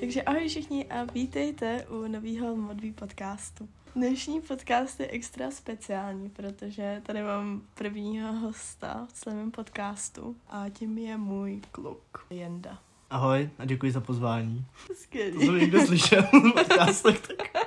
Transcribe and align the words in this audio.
Takže 0.00 0.22
ahoj 0.22 0.48
všichni 0.48 0.84
a 0.86 1.04
vítejte 1.04 1.86
u 1.88 2.06
nového 2.06 2.56
Modví 2.56 2.92
podcastu. 2.92 3.68
Dnešní 3.94 4.40
podcast 4.40 5.00
je 5.00 5.08
extra 5.10 5.50
speciální, 5.50 6.30
protože 6.30 7.02
tady 7.06 7.22
mám 7.22 7.62
prvního 7.74 8.32
hosta 8.32 9.06
v 9.08 9.12
celém 9.12 9.50
podcastu 9.50 10.36
a 10.48 10.68
tím 10.68 10.98
je 10.98 11.16
můj 11.16 11.60
kluk, 11.72 12.26
Jenda. 12.30 12.78
Ahoj 13.10 13.50
a 13.58 13.64
děkuji 13.64 13.92
za 13.92 14.00
pozvání. 14.00 14.64
Skvělý. 14.94 15.70
To 15.70 15.76
jsem 15.76 15.86
slyšel 15.86 16.22
v 16.22 16.52
podcastech, 16.54 17.20
tak 17.20 17.64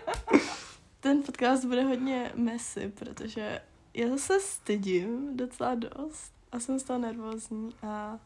Ten 0.99 1.23
podcast 1.23 1.65
bude 1.65 1.83
hodně 1.83 2.31
messy, 2.35 2.91
protože 2.99 3.61
já 3.93 4.17
se 4.17 4.39
stydím 4.39 5.37
docela 5.37 5.75
dost 5.75 6.33
a 6.51 6.59
jsem 6.59 6.79
z 6.79 6.83
toho 6.83 6.99
nervózní 6.99 7.69
a 7.83 8.19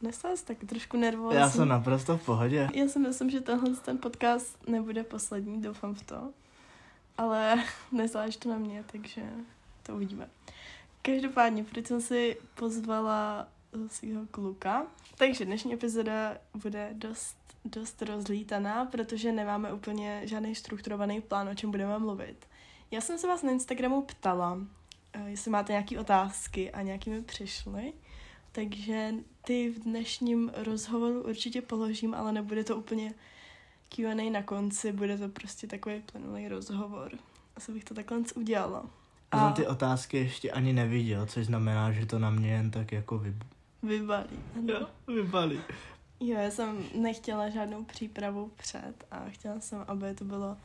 dnes 0.00 0.18
jsem 0.18 0.36
taky 0.44 0.66
trošku 0.66 0.96
nervózní. 0.96 1.38
já 1.38 1.50
jsem 1.50 1.68
naprosto 1.68 2.18
v 2.18 2.24
pohodě. 2.24 2.68
Já 2.74 2.88
si 2.88 2.98
myslím, 2.98 3.30
že 3.30 3.40
tenhle 3.40 3.76
ten 3.76 3.98
podcast 3.98 4.68
nebude 4.68 5.04
poslední, 5.04 5.62
doufám 5.62 5.94
v 5.94 6.02
to. 6.02 6.32
Ale 7.18 7.64
nezáleží 7.92 8.38
to 8.38 8.48
na 8.48 8.58
mě, 8.58 8.84
takže 8.92 9.22
to 9.82 9.94
uvidíme. 9.94 10.28
Každopádně, 11.02 11.64
proč 11.64 11.86
jsem 11.86 12.00
si 12.00 12.36
pozvala 12.54 13.48
svého 13.86 14.26
kluka. 14.26 14.86
Takže 15.18 15.44
dnešní 15.44 15.74
epizoda 15.74 16.36
bude 16.54 16.90
dost, 16.92 17.36
dost 17.64 18.02
rozlítaná, 18.02 18.84
protože 18.84 19.32
nemáme 19.32 19.72
úplně 19.72 20.22
žádný 20.24 20.54
strukturovaný 20.54 21.20
plán, 21.20 21.48
o 21.48 21.54
čem 21.54 21.70
budeme 21.70 21.98
mluvit. 21.98 22.46
Já 22.90 23.00
jsem 23.00 23.18
se 23.18 23.26
vás 23.26 23.42
na 23.42 23.52
Instagramu 23.52 24.02
ptala, 24.02 24.58
eh, 25.12 25.30
jestli 25.30 25.50
máte 25.50 25.72
nějaké 25.72 25.98
otázky 25.98 26.70
a 26.70 26.82
nějaký 26.82 27.10
mi 27.10 27.22
přišly. 27.22 27.92
Takže 28.52 29.14
ty 29.42 29.70
v 29.70 29.78
dnešním 29.78 30.52
rozhovoru 30.56 31.22
určitě 31.22 31.62
položím, 31.62 32.14
ale 32.14 32.32
nebude 32.32 32.64
to 32.64 32.76
úplně 32.76 33.14
Q&A 33.88 34.30
na 34.30 34.42
konci, 34.42 34.92
bude 34.92 35.18
to 35.18 35.28
prostě 35.28 35.66
takový 35.66 36.02
plynulý 36.12 36.48
rozhovor. 36.48 37.12
Asi 37.56 37.72
bych 37.72 37.84
to 37.84 37.94
takhle 37.94 38.18
udělala. 38.34 38.86
Já 39.34 39.40
jsem 39.40 39.52
ty 39.52 39.66
otázky 39.66 40.16
ještě 40.16 40.50
ani 40.50 40.72
neviděl, 40.72 41.26
což 41.26 41.46
znamená, 41.46 41.92
že 41.92 42.06
to 42.06 42.18
na 42.18 42.30
mě 42.30 42.50
jen 42.50 42.70
tak 42.70 42.92
jako 42.92 43.18
vy... 43.18 43.34
vybalí. 43.82 44.38
Ano. 44.58 44.86
vybalí. 45.06 45.60
Jo, 46.20 46.38
já 46.38 46.50
jsem 46.50 46.84
nechtěla 46.94 47.50
žádnou 47.50 47.84
přípravu 47.84 48.52
před 48.56 48.94
a 49.10 49.24
chtěla 49.28 49.60
jsem, 49.60 49.84
aby 49.88 50.14
to 50.14 50.24
bylo 50.24 50.56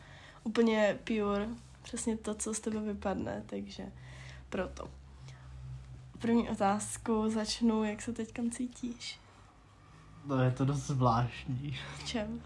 úplně 0.43 0.99
pure, 1.03 1.49
přesně 1.83 2.17
to, 2.17 2.35
co 2.35 2.53
z 2.53 2.59
tebe 2.59 2.79
vypadne, 2.79 3.43
takže 3.45 3.91
proto. 4.49 4.89
První 6.25 6.49
otázku 6.49 7.29
začnu, 7.29 7.83
jak 7.83 8.01
se 8.01 8.13
teď 8.13 8.33
cítíš? 8.51 9.19
No 10.25 10.41
je 10.41 10.51
to 10.51 10.65
dost 10.65 10.87
zvláštní. 10.87 11.77
V 11.97 12.05
čem? 12.05 12.41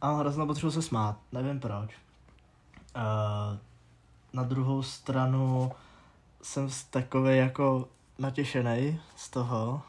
A 0.00 0.12
hrozně 0.12 0.46
potřebuji 0.46 0.70
se 0.70 0.82
smát, 0.82 1.18
nevím 1.32 1.60
proč. 1.60 1.90
Uh, 2.96 3.58
na 4.32 4.42
druhou 4.42 4.82
stranu 4.82 5.72
jsem 6.42 6.68
takový 6.90 7.36
jako 7.36 7.88
natěšený 8.18 9.00
z 9.16 9.30
toho. 9.30 9.82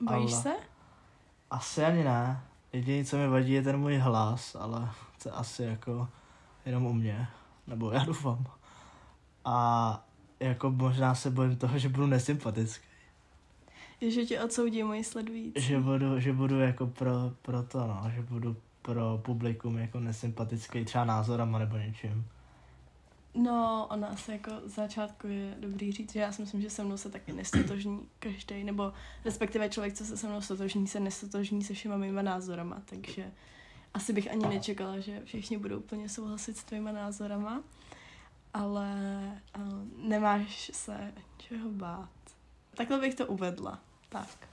Bojíš 0.00 0.32
Ale- 0.32 0.42
se? 0.42 0.52
Asi 1.50 1.84
ani 1.84 2.04
ne. 2.04 2.40
Jediné, 2.72 3.04
co 3.04 3.16
mi 3.16 3.28
vadí, 3.28 3.52
je 3.52 3.62
ten 3.62 3.76
můj 3.76 3.96
hlas, 3.96 4.56
ale 4.60 4.90
to 5.22 5.28
je 5.28 5.32
asi 5.32 5.62
jako 5.62 6.08
jenom 6.64 6.86
u 6.86 6.92
mě. 6.92 7.28
Nebo 7.66 7.90
já 7.90 8.04
doufám. 8.04 8.46
A 9.44 10.05
jako 10.40 10.70
možná 10.70 11.14
se 11.14 11.30
bojím 11.30 11.56
toho, 11.56 11.78
že 11.78 11.88
budu 11.88 12.06
nesympatický. 12.06 12.86
Že 14.00 14.24
tě 14.24 14.40
odsoudí 14.40 14.82
moji 14.82 15.04
sledující. 15.04 15.60
Že 15.60 15.80
budu, 15.80 16.20
že 16.20 16.32
budu 16.32 16.60
jako 16.60 16.86
pro, 16.86 17.12
pro 17.42 17.62
to, 17.62 17.78
no, 17.78 18.10
že 18.14 18.22
budu 18.22 18.56
pro 18.82 19.20
publikum 19.24 19.78
jako 19.78 20.00
nesympatický 20.00 20.84
třeba 20.84 21.04
názorama 21.04 21.58
nebo 21.58 21.76
něčím. 21.76 22.26
No, 23.34 23.86
ona 23.90 24.08
asi 24.08 24.32
jako 24.32 24.50
začátku 24.64 25.26
je 25.26 25.54
dobrý 25.60 25.92
říct, 25.92 26.12
že 26.12 26.20
já 26.20 26.32
si 26.32 26.42
myslím, 26.42 26.62
že 26.62 26.70
se 26.70 26.84
mnou 26.84 26.96
se 26.96 27.10
taky 27.10 27.32
nestotožní 27.32 28.00
každý, 28.18 28.64
nebo 28.64 28.92
respektive 29.24 29.68
člověk, 29.68 29.94
co 29.94 30.04
se 30.04 30.16
se 30.16 30.28
mnou 30.28 30.40
stotožní, 30.40 30.86
se 30.86 31.00
nestotožní 31.00 31.64
se 31.64 31.74
všema 31.74 31.96
mýma 31.96 32.22
názorama, 32.22 32.82
takže 32.84 33.32
asi 33.94 34.12
bych 34.12 34.30
ani 34.30 34.46
nečekala, 34.46 35.00
že 35.00 35.22
všichni 35.24 35.58
budou 35.58 35.78
úplně 35.78 36.08
souhlasit 36.08 36.56
s 36.56 36.64
tvýma 36.64 36.92
názorama, 36.92 37.62
ale 38.56 38.90
uh, 39.58 40.08
nemáš 40.08 40.70
se 40.74 41.12
čeho 41.38 41.68
bát. 41.70 42.08
Takhle 42.76 42.98
bych 42.98 43.14
to 43.14 43.26
uvedla. 43.26 43.78
Tak. 44.08 44.48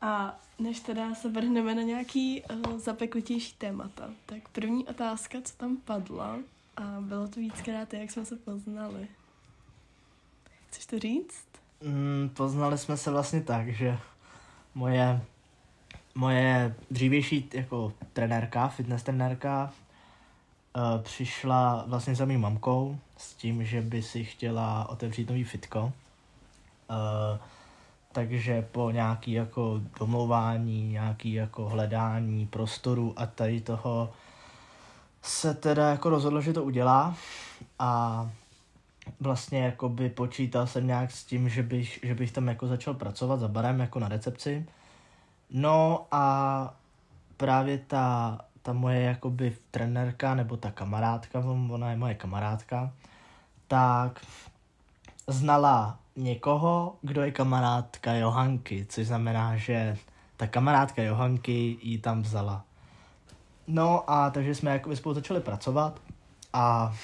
A 0.00 0.38
než 0.58 0.80
teda 0.80 1.14
se 1.14 1.28
vrhneme 1.28 1.74
na 1.74 1.82
nějaký 1.82 2.42
uh, 2.42 2.78
zapeklitější 2.78 3.54
témata, 3.54 4.10
tak 4.26 4.48
první 4.48 4.88
otázka, 4.88 5.38
co 5.44 5.56
tam 5.56 5.76
padla, 5.76 6.38
a 6.76 6.82
bylo 7.00 7.28
to 7.28 7.40
víckrát, 7.40 7.94
jak 7.94 8.10
jsme 8.10 8.24
se 8.24 8.36
poznali. 8.36 9.08
Chceš 10.68 10.86
to 10.86 10.98
říct? 10.98 11.48
Mm, 11.80 12.30
poznali 12.36 12.78
jsme 12.78 12.96
se 12.96 13.10
vlastně 13.10 13.42
tak, 13.42 13.68
že 13.68 13.98
moje, 14.74 15.20
moje 16.14 16.74
dřívější 16.90 17.50
jako 17.52 17.92
trenérka, 18.12 18.68
fitness 18.68 19.02
trenérka, 19.02 19.72
přišla 21.02 21.84
vlastně 21.86 22.14
za 22.14 22.24
mým 22.24 22.40
mamkou 22.40 22.98
s 23.16 23.34
tím, 23.34 23.64
že 23.64 23.82
by 23.82 24.02
si 24.02 24.24
chtěla 24.24 24.88
otevřít 24.88 25.28
nový 25.28 25.44
fitko. 25.44 25.92
Uh, 26.90 27.38
takže 28.12 28.62
po 28.72 28.90
nějaký 28.90 29.32
jako 29.32 29.80
domlouvání, 30.00 30.88
nějaký 30.88 31.32
jako 31.32 31.68
hledání 31.68 32.46
prostoru 32.46 33.14
a 33.16 33.26
tady 33.26 33.60
toho 33.60 34.12
se 35.22 35.54
teda 35.54 35.90
jako 35.90 36.10
rozhodlo, 36.10 36.40
že 36.40 36.52
to 36.52 36.64
udělá 36.64 37.14
a 37.78 38.30
vlastně 39.20 39.62
jako 39.62 39.88
by 39.88 40.08
počítal 40.08 40.66
jsem 40.66 40.86
nějak 40.86 41.10
s 41.10 41.24
tím, 41.24 41.48
že 41.48 41.62
bych, 41.62 41.98
že 42.02 42.14
bych 42.14 42.32
tam 42.32 42.48
jako 42.48 42.66
začal 42.66 42.94
pracovat 42.94 43.40
za 43.40 43.48
barem 43.48 43.80
jako 43.80 43.98
na 43.98 44.08
recepci. 44.08 44.66
No 45.50 46.06
a 46.10 46.74
právě 47.36 47.78
ta, 47.78 48.38
ta 48.62 48.72
moje 48.72 49.00
jakoby 49.00 49.56
trenérka 49.70 50.34
nebo 50.34 50.56
ta 50.56 50.70
kamarádka, 50.70 51.38
ona 51.70 51.90
je 51.90 51.96
moje 51.96 52.14
kamarádka, 52.14 52.92
tak 53.68 54.20
znala 55.26 55.98
někoho, 56.16 56.96
kdo 57.02 57.22
je 57.22 57.30
kamarádka 57.30 58.12
Johanky, 58.14 58.86
což 58.88 59.06
znamená, 59.06 59.56
že 59.56 59.96
ta 60.36 60.46
kamarádka 60.46 61.02
Johanky 61.02 61.78
ji 61.82 61.98
tam 61.98 62.22
vzala. 62.22 62.64
No 63.66 64.10
a 64.10 64.30
takže 64.30 64.54
jsme 64.54 64.70
jako 64.70 64.96
spolu 64.96 65.14
začali 65.14 65.40
pracovat 65.40 66.00
a 66.52 66.94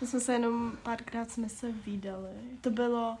My 0.00 0.06
jsme 0.06 0.20
se 0.20 0.32
jenom 0.32 0.72
párkrát 0.82 1.30
jsme 1.30 1.48
se 1.48 1.72
viděli. 1.72 2.32
To 2.60 2.70
bylo, 2.70 3.18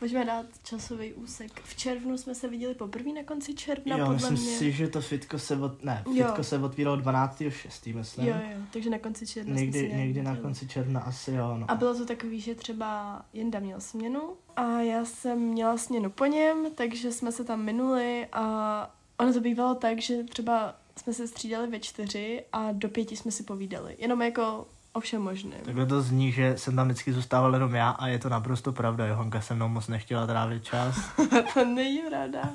můžeme 0.00 0.24
dát 0.24 0.46
časový 0.62 1.14
úsek. 1.14 1.60
V 1.64 1.76
červnu 1.76 2.18
jsme 2.18 2.34
se 2.34 2.48
viděli 2.48 2.74
poprvé 2.74 3.12
na 3.12 3.22
konci 3.24 3.54
června, 3.54 3.96
jo, 3.96 4.06
podle 4.06 4.14
myslím 4.30 4.48
mě. 4.48 4.58
si, 4.58 4.72
že 4.72 4.88
to 4.88 5.00
fitko 5.00 5.38
se 5.38 5.56
od, 5.56 5.84
ne, 5.84 6.04
Jo. 6.14 6.26
fitko 6.26 6.44
se 6.44 6.58
otvíralo 6.58 6.96
12.6. 6.96 7.94
myslím. 7.96 8.26
Jo, 8.26 8.34
jo, 8.50 8.58
takže 8.72 8.90
na 8.90 8.98
konci 8.98 9.26
června 9.26 9.52
jsme 9.54 9.60
někdy, 9.60 9.82
nějak 9.82 9.98
někdy 9.98 10.22
na 10.22 10.36
konci 10.36 10.68
června 10.68 11.00
asi 11.00 11.32
jo, 11.32 11.56
no. 11.56 11.70
A 11.70 11.74
bylo 11.74 11.94
to 11.94 12.06
takový, 12.06 12.40
že 12.40 12.54
třeba 12.54 13.22
Jenda 13.32 13.58
měl 13.58 13.80
směnu 13.80 14.32
a 14.56 14.80
já 14.80 15.04
jsem 15.04 15.38
měla 15.38 15.76
směnu 15.78 16.10
po 16.10 16.26
něm, 16.26 16.66
takže 16.74 17.12
jsme 17.12 17.32
se 17.32 17.44
tam 17.44 17.64
minuli 17.64 18.26
a 18.32 18.94
ono 19.18 19.32
to 19.32 19.40
bývalo 19.40 19.74
tak, 19.74 20.00
že 20.00 20.24
třeba 20.24 20.74
jsme 20.96 21.12
se 21.12 21.28
střídali 21.28 21.66
ve 21.66 21.80
čtyři 21.80 22.44
a 22.52 22.72
do 22.72 22.88
pěti 22.88 23.16
jsme 23.16 23.30
si 23.30 23.42
povídali. 23.42 23.96
Jenom 23.98 24.22
jako 24.22 24.66
o 24.98 25.00
všem 25.00 25.22
možném. 25.22 25.60
Takhle 25.64 25.86
to 25.86 26.02
zní, 26.02 26.32
že 26.32 26.58
jsem 26.58 26.76
tam 26.76 26.88
vždycky 26.88 27.12
zůstával 27.12 27.54
jenom 27.54 27.74
já 27.74 27.90
a 27.90 28.06
je 28.06 28.18
to 28.18 28.28
naprosto 28.28 28.72
pravda. 28.72 29.06
Johanka 29.06 29.40
se 29.40 29.54
mnou 29.54 29.68
moc 29.68 29.88
nechtěla 29.88 30.26
trávit 30.26 30.64
čas. 30.64 30.96
to 31.54 31.64
není 31.64 32.02
pravda. 32.08 32.50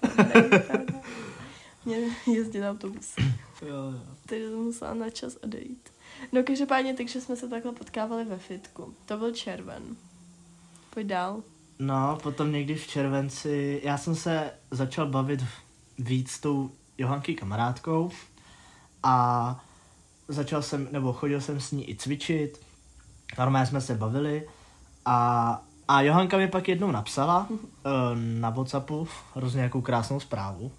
To 0.00 0.22
není 0.22 0.48
pravda. 0.48 1.00
Mě 1.84 1.96
jezdit 2.32 2.68
autobus. 2.68 3.14
jo, 3.62 3.68
jo. 3.68 4.00
Takže 4.26 4.48
jsem 4.48 4.58
musela 4.58 4.94
na 4.94 5.10
čas 5.10 5.36
odejít. 5.36 5.88
No 6.32 6.42
každopádně, 6.42 6.94
takže 6.94 7.20
jsme 7.20 7.36
se 7.36 7.48
takhle 7.48 7.72
potkávali 7.72 8.24
ve 8.24 8.38
fitku. 8.38 8.94
To 9.06 9.16
byl 9.16 9.32
červen. 9.32 9.82
Pojď 10.90 11.06
dál. 11.06 11.42
No, 11.78 12.18
potom 12.22 12.52
někdy 12.52 12.74
v 12.74 12.86
červenci, 12.86 13.80
já 13.84 13.98
jsem 13.98 14.14
se 14.14 14.50
začal 14.70 15.06
bavit 15.06 15.40
víc 15.98 16.30
s 16.30 16.40
tou 16.40 16.70
Johanky 16.98 17.34
kamarádkou 17.34 18.10
a 19.02 19.64
začal 20.28 20.62
jsem, 20.62 20.88
nebo 20.92 21.12
chodil 21.12 21.40
jsem 21.40 21.60
s 21.60 21.70
ní 21.72 21.90
i 21.90 21.96
cvičit, 21.96 22.60
normálně 23.38 23.66
jsme 23.66 23.80
se 23.80 23.94
bavili 23.94 24.48
a, 25.04 25.62
a 25.88 26.00
Johanka 26.00 26.36
mi 26.36 26.48
pak 26.48 26.68
jednou 26.68 26.90
napsala 26.90 27.46
uh, 27.50 27.56
na 28.40 28.50
Whatsappu 28.50 29.08
hrozně 29.34 29.56
nějakou 29.58 29.80
krásnou 29.80 30.20
zprávu 30.20 30.72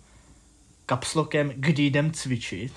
kapslokem, 0.86 1.52
kdy 1.56 1.84
jdem 1.84 2.12
cvičit. 2.12 2.74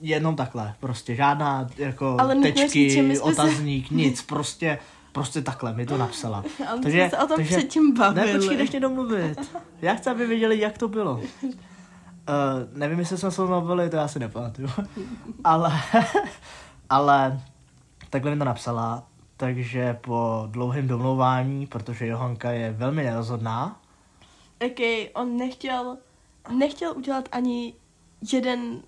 Jenom 0.00 0.36
takhle, 0.36 0.74
prostě 0.80 1.14
žádná 1.16 1.68
jako 1.76 2.16
Ale 2.20 2.34
tečky, 2.36 2.84
my 2.86 2.90
jsme 2.92 3.14
se- 3.16 3.20
otazník, 3.22 3.90
nic, 3.90 4.22
prostě, 4.22 4.78
prostě 5.12 5.42
takhle 5.42 5.72
mi 5.74 5.86
to 5.86 5.96
napsala. 5.98 6.44
Ale 6.68 6.80
Takže- 6.82 6.98
jsme 7.00 7.10
se 7.10 7.18
o 7.24 7.26
tom 7.26 7.36
takže- 7.36 7.56
předtím 7.56 7.94
bavili. 7.94 8.32
Ne, 8.32 8.38
počkej, 8.38 8.68
mě 8.70 8.80
domluvit. 8.80 9.38
Já 9.82 9.94
chci, 9.94 10.10
aby 10.10 10.26
věděli, 10.26 10.60
jak 10.60 10.78
to 10.78 10.88
bylo. 10.88 11.20
Uh, 12.28 12.78
nevím, 12.78 12.98
jestli 12.98 13.18
jsme 13.18 13.30
se 13.30 13.42
bavili, 13.42 13.90
to 13.90 13.96
já 13.96 14.08
si 14.08 14.18
nepamatuju. 14.18 14.68
ale, 15.44 15.72
ale 16.90 17.42
takhle 18.10 18.30
mi 18.30 18.38
to 18.38 18.44
napsala, 18.44 19.06
takže 19.36 19.98
po 20.00 20.48
dlouhém 20.50 20.88
domlouvání, 20.88 21.66
protože 21.66 22.06
Johanka 22.06 22.50
je 22.50 22.72
velmi 22.72 23.04
nerozhodná. 23.04 23.80
OK, 24.66 25.10
on 25.14 25.36
nechtěl, 25.36 25.98
nechtěl 26.50 26.92
udělat 26.96 27.28
ani 27.32 27.74
jeden 28.32 28.82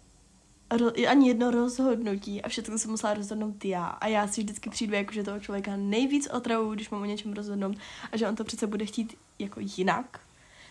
ani 1.09 1.29
jedno 1.29 1.51
rozhodnutí 1.51 2.43
a 2.43 2.49
všechno 2.49 2.79
jsem 2.79 2.91
musela 2.91 3.15
rozhodnout 3.15 3.65
já. 3.65 3.87
A 3.87 4.07
já 4.07 4.29
si 4.29 4.41
vždycky 4.43 4.71
přijdu 4.71 4.95
jako, 4.95 5.13
že 5.13 5.23
toho 5.23 5.41
člověka 5.41 5.77
nejvíc 5.77 6.29
otravu, 6.33 6.75
když 6.75 6.91
mám 6.91 7.03
o 7.03 7.05
něčem 7.05 7.33
rozhodnout 7.33 7.77
a 8.13 8.17
že 8.17 8.29
on 8.29 8.37
to 8.37 8.45
přece 8.45 8.67
bude 8.67 8.87
chtít 8.87 9.19
jako 9.39 9.61
jinak. 9.61 10.21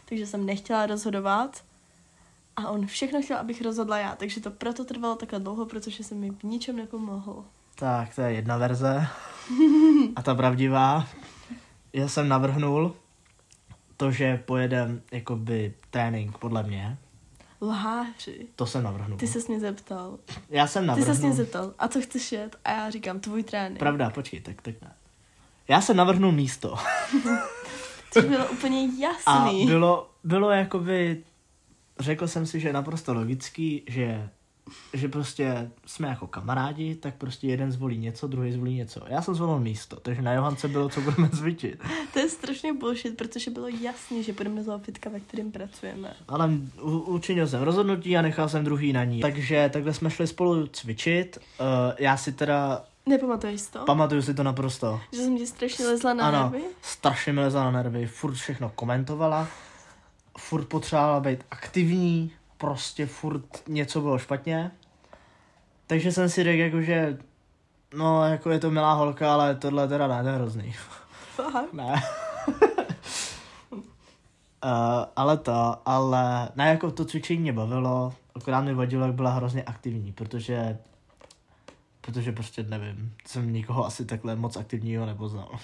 Takže 0.06 0.28
jsem 0.28 0.46
nechtěla 0.46 0.86
rozhodovat 0.86 1.64
a 2.66 2.70
on 2.70 2.86
všechno 2.86 3.22
chtěl, 3.22 3.38
abych 3.38 3.62
rozhodla 3.62 3.98
já. 3.98 4.16
Takže 4.16 4.42
to 4.42 4.52
proto 4.52 4.86
trvalo 4.86 5.16
takhle 5.16 5.40
dlouho, 5.40 5.66
protože 5.66 6.04
jsem 6.04 6.18
mi 6.20 6.30
v 6.32 6.44
ničem 6.44 6.76
nepomohl. 6.76 7.44
Tak, 7.76 8.16
to 8.16 8.22
je 8.22 8.32
jedna 8.34 8.58
verze. 8.58 9.08
A 10.16 10.22
ta 10.22 10.36
pravdivá. 10.36 11.08
Já 11.94 12.08
jsem 12.08 12.28
navrhnul 12.28 12.96
to, 13.98 14.12
že 14.12 14.44
pojedem 14.46 15.02
jakoby 15.12 15.74
trénink 15.90 16.38
podle 16.38 16.64
mě. 16.64 16.98
Lháři. 17.62 18.48
To 18.56 18.66
jsem 18.66 18.84
navrhnul. 18.84 19.18
Ty 19.18 19.28
se 19.28 19.40
mě 19.48 19.60
zeptal. 19.60 20.18
Já 20.50 20.68
jsem 20.68 20.84
Ty 20.84 20.88
navrhnul. 20.88 21.16
se 21.16 21.22
mě 21.22 21.34
zeptal, 21.34 21.74
a 21.80 21.88
co 21.88 22.02
chceš 22.02 22.32
jet? 22.32 22.56
A 22.66 22.72
já 22.72 22.90
říkám, 22.90 23.20
tvůj 23.20 23.44
trénink. 23.44 23.80
Pravda, 23.80 24.10
počkej, 24.10 24.42
tak, 24.42 24.62
tak 24.62 24.76
ne. 24.82 24.94
Já 25.68 25.82
jsem 25.82 25.98
navrhnul 25.98 26.32
místo. 26.32 26.76
Což 28.12 28.26
bylo 28.26 28.48
úplně 28.50 28.90
A 28.98 29.02
jasný. 29.02 29.66
bylo, 29.66 30.10
bylo 30.24 30.50
jakoby, 30.52 31.24
řekl 32.00 32.28
jsem 32.28 32.46
si, 32.46 32.60
že 32.60 32.70
je 32.70 32.74
naprosto 32.74 33.14
logický, 33.14 33.84
že, 33.88 34.30
že 34.94 35.08
prostě 35.08 35.72
jsme 35.86 36.08
jako 36.08 36.28
kamarádi, 36.28 36.96
tak 36.96 37.16
prostě 37.16 37.48
jeden 37.48 37.72
zvolí 37.72 37.98
něco, 37.98 38.28
druhý 38.28 38.52
zvolí 38.52 38.76
něco. 38.76 39.02
Já 39.08 39.22
jsem 39.22 39.36
zvolil 39.36 39.60
místo, 39.60 39.96
takže 40.00 40.22
na 40.22 40.34
Johance 40.34 40.68
bylo, 40.68 40.90
co 40.90 41.02
budeme 41.02 41.30
cvičit. 41.38 41.80
To 42.14 42.20
je 42.20 42.30
strašně 42.30 42.74
bullshit, 42.74 43.18
protože 43.18 43.52
bylo 43.52 43.68
jasný, 43.68 44.24
že 44.24 44.34
půjdeme 44.34 44.64
do 44.64 44.80
fitka, 44.80 45.10
ve 45.10 45.20
kterém 45.20 45.52
pracujeme. 45.52 46.14
Ale 46.28 46.50
u- 46.82 47.00
učinil 47.00 47.48
jsem 47.48 47.62
rozhodnutí 47.62 48.18
a 48.18 48.22
nechal 48.22 48.50
jsem 48.50 48.64
druhý 48.64 48.94
na 48.94 49.04
ní. 49.04 49.20
Takže 49.22 49.70
takhle 49.74 49.94
jsme 49.94 50.10
šli 50.10 50.28
spolu 50.28 50.68
cvičit. 50.68 51.38
Uh, 51.60 51.66
já 52.00 52.18
si 52.18 52.32
teda, 52.32 52.84
Nepamatuješ 53.06 53.62
si 53.62 53.72
to? 53.72 53.86
pamatuju 53.86 54.22
si 54.22 54.34
to 54.34 54.44
naprosto. 54.44 55.02
že 55.14 55.20
jsem 55.22 55.38
ti 55.38 55.48
strašně 55.48 55.86
lezla 55.86 56.14
na 56.14 56.28
ano, 56.28 56.50
nervy? 56.52 56.68
strašně 56.82 57.34
mi 57.34 57.40
lezla 57.42 57.64
na 57.64 57.72
nervy, 57.72 58.08
furt 58.08 58.34
všechno 58.34 58.72
komentovala, 58.76 59.48
furt 60.38 60.66
potřebovala 60.66 61.20
být 61.20 61.44
aktivní, 61.52 62.32
prostě 62.58 63.06
furt 63.06 63.68
něco 63.68 64.02
bylo 64.02 64.18
špatně. 64.18 64.72
Takže 65.88 66.12
jsem 66.12 66.30
si 66.30 66.44
řekl, 66.44 66.62
jako, 66.62 66.82
že 66.82 67.18
no, 67.94 68.26
jako 68.26 68.50
je 68.50 68.60
to 68.60 68.72
milá 68.72 68.94
holka, 68.94 69.34
ale 69.34 69.56
tohle 69.56 69.88
teda 69.88 70.08
ne, 70.08 70.24
to 70.24 70.30
je 70.30 70.36
hrozný. 70.36 70.76
Ne. 71.74 72.02
uh, 73.84 73.90
ale 75.16 75.38
to, 75.38 75.76
ale 75.86 76.50
ne, 76.56 76.70
jako 76.70 76.92
to 76.92 77.06
cvičení 77.06 77.42
mě 77.42 77.54
bavilo, 77.54 78.14
akorát 78.36 78.62
mi 78.62 78.74
vadilo, 78.74 79.06
jak 79.06 79.16
byla 79.16 79.32
hrozně 79.32 79.64
aktivní, 79.64 80.12
protože 80.12 80.78
protože 82.02 82.32
prostě 82.32 82.64
nevím, 82.64 83.14
jsem 83.28 83.54
nikoho 83.54 83.86
asi 83.86 84.06
takhle 84.06 84.36
moc 84.36 84.58
aktivního 84.58 85.06
nepoznal. 85.06 85.60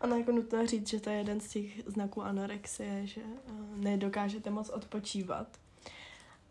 Ano, 0.00 0.16
jako 0.16 0.32
nutno 0.32 0.66
říct, 0.66 0.88
že 0.88 1.00
to 1.00 1.10
je 1.10 1.16
jeden 1.16 1.40
z 1.40 1.48
těch 1.48 1.82
znaků 1.86 2.22
anorexie, 2.22 3.06
že 3.06 3.20
eh, 3.20 3.52
nedokážete 3.76 4.50
moc 4.50 4.68
odpočívat. 4.68 5.58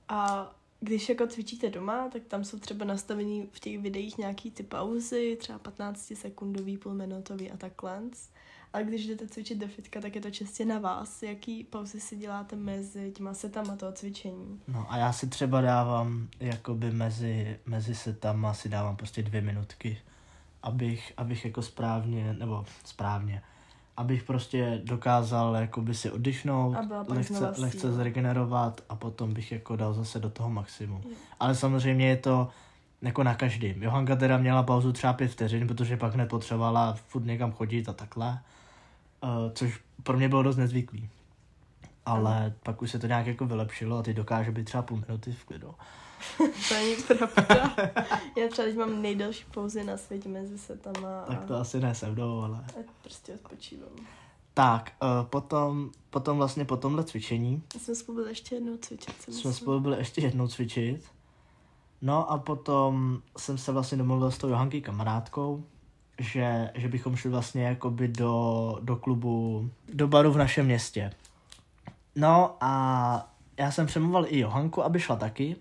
A 0.09 0.51
když 0.79 1.09
jako 1.09 1.27
cvičíte 1.27 1.69
doma, 1.69 2.09
tak 2.09 2.21
tam 2.27 2.43
jsou 2.43 2.59
třeba 2.59 2.85
nastavení 2.85 3.49
v 3.51 3.59
těch 3.59 3.79
videích 3.79 4.17
nějaký 4.17 4.51
ty 4.51 4.63
pauzy, 4.63 5.37
třeba 5.39 5.59
15 5.59 6.13
sekundový, 6.15 6.77
půlminutový 6.77 7.51
a 7.51 7.57
takhle. 7.57 8.01
Ale 8.73 8.83
když 8.83 9.07
jdete 9.07 9.27
cvičit 9.27 9.57
do 9.57 9.67
fitka, 9.67 10.01
tak 10.01 10.15
je 10.15 10.21
to 10.21 10.31
čistě 10.31 10.65
na 10.65 10.79
vás, 10.79 11.23
jaký 11.23 11.63
pauzy 11.63 11.99
si 11.99 12.17
děláte 12.17 12.55
mezi 12.55 13.11
těma 13.11 13.33
setama 13.33 13.75
toho 13.75 13.91
cvičení. 13.91 14.61
No 14.67 14.85
a 14.89 14.97
já 14.97 15.13
si 15.13 15.27
třeba 15.27 15.61
dávám, 15.61 16.27
jakoby 16.39 16.91
mezi, 16.91 17.59
mezi 17.65 17.95
setama 17.95 18.53
si 18.53 18.69
dávám 18.69 18.95
prostě 18.95 19.23
dvě 19.23 19.41
minutky, 19.41 19.97
abych, 20.63 21.13
abych 21.17 21.45
jako 21.45 21.61
správně, 21.61 22.35
nebo 22.39 22.65
správně, 22.85 23.41
abych 23.97 24.23
prostě 24.23 24.81
dokázal 24.83 25.55
jakoby 25.55 25.95
si 25.95 26.11
oddychnout, 26.11 26.75
A 26.75 27.05
lehce, 27.07 27.53
lehce 27.57 27.91
zregenerovat 27.91 28.81
a 28.89 28.95
potom 28.95 29.33
bych 29.33 29.51
jako 29.51 29.75
dal 29.75 29.93
zase 29.93 30.19
do 30.19 30.29
toho 30.29 30.49
maximum. 30.49 31.01
Jo. 31.05 31.15
Ale 31.39 31.55
samozřejmě 31.55 32.07
je 32.07 32.17
to 32.17 32.49
jako 33.01 33.23
na 33.23 33.35
každým. 33.35 33.83
Johanka 33.83 34.15
teda 34.15 34.37
měla 34.37 34.63
pauzu 34.63 34.91
třeba 34.91 35.13
pět 35.13 35.31
vteřin, 35.31 35.67
protože 35.67 35.97
pak 35.97 36.15
nepotřebovala 36.15 36.93
furt 37.07 37.25
někam 37.25 37.51
chodit 37.51 37.89
a 37.89 37.93
takhle, 37.93 38.39
uh, 39.23 39.51
což 39.53 39.79
pro 40.03 40.17
mě 40.17 40.29
bylo 40.29 40.43
dost 40.43 40.57
nezvyklý. 40.57 41.09
Ale 42.05 42.53
pak 42.63 42.81
už 42.81 42.91
se 42.91 42.99
to 42.99 43.07
nějak 43.07 43.27
jako 43.27 43.45
vylepšilo 43.45 43.97
a 43.97 44.03
ty 44.03 44.13
dokáže 44.13 44.51
být 44.51 44.63
třeba 44.63 44.83
půl 44.83 45.03
minuty 45.07 45.31
v 45.31 45.45
klidu. 45.45 45.75
To 46.37 46.73
není 46.73 46.95
pravda. 46.95 47.75
Já 48.37 48.47
třeba 48.51 48.67
teď 48.67 48.77
mám 48.77 49.01
nejdelší 49.01 49.45
pauzy 49.53 49.83
na 49.83 49.97
světě 49.97 50.29
mezi 50.29 50.57
setama 50.57 51.21
a, 51.21 51.25
Tak 51.25 51.45
to 51.45 51.55
asi 51.55 51.79
ne 51.79 51.95
se 51.95 52.11
mnou, 52.11 52.41
ale... 52.41 52.57
a 52.57 52.83
prostě 53.01 53.33
odpočívám. 53.33 53.89
Tak, 54.53 54.91
uh, 55.03 55.27
potom, 55.29 55.91
potom 56.09 56.37
vlastně 56.37 56.65
po 56.65 56.77
tomhle 56.77 57.03
cvičení 57.03 57.63
jsme 57.77 57.95
spolu 57.95 58.15
byli 58.15 58.29
ještě 58.29 58.55
jednou 58.55 58.77
cvičit. 58.77 59.21
jsme 59.21 59.33
myslím. 59.33 59.53
spolu 59.53 59.79
byli 59.79 59.97
ještě 59.97 60.21
jednou 60.21 60.47
cvičit. 60.47 61.05
No 62.01 62.31
a 62.31 62.37
potom 62.37 63.21
jsem 63.37 63.57
se 63.57 63.71
vlastně 63.71 63.97
domluvil 63.97 64.31
s 64.31 64.37
tou 64.37 64.47
Johanky 64.47 64.81
kamarádkou, 64.81 65.63
že, 66.19 66.71
že 66.75 66.87
bychom 66.87 67.15
šli 67.15 67.29
vlastně 67.29 67.63
jakoby 67.63 68.07
do, 68.07 68.77
do 68.81 68.95
klubu, 68.95 69.69
do 69.93 70.07
baru 70.07 70.31
v 70.31 70.37
našem 70.37 70.65
městě. 70.65 71.11
No 72.15 72.57
a 72.61 73.33
já 73.57 73.71
jsem 73.71 73.85
přemluval 73.85 74.25
i 74.27 74.39
Johanku, 74.39 74.83
aby 74.83 74.99
šla 74.99 75.15
taky. 75.15 75.55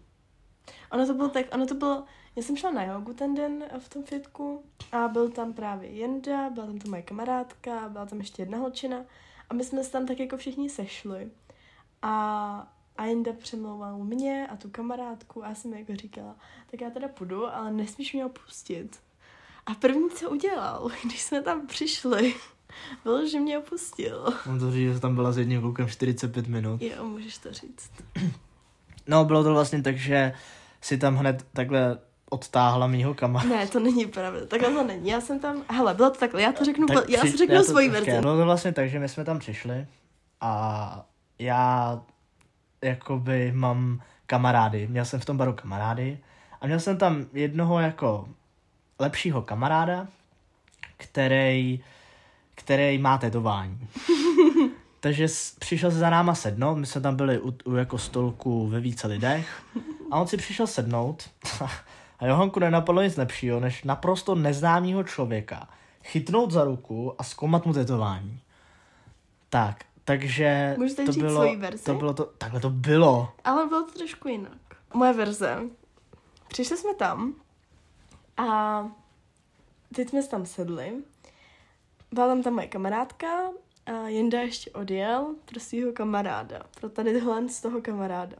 Ono 0.90 1.06
to 1.06 1.14
bylo 1.14 1.28
tak, 1.28 1.46
ono 1.54 1.66
to 1.66 1.74
bylo, 1.74 2.04
já 2.36 2.42
jsem 2.42 2.56
šla 2.56 2.70
na 2.70 2.84
jogu 2.84 3.14
ten 3.14 3.34
den 3.34 3.64
v 3.78 3.88
tom 3.88 4.02
fitku 4.02 4.64
a 4.92 5.08
byl 5.08 5.30
tam 5.30 5.52
právě 5.52 5.90
Jenda, 5.90 6.50
byla 6.50 6.66
tam 6.66 6.78
ta 6.78 6.90
moje 6.90 7.02
kamarádka, 7.02 7.88
byla 7.88 8.06
tam 8.06 8.18
ještě 8.18 8.42
jedna 8.42 8.58
holčina 8.58 8.98
a 9.50 9.54
my 9.54 9.64
jsme 9.64 9.84
se 9.84 9.92
tam 9.92 10.06
tak 10.06 10.20
jako 10.20 10.36
všichni 10.36 10.70
sešli. 10.70 11.30
A, 12.02 12.72
a 12.96 13.04
Jenda 13.04 13.32
přemlouval 13.32 13.98
mě 13.98 14.46
a 14.50 14.56
tu 14.56 14.70
kamarádku 14.70 15.44
a 15.44 15.48
já 15.48 15.54
jsem 15.54 15.74
jako 15.74 15.96
říkala, 15.96 16.36
tak 16.70 16.80
já 16.80 16.90
teda 16.90 17.08
půjdu, 17.08 17.46
ale 17.46 17.72
nesmíš 17.72 18.12
mě 18.12 18.26
opustit. 18.26 19.00
A 19.66 19.74
první, 19.74 20.10
co 20.10 20.30
udělal, 20.30 20.90
když 21.04 21.22
jsme 21.22 21.42
tam 21.42 21.66
přišli, 21.66 22.34
bylo, 23.04 23.28
že 23.28 23.40
mě 23.40 23.58
opustil. 23.58 24.24
Mám 24.46 24.58
to 24.58 24.70
říct, 24.72 24.94
že 24.94 25.00
tam 25.00 25.14
byla 25.14 25.32
s 25.32 25.38
jedním 25.38 25.60
klukem 25.60 25.88
45 25.88 26.46
minut. 26.46 26.82
Jo, 26.82 27.04
můžeš 27.04 27.38
to 27.38 27.52
říct. 27.52 27.90
No, 29.06 29.24
bylo 29.24 29.44
to 29.44 29.52
vlastně 29.52 29.82
tak, 29.82 29.96
že 29.96 30.32
si 30.80 30.98
tam 30.98 31.16
hned 31.16 31.46
takhle 31.52 31.98
odtáhla 32.30 32.86
mýho 32.86 33.14
kamaráda. 33.14 33.56
Ne, 33.56 33.66
to 33.66 33.80
není 33.80 34.06
pravda. 34.06 34.46
Takhle 34.46 34.70
to 34.70 34.82
není. 34.84 35.10
Já 35.10 35.20
jsem 35.20 35.40
tam, 35.40 35.62
hele, 35.70 35.94
bylo 35.94 36.10
to 36.10 36.18
takhle, 36.18 36.42
já 36.42 36.52
to 36.52 36.64
řeknu, 36.64 36.86
Tak 36.86 37.08
já 37.08 37.20
při- 37.20 37.30
si 37.30 37.36
řeknu 37.36 37.56
to- 37.56 37.64
svoji 37.64 37.88
verzi. 37.88 38.20
Bylo 38.20 38.36
to 38.36 38.44
vlastně 38.44 38.72
tak, 38.72 38.90
že 38.90 38.98
my 38.98 39.08
jsme 39.08 39.24
tam 39.24 39.38
přišli 39.38 39.86
a 40.40 41.06
já 41.38 42.00
jakoby 42.82 43.52
mám 43.52 44.00
kamarády. 44.26 44.86
Měl 44.86 45.04
jsem 45.04 45.20
v 45.20 45.24
tom 45.24 45.36
baru 45.36 45.52
kamarády 45.52 46.18
a 46.60 46.66
měl 46.66 46.80
jsem 46.80 46.96
tam 46.96 47.26
jednoho 47.32 47.78
jako 47.80 48.28
lepšího 48.98 49.42
kamaráda, 49.42 50.06
který, 50.96 51.84
který 52.54 52.98
má 52.98 53.18
tetování. 53.18 53.88
Takže 55.00 55.26
přišel 55.58 55.90
se 55.90 55.98
za 55.98 56.10
náma 56.10 56.34
sednout, 56.34 56.76
my 56.76 56.86
jsme 56.86 57.00
tam 57.00 57.16
byli 57.16 57.40
u, 57.40 57.54
u 57.64 57.76
jako 57.76 57.98
stolku 57.98 58.68
ve 58.68 58.80
více 58.80 59.06
lidech 59.06 59.62
a 60.10 60.20
on 60.20 60.26
si 60.26 60.36
přišel 60.36 60.66
sednout 60.66 61.30
a 62.18 62.26
Johanku 62.26 62.60
nenapadlo 62.60 63.02
nic 63.02 63.16
lepšího, 63.16 63.60
než 63.60 63.84
naprosto 63.84 64.34
neznámého 64.34 65.04
člověka 65.04 65.68
chytnout 66.04 66.50
za 66.50 66.64
ruku 66.64 67.14
a 67.18 67.24
zkoumat 67.24 67.66
mu 67.66 67.72
tetování. 67.72 68.40
Tak, 69.48 69.84
takže 70.04 70.74
Můžete 70.78 71.04
to 71.04 71.12
říct 71.12 71.22
bylo, 71.22 71.34
svoji 71.34 71.56
verzi? 71.56 71.84
to 71.84 71.94
bylo 71.94 72.14
to, 72.14 72.24
takhle 72.24 72.60
to 72.60 72.70
bylo. 72.70 73.32
Ale 73.44 73.66
bylo 73.66 73.82
to 73.82 73.92
trošku 73.92 74.28
jinak. 74.28 74.58
Moje 74.94 75.12
verze. 75.12 75.58
Přišli 76.48 76.76
jsme 76.76 76.94
tam 76.94 77.34
a 78.42 78.90
teď 79.94 80.08
jsme 80.08 80.22
tam 80.22 80.46
sedli. 80.46 80.92
Byla 82.12 82.26
tam 82.26 82.42
ta 82.42 82.50
moje 82.50 82.66
kamarádka 82.66 83.50
a 83.86 84.08
Jenda 84.08 84.40
ještě 84.40 84.70
odjel 84.70 85.34
pro 85.44 85.60
svého 85.60 85.92
kamaráda, 85.92 86.62
pro 86.80 86.88
tady 86.88 87.20
tohle 87.20 87.48
z 87.48 87.60
toho 87.60 87.80
kamaráda. 87.80 88.36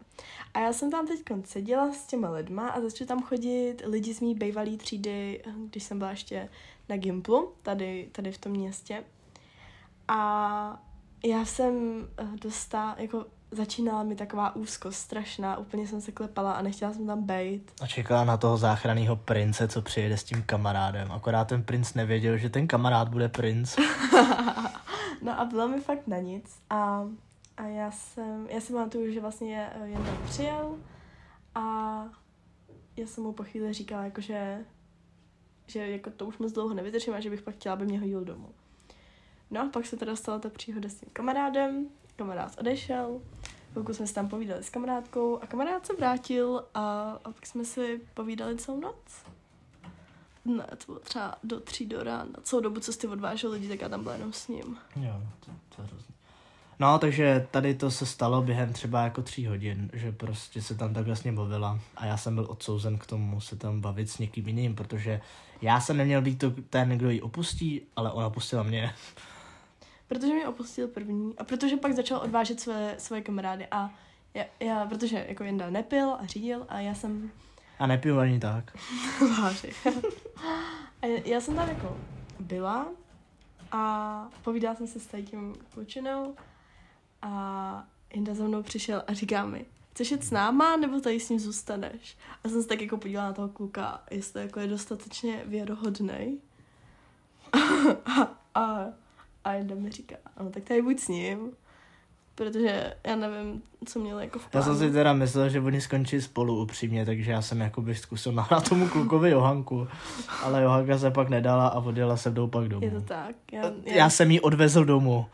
A 0.54 0.61
já 0.61 0.73
jsem 0.73 0.90
tam 0.90 1.06
teď 1.06 1.21
seděla 1.44 1.92
s 1.92 2.06
těma 2.06 2.30
lidma 2.30 2.68
a 2.68 2.80
začali 2.80 3.09
tam 3.09 3.23
chodit 3.23 3.82
lidi 3.85 4.14
z 4.14 4.21
mý 4.21 4.35
bývalý 4.35 4.76
třídy, 4.76 5.42
když 5.71 5.85
jsem 5.85 5.99
byla 5.99 6.11
ještě 6.11 6.49
na 6.88 6.97
Gimplu, 6.97 7.52
tady, 7.62 8.09
tady 8.12 8.32
v 8.32 8.38
tom 8.38 8.52
městě. 8.52 9.04
A 10.09 10.82
já 11.25 11.44
jsem 11.44 11.75
uh, 12.23 12.37
dostala, 12.37 12.97
jako 12.99 13.26
začínala 13.52 14.02
mi 14.02 14.16
taková 14.16 14.56
úzkost 14.56 14.99
strašná, 14.99 15.56
úplně 15.56 15.87
jsem 15.87 16.00
se 16.00 16.12
klepala 16.12 16.52
a 16.52 16.62
nechtěla 16.62 16.92
jsem 16.92 17.06
tam 17.06 17.23
bejt. 17.23 17.73
A 17.80 17.87
čekala 17.87 18.25
na 18.25 18.37
toho 18.37 18.56
záchranného 18.56 19.16
prince, 19.16 19.68
co 19.68 19.82
přijede 19.82 20.16
s 20.16 20.25
tím 20.25 20.42
kamarádem. 20.42 21.12
Akorát 21.12 21.44
ten 21.44 21.62
princ 21.62 21.94
nevěděl, 21.94 22.38
že 22.38 22.50
ten 22.50 22.68
kamarád 22.68 23.09
bude 23.09 23.28
princ. 23.28 23.76
no 25.23 25.40
a 25.40 25.44
bylo 25.44 25.68
mi 25.68 25.80
fakt 25.80 26.06
na 26.06 26.18
nic. 26.18 26.62
A, 26.71 27.09
a 27.56 27.62
já 27.62 27.90
jsem, 27.90 28.47
já 28.50 28.61
si 28.61 28.73
pamatuju, 28.73 29.12
že 29.12 29.21
vlastně 29.21 29.71
eh, 29.75 29.87
jen 29.88 30.04
tam 30.04 30.18
přijel 30.25 30.76
a 31.54 32.04
já 32.97 33.06
jsem 33.06 33.25
mu 33.25 33.32
po 33.32 33.44
chvíli 33.44 33.73
říkala, 33.73 34.04
jakože, 34.04 34.64
že 35.66 35.90
jako 35.90 36.11
to 36.11 36.26
už 36.26 36.38
moc 36.38 36.52
dlouho 36.52 36.75
nevydržím 36.75 37.14
a 37.14 37.21
že 37.21 37.30
bych 37.30 37.42
pak 37.42 37.54
chtěla, 37.54 37.73
aby 37.73 37.87
mě 37.87 38.00
hodil 38.00 38.25
domů. 38.25 38.49
No 39.50 39.61
a 39.61 39.68
pak 39.68 39.87
se 39.87 39.97
teda 39.97 40.16
stala 40.16 40.38
ta 40.38 40.49
příhoda 40.49 40.88
s 40.88 40.94
tím 40.94 41.09
kamarádem, 41.12 41.87
kamarád 42.16 42.59
odešel, 42.59 43.21
chvilku 43.73 43.95
jsme 43.95 44.07
si 44.07 44.14
tam 44.14 44.29
povídali 44.29 44.64
s 44.64 44.71
kamarádkou 44.71 45.38
a 45.43 45.47
kamarád 45.47 45.87
se 45.87 45.93
vrátil 45.95 46.64
a, 46.75 47.11
a 47.25 47.33
pak 47.33 47.47
jsme 47.47 47.64
si 47.64 48.00
povídali 48.14 48.57
celou 48.57 48.81
noc. 48.81 49.25
Ne, 50.45 50.67
to 50.69 50.87
bylo 50.87 50.99
třeba 50.99 51.35
do 51.45 51.61
tří 51.61 51.87
do 51.87 52.02
rána. 52.02 52.33
Celou 52.43 52.62
dobu, 52.62 52.81
co 52.81 52.93
jste 52.93 53.09
odvážel 53.09 53.50
lidi, 53.50 53.69
tak 53.69 53.81
já 53.81 53.88
tam 53.88 54.02
byla 54.02 54.14
jenom 54.14 54.33
s 54.33 54.49
ním. 54.49 54.79
Jo, 54.97 55.23
to, 55.41 55.50
to 55.76 55.83
je 55.83 55.88
hrozný. 55.88 56.14
No, 56.79 56.99
takže 56.99 57.47
tady 57.50 57.75
to 57.75 57.91
se 57.91 58.07
stalo 58.07 58.43
během 58.43 58.73
třeba 58.73 59.02
jako 59.02 59.23
tří 59.23 59.47
hodin, 59.47 59.91
že 59.93 60.12
prostě 60.12 60.62
se 60.62 60.75
tam 60.75 60.95
tak 60.95 61.07
vlastně 61.07 61.33
bavila 61.33 61.81
a 61.97 62.07
já 62.07 62.17
jsem 62.17 62.35
byl 62.35 62.47
odsouzen 62.49 62.99
k 62.99 63.07
tomu 63.07 63.41
se 63.41 63.57
tam 63.57 63.81
bavit 63.81 64.11
s 64.11 64.19
někým 64.19 64.47
jiným, 64.49 64.75
protože 64.75 65.21
já 65.62 65.81
jsem 65.81 65.97
neměl 65.97 66.23
být 66.23 66.38
to, 66.38 66.50
ten, 66.71 66.88
kdo 66.88 67.11
ji 67.11 67.21
opustí, 67.21 67.81
ale 67.97 68.12
ona 68.12 68.26
opustila 68.26 68.62
mě. 68.62 68.95
Protože 70.09 70.35
mě 70.35 70.49
opustil 70.49 70.88
první 70.88 71.35
a 71.38 71.44
protože 71.44 71.76
pak 71.76 71.92
začal 71.92 72.21
odvážet 72.21 72.61
své, 72.61 72.94
své 72.99 73.21
kamarády 73.21 73.66
a 73.71 73.90
já, 74.35 74.44
já, 74.61 74.87
protože 74.87 75.26
jako 75.28 75.44
Jenda 75.44 75.71
nepil 75.71 76.14
a 76.14 76.26
řídil 76.26 76.66
a 76.68 76.80
já 76.80 76.94
jsem... 76.94 77.30
A 77.78 77.87
nepil 77.87 78.21
ani 78.21 78.40
tak. 78.40 78.76
Váži. 79.40 79.73
a 81.02 81.06
já, 81.06 81.18
já 81.25 81.40
jsem 81.40 81.56
tam 81.56 81.68
jako 81.68 81.97
byla 82.40 82.87
a 83.73 84.28
povídala 84.44 84.75
jsem 84.75 84.87
se 84.87 85.00
s 85.00 85.23
tím 85.23 85.54
klučinou 85.75 86.35
a 87.23 87.85
Jenda 88.14 88.35
za 88.35 88.44
mnou 88.44 88.62
přišel 88.62 89.02
a 89.06 89.12
říká 89.12 89.47
mi, 89.47 89.66
chceš 89.92 90.11
jet 90.11 90.25
s 90.25 90.30
náma, 90.30 90.76
nebo 90.76 91.00
tady 91.00 91.21
s 91.21 91.28
ním 91.28 91.40
zůstaneš? 91.40 92.16
A 92.44 92.49
jsem 92.49 92.62
se 92.62 92.68
tak 92.68 92.80
jako 92.80 92.97
podívala 92.97 93.28
na 93.28 93.32
toho 93.32 93.49
kluka, 93.49 94.02
jestli 94.11 94.42
jako 94.42 94.61
je 94.61 94.66
dostatečně 94.66 95.42
věrohodný. 95.47 96.40
a, 98.04 98.38
a, 98.54 98.87
a 99.44 99.52
Jenda 99.52 99.75
mi 99.75 99.90
říká, 99.90 100.16
ano, 100.37 100.50
tak 100.50 100.62
tady 100.62 100.82
buď 100.82 100.99
s 100.99 101.08
ním, 101.08 101.50
protože 102.34 102.94
já 103.06 103.16
nevím, 103.16 103.62
co 103.84 103.99
měl 103.99 104.20
jako 104.20 104.38
v 104.38 104.49
Já 104.54 104.62
jsem 104.62 104.78
si 104.78 104.92
teda 104.92 105.12
myslel, 105.12 105.49
že 105.49 105.61
oni 105.61 105.80
skončí 105.80 106.20
spolu 106.20 106.62
upřímně, 106.62 107.06
takže 107.06 107.30
já 107.30 107.42
jsem 107.42 107.61
jako 107.61 107.82
bych 107.82 107.99
zkusil 107.99 108.32
nahrát 108.32 108.68
tomu 108.68 108.88
klukovi 108.88 109.30
Johanku, 109.30 109.88
ale 110.42 110.62
Johanka 110.62 110.99
se 110.99 111.11
pak 111.11 111.28
nedala 111.28 111.68
a 111.68 111.78
odjela 111.78 112.16
se 112.16 112.30
mnou 112.30 112.46
pak 112.46 112.68
domů. 112.68 112.84
Je 112.84 112.90
to 112.90 113.00
tak. 113.00 113.37
Já, 113.52 113.62
já... 113.62 113.94
já 113.94 114.11
jsem 114.11 114.30
jí 114.30 114.40
odvezl 114.40 114.84
domů. 114.84 115.26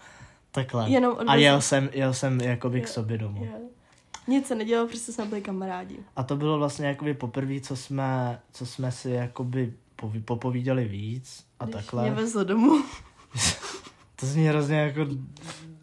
Takhle. 0.53 0.91
Jenom 0.91 1.13
odvezl. 1.13 1.31
A 1.31 1.35
jel 1.35 1.61
jsem, 1.61 1.89
jel 1.93 2.15
jsem 2.15 2.41
jakoby 2.41 2.81
k 2.81 2.89
sobě 2.89 3.19
domů. 3.19 3.45
Je. 3.45 3.61
Nic 4.29 4.47
se 4.47 4.55
nedělo, 4.55 4.87
protože 4.87 4.99
jsme 4.99 5.25
byli 5.25 5.41
kamarádi. 5.41 5.99
A 6.17 6.23
to 6.23 6.37
bylo 6.37 6.59
vlastně 6.59 6.87
jakoby 6.87 7.15
poprvé, 7.15 7.61
co 7.61 7.77
jsme, 7.77 8.41
co 8.53 8.67
jsme 8.67 8.93
si 8.93 9.11
jakoby 9.11 9.73
poví, 9.97 10.21
popovídali 10.21 10.85
víc 10.85 11.45
a 11.61 11.65
Když 11.65 11.75
takhle. 11.75 12.03
mě 12.03 12.13
vezl 12.13 12.45
domů. 12.45 12.83
To 14.21 14.27
zní 14.27 14.45
hrozně 14.45 14.77
jako 14.77 15.07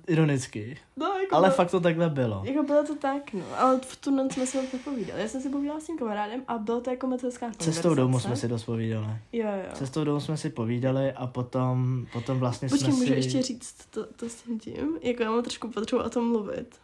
ironicky. 0.08 0.78
No, 0.98 1.06
jako 1.06 1.36
Ale 1.36 1.48
bylo, 1.48 1.56
fakt 1.56 1.72
to 1.72 1.80
takhle 1.80 2.10
bylo. 2.10 2.42
Jako 2.46 2.64
bylo 2.64 2.84
to 2.84 2.96
tak, 2.96 3.34
no. 3.34 3.46
Ale 3.58 3.80
v 3.80 3.96
tu 3.96 4.12
noc 4.12 4.34
jsme 4.34 4.48
si 4.48 4.58
moc 4.58 4.72
nepovídali. 4.72 5.22
Já 5.22 5.28
jsem 5.28 5.42
si 5.42 5.50
povídala 5.50 5.80
s 5.80 5.86
tím 5.86 5.98
kamarádem 5.98 6.44
a 6.48 6.58
bylo 6.58 6.82
to 6.82 6.90
jako 6.90 7.18
hezká 7.24 7.52
Cestou 7.58 7.96
domů 7.96 8.20
jsme 8.20 8.36
si 8.36 8.48
dost 8.48 8.64
povídali. 8.64 9.08
Jo, 9.34 9.48
jo. 9.48 9.72
Cestou 9.74 10.04
domů 10.04 10.20
jsme 10.20 10.38
si 10.38 10.50
povídali 10.50 11.12
a 11.12 11.28
potom, 11.28 12.06
potom 12.14 12.40
vlastně 12.40 12.70
Počkej, 12.70 12.92
jsme 12.92 13.00
můžu 13.00 13.12
si... 13.12 13.14
ještě 13.14 13.42
říct 13.42 13.86
to, 13.90 14.06
to 14.06 14.30
s 14.30 14.36
tím 14.36 14.60
tím? 14.60 15.00
Jako 15.02 15.24
já 15.24 15.32
mám 15.32 15.44
trošku 15.44 15.68
potřebu 15.68 16.02
o 16.02 16.10
tom 16.10 16.28
mluvit. 16.30 16.76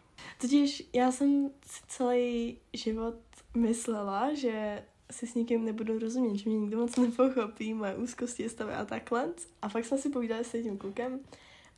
Totiž 0.42 0.90
já 0.94 1.12
jsem 1.12 1.50
si 1.66 1.82
celý 1.88 2.58
život 2.74 3.16
myslela, 3.58 4.34
že 4.34 4.84
si 5.12 5.28
s 5.28 5.36
nikým 5.36 5.66
nebudu 5.66 6.00
rozumět, 6.00 6.38
že 6.38 6.50
mě 6.50 6.60
nikdo 6.60 6.78
moc 6.78 6.98
nepochopí, 6.98 7.74
moje 7.74 7.96
úzkosti, 7.96 8.50
stavy 8.50 8.74
a 8.74 8.86
takhle. 8.86 9.30
A 9.62 9.70
fakt 9.70 9.86
jsme 9.86 9.98
si 9.98 10.10
povídali 10.10 10.44
s 10.44 10.52
tím 10.52 10.78
klukem 10.78 11.20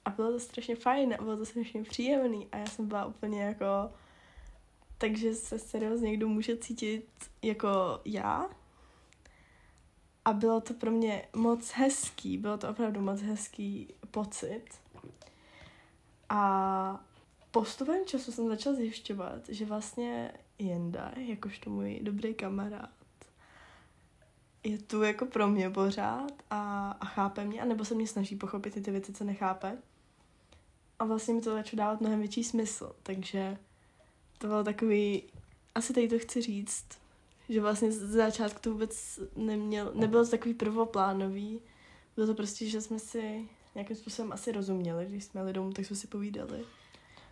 a 0.05 0.09
bylo 0.09 0.31
to 0.31 0.39
strašně 0.39 0.75
fajn 0.75 1.15
a 1.19 1.23
bylo 1.23 1.37
to 1.37 1.45
strašně 1.45 1.83
příjemný 1.83 2.47
a 2.51 2.57
já 2.57 2.65
jsem 2.65 2.87
byla 2.87 3.05
úplně 3.05 3.41
jako... 3.41 3.65
Takže 4.97 5.35
se 5.35 5.59
seriózně 5.59 6.09
někdo 6.09 6.27
může 6.27 6.57
cítit 6.57 7.07
jako 7.41 8.01
já. 8.05 8.49
A 10.25 10.33
bylo 10.33 10.61
to 10.61 10.73
pro 10.73 10.91
mě 10.91 11.27
moc 11.35 11.71
hezký, 11.71 12.37
bylo 12.37 12.57
to 12.57 12.69
opravdu 12.69 13.01
moc 13.01 13.21
hezký 13.21 13.87
pocit. 14.11 14.63
A 16.29 17.05
postupem 17.51 18.05
času 18.05 18.31
jsem 18.31 18.47
začala 18.47 18.75
zjišťovat, 18.75 19.49
že 19.49 19.65
vlastně 19.65 20.31
Jenda, 20.59 21.11
jakožto 21.17 21.69
můj 21.69 21.99
dobrý 22.01 22.33
kamarád, 22.33 22.89
je 24.63 24.77
tu 24.77 25.03
jako 25.03 25.25
pro 25.25 25.47
mě 25.47 25.69
pořád 25.69 26.31
a, 26.49 26.91
a 27.01 27.05
chápe 27.05 27.45
mě, 27.45 27.61
anebo 27.61 27.85
se 27.85 27.95
mě 27.95 28.07
snaží 28.07 28.35
pochopit 28.35 28.73
ty, 28.73 28.81
ty 28.81 28.91
věci, 28.91 29.13
co 29.13 29.23
nechápe. 29.23 29.77
A 30.99 31.05
vlastně 31.05 31.33
mi 31.33 31.41
to 31.41 31.53
začalo 31.53 31.77
dávat 31.77 32.01
mnohem 32.01 32.19
větší 32.19 32.43
smysl, 32.43 32.95
takže 33.03 33.57
to 34.37 34.47
bylo 34.47 34.63
takový, 34.63 35.23
asi 35.75 35.93
tady 35.93 36.07
to 36.07 36.19
chci 36.19 36.41
říct, 36.41 36.85
že 37.49 37.61
vlastně 37.61 37.91
z 37.91 38.09
začátku 38.09 38.59
to 38.59 38.71
vůbec 38.71 39.19
neměl, 39.35 39.91
nebylo 39.95 40.25
to 40.25 40.31
takový 40.31 40.53
prvoplánový, 40.53 41.59
bylo 42.15 42.27
to 42.27 42.33
prostě, 42.33 42.69
že 42.69 42.81
jsme 42.81 42.99
si 42.99 43.47
nějakým 43.75 43.95
způsobem 43.95 44.31
asi 44.31 44.51
rozuměli, 44.51 45.05
když 45.05 45.23
jsme 45.23 45.41
jeli 45.41 45.53
domů, 45.53 45.71
tak 45.71 45.85
jsme 45.85 45.95
si 45.95 46.07
povídali. 46.07 46.65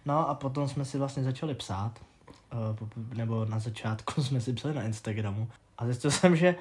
No 0.05 0.29
a 0.29 0.35
potom 0.35 0.69
jsme 0.69 0.85
si 0.85 0.97
vlastně 0.97 1.23
začali 1.23 1.55
psát, 1.55 1.99
uh, 2.81 2.89
nebo 3.17 3.45
na 3.45 3.59
začátku 3.59 4.23
jsme 4.23 4.41
si 4.41 4.53
psali 4.53 4.73
na 4.73 4.83
Instagramu 4.83 5.47
a 5.77 5.85
zjistil 5.85 6.11
jsem, 6.11 6.35
že 6.35 6.55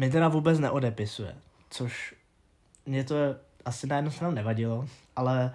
mi 0.00 0.10
teda 0.10 0.28
vůbec 0.28 0.58
neodepisuje, 0.58 1.34
což 1.70 2.14
mě 2.86 3.04
to 3.04 3.14
asi 3.64 3.86
na 3.86 3.96
jednu 3.96 4.10
stranu 4.10 4.34
nevadilo, 4.34 4.88
ale 5.16 5.54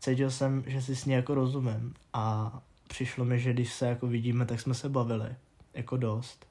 cítil 0.00 0.30
jsem, 0.30 0.64
že 0.66 0.82
si 0.82 0.96
s 0.96 1.04
ní 1.04 1.12
jako 1.12 1.34
rozumím 1.34 1.94
a 2.12 2.52
přišlo 2.88 3.24
mi, 3.24 3.38
že 3.38 3.52
když 3.52 3.72
se 3.72 3.86
jako 3.86 4.06
vidíme, 4.06 4.46
tak 4.46 4.60
jsme 4.60 4.74
se 4.74 4.88
bavili, 4.88 5.36
jako 5.74 5.96
dost. 5.96 6.46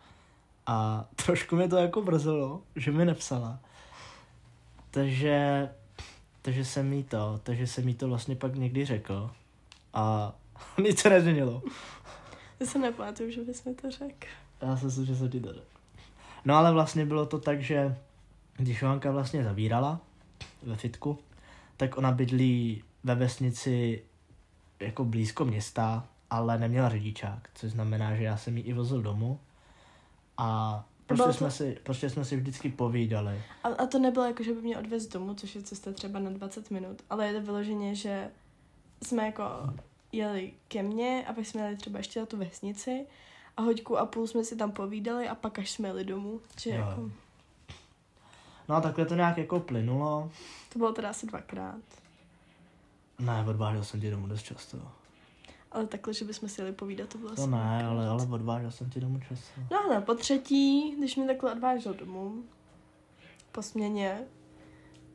A 0.65 1.05
trošku 1.25 1.55
mi 1.55 1.69
to 1.69 1.77
jako 1.77 2.01
brzelo, 2.01 2.61
že 2.75 2.91
mi 2.91 3.05
nepsala. 3.05 3.59
Takže, 4.91 5.69
takže 6.41 6.65
jsem 6.65 6.93
jí 6.93 7.03
to, 7.03 7.39
takže 7.43 7.67
jsem 7.67 7.87
jí 7.87 7.95
to 7.95 8.07
vlastně 8.07 8.35
pak 8.35 8.55
někdy 8.55 8.85
řekl 8.85 9.31
a 9.93 10.33
nic 10.83 10.99
se 10.99 11.09
nezměnilo. 11.09 11.61
Já 12.59 12.65
se 12.65 12.79
nepamatuju, 12.79 13.31
že 13.31 13.41
bys 13.41 13.63
mi 13.63 13.75
to 13.75 13.91
řekl. 13.91 14.27
Já 14.61 14.77
jsem 14.77 14.91
si, 14.91 15.05
že 15.05 15.15
se 15.15 15.29
ti 15.29 15.39
to 15.39 15.53
řekl. 15.53 15.72
No 16.45 16.55
ale 16.55 16.71
vlastně 16.71 17.05
bylo 17.05 17.25
to 17.25 17.39
tak, 17.39 17.61
že 17.61 17.97
když 18.57 18.81
Johanka 18.81 19.11
vlastně 19.11 19.43
zavírala 19.43 19.99
ve 20.63 20.75
fitku, 20.75 21.17
tak 21.77 21.97
ona 21.97 22.11
bydlí 22.11 22.83
ve 23.03 23.15
vesnici 23.15 24.03
jako 24.79 25.05
blízko 25.05 25.45
města, 25.45 26.07
ale 26.29 26.59
neměla 26.59 26.89
řidičák, 26.89 27.49
což 27.55 27.71
znamená, 27.71 28.15
že 28.15 28.23
já 28.23 28.37
jsem 28.37 28.57
ji 28.57 28.63
i 28.63 28.73
vozil 28.73 29.01
domů 29.01 29.39
a 30.37 30.83
prostě, 31.05 31.25
to... 31.25 31.33
jsme, 31.33 31.51
si, 31.51 31.77
prostě 31.83 32.09
jsme 32.09 32.25
si 32.25 32.37
vždycky 32.37 32.69
povídali. 32.69 33.41
A, 33.63 33.67
a 33.67 33.85
to 33.85 33.99
nebylo 33.99 34.25
jako, 34.25 34.43
že 34.43 34.53
by 34.53 34.61
mě 34.61 34.77
odvez 34.77 35.07
domů, 35.07 35.33
což 35.33 35.55
je 35.55 35.61
cesta 35.61 35.91
třeba 35.91 36.19
na 36.19 36.29
20 36.29 36.71
minut, 36.71 37.01
ale 37.09 37.27
je 37.27 37.33
to 37.33 37.41
vyloženě, 37.41 37.95
že 37.95 38.29
jsme 39.03 39.25
jako 39.25 39.43
jeli 40.11 40.53
ke 40.67 40.83
mně 40.83 41.25
a 41.27 41.33
pak 41.33 41.45
jsme 41.45 41.61
jeli 41.61 41.75
třeba 41.77 41.97
ještě 41.97 42.19
na 42.19 42.25
tu 42.25 42.37
vesnici 42.37 43.05
a 43.57 43.61
hoďku 43.61 43.97
a 43.97 44.05
půl 44.05 44.27
jsme 44.27 44.43
si 44.43 44.55
tam 44.55 44.71
povídali 44.71 45.29
a 45.29 45.35
pak 45.35 45.59
až 45.59 45.71
jsme 45.71 45.87
jeli 45.87 46.03
domů. 46.03 46.41
Že 46.59 46.69
Jo. 46.69 46.75
jako, 46.75 47.11
No 48.69 48.75
a 48.75 48.81
takhle 48.81 49.05
to 49.05 49.15
nějak 49.15 49.37
jako 49.37 49.59
plynulo. 49.59 50.31
to 50.73 50.79
bylo 50.79 50.93
teda 50.93 51.09
asi 51.09 51.25
dvakrát. 51.27 51.79
Ne, 53.19 53.45
odvážel 53.49 53.83
jsem 53.83 54.01
tě 54.01 54.11
domů 54.11 54.27
dost 54.27 54.43
často. 54.43 54.77
Ale 55.71 55.87
takhle, 55.87 56.13
že 56.13 56.25
bychom 56.25 56.49
si 56.49 56.61
jeli 56.61 56.73
povídat, 56.73 57.09
to 57.09 57.17
bylo 57.17 57.35
To 57.35 57.41
ne, 57.47 57.57
dvakrát. 57.57 57.89
ale, 57.89 58.07
ale 58.07 58.27
odvážel 58.31 58.71
jsem 58.71 58.89
tě 58.89 58.99
domů 58.99 59.19
často. 59.29 59.61
No 59.71 59.79
ale 59.85 60.01
po 60.01 60.13
třetí, 60.15 60.95
když 60.97 61.15
mě 61.15 61.27
takhle 61.27 61.51
odvážel 61.51 61.93
domů, 61.93 62.43
po 63.51 63.61
směně, 63.61 64.21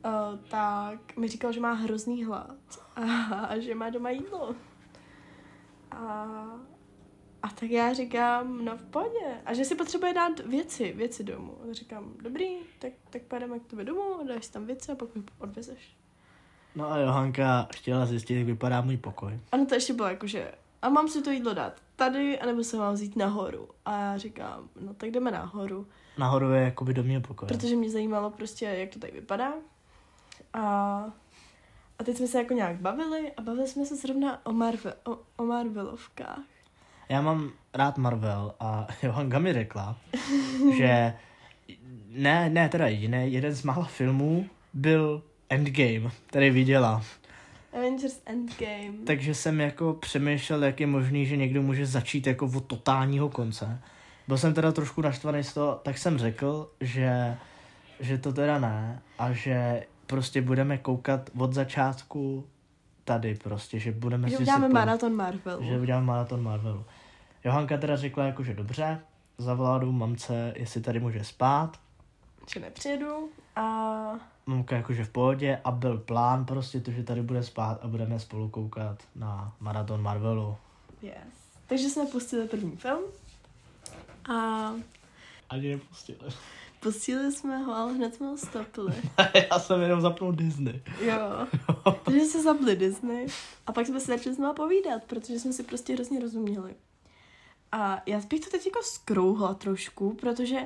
uh, 0.05 0.39
tak 0.49 1.17
mi 1.17 1.27
říkal, 1.27 1.51
že 1.51 1.59
má 1.59 1.73
hrozný 1.73 2.23
hlad 2.25 2.55
a, 2.95 3.01
a 3.35 3.59
že 3.59 3.75
má 3.75 3.89
doma 3.89 4.09
jídlo. 4.09 4.55
A, 5.91 6.25
a 7.43 7.47
tak 7.47 7.69
já 7.69 7.93
říkám, 7.93 8.65
no 8.65 8.77
v 8.77 8.81
pohodě. 8.81 9.41
A 9.45 9.53
že 9.53 9.65
si 9.65 9.75
potřebuje 9.75 10.13
dát 10.13 10.39
věci, 10.39 10.93
věci 10.93 11.23
domů. 11.23 11.57
A 11.63 11.73
říkám, 11.73 12.13
dobrý, 12.21 12.47
tak, 12.79 12.93
tak 13.09 13.21
pojedeme 13.21 13.59
k 13.59 13.65
tobě 13.65 13.85
domů, 13.85 14.27
dáš 14.27 14.45
si 14.45 14.51
tam 14.51 14.65
věci 14.65 14.91
a 14.91 14.95
pak 14.95 15.15
mi 15.15 15.23
odvezeš. 15.39 15.95
No 16.75 16.91
a 16.91 16.97
Johanka 16.97 17.67
chtěla 17.75 18.05
zjistit, 18.05 18.35
jak 18.35 18.45
vypadá 18.45 18.81
můj 18.81 18.97
pokoj. 18.97 19.39
Ano, 19.51 19.65
to 19.65 19.75
ještě 19.75 19.93
bylo 19.93 20.07
jakože, 20.07 20.51
a 20.81 20.89
mám 20.89 21.07
si 21.07 21.21
to 21.21 21.31
jídlo 21.31 21.53
dát 21.53 21.81
tady, 21.95 22.39
anebo 22.39 22.63
se 22.63 22.77
mám 22.77 22.93
vzít 22.93 23.15
nahoru. 23.15 23.69
A 23.85 23.99
já 23.99 24.17
říkám, 24.17 24.69
no 24.79 24.93
tak 24.93 25.11
jdeme 25.11 25.31
nahoru. 25.31 25.87
Nahoru 26.17 26.51
je 26.51 26.61
jakoby 26.61 26.93
do 26.93 27.03
mého 27.03 27.21
pokoje. 27.21 27.47
Protože 27.47 27.75
mě 27.75 27.89
zajímalo 27.89 28.29
prostě, 28.29 28.65
jak 28.65 28.89
to 28.89 28.99
tady 28.99 29.13
vypadá. 29.13 29.53
A, 30.53 30.63
a 31.99 32.03
teď 32.03 32.17
jsme 32.17 32.27
se 32.27 32.37
jako 32.37 32.53
nějak 32.53 32.75
bavili 32.75 33.31
a 33.37 33.41
bavili 33.41 33.67
jsme 33.67 33.85
se 33.85 33.95
zrovna 33.95 34.45
o, 34.45 34.53
Marvel, 34.53 34.93
o, 35.05 35.19
o 35.37 35.45
Marvelovkách. 35.45 36.39
Já 37.09 37.21
mám 37.21 37.51
rád 37.73 37.97
Marvel 37.97 38.53
a 38.59 38.87
Johanka 39.03 39.39
mi 39.39 39.53
řekla, 39.53 39.97
že 40.77 41.13
ne, 42.09 42.49
ne 42.49 42.69
teda 42.69 42.87
jediný, 42.87 43.33
jeden 43.33 43.53
z 43.53 43.63
mála 43.63 43.85
filmů 43.85 44.45
byl 44.73 45.23
Endgame, 45.49 46.11
který 46.27 46.49
viděla. 46.49 47.03
Avengers 47.73 48.21
Endgame. 48.25 49.05
Takže 49.05 49.35
jsem 49.35 49.61
jako 49.61 49.93
přemýšlel, 49.93 50.63
jak 50.63 50.79
je 50.79 50.87
možný, 50.87 51.25
že 51.25 51.37
někdo 51.37 51.61
může 51.61 51.85
začít 51.85 52.27
jako 52.27 52.45
od 52.55 52.65
totálního 52.65 53.29
konce. 53.29 53.81
Byl 54.27 54.37
jsem 54.37 54.53
teda 54.53 54.71
trošku 54.71 55.01
naštvaný 55.01 55.43
z 55.43 55.53
toho, 55.53 55.79
tak 55.83 55.97
jsem 55.97 56.17
řekl, 56.17 56.71
že, 56.79 57.37
že 57.99 58.17
to 58.17 58.33
teda 58.33 58.59
ne 58.59 59.01
a 59.19 59.31
že 59.31 59.85
prostě 60.05 60.41
budeme 60.41 60.77
koukat 60.77 61.29
od 61.37 61.53
začátku 61.53 62.45
tady 63.03 63.35
prostě, 63.35 63.79
že 63.79 63.91
budeme 63.91 64.29
že 64.29 64.37
si 64.37 64.41
uděláme 64.41 64.69
maraton 64.69 65.15
Marvelu. 65.15 65.63
Že 65.63 65.79
uděláme 65.79 66.05
maraton 66.05 66.43
Marvelu. 66.43 66.85
Johanka 67.43 67.77
teda 67.77 67.95
řekla 67.95 68.23
jako, 68.25 68.43
že 68.43 68.53
dobře, 68.53 69.01
zavolala 69.37 69.77
do 69.77 69.91
mamce, 69.91 70.53
jestli 70.55 70.81
tady 70.81 70.99
může 70.99 71.23
spát. 71.23 71.79
Že 72.53 72.59
nepřijedu 72.59 73.29
a... 73.55 73.61
Mamka 74.45 74.75
jakože 74.75 75.03
v 75.05 75.09
pohodě 75.09 75.61
a 75.63 75.71
byl 75.71 75.97
plán 75.97 76.45
prostě 76.45 76.79
to, 76.79 76.91
že 76.91 77.03
tady 77.03 77.21
bude 77.21 77.43
spát 77.43 77.79
a 77.83 77.87
budeme 77.87 78.19
spolu 78.19 78.49
koukat 78.49 79.03
na 79.15 79.53
maraton 79.59 80.01
Marvelu. 80.01 80.55
Yes. 81.01 81.15
Takže 81.67 81.89
jsme 81.89 82.05
pustili 82.05 82.47
první 82.47 82.75
film 82.75 82.99
a 84.31 84.71
Ani 85.49 85.69
nepustili. 85.69 86.19
pustili 86.79 87.31
jsme 87.31 87.57
ho, 87.57 87.75
ale 87.75 87.93
hned 87.93 88.15
jsme 88.15 88.27
ho 88.27 88.37
stopili. 88.37 88.93
Já 89.51 89.59
jsem 89.59 89.81
jenom 89.81 90.01
zapnul 90.01 90.31
Disney. 90.31 90.81
Jo. 91.01 91.47
Takže 92.05 92.25
se 92.25 92.43
zapli 92.43 92.75
Disney 92.75 93.27
a 93.67 93.71
pak 93.71 93.87
jsme 93.87 93.99
si 93.99 94.05
začali 94.05 94.35
znovu 94.35 94.53
povídat, 94.53 95.03
protože 95.03 95.39
jsme 95.39 95.53
si 95.53 95.63
prostě 95.63 95.93
hrozně 95.93 96.19
rozuměli. 96.19 96.75
A 97.71 98.01
já 98.05 98.21
bych 98.29 98.39
to 98.39 98.49
teď 98.49 98.65
jako 98.65 98.83
skrouhla 98.83 99.53
trošku, 99.53 100.13
protože 100.13 100.65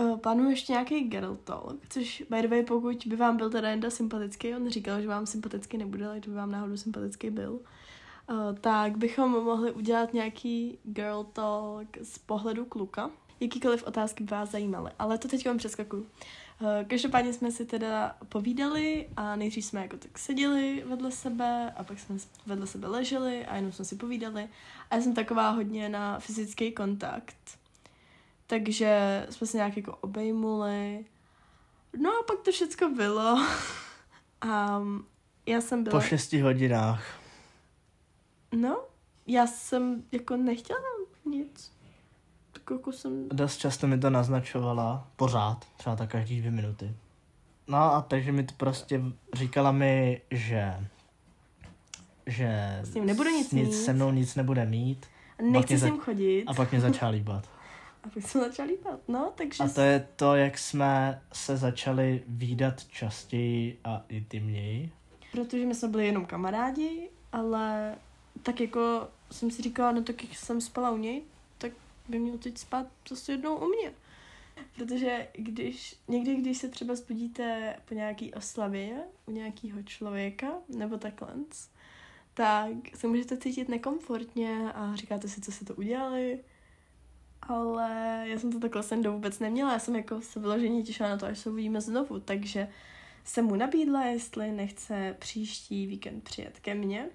uh, 0.00 0.18
panuje 0.18 0.52
ještě 0.52 0.72
nějaký 0.72 1.00
girl 1.00 1.38
talk, 1.44 1.76
což 1.88 2.24
by 2.30 2.42
the 2.42 2.48
way, 2.48 2.62
pokud 2.62 3.06
by 3.06 3.16
vám 3.16 3.36
byl 3.36 3.50
teda 3.50 3.70
Jenda 3.70 3.90
sympatický, 3.90 4.54
on 4.54 4.70
říkal, 4.70 5.00
že 5.00 5.08
vám 5.08 5.26
sympatický 5.26 5.78
nebude, 5.78 6.06
ale 6.06 6.18
kdyby 6.18 6.36
vám 6.36 6.50
náhodou 6.50 6.76
sympatický 6.76 7.30
byl, 7.30 7.52
uh, 7.52 8.36
tak 8.60 8.98
bychom 8.98 9.30
mohli 9.30 9.72
udělat 9.72 10.14
nějaký 10.14 10.78
girl 10.84 11.24
talk 11.32 11.88
z 12.02 12.18
pohledu 12.18 12.64
kluka. 12.64 13.10
Jakýkoliv 13.40 13.86
otázky 13.86 14.24
by 14.24 14.30
vás 14.30 14.50
zajímaly, 14.50 14.90
ale 14.98 15.18
to 15.18 15.28
teď 15.28 15.46
vám 15.46 15.58
přeskakuju. 15.58 16.06
Uh, 16.60 16.68
každopádně 16.88 17.32
jsme 17.32 17.50
si 17.52 17.66
teda 17.66 18.16
povídali 18.28 19.08
a 19.16 19.36
nejdřív 19.36 19.64
jsme 19.64 19.80
jako 19.80 19.96
tak 19.96 20.18
seděli 20.18 20.84
vedle 20.86 21.10
sebe 21.10 21.72
a 21.76 21.84
pak 21.84 21.98
jsme 21.98 22.16
vedle 22.46 22.66
sebe 22.66 22.88
leželi 22.88 23.46
a 23.46 23.56
jenom 23.56 23.72
jsme 23.72 23.84
si 23.84 23.96
povídali. 23.96 24.48
A 24.90 24.96
já 24.96 25.02
jsem 25.02 25.14
taková 25.14 25.50
hodně 25.50 25.88
na 25.88 26.18
fyzický 26.18 26.72
kontakt. 26.72 27.58
Takže 28.46 29.26
jsme 29.30 29.46
se 29.46 29.56
nějak 29.56 29.76
jako 29.76 29.96
obejmuli. 29.96 31.04
No 31.98 32.10
a 32.10 32.22
pak 32.26 32.40
to 32.40 32.52
všecko 32.52 32.88
bylo. 32.88 33.46
A 34.40 34.82
já 35.46 35.60
jsem 35.60 35.84
byla... 35.84 36.00
Po 36.00 36.06
šesti 36.06 36.40
hodinách. 36.40 37.20
No, 38.52 38.84
já 39.26 39.46
jsem 39.46 40.04
jako 40.12 40.36
nechtěla 40.36 40.80
nic. 41.24 41.72
Jako 42.74 42.92
jsem... 42.92 43.28
Dost 43.28 43.56
často 43.56 43.86
mi 43.86 43.98
to 43.98 44.10
naznačovala, 44.10 45.08
pořád, 45.16 45.64
třeba 45.76 45.96
tak 45.96 46.10
každý 46.10 46.38
dvě 46.38 46.50
minuty. 46.50 46.94
No 47.68 47.76
a 47.78 48.00
takže 48.08 48.32
mi 48.32 48.42
to 48.44 48.54
prostě 48.56 49.00
říkala 49.34 49.72
mi, 49.72 50.20
že 50.30 50.86
že 52.26 52.80
S 52.84 52.94
ním 52.94 53.06
nebude 53.06 53.32
nic 53.32 53.52
nic 53.52 53.68
mít. 53.68 53.74
se 53.74 53.92
mnou 53.92 54.10
nic 54.10 54.34
nebude 54.34 54.66
mít 54.66 55.06
Nechci 55.42 55.72
mě 55.72 55.78
s 55.78 55.80
za- 55.80 55.88
ním 55.88 56.00
chodit. 56.00 56.44
a 56.46 56.54
pak 56.54 56.70
mě 56.70 56.80
začala 56.80 57.10
líbat. 57.12 57.48
A 58.04 58.08
pak 58.08 58.22
jsem 58.26 58.40
začala 58.40 58.68
líbat, 58.68 59.00
no, 59.08 59.32
takže... 59.34 59.64
A 59.64 59.68
to 59.68 59.80
je 59.80 60.08
to, 60.16 60.34
jak 60.36 60.58
jsme 60.58 61.22
se 61.32 61.56
začali 61.56 62.22
výdat 62.28 62.84
častěji 62.84 63.78
a 63.84 64.04
intimněji. 64.08 64.92
Protože 65.32 65.66
my 65.66 65.74
jsme 65.74 65.88
byli 65.88 66.06
jenom 66.06 66.26
kamarádi, 66.26 67.10
ale 67.32 67.94
tak 68.42 68.60
jako 68.60 69.08
jsem 69.32 69.50
si 69.50 69.62
říkala, 69.62 69.92
no 69.92 70.02
tak 70.02 70.16
jsem 70.32 70.60
spala 70.60 70.90
u 70.90 70.96
něj, 70.96 71.22
by 72.10 72.18
měl 72.18 72.38
teď 72.38 72.58
spát 72.58 72.86
zase 73.08 73.32
jednou 73.32 73.56
u 73.56 73.68
mě. 73.68 73.92
Protože 74.76 75.28
když, 75.32 75.96
někdy, 76.08 76.36
když 76.36 76.58
se 76.58 76.68
třeba 76.68 76.94
zbudíte 76.94 77.76
po 77.88 77.94
nějaký 77.94 78.34
oslavě 78.34 79.02
u 79.26 79.30
nějakého 79.30 79.82
člověka, 79.82 80.52
nebo 80.68 80.98
takhle, 80.98 81.34
tak 82.34 82.70
se 82.94 83.06
můžete 83.06 83.36
cítit 83.36 83.68
nekomfortně 83.68 84.72
a 84.72 84.96
říkáte 84.96 85.28
si, 85.28 85.40
co 85.40 85.52
si 85.52 85.64
to 85.64 85.74
udělali. 85.74 86.40
Ale 87.42 88.22
já 88.26 88.38
jsem 88.38 88.52
to 88.52 88.60
takhle 88.60 88.82
sen 88.82 89.10
vůbec 89.10 89.38
neměla, 89.38 89.72
já 89.72 89.78
jsem 89.78 89.96
jako 89.96 90.20
se 90.20 90.40
vyloženě 90.40 90.82
těšila 90.82 91.08
na 91.08 91.16
to, 91.16 91.26
až 91.26 91.38
se 91.38 91.50
uvidíme 91.50 91.80
znovu, 91.80 92.20
takže 92.20 92.68
jsem 93.24 93.44
mu 93.44 93.56
nabídla, 93.56 94.04
jestli 94.04 94.52
nechce 94.52 95.16
příští 95.18 95.86
víkend 95.86 96.24
přijet 96.24 96.60
ke 96.60 96.74
mně 96.74 97.08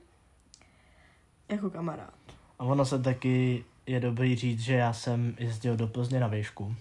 jako 1.50 1.70
kamarád. 1.70 2.14
A 2.60 2.64
ono 2.64 2.86
se 2.86 3.02
taky 3.02 3.66
je 3.88 4.00
dobrý 4.00 4.36
říct, 4.36 4.60
že 4.60 4.74
já 4.74 4.94
jsem 4.94 5.36
jezdil 5.40 5.76
do 5.76 5.88
Plzně 5.88 6.20
na 6.20 6.28
výšku. 6.28 6.76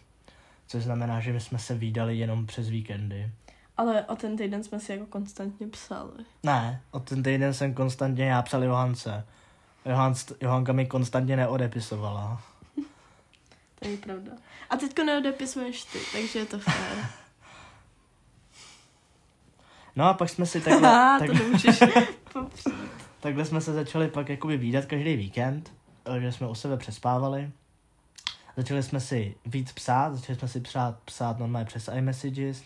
Což 0.66 0.82
znamená, 0.82 1.20
že 1.20 1.32
my 1.32 1.40
jsme 1.40 1.58
se 1.58 1.74
výdali 1.74 2.18
jenom 2.18 2.46
přes 2.46 2.68
víkendy. 2.68 3.30
Ale 3.76 4.04
o 4.04 4.16
ten 4.16 4.36
týden 4.36 4.64
jsme 4.64 4.80
si 4.80 4.92
jako 4.92 5.06
konstantně 5.06 5.66
psali. 5.66 6.24
Ne, 6.42 6.82
o 6.90 7.00
ten 7.00 7.22
týden 7.22 7.54
jsem 7.54 7.74
konstantně 7.74 8.24
já 8.24 8.42
psal 8.42 8.64
Johance. 8.64 9.26
Johan, 9.84 10.14
Johanka 10.40 10.72
mi 10.72 10.86
konstantně 10.86 11.36
neodepisovala. 11.36 12.42
To 13.80 13.88
je 13.88 13.96
pravda. 13.96 14.32
A 14.70 14.76
teďko 14.76 15.04
neodepisuješ 15.04 15.84
ty, 15.84 15.98
takže 16.12 16.38
je 16.38 16.46
to 16.46 16.58
fér. 16.58 16.96
No 19.96 20.04
a 20.04 20.14
pak 20.14 20.28
jsme 20.28 20.46
si 20.46 20.60
takhle, 20.60 20.88
Haha, 20.88 21.18
tak, 21.18 21.30
to 22.32 22.50
takhle 23.20 23.44
jsme 23.44 23.60
se 23.60 23.72
začali 23.72 24.08
pak 24.08 24.28
jakoby 24.28 24.56
výdat 24.56 24.84
každý 24.84 25.16
víkend, 25.16 25.72
že 26.18 26.32
jsme 26.32 26.48
u 26.48 26.54
sebe 26.54 26.76
přespávali. 26.76 27.50
Začali 28.56 28.82
jsme 28.82 29.00
si 29.00 29.34
víc 29.46 29.72
psát, 29.72 30.14
začali 30.14 30.38
jsme 30.38 30.48
si 30.48 30.60
psát, 30.60 30.98
psát 31.04 31.38
normálně 31.38 31.66
přes 31.66 31.88
iMessages. 31.94 32.64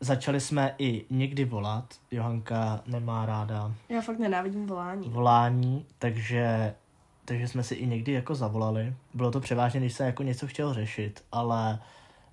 Začali 0.00 0.40
jsme 0.40 0.74
i 0.78 1.04
někdy 1.10 1.44
volat. 1.44 1.94
Johanka 2.10 2.82
nemá 2.86 3.26
ráda 3.26 3.74
Já 3.88 4.00
fakt 4.00 4.18
nenávidím 4.18 4.66
volání. 4.66 5.08
volání, 5.08 5.86
takže, 5.98 6.74
takže 7.24 7.48
jsme 7.48 7.62
si 7.62 7.74
i 7.74 7.86
někdy 7.86 8.12
jako 8.12 8.34
zavolali. 8.34 8.94
Bylo 9.14 9.30
to 9.30 9.40
převážně, 9.40 9.80
když 9.80 9.92
se 9.92 10.04
jako 10.06 10.22
něco 10.22 10.46
chtěl 10.46 10.74
řešit, 10.74 11.24
ale 11.32 11.78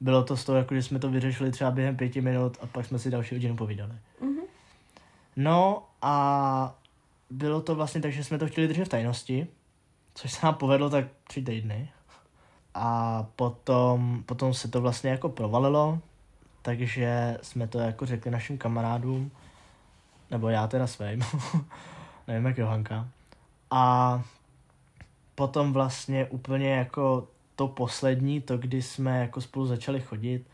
bylo 0.02 0.24
to 0.24 0.38
z 0.38 0.44
toho, 0.46 0.58
jako 0.58 0.76
že 0.76 0.84
jsme 0.84 1.00
to 1.00 1.10
vyřešili 1.10 1.52
třeba 1.52 1.72
během 1.72 1.98
pěti 1.98 2.22
minut 2.22 2.58
a 2.62 2.66
pak 2.66 2.86
jsme 2.86 3.00
si 3.00 3.12
další 3.12 3.36
hodinu 3.36 3.56
povídali. 3.56 3.94
Mhm. 4.22 4.40
No 5.36 5.84
a 6.02 6.76
bylo 7.30 7.62
to 7.62 7.76
vlastně 7.76 8.02
tak, 8.02 8.12
že 8.12 8.24
jsme 8.24 8.38
to 8.38 8.48
chtěli 8.48 8.68
držet 8.68 8.86
v 8.86 8.90
tajnosti, 8.90 9.48
což 10.20 10.32
se 10.32 10.46
nám 10.46 10.56
povedlo 10.56 10.90
tak 10.90 11.06
tři 11.24 11.42
týdny. 11.42 11.90
A 12.74 13.24
potom, 13.36 14.24
potom 14.26 14.54
se 14.54 14.68
to 14.68 14.82
vlastně 14.82 15.10
jako 15.10 15.30
provalilo, 15.30 16.00
takže 16.62 17.38
jsme 17.42 17.68
to 17.68 17.80
jako 17.80 18.06
řekli 18.06 18.32
našim 18.32 18.58
kamarádům, 18.58 19.32
nebo 20.32 20.50
já 20.50 20.68
teda 20.68 20.88
svým, 20.88 21.24
nevím 22.28 22.46
jak 22.46 22.58
Johanka. 22.58 23.08
A 23.72 24.22
potom 25.36 25.74
vlastně 25.74 26.26
úplně 26.26 26.70
jako 26.70 27.28
to 27.56 27.68
poslední, 27.68 28.42
to 28.42 28.58
kdy 28.58 28.82
jsme 28.82 29.20
jako 29.20 29.42
spolu 29.42 29.66
začali 29.66 30.02
chodit, 30.02 30.48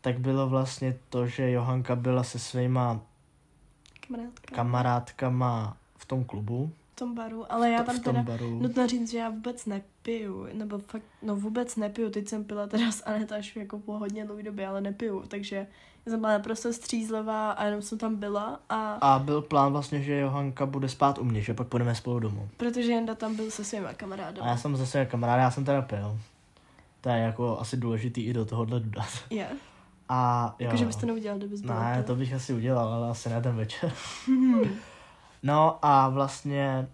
tak 0.00 0.18
bylo 0.18 0.48
vlastně 0.48 0.98
to, 1.08 1.26
že 1.26 1.50
Johanka 1.50 1.96
byla 1.96 2.22
se 2.22 2.38
svýma 2.38 3.00
Kamarádka. 4.08 4.54
kamarádkama 4.54 5.76
v 5.96 6.04
tom 6.06 6.24
klubu, 6.24 6.72
tom 7.00 7.14
baru, 7.14 7.52
ale 7.52 7.70
já 7.70 7.82
v 7.82 7.86
tam 7.86 7.94
tom 7.94 8.04
teda 8.04 8.22
baru. 8.22 8.60
nutno 8.60 8.86
říct, 8.86 9.10
že 9.10 9.18
já 9.18 9.30
vůbec 9.30 9.66
nepiju, 9.66 10.46
nebo 10.52 10.78
fakt, 10.78 11.02
no 11.22 11.36
vůbec 11.36 11.76
nepiju, 11.76 12.10
teď 12.10 12.28
jsem 12.28 12.44
pila 12.44 12.66
teda 12.66 12.92
s 12.92 13.02
Anetáš 13.06 13.56
jako 13.56 13.78
po 13.78 13.98
hodně 13.98 14.24
dlouhé 14.24 14.42
době, 14.42 14.66
ale 14.66 14.80
nepiju, 14.80 15.24
takže 15.28 15.56
já 16.06 16.10
jsem 16.10 16.20
byla 16.20 16.32
naprosto 16.32 16.72
střízlivá 16.72 17.50
a 17.50 17.64
jenom 17.64 17.82
jsem 17.82 17.98
tam 17.98 18.16
byla 18.16 18.60
a, 18.68 18.92
A 18.92 19.18
byl 19.18 19.42
plán 19.42 19.72
vlastně, 19.72 20.02
že 20.02 20.18
Johanka 20.18 20.66
bude 20.66 20.88
spát 20.88 21.18
u 21.18 21.24
mě, 21.24 21.42
že 21.42 21.54
pak 21.54 21.66
půjdeme 21.68 21.94
spolu 21.94 22.20
domů. 22.20 22.48
protože 22.56 22.92
Jenda 22.92 23.14
tam 23.14 23.36
byl 23.36 23.50
se 23.50 23.64
svýma 23.64 23.88
A 23.88 23.94
kamarádama. 23.94 24.48
já 24.48 24.56
jsem 24.56 24.76
zase 24.76 25.06
kamarád, 25.06 25.38
já 25.40 25.50
jsem 25.50 25.64
teda 25.64 25.82
pil. 25.82 26.18
To 27.00 27.08
je 27.08 27.18
jako 27.18 27.58
asi 27.60 27.76
důležitý 27.76 28.22
i 28.22 28.32
do 28.32 28.44
tohohle 28.44 28.80
dodat. 28.80 29.08
Je. 29.30 29.48
A 30.08 30.46
jo. 30.58 30.64
Jakože 30.66 30.84
bys 30.86 30.96
to 30.96 31.06
neudělal, 31.06 31.38
kdybys 31.38 31.60
byl. 31.60 31.74
Ne, 31.74 32.02
to 32.06 32.14
bych 32.14 32.32
asi 32.34 32.52
udělal, 32.54 32.88
ale 32.88 33.10
asi 33.10 33.28
ne 33.28 33.42
ten 33.42 33.56
večer. 33.56 33.92
no 35.42 35.78
a 35.82 36.08
vlastně 36.08 36.88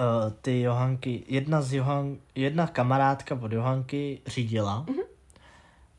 uh, 0.00 0.32
ty 0.42 0.60
Johanky, 0.60 1.24
jedna 1.28 1.62
z 1.62 1.72
Johan, 1.72 2.16
jedna 2.34 2.66
kamarádka 2.66 3.38
od 3.42 3.52
Johanky 3.52 4.20
řídila 4.26 4.84
Mhm. 4.88 5.00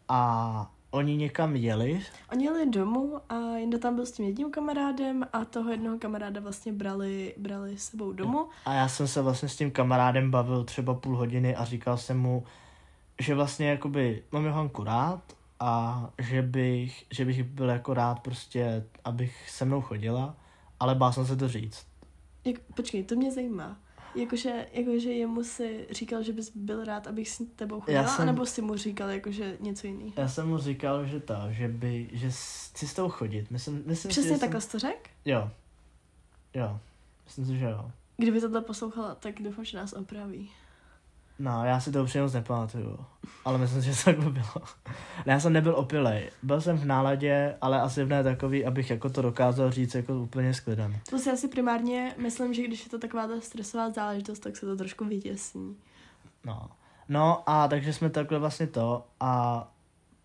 a 0.10 0.70
oni 0.92 1.16
někam 1.18 1.56
jeli 1.56 2.02
Oni 2.32 2.46
jeli 2.46 2.70
domů 2.70 3.18
a 3.30 3.58
Jinda 3.58 3.78
tam 3.78 3.96
byl 3.96 4.06
s 4.06 4.12
tím 4.12 4.26
jedním 4.26 4.52
kamarádem 4.52 5.26
a 5.34 5.46
toho 5.46 5.70
jednoho 5.72 6.00
kamaráda 6.00 6.42
vlastně 6.42 6.74
brali, 6.74 7.34
brali 7.38 7.78
s 7.78 7.86
sebou 7.90 8.12
domů. 8.14 8.48
a 8.66 8.74
já 8.74 8.88
jsem 8.88 9.08
se 9.08 9.22
vlastně 9.22 9.50
s 9.50 9.56
tím 9.56 9.72
kamarádem 9.72 10.32
bavil 10.32 10.64
třeba 10.64 10.94
půl 10.94 11.18
hodiny 11.18 11.56
a 11.56 11.66
říkal 11.66 11.98
jsem 11.98 12.20
mu, 12.20 12.44
že 13.22 13.36
vlastně 13.36 13.70
jakoby 13.70 14.24
mám 14.32 14.46
Johanku 14.46 14.84
rád 14.84 15.22
a 15.60 16.04
že 16.18 16.42
bych, 16.42 17.06
že 17.12 17.26
bych 17.26 17.44
byl 17.44 17.70
jako 17.70 17.94
rád 17.94 18.20
prostě, 18.20 18.84
abych 19.06 19.50
se 19.50 19.66
mnou 19.66 19.82
chodila, 19.82 20.36
ale 20.84 20.96
bál 20.96 21.14
jsem 21.14 21.26
se 21.26 21.36
to 21.36 21.48
říct. 21.48 21.86
Jak, 22.46 22.60
počkej, 22.76 23.04
to 23.04 23.16
mě 23.16 23.32
zajímá. 23.32 23.80
Jakože, 24.16 24.68
jakože 24.74 25.12
jemu 25.12 25.44
si 25.44 25.88
říkal, 25.92 26.24
že 26.24 26.34
bys 26.34 26.52
byl 26.56 26.86
rád, 26.86 27.08
abych 27.08 27.30
s 27.30 27.42
tebou 27.56 27.80
chodila, 27.82 28.04
jsem- 28.08 28.16
jsem... 28.16 28.22
anebo 28.30 28.46
si 28.46 28.62
mu 28.62 28.78
říkal 28.78 29.10
jakože 29.10 29.58
něco 29.60 29.88
jiného? 29.88 30.12
Já 30.18 30.28
jsem 30.28 30.48
mu 30.48 30.58
říkal, 30.58 31.06
že 31.06 31.20
to, 31.20 31.34
že 31.50 31.68
by, 31.68 32.10
že 32.14 32.30
chci 32.32 32.88
s 32.88 32.94
tou 32.94 33.10
chodit. 33.10 33.52
Myslím, 33.52 33.84
myslím 33.86 33.96
si, 33.96 34.08
Přesně 34.08 34.34
že 34.34 34.40
takhle 34.40 34.62
jsem... 34.62 34.72
to 34.72 34.80
řekl? 34.80 35.10
Jo. 35.26 35.52
Jo. 36.54 36.80
Myslím 37.26 37.46
si, 37.46 37.58
že 37.58 37.66
jo. 37.66 37.92
Kdyby 38.18 38.42
tohle 38.42 38.62
poslouchala, 38.62 39.16
tak 39.16 39.42
doufám, 39.42 39.66
že 39.66 39.78
nás 39.78 39.94
opraví. 39.94 40.50
No, 41.40 41.66
já 41.66 41.80
si 41.80 41.92
to 41.92 42.04
upřímně 42.04 42.24
moc 42.24 42.34
nepamatuju. 42.34 42.98
Ale 43.46 43.58
myslím 43.58 43.82
že 43.82 43.92
to 43.92 44.04
takhle 44.04 44.32
bylo. 44.32 44.66
Ne, 45.26 45.34
já 45.34 45.40
jsem 45.40 45.54
nebyl 45.54 45.76
opilej. 45.76 46.30
Byl 46.44 46.62
jsem 46.62 46.78
v 46.78 46.86
náladě, 46.86 47.56
ale 47.62 47.82
asi 47.82 48.04
v 48.04 48.10
ne 48.10 48.24
takový, 48.24 48.66
abych 48.66 48.90
jako 48.90 49.10
to 49.10 49.22
dokázal 49.22 49.72
říct 49.72 49.96
jako 49.96 50.14
úplně 50.14 50.54
s 50.54 50.60
klidem. 50.60 50.98
To 51.10 51.20
si 51.20 51.32
asi 51.32 51.48
primárně 51.48 52.16
myslím, 52.18 52.54
že 52.54 52.64
když 52.64 52.84
je 52.84 52.90
to 52.90 53.00
taková 53.00 53.28
ta 53.28 53.42
stresová 53.42 53.90
záležitost, 53.90 54.40
tak 54.40 54.58
se 54.58 54.66
to 54.66 54.76
trošku 54.76 55.06
vytěsní. 55.06 55.76
No. 56.46 56.70
No 57.10 57.50
a 57.50 57.68
takže 57.68 57.94
jsme 57.94 58.10
takhle 58.10 58.40
vlastně 58.40 58.68
to 58.68 59.06
a 59.20 59.64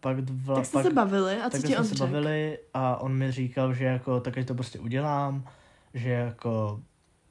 pak 0.01 0.21
dva, 0.21 0.55
tak 0.55 0.67
jste 0.67 0.73
pak, 0.73 0.87
se 0.87 0.93
bavili 0.93 1.41
a 1.41 1.51
co 1.51 1.59
ti 1.59 1.67
jsme 1.67 1.79
on 1.79 1.85
se 1.85 1.95
bavili 1.95 2.59
a 2.75 2.97
on 2.97 3.15
mi 3.15 3.33
říkal, 3.33 3.75
že 3.75 3.85
jako 3.85 4.21
tak 4.21 4.35
to 4.47 4.55
prostě 4.55 4.79
udělám, 4.79 5.45
že 5.95 6.11
jako 6.11 6.81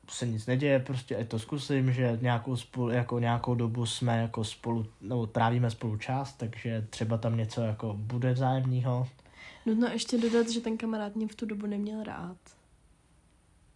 se 0.08 0.28
nic 0.28 0.46
neděje, 0.46 0.80
prostě 0.80 1.15
ať 1.15 1.28
to 1.28 1.39
zkusím, 1.39 1.93
že 1.93 2.20
nějakou, 2.22 2.56
spolu, 2.56 2.89
jako 2.89 3.20
nějakou 3.20 3.56
dobu 3.56 3.86
jsme 3.86 4.17
jako 4.22 4.43
spolu, 4.43 4.86
nebo 5.02 5.28
trávíme 5.28 5.72
spolu 5.72 5.98
čas, 5.98 6.34
takže 6.34 6.88
třeba 6.89 7.17
tam 7.17 7.38
něco 7.38 7.62
jako 7.62 7.93
bude 7.93 8.34
vzájemného. 8.34 9.08
Nutno 9.65 9.88
ještě 9.88 10.17
dodat, 10.17 10.50
že 10.50 10.62
ten 10.62 10.78
kamarád 10.78 11.15
mě 11.15 11.28
v 11.28 11.36
tu 11.36 11.46
dobu 11.46 11.65
neměl 11.65 12.04
rád. 12.04 12.38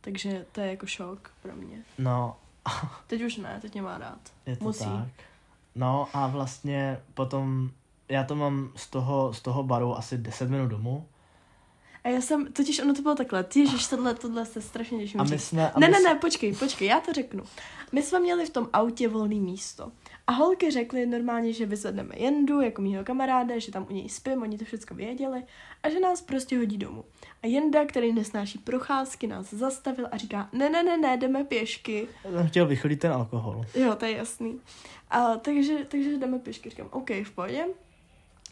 Takže 0.02 0.46
to 0.52 0.62
je 0.62 0.67
jako 0.70 0.86
šok 0.86 1.32
pro 1.41 1.56
mě. 1.56 1.78
No, 1.98 2.36
Teď 3.08 3.22
už 3.22 3.38
ne, 3.38 3.60
teď 3.62 3.74
mě 3.74 3.82
má 3.82 3.98
rád. 3.98 4.20
je 4.46 4.56
to 4.56 4.63
Musí. 4.65 4.86
tak. 4.86 5.08
No 5.76 6.08
a 6.13 6.28
vlastně 6.28 7.00
potom, 7.13 7.70
já 8.10 8.24
to 8.24 8.36
mám 8.36 8.72
z 8.76 8.89
toho, 8.89 9.34
z 9.34 9.41
toho 9.41 9.63
baru 9.63 9.98
asi 9.98 10.17
10 10.17 10.50
minut 10.50 10.67
domů. 10.67 11.06
A 12.04 12.10
já 12.10 12.22
jsem, 12.22 12.54
totiž 12.54 12.80
ono 12.80 12.94
to 12.94 13.02
bylo 13.02 13.16
takhle, 13.16 13.46
ježiš, 13.56 13.88
tohle, 13.88 14.14
tohle 14.14 14.46
se 14.46 14.62
strašně 14.62 14.98
těším 15.00 15.22
A 15.22 15.24
my 15.24 15.40
jsme... 15.40 15.72
A 15.72 15.80
Ne, 15.80 15.88
my 15.88 15.92
ne, 15.94 16.00
jsme- 16.00 16.14
ne, 16.14 16.20
počkej, 16.20 16.54
počkej, 16.56 16.88
já 16.88 17.00
to 17.00 17.14
řeknu. 17.14 17.44
My 17.92 18.02
jsme 18.04 18.20
měli 18.20 18.46
v 18.46 18.50
tom 18.50 18.70
autě 18.74 19.08
volný 19.08 19.40
místo. 19.40 19.92
A 20.28 20.32
holky 20.32 20.72
řekly 20.72 21.06
normálně, 21.06 21.54
že 21.54 21.66
vyzvedneme 21.66 22.16
Jendu 22.18 22.62
jako 22.62 22.82
mýho 22.82 23.04
kamaráda, 23.04 23.60
že 23.60 23.72
tam 23.72 23.88
u 23.90 23.94
něj 23.94 24.10
spím, 24.10 24.42
oni 24.42 24.58
to 24.58 24.66
všechno 24.66 24.96
věděli 24.96 25.44
a 25.84 25.90
že 25.90 26.00
nás 26.00 26.22
prostě 26.22 26.58
hodí 26.58 26.78
domů. 26.78 27.06
A 27.44 27.48
Jenda, 27.48 27.86
který 27.86 28.14
nesnáší 28.14 28.58
procházky, 28.60 29.28
nás 29.28 29.54
zastavil 29.54 30.08
a 30.12 30.18
říká, 30.18 30.50
ne, 30.54 30.70
ne, 30.70 30.84
ne, 30.84 30.98
ne, 30.98 31.18
jdeme 31.18 31.44
pěšky. 31.44 32.08
Já 32.36 32.44
chtěl 32.44 32.66
vychodit 32.68 33.00
ten 33.00 33.12
alkohol. 33.12 33.66
Jo, 33.76 33.96
to 33.96 34.06
je 34.06 34.12
jasný. 34.18 34.60
A, 35.10 35.36
takže, 35.38 35.86
takže 35.88 36.18
jdeme 36.18 36.40
pěšky, 36.40 36.70
říkám, 36.70 36.88
OK, 36.92 37.10
v 37.10 37.32
pohodě. 37.36 37.66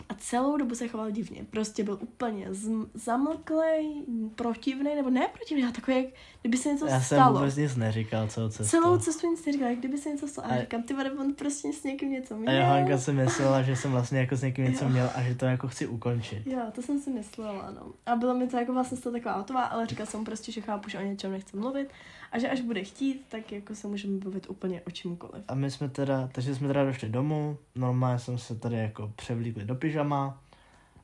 A 0.10 0.14
celou 0.18 0.58
dobu 0.58 0.76
se 0.76 0.88
choval 0.88 1.12
divně. 1.12 1.46
Prostě 1.50 1.84
byl 1.84 1.98
úplně 2.02 2.50
zm- 2.52 2.88
zamlklej, 2.94 4.04
protivný, 4.36 4.96
nebo 4.96 5.10
ne 5.10 5.28
protivný, 5.34 5.64
ale 5.64 5.72
takový, 5.72 5.98
jak 5.98 6.06
kdyby 6.42 6.58
se 6.58 6.70
něco 6.70 6.86
Já 6.86 7.02
jsem 7.02 7.18
stalo. 7.18 7.34
vůbec 7.40 7.56
nic 7.56 7.76
neříkal 7.76 8.28
celou 8.28 8.50
cestu. 8.50 8.64
Celou 8.64 8.98
cestu 8.98 9.28
nic 9.32 9.46
neříkal, 9.46 9.68
jak 9.68 9.80
kdyby 9.80 9.98
se 9.98 10.10
něco 10.10 10.28
stalo. 10.28 10.48
A 10.52 10.56
A- 10.56 10.60
říkám, 10.62 10.84
ty 10.84 10.94
vade, 10.94 11.12
on 11.12 11.34
prostě 11.34 11.74
s 11.74 11.84
někým 11.84 12.12
něco 12.12 12.34
A 12.34 12.38
měl. 12.38 12.56
Johanka 12.56 12.98
si 12.98 13.12
myslela, 13.14 13.62
že 13.62 13.76
jsem 13.76 13.92
vlastně 13.92 14.20
jako 14.20 14.36
s 14.36 14.42
někým 14.42 14.66
něco 14.66 14.84
Jo. 14.84 14.90
měl 14.90 15.10
a 15.16 15.22
že 15.22 15.36
to 15.36 15.46
jako 15.46 15.68
chci 15.68 15.88
ukončit. 15.88 16.48
Jo, 16.48 16.60
to 16.72 16.82
jsem 16.82 17.00
si 17.00 17.10
myslela, 17.10 17.72
no. 17.72 17.82
A 18.06 18.16
bylo 18.16 18.34
mi 18.36 18.48
to 18.48 18.58
jako 18.58 18.74
vlastně 18.74 18.98
z 18.98 19.02
toho 19.02 19.14
taková 19.14 19.36
hotová, 19.36 19.64
ale 19.64 19.88
říkal 19.88 20.06
jsem 20.06 20.26
prostě, 20.26 20.52
že 20.52 20.62
chápu, 20.62 20.90
že 20.90 20.98
o 21.00 21.02
něčem 21.02 21.32
nechce 21.32 21.58
mluvit 21.58 21.90
a 22.32 22.40
že 22.40 22.50
až 22.50 22.62
bude 22.62 22.84
chtít, 22.84 23.26
tak 23.30 23.52
jako 23.52 23.76
se 23.76 23.88
můžeme 23.88 24.18
bavit 24.18 24.50
úplně 24.50 24.82
o 24.82 24.92
čemkoliv. 24.92 25.44
A 25.48 25.56
my 25.56 25.72
jsme 25.72 25.90
teda, 25.90 26.30
takže 26.32 26.56
jsme 26.56 26.68
teda 26.68 26.84
došli 26.84 27.10
domů, 27.10 27.58
normálně 27.76 28.20
jsme 28.20 28.38
se 28.38 28.56
tady 28.56 28.76
jako 28.76 29.14
převlíkli 29.16 29.66
do 29.66 29.76
pyžama 29.76 30.44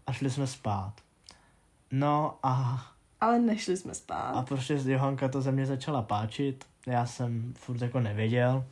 a 0.08 0.12
šli 0.14 0.30
jsme 0.30 0.48
spát. 0.48 0.94
No 1.92 2.40
a, 2.44 2.86
Ale 3.22 3.40
nešli 3.40 3.78
jsme 3.78 3.92
a 3.92 3.96
spát. 3.96 4.48
prostě 4.48 4.80
Johanka 4.86 5.28
to 5.28 5.42
ze 5.42 5.52
mě 5.52 5.66
začala 5.66 6.02
páčit, 6.02 6.66
já 6.88 7.06
jsem 7.06 7.54
furt 7.58 7.82
jako 7.82 8.00
nevěděl, 8.00 8.66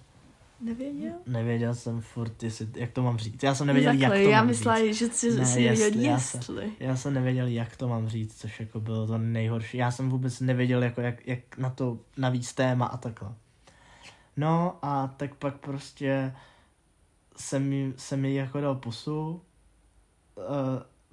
Nevěděl? 0.63 1.13
nevěděl 1.27 1.75
jsem 1.75 2.01
furt, 2.01 2.43
jestli, 2.43 2.67
jak 2.75 2.91
to 2.91 3.03
mám 3.03 3.17
říct. 3.17 3.43
Já 3.43 3.55
jsem 3.55 3.67
nevěděl, 3.67 3.93
No 3.93 3.99
jak 3.99 4.09
takhle, 4.09 4.23
to 4.25 4.29
já 4.31 4.37
mám 4.37 4.47
myslela, 4.47 4.79
říct. 4.79 4.97
že 4.97 5.07
si, 5.07 5.35
Ne, 5.37 5.45
si 5.45 5.59
nevěděl, 5.63 5.85
jestli, 5.85 6.03
já 6.03 6.19
jsem-. 6.19 6.71
Já 6.79 6.95
jsem 6.95 7.13
nevěděl, 7.13 7.47
jak 7.47 7.75
to 7.77 7.87
mám 7.87 8.07
říct, 8.07 8.39
což 8.41 8.59
jako 8.59 8.79
bylo 8.79 9.07
to 9.07 9.17
nejhorší. 9.17 9.77
Já 9.77 9.91
jsem 9.91 10.09
vůbec 10.09 10.39
nevěděl, 10.39 10.83
jako 10.83 11.01
jak, 11.01 11.27
jak 11.27 11.57
na 11.57 11.69
to 11.69 11.99
navíc 12.17 12.53
téma 12.53 12.85
a 12.85 12.97
takhle. 12.97 13.33
No 14.37 14.77
a 14.81 15.07
tak 15.17 15.35
pak 15.35 15.57
prostě 15.57 16.33
jsem 17.37 17.69
mi, 17.69 17.93
jsem 17.97 18.21
mi 18.21 18.35
jako 18.35 18.61
dal 18.61 18.75
pusu, 18.75 19.41
uh, 20.35 20.43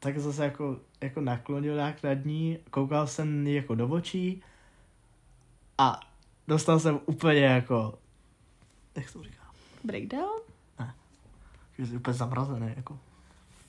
tak 0.01 0.19
zase 0.19 0.45
jako, 0.45 0.77
jako 1.01 1.21
naklonil 1.21 1.75
nějak 1.75 2.03
nad 2.03 2.25
ní, 2.25 2.59
koukal 2.71 3.07
jsem 3.07 3.47
jí 3.47 3.55
jako 3.55 3.75
do 3.75 3.89
očí 3.89 4.43
a 5.79 6.01
dostal 6.49 6.81
jsem 6.81 7.01
úplně 7.07 7.41
jako, 7.41 7.99
jak 8.97 9.13
to 9.13 9.23
říká, 9.23 9.40
Breakdown? 9.85 10.41
že 11.81 11.87
jsi 11.87 11.97
úplně 11.97 12.15
zamrazený, 12.15 12.73
jako 12.77 12.99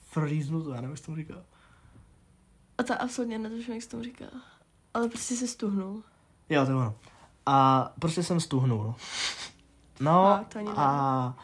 frýznu 0.00 0.62
to, 0.62 0.70
já 0.70 0.76
nevím, 0.76 0.90
jak 0.90 0.98
se 0.98 1.06
to 1.06 1.16
říká. 1.16 1.34
A 2.78 2.82
to 2.82 3.02
absolutně 3.02 3.38
netuším, 3.38 3.74
jak 3.74 3.86
tomu 3.86 4.02
říká. 4.02 4.24
Ale 4.94 5.08
prostě 5.08 5.34
se 5.34 5.48
stuhnul. 5.48 6.02
Jo, 6.48 6.64
to 6.64 6.70
je 6.70 6.76
ono. 6.76 6.94
A 7.46 7.88
prostě 8.00 8.22
jsem 8.22 8.40
stuhnul. 8.40 8.94
No 10.00 10.24
Fakt, 10.24 10.48
to 10.48 10.58
ani 10.58 10.68
a, 10.76 11.36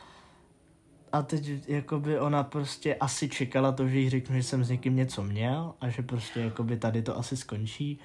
a 1.12 1.22
teď 1.22 1.68
jakoby 1.68 2.20
ona 2.20 2.42
prostě 2.42 2.94
asi 2.94 3.28
čekala 3.28 3.72
to, 3.72 3.88
že 3.88 3.98
jí 3.98 4.10
řeknu, 4.10 4.36
že 4.36 4.42
jsem 4.42 4.64
s 4.64 4.70
někým 4.70 4.96
něco 4.96 5.22
měl 5.22 5.74
a 5.80 5.88
že 5.88 6.02
prostě 6.02 6.40
jakoby 6.40 6.76
tady 6.76 7.02
to 7.02 7.18
asi 7.18 7.36
skončí. 7.36 7.98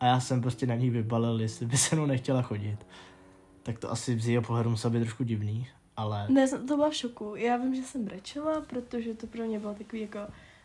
A 0.00 0.06
já 0.06 0.20
jsem 0.20 0.40
prostě 0.40 0.66
na 0.66 0.74
ní 0.74 0.90
vybalil, 0.90 1.40
jestli 1.40 1.66
by 1.66 1.76
se 1.76 1.96
mnou 1.96 2.06
nechtěla 2.06 2.42
chodit. 2.42 2.86
Tak 3.62 3.78
to 3.78 3.90
asi 3.90 4.20
z 4.20 4.26
jejího 4.26 4.42
pohledu 4.42 4.70
muselo 4.70 4.90
být 4.90 5.00
trošku 5.00 5.24
divný, 5.24 5.68
ale 5.98 6.26
Ne, 6.28 6.48
to 6.48 6.76
byla 6.76 6.90
v 6.90 6.94
šoku. 6.94 7.34
Já 7.36 7.56
vím, 7.56 7.74
že 7.74 7.82
jsem 7.82 8.04
brečela, 8.04 8.60
protože 8.60 9.14
to 9.14 9.26
pro 9.26 9.44
mě 9.44 9.58
bylo 9.60 9.74
takový 9.74 10.02
jako, 10.02 10.18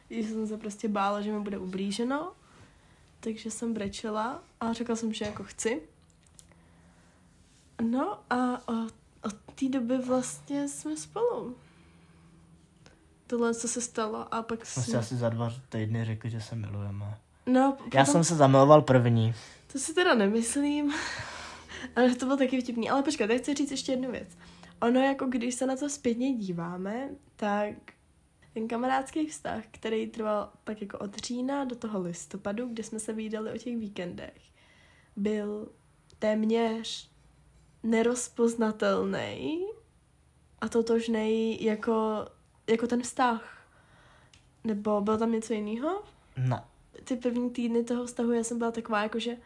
že 0.10 0.24
jsem 0.24 0.48
se 0.48 0.58
prostě 0.58 0.88
bála, 0.88 1.22
že 1.22 1.32
mi 1.32 1.40
bude 1.40 1.58
ublíženo. 1.58 2.32
Takže 3.20 3.52
jsem 3.52 3.74
brečela 3.74 4.44
a 4.60 4.74
řekla 4.74 4.96
jsem, 4.96 5.14
že 5.14 5.26
jako 5.26 5.44
chci. 5.44 5.82
No 7.82 8.20
a 8.30 8.68
od, 8.68 8.94
od 9.24 9.36
té 9.56 9.70
doby 9.70 9.98
vlastně 9.98 10.68
jsme 10.68 10.98
spolu. 10.98 11.56
Tohle, 13.28 13.56
co 13.56 13.68
se 13.68 13.82
stalo 13.82 14.34
a 14.34 14.42
pak 14.44 14.66
jsme 14.66 14.84
si 14.84 14.90
jsme... 14.90 15.00
asi 15.00 15.16
za 15.16 15.30
dva 15.30 15.54
týdny 15.70 16.06
řekli, 16.06 16.30
že 16.30 16.42
se 16.42 16.56
milujeme. 16.56 17.18
No, 17.46 17.78
Já 17.94 18.06
potom- 18.06 18.06
jsem 18.06 18.24
se 18.24 18.36
zamiloval 18.36 18.82
první. 18.82 19.34
To 19.72 19.80
si 19.80 19.94
teda 19.94 20.14
nemyslím. 20.14 20.94
Ale 21.96 22.16
to 22.16 22.26
bylo 22.26 22.38
taky 22.38 22.62
vtipný. 22.62 22.90
Ale 22.90 23.04
počkat, 23.04 23.30
já 23.30 23.38
chci 23.38 23.54
říct 23.54 23.72
ještě 23.72 23.92
jednu 23.92 24.12
věc. 24.12 24.28
Ono 24.84 25.00
jako 25.00 25.26
když 25.26 25.56
se 25.56 25.66
na 25.66 25.76
to 25.76 25.90
zpětně 25.90 26.34
díváme, 26.34 27.10
tak 27.36 27.76
ten 28.54 28.68
kamarádský 28.68 29.28
vztah, 29.28 29.64
který 29.72 30.08
trval 30.08 30.52
tak 30.64 30.82
jako 30.82 30.98
od 31.00 31.16
října 31.16 31.66
do 31.66 31.76
toho 31.76 32.02
listopadu, 32.02 32.68
kde 32.68 32.84
jsme 32.84 33.00
se 33.00 33.14
výdali 33.14 33.52
o 33.52 33.58
těch 33.58 33.78
víkendech, 33.78 34.42
byl 35.16 35.70
téměř 36.20 37.12
nerozpoznatelný 37.84 39.66
a 40.62 40.70
totožný 40.70 41.64
jako, 41.64 42.28
jako 42.70 42.88
ten 42.88 43.02
vztah. 43.02 43.68
Nebo 44.64 45.02
bylo 45.02 45.18
tam 45.18 45.32
něco 45.32 45.54
jiného? 45.54 46.04
Ne. 46.38 46.64
ty 47.04 47.16
první 47.16 47.50
týdny 47.50 47.84
toho 47.84 48.06
vztahu 48.06 48.32
já 48.32 48.44
jsem 48.44 48.58
byla 48.58 48.72
taková 48.72 49.04
jako, 49.04 49.20
že 49.20 49.38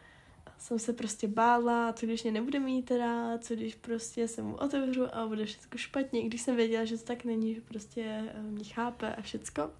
jsem 0.58 0.78
se 0.78 0.92
prostě 0.92 1.28
bála, 1.28 1.92
co 1.92 2.06
když 2.06 2.22
mě 2.22 2.32
nebude 2.32 2.58
mít 2.58 2.90
rád, 2.90 3.44
co 3.44 3.54
když 3.54 3.74
prostě 3.74 4.28
se 4.28 4.42
mu 4.42 4.54
otevřu 4.54 5.14
a 5.14 5.26
bude 5.26 5.44
všechno 5.44 5.78
špatně, 5.78 6.22
když 6.22 6.42
jsem 6.42 6.56
věděla, 6.56 6.84
že 6.84 6.98
to 6.98 7.04
tak 7.04 7.24
není, 7.24 7.54
že 7.54 7.60
prostě 7.60 8.02
eh, 8.34 8.42
mě 8.42 8.64
chápe 8.64 9.14
a 9.14 9.22
všecko. 9.22 9.70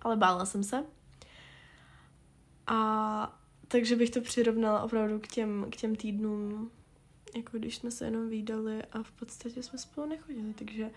Ale 0.00 0.16
bála 0.16 0.46
jsem 0.46 0.64
se. 0.64 0.84
A 2.66 3.40
takže 3.68 3.96
bych 3.96 4.10
to 4.10 4.20
přirovnala 4.20 4.82
opravdu 4.82 5.18
k 5.18 5.26
těm, 5.26 5.66
k 5.70 5.76
těm 5.76 5.96
týdnům, 5.96 6.70
jako 7.36 7.58
když 7.58 7.76
jsme 7.76 7.90
se 7.90 8.04
jenom 8.04 8.28
výdali 8.28 8.82
a 8.92 9.02
v 9.02 9.12
podstatě 9.12 9.62
jsme 9.62 9.78
spolu 9.78 10.08
nechodili, 10.08 10.54
takže 10.54 10.90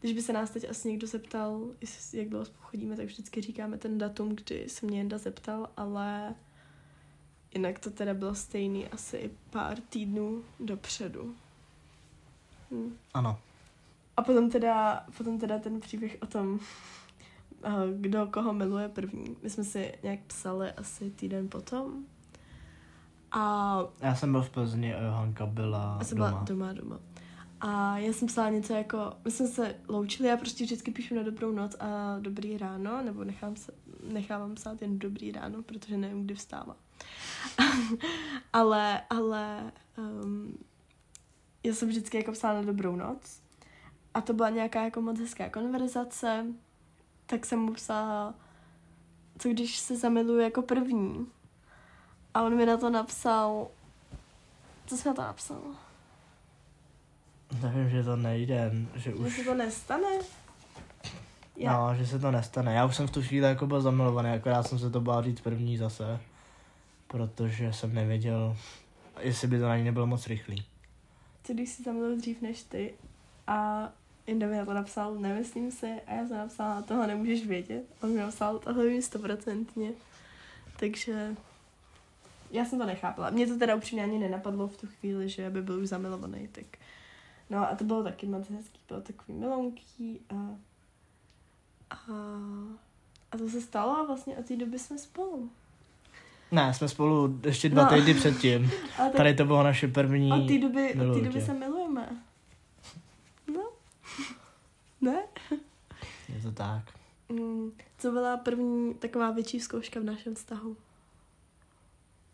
když 0.00 0.12
by 0.12 0.22
se 0.22 0.32
nás 0.32 0.50
teď 0.50 0.70
asi 0.70 0.88
někdo 0.88 1.06
zeptal, 1.06 1.70
jak 2.12 2.28
dlouho 2.28 2.44
spolu 2.44 2.62
chodíme, 2.62 2.96
tak 2.96 3.06
vždycky 3.06 3.40
říkáme 3.40 3.78
ten 3.78 3.98
datum, 3.98 4.36
kdy 4.36 4.68
se 4.68 4.86
mě 4.86 4.98
Jenda 4.98 5.18
zeptal, 5.18 5.70
ale 5.76 6.34
jinak 7.56 7.78
to 7.78 7.90
teda 7.90 8.14
bylo 8.14 8.34
stejný 8.34 8.88
asi 8.88 9.16
i 9.16 9.30
pár 9.50 9.76
týdnů 9.88 10.42
dopředu. 10.60 11.34
Hm. 12.70 12.96
Ano. 13.14 13.38
A 14.16 14.22
potom 14.22 14.50
teda, 14.50 15.06
potom 15.16 15.38
teda 15.38 15.58
ten 15.58 15.80
příběh 15.80 16.16
o 16.22 16.26
tom, 16.26 16.58
kdo 18.00 18.26
koho 18.26 18.52
miluje 18.52 18.88
první. 18.88 19.36
My 19.42 19.50
jsme 19.50 19.64
si 19.64 19.94
nějak 20.02 20.20
psali 20.26 20.72
asi 20.72 21.10
týden 21.10 21.48
potom. 21.48 22.04
A 23.32 23.78
Já 24.00 24.14
jsem 24.14 24.32
byl 24.32 24.42
v 24.42 24.50
Plzni 24.50 24.94
a 24.94 25.00
Johanka 25.02 25.46
byla 25.46 25.96
já 25.98 26.04
jsem 26.04 26.18
doma. 26.18 26.30
byla 26.30 26.42
doma, 26.44 26.72
doma. 26.72 26.98
A 27.60 27.98
já 27.98 28.12
jsem 28.12 28.28
psala 28.28 28.50
něco 28.50 28.72
jako, 28.72 29.12
my 29.24 29.30
jsme 29.30 29.46
se 29.46 29.76
loučili, 29.88 30.28
já 30.28 30.36
prostě 30.36 30.64
vždycky 30.64 30.90
píšu 30.90 31.14
na 31.14 31.22
dobrou 31.22 31.52
noc 31.52 31.76
a 31.80 32.18
dobrý 32.20 32.58
ráno, 32.58 33.02
nebo 33.02 33.24
nechám 33.24 33.56
se, 33.56 33.72
nechávám 34.12 34.54
psát 34.54 34.82
jen 34.82 34.98
dobrý 34.98 35.32
ráno, 35.32 35.62
protože 35.62 35.96
nevím, 35.96 36.24
kdy 36.24 36.34
vstává. 36.34 36.76
ale, 38.52 39.02
ale 39.10 39.72
um, 39.98 40.58
já 41.64 41.74
jsem 41.74 41.88
vždycky 41.88 42.16
jako 42.16 42.32
psala 42.32 42.54
na 42.54 42.62
dobrou 42.62 42.96
noc 42.96 43.40
a 44.14 44.20
to 44.20 44.32
byla 44.32 44.50
nějaká 44.50 44.84
jako 44.84 45.00
moc 45.00 45.20
hezká 45.20 45.48
konverzace, 45.48 46.46
tak 47.26 47.46
jsem 47.46 47.58
mu 47.58 47.72
psala, 47.72 48.34
co 49.38 49.48
když 49.48 49.78
se 49.78 49.96
zamiluju 49.96 50.38
jako 50.38 50.62
první. 50.62 51.26
A 52.34 52.42
on 52.42 52.56
mi 52.56 52.66
na 52.66 52.76
to 52.76 52.90
napsal, 52.90 53.68
co 54.86 54.96
jsi 54.96 55.08
na 55.08 55.14
to 55.14 55.22
napsal? 55.22 55.62
Nevím, 57.62 57.90
že 57.90 58.04
to 58.04 58.16
nejde, 58.16 58.72
že 58.94 59.10
Že 59.10 59.14
už... 59.14 59.36
se 59.36 59.44
to 59.44 59.54
nestane? 59.54 60.08
Já, 61.56 61.72
No, 61.78 61.94
že 61.94 62.06
se 62.06 62.18
to 62.18 62.30
nestane. 62.30 62.74
Já 62.74 62.84
už 62.84 62.96
jsem 62.96 63.06
v 63.06 63.10
tu 63.10 63.22
chvíli 63.22 63.46
jako 63.46 63.66
byl 63.66 63.80
zamilovaný, 63.80 64.30
akorát 64.30 64.62
jsem 64.62 64.78
se 64.78 64.90
to 64.90 65.00
bál 65.00 65.22
říct 65.22 65.40
první 65.40 65.76
zase. 65.76 66.20
Protože 67.06 67.72
jsem 67.72 67.94
nevěděl, 67.94 68.56
jestli 69.20 69.48
by 69.48 69.58
to 69.58 69.68
na 69.68 69.76
ní 69.76 69.84
nebylo 69.84 70.06
moc 70.06 70.26
rychlý. 70.26 70.64
co 71.44 71.52
když 71.52 71.68
si 71.70 71.82
zamiluju 71.82 72.16
dřív 72.16 72.42
než 72.42 72.62
ty 72.62 72.94
a 73.46 73.88
Jinda 74.26 74.46
mi 74.46 74.56
na 74.56 74.64
to 74.64 74.74
napsal, 74.74 75.14
nemyslím 75.14 75.70
si, 75.70 75.86
a 76.06 76.14
já 76.14 76.26
jsem 76.28 76.36
napsala, 76.36 76.82
toho 76.82 77.06
nemůžeš 77.06 77.46
vědět. 77.46 77.84
On 78.02 78.10
mi 78.10 78.18
napsal, 78.20 78.58
tohle 78.58 78.86
vím 78.86 79.02
stoprocentně. 79.02 79.90
Takže 80.78 81.34
já 82.50 82.64
jsem 82.64 82.78
to 82.78 82.86
nechápala. 82.86 83.30
Mně 83.30 83.46
to 83.46 83.58
teda 83.58 83.74
upřímně 83.74 84.02
ani 84.04 84.18
nenapadlo 84.18 84.68
v 84.68 84.76
tu 84.76 84.86
chvíli, 84.86 85.28
že 85.28 85.50
by 85.50 85.62
byl 85.62 85.78
už 85.80 85.88
zamilovaný, 85.88 86.48
tak 86.48 86.64
no 87.50 87.70
a 87.70 87.74
to 87.74 87.84
bylo 87.84 88.02
taky 88.04 88.26
moc 88.26 88.50
hezký, 88.50 88.80
bylo 88.88 89.00
takový 89.00 89.38
milounký 89.38 90.20
a, 90.30 90.34
a, 91.90 91.96
a 93.32 93.36
to 93.38 93.48
se 93.48 93.60
stalo 93.60 93.96
a 93.96 94.04
vlastně 94.06 94.36
od 94.36 94.46
té 94.46 94.56
doby 94.56 94.78
jsme 94.78 94.98
spolu. 94.98 95.50
Ne, 96.52 96.74
jsme 96.74 96.88
spolu 96.88 97.40
ještě 97.44 97.68
dva 97.68 97.82
No. 97.84 97.88
týdny 97.96 98.14
předtím. 98.14 98.70
Tak 98.96 99.12
Tady 99.16 99.34
to 99.34 99.44
bylo 99.44 99.62
naše 99.62 99.88
první... 99.88 100.32
od 100.32 100.46
té 100.48 100.58
doby, 100.58 100.94
od 100.94 101.14
té 101.18 101.24
doby 101.24 101.40
se 101.40 101.54
milujeme. 101.54 102.22
No. 103.54 103.62
Ne? 105.00 105.22
Je 106.28 106.42
to 106.42 106.52
tak. 106.52 106.82
Mm, 107.28 107.72
co 107.98 108.10
byla 108.10 108.36
první 108.36 108.94
taková 108.94 109.30
větší 109.30 109.60
zkouška 109.60 110.00
v 110.00 110.04
našem 110.04 110.34
vztahu? 110.34 110.76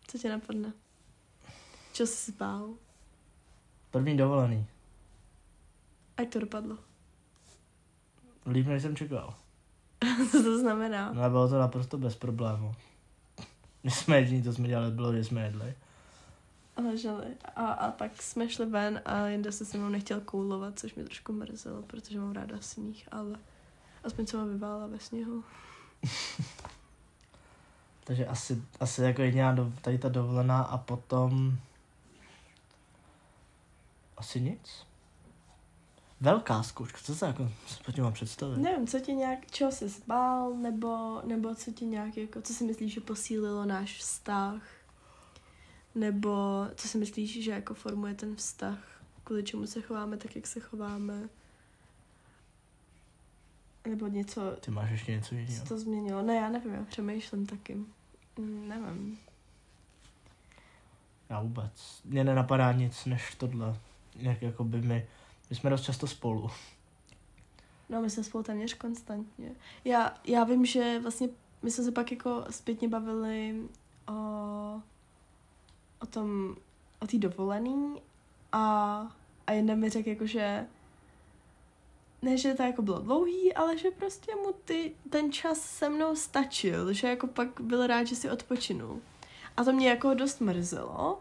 Co 0.06 0.18
tě 0.18 0.28
napadne? 0.28 0.72
Čeho 1.92 2.06
jsi 2.06 2.16
se 2.16 2.32
bál? 2.38 2.68
První 3.90 4.16
dovolený. 4.16 4.66
Ať 6.16 6.32
to 6.32 6.40
dopadlo. 6.40 6.78
Líp, 8.46 8.66
než 8.66 8.82
jsem 8.82 8.96
čekal. 8.96 9.34
Co 10.30 10.42
to 10.42 10.58
znamená? 10.58 11.12
No 11.12 11.22
a 11.22 11.28
bylo 11.28 11.48
to 11.48 11.58
naprosto 11.58 11.98
bez 11.98 12.16
problému. 12.16 12.74
My 13.84 13.90
jsme 13.90 14.16
jediný, 14.16 14.42
co 14.42 14.52
jsme 14.52 14.68
dělali, 14.68 14.90
bylo, 14.90 15.12
že 15.12 15.24
jsme 15.24 15.44
jedli. 15.44 15.74
Leželi. 16.76 17.26
A, 17.56 17.66
a 17.66 17.90
pak 17.90 18.22
jsme 18.22 18.48
šli 18.48 18.66
ven 18.66 19.02
a 19.04 19.26
Jinda 19.26 19.52
se 19.52 19.64
se 19.64 19.78
mnou 19.78 19.88
nechtěl 19.88 20.20
koulovat, 20.20 20.78
což 20.78 20.94
mě 20.94 21.04
trošku 21.04 21.32
mrzelo, 21.32 21.82
protože 21.82 22.20
mám 22.20 22.32
ráda 22.32 22.56
sníh, 22.60 23.08
ale 23.12 23.38
aspoň 24.04 24.26
se 24.26 24.36
mám 24.36 24.48
vyvála 24.48 24.86
ve 24.86 24.98
sněhu. 24.98 25.44
Takže 28.04 28.26
asi, 28.26 28.62
asi 28.80 29.02
jako 29.02 29.22
jediná 29.22 29.52
do, 29.52 29.72
tady 29.82 29.98
ta 29.98 30.08
dovolená 30.08 30.62
a 30.62 30.78
potom... 30.78 31.58
Asi 34.16 34.40
nic. 34.40 34.86
Velká 36.22 36.62
zkouška, 36.62 36.98
co 37.02 37.14
se 37.14 37.26
jako 37.26 37.50
se 37.66 37.82
pod 37.84 37.92
tím 37.94 38.04
mám 38.04 38.12
představit? 38.12 38.58
Nevím, 38.58 38.86
co 38.86 39.00
tě 39.00 39.12
nějak, 39.12 39.50
čeho 39.50 39.72
jsi 39.72 39.88
zbál, 39.88 40.54
nebo, 40.54 41.22
nebo 41.24 41.54
co 41.54 41.72
tě 41.72 41.84
nějak, 41.84 42.16
jako, 42.16 42.42
co 42.42 42.54
si 42.54 42.64
myslíš, 42.64 42.92
že 42.92 43.00
posílilo 43.00 43.64
náš 43.64 43.96
vztah, 43.98 44.62
nebo 45.94 46.64
co 46.74 46.88
si 46.88 46.98
myslíš, 46.98 47.44
že 47.44 47.50
jako 47.50 47.74
formuje 47.74 48.14
ten 48.14 48.36
vztah, 48.36 48.78
kvůli 49.24 49.42
čemu 49.42 49.66
se 49.66 49.80
chováme 49.82 50.16
tak, 50.16 50.36
jak 50.36 50.46
se 50.46 50.60
chováme, 50.60 51.28
nebo 53.88 54.06
něco, 54.06 54.56
Ty 54.60 54.70
máš 54.70 54.90
ještě 54.90 55.12
něco 55.12 55.28
co 55.28 55.34
jiného. 55.34 55.66
to 55.66 55.78
změnilo. 55.78 56.22
Ne, 56.22 56.34
já 56.36 56.48
nevím, 56.48 56.74
já 56.74 56.84
přemýšlím 56.84 57.46
taky. 57.46 57.74
Mm, 58.38 58.68
Nevím. 58.68 59.18
Já 61.28 61.40
vůbec. 61.40 62.00
Mně 62.04 62.24
nenapadá 62.24 62.72
nic 62.72 63.04
než 63.04 63.34
tohle. 63.34 63.76
Jak 64.16 64.42
jako 64.42 64.64
by 64.64 64.80
my... 64.80 65.06
My 65.52 65.56
jsme 65.56 65.70
dost 65.70 65.82
často 65.82 66.06
spolu. 66.06 66.50
No, 67.88 68.02
my 68.02 68.10
jsme 68.10 68.24
spolu 68.24 68.44
téměř 68.44 68.74
konstantně. 68.74 69.50
Já, 69.84 70.14
já 70.24 70.44
vím, 70.44 70.64
že 70.64 70.98
vlastně 71.02 71.28
my 71.62 71.70
jsme 71.70 71.84
se 71.84 71.92
pak 71.92 72.12
jako 72.12 72.44
zpětně 72.50 72.88
bavili 72.88 73.62
o, 74.08 74.12
o 76.00 76.06
tom, 76.10 76.56
o 77.00 77.06
té 77.06 77.18
dovolený 77.18 78.02
a, 78.52 78.62
a 79.46 79.52
jeden 79.52 79.78
mi 79.78 79.90
řekl 79.90 80.08
jako, 80.08 80.26
že 80.26 80.66
ne, 82.22 82.36
že 82.36 82.54
to 82.54 82.62
jako 82.62 82.82
bylo 82.82 82.98
dlouhý, 82.98 83.54
ale 83.54 83.78
že 83.78 83.90
prostě 83.90 84.34
mu 84.34 84.52
ty, 84.64 84.94
ten 85.10 85.32
čas 85.32 85.60
se 85.60 85.88
mnou 85.88 86.16
stačil, 86.16 86.92
že 86.92 87.08
jako 87.08 87.26
pak 87.26 87.60
byl 87.60 87.86
rád, 87.86 88.04
že 88.04 88.16
si 88.16 88.30
odpočinul. 88.30 89.00
A 89.56 89.64
to 89.64 89.72
mě 89.72 89.88
jako 89.88 90.14
dost 90.14 90.40
mrzelo. 90.40 91.20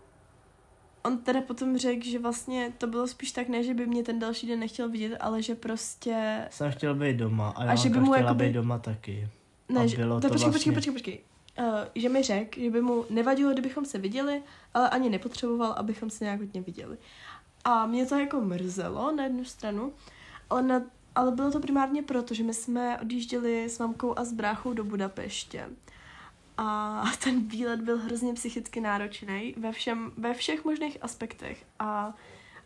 On 1.03 1.17
teda 1.17 1.41
potom 1.41 1.77
řekl, 1.77 2.05
že 2.05 2.19
vlastně 2.19 2.73
to 2.77 2.87
bylo 2.87 3.07
spíš 3.07 3.31
tak, 3.31 3.47
ne, 3.49 3.63
že 3.63 3.73
by 3.73 3.87
mě 3.87 4.03
ten 4.03 4.19
další 4.19 4.47
den 4.47 4.59
nechtěl 4.59 4.89
vidět, 4.89 5.17
ale 5.19 5.41
že 5.41 5.55
prostě 5.55 6.47
Jsem 6.51 6.71
chtěl 6.71 6.95
být 6.95 7.17
doma 7.17 7.49
a, 7.49 7.63
A 7.71 7.75
že 7.75 7.89
by 7.89 7.99
mu 7.99 8.05
chtěla 8.11 8.17
jakoby- 8.17 8.45
být 8.47 8.53
doma 8.53 8.77
taky. 8.79 9.27
Ne, 9.69 9.87
že, 9.87 9.97
bylo 9.97 10.15
to 10.15 10.27
to 10.27 10.33
počkej, 10.33 10.49
vlastně- 10.51 10.71
počkej, 10.71 10.93
počkej, 10.93 10.93
počkej. 10.93 11.67
Uh, 11.67 11.79
že 11.95 12.09
mi 12.09 12.23
řekl, 12.23 12.59
že 12.61 12.69
by 12.69 12.81
mu 12.81 13.05
nevadilo, 13.09 13.53
kdybychom 13.53 13.85
se 13.85 13.97
viděli, 13.97 14.43
ale 14.73 14.89
ani 14.89 15.09
nepotřeboval, 15.09 15.71
abychom 15.71 16.09
se 16.09 16.23
nějak 16.23 16.39
hodně 16.39 16.61
viděli. 16.61 16.97
A 17.63 17.85
mě 17.85 18.05
to 18.05 18.15
jako 18.19 18.41
mrzelo 18.41 19.11
na 19.11 19.23
jednu 19.23 19.45
stranu, 19.45 19.93
ale, 20.49 20.61
na, 20.63 20.81
ale 21.15 21.31
bylo 21.31 21.51
to 21.51 21.59
primárně 21.59 22.03
proto, 22.03 22.33
že 22.33 22.43
my 22.43 22.53
jsme 22.53 22.99
odjížděli 22.99 23.69
s 23.69 23.79
mamkou 23.79 24.19
a 24.19 24.23
s 24.25 24.33
bráchou 24.33 24.73
do 24.73 24.83
Budapeště. 24.83 25.65
A 26.63 27.03
ten 27.23 27.47
výlet 27.47 27.81
byl 27.81 27.97
hrozně 27.97 28.33
psychicky 28.33 28.81
náročný 28.81 29.53
ve, 29.57 29.71
všem, 29.71 30.11
ve 30.17 30.33
všech 30.33 30.65
možných 30.65 30.97
aspektech. 31.01 31.65
A, 31.79 32.13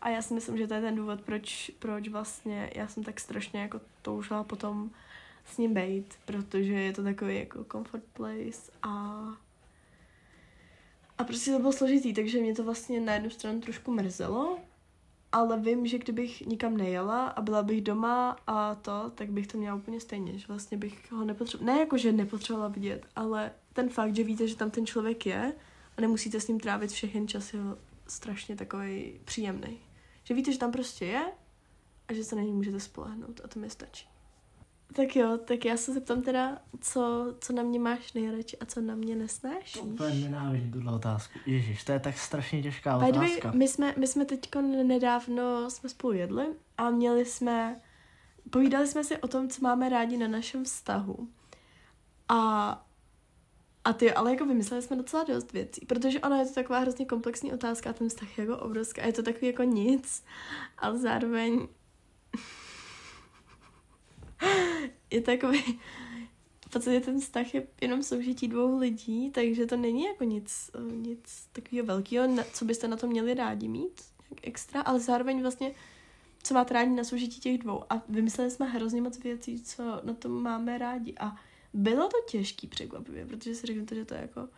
a 0.00 0.08
já 0.08 0.22
si 0.22 0.34
myslím, 0.34 0.58
že 0.58 0.66
to 0.66 0.74
je 0.74 0.80
ten 0.80 0.96
důvod, 0.96 1.20
proč, 1.20 1.70
proč 1.78 2.08
vlastně 2.08 2.70
já 2.74 2.88
jsem 2.88 3.04
tak 3.04 3.20
strašně 3.20 3.60
jako 3.60 3.80
toužila 4.02 4.44
potom 4.44 4.90
s 5.44 5.58
ním 5.58 5.74
bejt, 5.74 6.14
protože 6.24 6.72
je 6.72 6.92
to 6.92 7.02
takový 7.02 7.38
jako 7.38 7.64
comfort 7.64 8.04
place 8.12 8.72
a 8.82 9.24
a 11.18 11.24
prostě 11.24 11.52
to 11.52 11.58
bylo 11.58 11.72
složitý, 11.72 12.14
takže 12.14 12.40
mě 12.40 12.54
to 12.54 12.64
vlastně 12.64 13.00
na 13.00 13.14
jednu 13.14 13.30
stranu 13.30 13.60
trošku 13.60 13.92
mrzelo, 13.92 14.58
ale 15.32 15.60
vím, 15.60 15.86
že 15.86 15.98
kdybych 15.98 16.40
nikam 16.40 16.76
nejela 16.76 17.26
a 17.26 17.42
byla 17.42 17.62
bych 17.62 17.82
doma 17.82 18.36
a 18.46 18.74
to, 18.74 19.10
tak 19.14 19.30
bych 19.30 19.46
to 19.46 19.58
měla 19.58 19.76
úplně 19.76 20.00
stejně, 20.00 20.38
že 20.38 20.46
vlastně 20.48 20.78
bych 20.78 21.12
ho 21.12 21.24
nepotřebovala, 21.24 21.72
ne 21.72 21.80
jako, 21.80 21.98
že 21.98 22.12
nepotřebovala 22.12 22.68
vidět, 22.68 23.06
ale 23.16 23.50
ten 23.76 23.88
fakt, 23.88 24.16
že 24.16 24.24
víte, 24.24 24.48
že 24.48 24.56
tam 24.56 24.70
ten 24.70 24.86
člověk 24.86 25.26
je 25.26 25.52
a 25.96 26.00
nemusíte 26.00 26.40
s 26.40 26.48
ním 26.48 26.60
trávit 26.60 26.90
všechny 26.90 27.26
čas, 27.26 27.54
je 27.54 27.60
strašně 28.06 28.56
takový 28.56 29.20
příjemný. 29.24 29.78
Že 30.24 30.34
víte, 30.34 30.52
že 30.52 30.58
tam 30.58 30.72
prostě 30.72 31.04
je 31.04 31.32
a 32.08 32.12
že 32.12 32.24
se 32.24 32.36
na 32.36 32.42
něj 32.42 32.52
můžete 32.52 32.80
spolehnout 32.80 33.40
a 33.44 33.48
to 33.48 33.60
mi 33.60 33.70
stačí. 33.70 34.08
Tak 34.92 35.16
jo, 35.16 35.38
tak 35.44 35.64
já 35.64 35.76
se 35.76 35.92
zeptám 35.92 36.22
teda, 36.22 36.58
co, 36.80 37.34
co 37.40 37.52
na 37.52 37.62
mě 37.62 37.80
máš 37.80 38.12
nejradši 38.12 38.58
a 38.58 38.66
co 38.66 38.80
na 38.80 38.94
mě 38.94 39.16
nesnášíš. 39.16 39.82
Úplně 39.82 40.14
nenávidím 40.14 40.72
tuhle 40.72 40.94
otázku. 40.94 41.38
Ježíš, 41.46 41.84
to 41.84 41.92
je 41.92 42.00
tak 42.00 42.18
strašně 42.18 42.62
těžká 42.62 42.98
By 42.98 43.12
otázka. 43.12 43.52
my 43.52 43.68
jsme, 43.68 43.94
my 43.96 44.06
jsme 44.06 44.24
teď 44.24 44.54
nedávno 44.84 45.70
jsme 45.70 45.88
spolu 45.88 46.12
jedli 46.12 46.46
a 46.78 46.90
měli 46.90 47.24
jsme, 47.24 47.80
povídali 48.50 48.86
jsme 48.86 49.04
si 49.04 49.18
o 49.18 49.28
tom, 49.28 49.48
co 49.48 49.62
máme 49.62 49.88
rádi 49.88 50.16
na 50.16 50.28
našem 50.28 50.64
vztahu. 50.64 51.28
A, 52.28 52.85
A 53.86 53.92
ty, 53.92 54.12
ale 54.12 54.30
jako 54.30 54.46
vymysleli 54.46 54.82
jsme 54.82 54.96
docela 54.96 55.24
dost 55.24 55.52
věcí, 55.52 55.86
protože 55.86 56.20
ona 56.20 56.38
je 56.38 56.46
to 56.46 56.54
taková 56.54 56.78
hrozně 56.78 57.06
komplexní 57.06 57.52
otázka 57.52 57.90
a 57.90 57.92
ten 57.92 58.08
vztah 58.08 58.38
je 58.38 58.44
jako 58.44 58.58
obrovský 58.58 59.00
a 59.00 59.06
je 59.06 59.12
to 59.12 59.22
takový 59.22 59.46
jako 59.46 59.62
nic, 59.62 60.24
ale 60.78 60.98
zároveň 60.98 61.68
je 65.10 65.20
takový, 65.20 65.80
v 66.68 66.70
podstatě 66.70 67.00
ten 67.00 67.20
vztah 67.20 67.54
je 67.54 67.66
jenom 67.80 68.02
soužití 68.02 68.48
dvou 68.48 68.78
lidí, 68.78 69.30
takže 69.30 69.66
to 69.66 69.76
není 69.76 70.04
jako 70.04 70.24
nic, 70.24 70.70
nic 70.90 71.48
takového 71.52 71.86
velkého, 71.86 72.44
co 72.52 72.64
byste 72.64 72.88
na 72.88 72.96
to 72.96 73.06
měli 73.06 73.34
rádi 73.34 73.68
mít, 73.68 74.02
jak 74.30 74.46
extra, 74.46 74.80
ale 74.80 75.00
zároveň 75.00 75.42
vlastně 75.42 75.74
co 76.42 76.54
máte 76.54 76.74
rádi 76.74 76.90
na 76.90 77.04
soužití 77.04 77.40
těch 77.40 77.58
dvou. 77.58 77.84
A 77.90 78.02
vymysleli 78.08 78.50
jsme 78.50 78.66
hrozně 78.66 79.02
moc 79.02 79.18
věcí, 79.18 79.62
co 79.62 80.00
na 80.02 80.14
tom 80.14 80.42
máme 80.42 80.78
rádi. 80.78 81.14
A 81.20 81.36
bylo 81.76 82.08
to 82.08 82.16
těžký 82.30 82.66
překvapivě, 82.66 83.26
protože 83.26 83.54
si 83.54 83.66
řeknete, 83.66 83.94
že 83.94 84.04
to 84.04 84.14
je 84.14 84.20
jako 84.20 84.48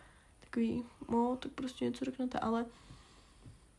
takový, 0.40 0.84
no, 1.10 1.36
tak 1.36 1.52
prostě 1.52 1.84
něco 1.84 2.04
řeknete, 2.04 2.38
ale 2.38 2.64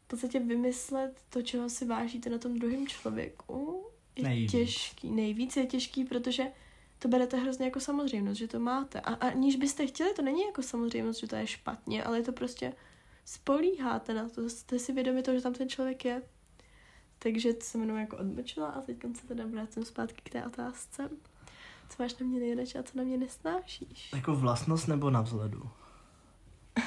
v 0.06 0.08
podstatě 0.08 0.40
vymyslet 0.40 1.22
to, 1.30 1.42
čeho 1.42 1.70
si 1.70 1.86
vážíte 1.86 2.30
na 2.30 2.38
tom 2.38 2.60
druhém 2.60 2.88
člověku, 2.88 3.86
je 4.16 4.24
Nejvíc. 4.24 4.52
těžký. 4.52 5.12
Nejvíc 5.12 5.58
je 5.58 5.66
těžký, 5.66 6.04
protože 6.04 6.44
to 7.00 7.08
berete 7.08 7.38
hrozně 7.38 7.66
jako 7.66 7.80
samozřejmost, 7.80 8.40
že 8.40 8.48
to 8.48 8.60
máte. 8.60 9.00
A, 9.00 9.14
aniž 9.14 9.56
byste 9.56 9.88
chtěli, 9.88 10.14
to 10.14 10.22
není 10.22 10.42
jako 10.42 10.62
samozřejmost, 10.62 11.20
že 11.20 11.28
to 11.28 11.36
je 11.36 11.48
špatně, 11.48 12.04
ale 12.04 12.18
je 12.18 12.24
to 12.24 12.32
prostě 12.32 12.74
spolíháte 13.26 14.14
na 14.14 14.30
to, 14.30 14.50
jste 14.50 14.80
si 14.80 14.94
vědomi 14.94 15.24
toho, 15.24 15.38
že 15.38 15.44
tam 15.44 15.54
ten 15.54 15.70
člověk 15.70 16.06
je. 16.06 16.22
Takže 17.20 17.54
to 17.54 17.62
jsem 17.66 17.82
jenom 17.82 17.98
jako 17.98 18.18
odbočila 18.18 18.68
a 18.68 18.82
teď 18.82 18.98
se 19.16 19.28
teda 19.28 19.46
vrátím 19.46 19.86
zpátky 19.86 20.22
k 20.24 20.30
té 20.30 20.46
otázce. 20.46 21.10
Co 21.90 22.04
máš 22.04 22.18
na 22.18 22.26
mě 22.26 22.40
nejradši 22.40 22.78
a 22.78 22.84
co 22.84 22.98
na 22.98 23.04
mě 23.04 23.18
nesnášíš? 23.18 24.12
Jako 24.16 24.36
vlastnost 24.36 24.88
nebo 24.88 25.10
na 25.10 25.22
vzhledu? 25.22 25.62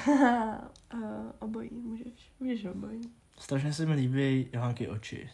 uh, 0.07 1.01
obojí, 1.39 1.69
můžeš. 1.73 2.31
Můžeš 2.39 2.65
obojí. 2.65 3.01
Strašně 3.39 3.73
se 3.73 3.85
mi 3.85 3.93
líbí 3.93 4.47
Johanky 4.53 4.87
oči. 4.87 5.29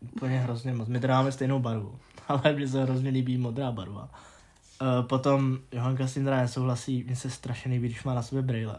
Úplně 0.00 0.38
hrozně 0.38 0.72
moc. 0.72 0.88
My 0.88 1.00
teda 1.00 1.14
máme 1.14 1.32
stejnou 1.32 1.60
barvu, 1.60 1.98
ale 2.28 2.52
mně 2.52 2.68
se 2.68 2.82
hrozně 2.82 3.10
líbí 3.10 3.38
modrá 3.38 3.72
barva. 3.72 4.10
Uh, 4.82 5.06
potom 5.06 5.58
Johanka 5.72 6.06
s 6.06 6.14
tím 6.14 6.24
teda 6.24 6.36
nesouhlasí, 6.36 7.04
mně 7.04 7.16
se 7.16 7.30
strašně 7.30 7.70
líbí, 7.70 7.88
když 7.88 8.04
má 8.04 8.14
na 8.14 8.22
sobě 8.22 8.42
brýle. 8.42 8.76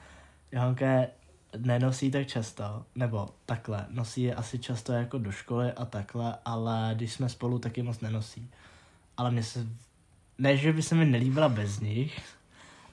Johanka 0.52 0.86
je 0.86 1.10
nenosí 1.56 2.10
tak 2.10 2.26
často, 2.26 2.84
nebo 2.94 3.28
takhle, 3.46 3.86
nosí 3.88 4.22
je 4.22 4.34
asi 4.34 4.58
často 4.58 4.92
jako 4.92 5.18
do 5.18 5.32
školy 5.32 5.72
a 5.72 5.84
takhle, 5.84 6.38
ale 6.44 6.92
když 6.94 7.12
jsme 7.12 7.28
spolu, 7.28 7.58
tak 7.58 7.76
je 7.76 7.82
moc 7.82 8.00
nenosí. 8.00 8.50
Ale 9.18 9.30
mně 9.30 9.42
se, 9.42 9.66
ne, 10.38 10.56
že 10.56 10.72
by 10.72 10.82
se 10.82 10.94
mi 10.94 11.04
nelíbila 11.04 11.48
bez 11.48 11.80
nich, 11.80 12.20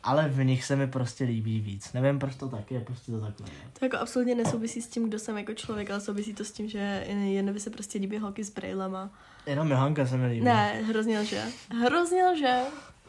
ale 0.04 0.30
v 0.30 0.44
nich 0.44 0.66
se 0.66 0.76
mi 0.76 0.88
prostě 0.88 1.24
líbí 1.24 1.60
víc. 1.60 1.94
Nevím, 1.94 2.20
proč 2.20 2.36
to 2.36 2.50
tak 2.50 2.72
je, 2.72 2.80
prostě 2.80 3.12
to 3.12 3.22
takhle. 3.22 3.48
To 3.80 3.86
jako 3.86 3.98
absolutně 3.98 4.36
nesouvisí 4.36 4.82
s 4.82 4.88
tím, 4.88 5.10
kdo 5.10 5.20
jsem 5.20 5.38
jako 5.38 5.54
člověk, 5.54 5.92
ale 5.92 6.02
souvisí 6.02 6.34
to 6.34 6.46
s 6.46 6.52
tím, 6.52 6.70
že 6.70 7.06
jen 7.08 7.54
by 7.54 7.60
se 7.60 7.70
prostě 7.70 8.00
líbí 8.00 8.18
holky 8.18 8.44
s 8.44 8.50
brejlema. 8.50 9.10
Jenom 9.46 9.72
Johanka 9.72 10.06
se 10.06 10.18
mi 10.18 10.28
líbí. 10.28 10.46
Ne, 10.46 10.82
hrozně 10.88 11.20
lže. 11.20 11.44
Hrozně 11.82 12.26
lže. 12.26 12.60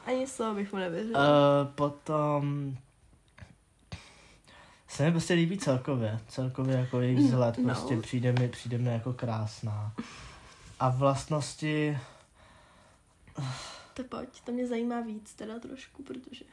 Ani 0.06 0.26
slovo 0.26 0.54
bych 0.54 0.72
mu 0.72 0.78
nevěřila. 0.78 1.20
Uh, 1.20 1.68
potom 1.74 2.76
se 4.88 5.04
mi 5.04 5.10
prostě 5.10 5.34
líbí 5.34 5.58
celkově. 5.58 6.20
Celkově 6.28 6.76
jako 6.76 7.00
jejich 7.00 7.18
vzhled 7.18 7.58
No. 7.58 7.64
prostě 7.64 7.96
přijde 7.96 8.32
mi, 8.32 8.48
přijde 8.48 8.78
mi 8.78 8.88
jako 8.88 9.12
krásná. 9.12 9.92
A 10.80 10.88
vlastnosti, 10.88 11.98
To 13.94 14.04
pojď, 14.04 14.40
to 14.44 14.52
mě 14.52 14.66
zajímá 14.66 15.00
víc 15.00 15.34
teda 15.34 15.58
trošku, 15.58 16.02
protože... 16.02 16.44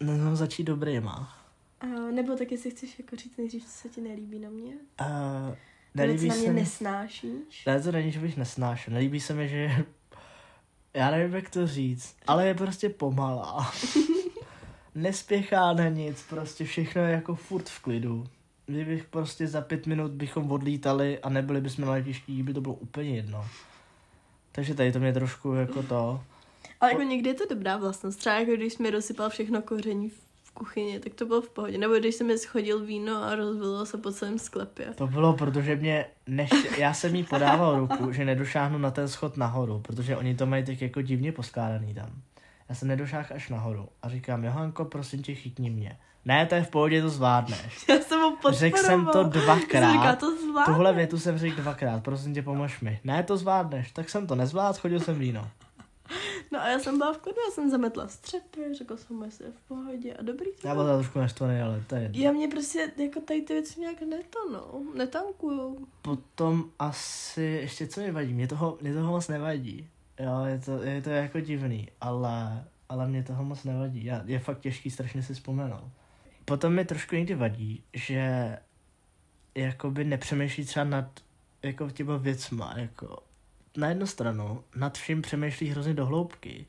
no 0.00 0.36
začít 0.36 0.64
dobrýma. 0.64 1.36
Uh, 1.84 2.10
nebo 2.10 2.36
tak 2.36 2.52
jestli 2.52 2.70
chceš 2.70 2.98
jako 2.98 3.16
říct 3.16 3.36
nejdřív, 3.36 3.64
co 3.64 3.70
se 3.70 3.88
ti 3.88 4.00
nelíbí 4.00 4.38
na 4.38 4.50
mě? 4.50 4.72
Uh, 5.00 5.06
Nebo 5.06 5.56
co 5.94 5.94
nelíbí 5.94 6.28
na 6.28 6.34
mě 6.34 6.52
nesnášíš? 6.52 7.64
ne, 7.66 7.82
to 7.82 7.92
není, 7.92 8.12
že 8.12 8.20
bych 8.20 8.36
nesnášel. 8.36 8.94
Nelíbí 8.94 9.20
se 9.20 9.34
mi, 9.34 9.48
že 9.48 9.84
já 10.94 11.10
nevím, 11.10 11.34
jak 11.34 11.50
to 11.50 11.66
říct, 11.66 12.16
ale 12.26 12.46
je 12.46 12.54
prostě 12.54 12.88
pomalá. 12.88 13.72
Nespěchá 14.94 15.72
na 15.72 15.88
nic, 15.88 16.22
prostě 16.28 16.64
všechno 16.64 17.02
je 17.02 17.10
jako 17.12 17.34
furt 17.34 17.68
v 17.68 17.80
klidu. 17.82 18.26
Kdybych 18.66 19.04
prostě 19.04 19.46
za 19.46 19.60
pět 19.60 19.86
minut 19.86 20.10
bychom 20.10 20.52
odlítali 20.52 21.18
a 21.18 21.28
nebyli 21.28 21.60
bychom 21.60 21.84
na 21.84 21.90
letišti, 21.90 22.42
by 22.42 22.54
to 22.54 22.60
bylo 22.60 22.74
úplně 22.74 23.16
jedno. 23.16 23.46
Takže 24.52 24.74
tady 24.74 24.92
to 24.92 25.00
mě 25.00 25.12
trošku 25.12 25.52
jako 25.52 25.82
to... 25.82 26.20
Ale 26.80 26.92
jako 26.92 27.02
někdy 27.02 27.28
je 27.28 27.34
to 27.34 27.54
dobrá 27.54 27.76
vlastnost. 27.76 28.18
Třeba 28.18 28.38
jako 28.38 28.52
když 28.52 28.78
mi 28.78 28.90
rozsypal 28.90 29.30
všechno 29.30 29.62
koření 29.62 30.10
v 30.44 30.52
kuchyni, 30.54 31.00
tak 31.00 31.14
to 31.14 31.26
bylo 31.26 31.42
v 31.42 31.50
pohodě. 31.50 31.78
Nebo 31.78 31.94
když 31.94 32.14
jsem 32.14 32.26
mi 32.26 32.38
schodil 32.38 32.84
víno 32.84 33.24
a 33.24 33.34
rozvilo 33.34 33.86
se 33.86 33.98
po 33.98 34.12
celém 34.12 34.38
sklepě. 34.38 34.86
To 34.94 35.06
bylo, 35.06 35.32
protože 35.32 35.76
mě 35.76 36.06
neš... 36.26 36.50
já 36.78 36.94
jsem 36.94 37.14
jí 37.14 37.24
podával 37.24 37.78
ruku, 37.78 38.12
že 38.12 38.24
nedošáhnu 38.24 38.78
na 38.78 38.90
ten 38.90 39.08
schod 39.08 39.36
nahoru, 39.36 39.80
protože 39.80 40.16
oni 40.16 40.34
to 40.34 40.46
mají 40.46 40.64
tak 40.64 40.82
jako 40.82 41.02
divně 41.02 41.32
poskládaný 41.32 41.94
tam. 41.94 42.10
Já 42.68 42.74
jsem 42.74 42.88
nedošáhl 42.88 43.26
až 43.34 43.48
nahoru 43.48 43.88
a 44.02 44.08
říkám, 44.08 44.44
Johanko, 44.44 44.84
prosím 44.84 45.22
tě, 45.22 45.34
chytni 45.34 45.70
mě. 45.70 45.98
Ne, 46.24 46.46
to 46.46 46.54
je 46.54 46.62
v 46.62 46.70
pohodě, 46.70 47.02
to 47.02 47.08
zvládneš. 47.08 47.84
Já 47.88 47.98
jsem 47.98 48.20
ho 48.20 48.30
podporoval. 48.30 48.58
Řekl 48.60 48.78
jsem 48.78 49.06
to 49.06 49.24
dvakrát. 49.24 49.92
říkala, 49.92 50.16
to 50.16 50.36
zvládne. 50.36 50.74
Tuhle 50.74 50.92
větu 50.92 51.18
jsem 51.18 51.38
řekl 51.38 51.56
dvakrát, 51.62 52.02
prosím 52.04 52.34
tě, 52.34 52.42
pomož 52.42 52.80
mi. 52.80 53.00
Ne, 53.04 53.22
to 53.22 53.36
zvládneš. 53.36 53.92
Tak 53.92 54.10
jsem 54.10 54.26
to 54.26 54.34
nezvládl, 54.34 54.74
schodil 54.74 55.00
jsem 55.00 55.18
víno. 55.18 55.48
No 56.52 56.60
a 56.60 56.68
já 56.68 56.78
jsem 56.78 56.98
byla 56.98 57.12
v 57.12 57.18
klidu, 57.18 57.38
já 57.48 57.50
jsem 57.54 57.70
zametla 57.70 58.08
střepy, 58.08 58.74
řekla 58.78 58.96
jsem 58.96 59.16
mu, 59.16 59.24
jestli 59.24 59.44
je 59.44 59.52
v 59.52 59.68
pohodě 59.68 60.14
a 60.14 60.22
dobrý 60.22 60.50
Já 60.64 60.74
bylo. 60.74 60.84
byl 60.84 60.98
trošku 60.98 61.18
naštvaný, 61.18 61.60
ale 61.60 61.84
to 61.86 61.94
je. 61.94 62.10
Já 62.14 62.32
mě 62.32 62.48
prostě 62.48 62.92
jako 62.96 63.20
tady 63.20 63.42
ty 63.42 63.52
věci 63.52 63.80
nějak 63.80 64.00
neto, 64.00 64.38
no, 64.52 64.82
netankujou. 64.94 65.78
Potom 66.02 66.64
asi, 66.78 67.42
ještě 67.42 67.86
co 67.86 68.00
mi 68.00 68.10
vadí, 68.10 68.32
mě 68.34 68.48
toho, 68.48 68.78
mě 68.80 68.94
toho 68.94 69.12
moc 69.12 69.28
nevadí. 69.28 69.88
Jo, 70.20 70.44
je 70.44 70.58
to, 70.58 70.82
je 70.82 71.02
to 71.02 71.10
jako 71.10 71.40
divný, 71.40 71.88
ale, 72.00 72.64
ale 72.88 73.08
mě 73.08 73.22
toho 73.22 73.44
moc 73.44 73.64
nevadí. 73.64 74.04
Já, 74.04 74.22
je 74.24 74.38
fakt 74.38 74.60
těžký 74.60 74.90
strašně 74.90 75.22
si 75.22 75.34
vzpomenout. 75.34 75.90
Potom 76.44 76.74
mi 76.74 76.84
trošku 76.84 77.14
někdy 77.14 77.34
vadí, 77.34 77.82
že 77.92 78.56
jakoby 79.54 80.04
nepřemýšlí 80.04 80.64
třeba 80.64 80.84
nad 80.84 81.20
jako 81.62 81.90
těma 81.90 82.16
věcma, 82.16 82.74
jako 82.76 83.22
na 83.76 83.88
jednu 83.88 84.06
stranu 84.06 84.64
nad 84.76 84.98
vším 84.98 85.22
přemýšlí 85.22 85.68
hrozně 85.68 85.94
do 85.94 86.06
hloubky. 86.06 86.66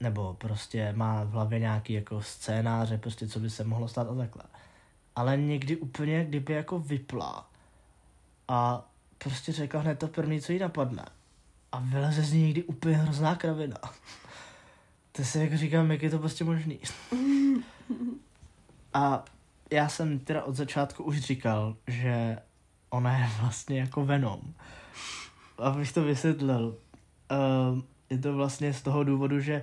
Nebo 0.00 0.34
prostě 0.34 0.92
má 0.92 1.24
v 1.24 1.30
hlavě 1.30 1.58
nějaký 1.58 1.92
jako 1.92 2.22
scénáře, 2.22 2.98
prostě 2.98 3.28
co 3.28 3.40
by 3.40 3.50
se 3.50 3.64
mohlo 3.64 3.88
stát 3.88 4.08
a 4.10 4.14
takhle. 4.14 4.42
Ale 5.16 5.36
někdy 5.36 5.76
úplně 5.76 6.24
kdyby 6.24 6.52
jako 6.52 6.78
vyplá 6.78 7.50
a 8.48 8.88
prostě 9.18 9.52
řekla 9.52 9.80
hned 9.80 9.98
to 9.98 10.08
první, 10.08 10.40
co 10.40 10.52
jí 10.52 10.58
napadne. 10.58 11.04
A 11.72 11.80
vyleze 11.80 12.22
z 12.22 12.32
ní 12.32 12.42
někdy 12.42 12.62
úplně 12.62 12.96
hrozná 12.96 13.34
kravina. 13.34 13.76
To 15.12 15.24
si 15.24 15.38
jako 15.38 15.56
říkám, 15.56 15.90
jak 15.90 16.02
je 16.02 16.10
to 16.10 16.18
prostě 16.18 16.44
možný. 16.44 16.78
A 18.94 19.24
já 19.70 19.88
jsem 19.88 20.18
teda 20.18 20.42
od 20.42 20.54
začátku 20.54 21.04
už 21.04 21.20
říkal, 21.20 21.76
že 21.86 22.38
ona 22.90 23.18
je 23.18 23.30
vlastně 23.40 23.80
jako 23.80 24.04
Venom. 24.04 24.40
Abych 25.58 25.92
to 25.92 26.02
vysvětlil. 26.02 26.76
Uh, 27.30 27.80
je 28.10 28.18
to 28.18 28.34
vlastně 28.34 28.72
z 28.72 28.82
toho 28.82 29.04
důvodu, 29.04 29.40
že 29.40 29.62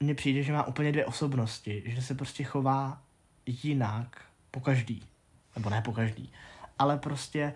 mně 0.00 0.14
přijde, 0.14 0.42
že 0.42 0.52
má 0.52 0.66
úplně 0.66 0.92
dvě 0.92 1.06
osobnosti. 1.06 1.82
Že 1.86 2.02
se 2.02 2.14
prostě 2.14 2.44
chová 2.44 3.02
jinak 3.46 4.20
po 4.50 4.60
každý. 4.60 5.02
Nebo 5.56 5.70
ne 5.70 5.82
po 5.82 5.92
každý. 5.92 6.32
Ale 6.78 6.98
prostě 6.98 7.54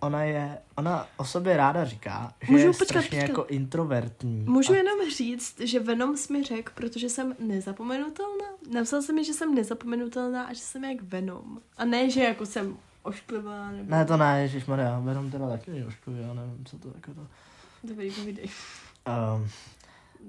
ona 0.00 0.22
je, 0.22 0.58
ona 0.76 1.06
o 1.16 1.24
sobě 1.24 1.56
ráda 1.56 1.84
říká, 1.84 2.32
že 2.40 2.52
Můžu 2.52 2.64
je 2.64 2.70
počkat, 2.70 2.84
strašně 2.84 3.18
počkat. 3.20 3.28
jako 3.28 3.44
introvertní. 3.46 4.44
Můžu 4.48 4.72
a 4.72 4.76
jenom 4.76 4.98
říct, 5.16 5.60
že 5.60 5.80
Venom 5.80 6.16
jsi 6.16 6.32
mi 6.32 6.42
řekl, 6.42 6.72
protože 6.74 7.08
jsem 7.08 7.34
nezapomenutelná. 7.38 8.44
Napsal 8.72 9.02
jsem 9.02 9.14
mi, 9.14 9.24
že 9.24 9.32
jsem 9.32 9.54
nezapomenutelná 9.54 10.44
a 10.44 10.52
že 10.52 10.60
jsem 10.60 10.84
jak 10.84 11.02
Venom. 11.02 11.60
A 11.76 11.84
ne, 11.84 12.10
že 12.10 12.22
jako 12.22 12.46
jsem 12.46 12.76
ošklivá 13.02 13.70
nebo... 13.70 13.90
Ne, 13.90 14.04
to 14.04 14.16
ne, 14.16 14.42
ježišmarja, 14.42 14.98
Venom 14.98 15.30
teda 15.30 15.48
taky 15.48 15.70
není 15.70 15.84
ošklivý, 15.84 16.20
já 16.20 16.34
nevím, 16.34 16.64
co 16.64 16.78
to 16.78 16.88
jako 16.94 17.14
to... 17.14 17.26
Dobrý, 17.84 18.10
povídej. 18.10 18.48
Um, 19.36 19.48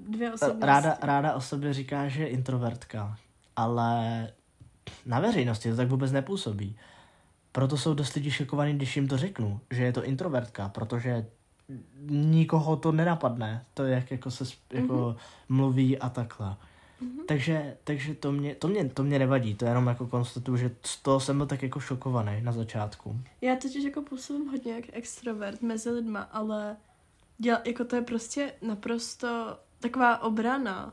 Dvě 0.08 0.32
osobnosti. 0.32 0.66
ráda, 0.66 0.98
ráda 1.02 1.34
o 1.34 1.40
sobě 1.40 1.72
říká, 1.72 2.08
že 2.08 2.22
je 2.22 2.28
introvertka, 2.28 3.16
ale 3.56 4.28
na 5.06 5.20
veřejnosti 5.20 5.70
to 5.70 5.76
tak 5.76 5.88
vůbec 5.88 6.12
nepůsobí. 6.12 6.76
Proto 7.52 7.76
jsou 7.76 7.94
dost 7.94 8.14
lidi 8.14 8.30
šokovaní, 8.30 8.74
když 8.74 8.96
jim 8.96 9.08
to 9.08 9.18
řeknu, 9.18 9.60
že 9.70 9.82
je 9.82 9.92
to 9.92 10.04
introvertka, 10.04 10.68
protože 10.68 11.26
nikoho 12.10 12.76
to 12.76 12.92
nenapadne, 12.92 13.64
to 13.74 13.84
jak 13.84 14.10
jako 14.10 14.30
se 14.30 14.44
jako 14.72 14.94
Mhm. 14.94 15.02
mm-hmm. 15.02 15.16
mluví 15.48 15.98
a 15.98 16.08
takhle. 16.08 16.46
Mm-hmm. 17.02 17.24
Takže, 17.28 17.76
takže 17.84 18.14
to, 18.14 18.32
mě, 18.32 18.54
to, 18.54 18.68
mě, 18.68 18.88
to 18.88 19.02
mě 19.02 19.18
nevadí, 19.18 19.54
to 19.54 19.64
jenom 19.64 19.86
jako 19.86 20.06
konstatuju, 20.06 20.56
že 20.56 20.70
z 20.86 20.96
toho 20.96 21.20
jsem 21.20 21.36
byl 21.36 21.46
tak 21.46 21.62
jako 21.62 21.80
šokovaný 21.80 22.42
na 22.42 22.52
začátku. 22.52 23.20
Já 23.40 23.56
totiž 23.56 23.84
jako 23.84 24.02
působím 24.02 24.48
hodně 24.48 24.74
jak 24.74 24.84
extrovert 24.92 25.62
mezi 25.62 25.90
lidma, 25.90 26.20
ale 26.20 26.76
děla, 27.38 27.60
jako 27.66 27.84
to 27.84 27.96
je 27.96 28.02
prostě 28.02 28.52
naprosto 28.62 29.58
taková 29.80 30.22
obrana, 30.22 30.92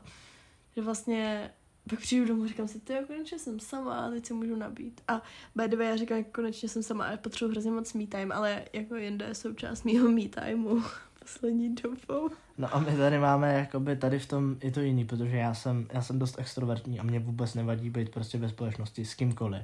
Že 0.76 0.82
vlastně 0.82 1.50
pak 1.90 2.00
přijdu 2.00 2.26
domů 2.26 2.42
a 2.42 2.46
říkám 2.46 2.68
si, 2.68 2.80
ty 2.80 2.94
konečně 3.06 3.38
jsem 3.38 3.60
sama, 3.60 4.10
teď 4.10 4.26
si 4.26 4.34
můžu 4.34 4.56
nabít. 4.56 5.00
A 5.08 5.22
by 5.54 5.68
the 5.68 5.76
way, 5.76 5.86
já 5.86 5.96
říkám, 5.96 6.24
konečně 6.24 6.68
jsem 6.68 6.82
sama 6.82 7.04
a 7.04 7.16
potřebuji 7.16 7.50
hrozně 7.50 7.70
moc 7.70 7.92
me 7.92 8.06
time, 8.06 8.32
ale 8.32 8.64
jako 8.72 8.96
jinde 8.96 9.26
je 9.26 9.34
součást 9.34 9.84
mýho 9.84 10.10
me 10.10 10.20
timeu 10.20 10.82
poslední 11.18 11.74
dobou. 11.74 12.30
No 12.58 12.74
a 12.74 12.78
my 12.78 12.96
tady 12.96 13.18
máme, 13.18 13.54
jakoby 13.54 13.96
tady 13.96 14.18
v 14.18 14.26
tom 14.26 14.56
je 14.62 14.70
to 14.70 14.80
jiný, 14.80 15.04
protože 15.04 15.36
já 15.36 15.54
jsem, 15.54 15.86
já 15.92 16.02
jsem 16.02 16.18
dost 16.18 16.38
extrovertní 16.38 17.00
a 17.00 17.02
mě 17.02 17.18
vůbec 17.18 17.54
nevadí 17.54 17.90
být 17.90 18.08
prostě 18.08 18.38
ve 18.38 18.48
společnosti 18.48 19.04
s 19.04 19.14
kýmkoliv. 19.14 19.62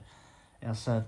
Já 0.60 0.74
se 0.74 1.06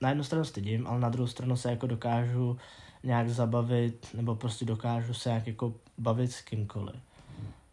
na 0.00 0.08
jednu 0.08 0.24
stranu 0.24 0.44
stydím, 0.44 0.86
ale 0.86 1.00
na 1.00 1.08
druhou 1.08 1.26
stranu 1.26 1.56
se 1.56 1.70
jako 1.70 1.86
dokážu 1.86 2.58
nějak 3.02 3.28
zabavit, 3.28 4.08
nebo 4.14 4.34
prostě 4.34 4.64
dokážu 4.64 5.14
se 5.14 5.28
nějak 5.28 5.46
jako 5.46 5.74
bavit 5.98 6.32
s 6.32 6.40
kýmkoliv. 6.40 6.96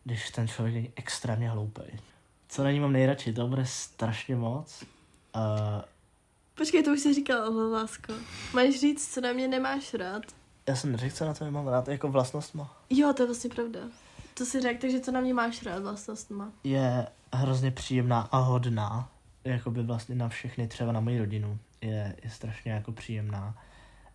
Když 0.04 0.32
ten 0.32 0.48
člověk 0.48 0.76
je 0.76 0.92
extrémně 0.96 1.50
hloupý. 1.50 1.82
Co 2.54 2.64
na 2.64 2.72
ní 2.72 2.80
mám 2.80 2.94
nejradši, 2.94 3.34
to 3.34 3.48
bude 3.48 3.66
strašně 3.66 4.36
moc. 4.36 4.84
Uh, 5.36 5.82
Počkej, 6.56 6.84
to 6.84 6.92
už 6.92 7.00
jsi 7.00 7.14
říkal, 7.14 7.72
lásko. 7.72 8.14
Máš 8.54 8.80
říct, 8.80 9.14
co 9.14 9.22
na 9.22 9.34
mě 9.34 9.48
nemáš 9.48 9.94
rád? 9.94 10.24
já 10.68 10.76
jsem 10.76 10.92
neřekl, 10.92 11.16
co 11.16 11.26
na 11.26 11.34
to 11.34 11.52
mám 11.52 11.68
rád, 11.68 11.88
jako 11.88 12.10
vlastnostma. 12.10 12.78
Jo, 12.90 13.14
to 13.14 13.24
je 13.24 13.28
vlastně 13.28 13.50
pravda. 13.50 13.80
To 14.34 14.46
si 14.46 14.62
řekl, 14.62 14.82
takže 14.82 15.00
co 15.00 15.12
na 15.12 15.22
mě 15.22 15.34
máš 15.34 15.64
rád 15.64 15.84
vlastnostma? 15.84 16.52
Je 16.64 17.08
hrozně 17.34 17.72
příjemná 17.72 18.22
a 18.22 18.38
hodná, 18.38 19.10
jakoby 19.44 19.84
vlastně 19.84 20.16
na 20.16 20.30
všechny, 20.30 20.68
třeba 20.68 20.92
na 20.92 21.00
moji 21.00 21.20
rodinu. 21.20 21.60
Je, 21.82 22.16
je 22.24 22.30
strašně 22.30 22.72
jako 22.72 22.92
příjemná, 22.92 23.58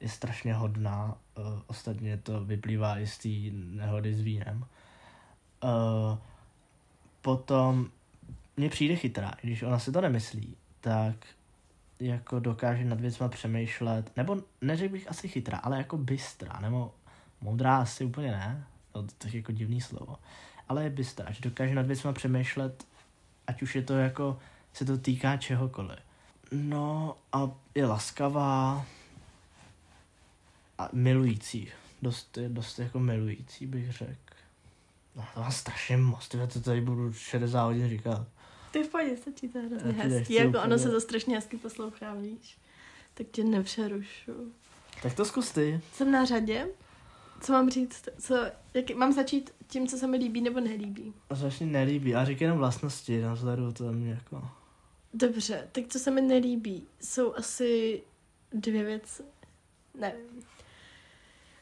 je 0.00 0.08
strašně 0.08 0.54
hodná, 0.54 1.16
uh, 1.38 1.44
ostatně 1.66 2.16
to 2.16 2.44
vyplývá 2.44 2.98
i 2.98 3.06
z 3.06 3.18
té 3.18 3.28
nehody 3.76 4.14
s 4.14 4.20
vínem. 4.20 4.64
Uh, 5.64 6.18
potom 7.22 7.90
mně 8.58 8.68
přijde 8.70 8.96
chytrá, 8.96 9.32
když 9.42 9.62
ona 9.62 9.78
si 9.78 9.92
to 9.92 10.00
nemyslí, 10.00 10.56
tak 10.80 11.26
jako 12.00 12.38
dokáže 12.38 12.84
nad 12.84 13.00
věcma 13.00 13.28
přemýšlet, 13.28 14.16
nebo 14.16 14.36
neřekl 14.60 14.92
bych 14.92 15.10
asi 15.10 15.28
chytrá, 15.28 15.58
ale 15.58 15.78
jako 15.78 15.96
bystrá, 15.98 16.60
nebo 16.60 16.94
moudrá 17.40 17.76
asi 17.76 18.04
úplně 18.04 18.30
ne, 18.30 18.64
to, 18.92 19.02
to 19.18 19.28
je 19.28 19.36
jako 19.36 19.52
divný 19.52 19.80
slovo, 19.80 20.16
ale 20.68 20.84
je 20.84 20.90
bystrá, 20.90 21.32
že 21.32 21.40
dokáže 21.42 21.74
nad 21.74 21.86
věcma 21.86 22.12
přemýšlet, 22.12 22.86
ať 23.46 23.62
už 23.62 23.76
je 23.76 23.82
to 23.82 23.96
jako, 23.96 24.38
se 24.72 24.84
to 24.84 24.98
týká 24.98 25.36
čehokoliv. 25.36 25.98
No 26.52 27.16
a 27.32 27.50
je 27.74 27.86
laskavá 27.86 28.86
a 30.78 30.88
milující, 30.92 31.68
dost, 32.02 32.38
dost 32.48 32.78
jako 32.78 32.98
milující 32.98 33.66
bych 33.66 33.92
řekl. 33.92 34.34
No 35.16 35.24
to 35.34 35.40
má 35.40 35.50
strašně 35.50 35.96
moc, 35.96 36.28
tyhle, 36.28 36.46
to 36.46 36.60
tady 36.60 36.80
budu 36.80 37.12
60 37.12 37.64
hodin 37.64 37.88
říkat. 37.88 38.26
Ty 38.70 38.84
pohodě, 38.84 39.16
stačí 39.16 39.48
to 39.48 39.58
je 39.58 39.64
hrozně 39.64 39.92
hezký. 39.92 40.34
Jako 40.34 40.48
úplně- 40.48 40.64
ono 40.64 40.78
se 40.78 40.90
to 40.90 41.00
strašně 41.00 41.36
hezky 41.36 41.56
poslouchá, 41.56 42.14
víš. 42.14 42.58
Tak 43.14 43.26
tě 43.30 43.44
nepřerušu. 43.44 44.52
Tak 45.02 45.14
to 45.14 45.24
zkus 45.24 45.50
ty. 45.52 45.80
Jsem 45.92 46.10
na 46.12 46.24
řadě. 46.24 46.68
Co 47.40 47.52
mám 47.52 47.70
říct? 47.70 48.08
Co, 48.18 48.36
jak, 48.74 48.90
mám 48.90 49.12
začít 49.12 49.50
tím, 49.66 49.86
co 49.86 49.96
se 49.98 50.06
mi 50.06 50.16
líbí 50.16 50.40
nebo 50.40 50.60
nelíbí? 50.60 51.14
Začni 51.30 51.66
nelíbí 51.66 52.14
a 52.14 52.24
říkej 52.24 52.44
jenom 52.44 52.58
vlastnosti, 52.58 53.20
navzhledu 53.22 53.72
to 53.72 53.92
mě 53.92 54.10
jako... 54.10 54.48
Dobře, 55.14 55.68
tak 55.72 55.84
co 55.88 55.98
se 55.98 56.10
mi 56.10 56.20
nelíbí, 56.20 56.86
jsou 57.00 57.34
asi 57.34 58.02
dvě 58.52 58.84
věci. 58.84 59.22
Nevím. 60.00 60.42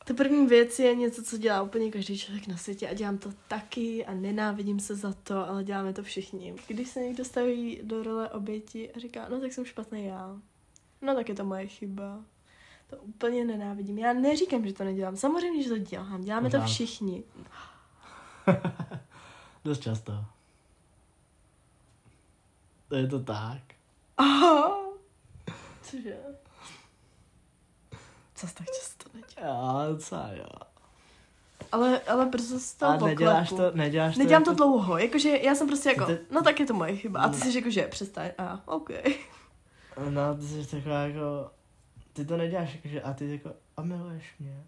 Ta 0.06 0.14
první 0.14 0.46
věc 0.46 0.78
je 0.78 0.94
něco, 0.94 1.22
co 1.22 1.38
dělá 1.38 1.62
úplně 1.62 1.90
každý 1.90 2.18
člověk 2.18 2.46
na 2.46 2.56
světě 2.56 2.88
a 2.88 2.94
dělám 2.94 3.18
to 3.18 3.32
taky 3.48 4.06
a 4.06 4.14
nenávidím 4.14 4.80
se 4.80 4.94
za 4.94 5.12
to, 5.12 5.48
ale 5.48 5.64
děláme 5.64 5.92
to 5.92 6.02
všichni. 6.02 6.54
Když 6.68 6.88
se 6.88 7.00
někdo 7.00 7.24
staví 7.24 7.80
do 7.82 8.02
role 8.02 8.30
oběti 8.30 8.92
a 8.92 8.98
říká, 8.98 9.28
no 9.28 9.40
tak 9.40 9.52
jsem 9.52 9.64
špatný 9.64 10.04
já. 10.06 10.36
No 11.02 11.14
tak 11.14 11.28
je 11.28 11.34
to 11.34 11.44
moje 11.44 11.66
chyba. 11.66 12.24
To 12.90 12.96
úplně 12.96 13.44
nenávidím. 13.44 13.98
Já 13.98 14.12
neříkám, 14.12 14.66
že 14.66 14.72
to 14.72 14.84
nedělám. 14.84 15.16
Samozřejmě, 15.16 15.62
že 15.62 15.68
to 15.68 15.78
dělám. 15.78 16.20
Děláme 16.24 16.50
to 16.50 16.56
Pořád. 16.56 16.66
všichni. 16.66 17.24
Dost 19.64 19.82
často. 19.82 20.12
To 22.88 22.96
je 22.96 23.06
to 23.06 23.20
tak. 23.20 23.62
Aha. 24.16 24.78
Cože? 25.82 26.16
Co 28.36 28.46
tak 28.46 28.66
často 28.66 29.10
nedělám. 29.14 29.84
Já, 29.84 29.92
docela 29.92 30.30
jo. 30.32 30.46
Ale, 31.72 32.00
ale 32.00 32.26
brzo 32.26 32.60
z 32.60 32.74
toho 32.74 32.92
A 32.92 33.06
neděláš 33.06 33.48
to, 33.48 33.70
neděláš 33.74 34.14
to 34.14 34.18
Nedělám 34.18 34.42
jako... 34.42 34.50
to 34.50 34.56
dlouho, 34.56 34.98
jakože 34.98 35.28
já 35.28 35.54
jsem 35.54 35.66
prostě 35.66 35.88
jako, 35.88 36.06
Ty- 36.06 36.18
no 36.30 36.42
tak 36.42 36.60
je 36.60 36.66
to 36.66 36.74
moje 36.74 36.96
chyba. 36.96 37.20
A 37.20 37.28
ty 37.28 37.36
jsi 37.36 37.52
řekl, 37.52 37.70
že 37.70 37.88
přestaň. 37.88 38.30
A, 38.38 38.60
OK. 38.66 38.90
No, 40.10 40.34
ty 40.34 40.42
jsi 40.42 40.70
taková 40.70 41.00
jako... 41.00 41.50
Ty 42.12 42.24
to 42.24 42.36
neděláš 42.36 42.74
jakože 42.74 43.02
a 43.02 43.12
ty 43.12 43.30
jako, 43.32 43.50
a 43.76 43.82
miluješ 43.82 44.34
mě. 44.38 44.64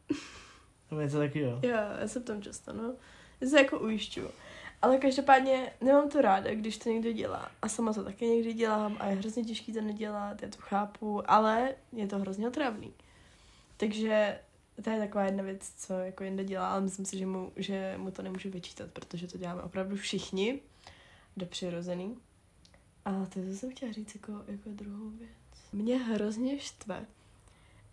To 0.88 1.00
něco 1.00 1.18
takového. 1.18 1.60
Jo, 1.62 1.76
já 2.00 2.08
jsem 2.08 2.22
tam 2.22 2.42
často, 2.42 2.72
no. 2.72 2.94
Já 3.40 3.48
se 3.48 3.58
jako 3.58 3.78
ujišťuju. 3.78 4.30
Ale 4.82 4.98
každopádně 4.98 5.72
nemám 5.80 6.08
to 6.08 6.20
ráda, 6.20 6.54
když 6.54 6.78
to 6.78 6.88
někdo 6.88 7.12
dělá. 7.12 7.50
A 7.62 7.68
sama 7.68 7.92
to 7.92 8.04
taky 8.04 8.26
někdy 8.26 8.52
dělám 8.54 8.96
a 9.00 9.06
je 9.06 9.16
hrozně 9.16 9.44
těžký 9.44 9.72
to 9.72 9.80
nedělat, 9.80 10.42
já 10.42 10.48
to 10.48 10.56
chápu, 10.58 11.30
ale 11.30 11.74
je 11.92 12.06
to 12.06 12.18
hrozně 12.18 12.48
otravný. 12.48 12.92
Takže 13.78 14.40
to 14.82 14.90
je 14.90 14.98
taková 14.98 15.24
jedna 15.24 15.44
věc, 15.44 15.72
co 15.76 15.92
jako 15.92 16.24
jinde 16.24 16.44
dělá, 16.44 16.72
ale 16.72 16.80
myslím 16.80 17.04
si, 17.04 17.18
že 17.18 17.26
mu, 17.26 17.52
že 17.56 17.94
mu 17.98 18.10
to 18.10 18.22
nemůžu 18.22 18.50
vyčítat, 18.50 18.90
protože 18.90 19.26
to 19.26 19.38
děláme 19.38 19.62
opravdu 19.62 19.96
všichni. 19.96 20.60
Jde 21.36 21.46
přirozený. 21.46 22.18
A 23.04 23.26
to 23.26 23.38
je, 23.38 23.56
jsem 23.56 23.70
chtěla 23.70 23.92
říct 23.92 24.14
jako, 24.14 24.32
jako 24.46 24.70
druhou 24.70 25.10
věc. 25.10 25.30
Mě 25.72 25.98
hrozně 25.98 26.58
štve, 26.58 27.06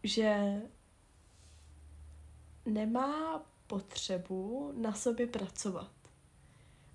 že 0.03 0.61
nemá 2.65 3.43
potřebu 3.67 4.73
na 4.77 4.93
sobě 4.93 5.27
pracovat. 5.27 5.91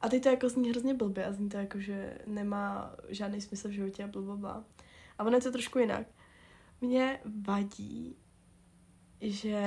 A 0.01 0.09
teď 0.09 0.23
to 0.23 0.29
jako 0.29 0.49
zní 0.49 0.71
hrozně 0.71 0.95
blbě 0.95 1.27
a 1.27 1.33
zní 1.33 1.49
to 1.49 1.57
jako, 1.57 1.81
že 1.81 2.19
nemá 2.27 2.97
žádný 3.09 3.41
smysl 3.41 3.69
v 3.69 3.73
životě 3.73 4.05
a 4.05 4.09
blablabla. 4.09 4.65
A 5.19 5.25
ono 5.25 5.37
je 5.37 5.43
to 5.43 5.53
trošku 5.53 5.79
jinak. 5.79 6.07
Mně 6.81 7.21
vadí, 7.25 8.17
že 9.21 9.63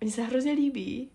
mě 0.00 0.10
se 0.10 0.22
hrozně 0.22 0.52
líbí 0.52 1.10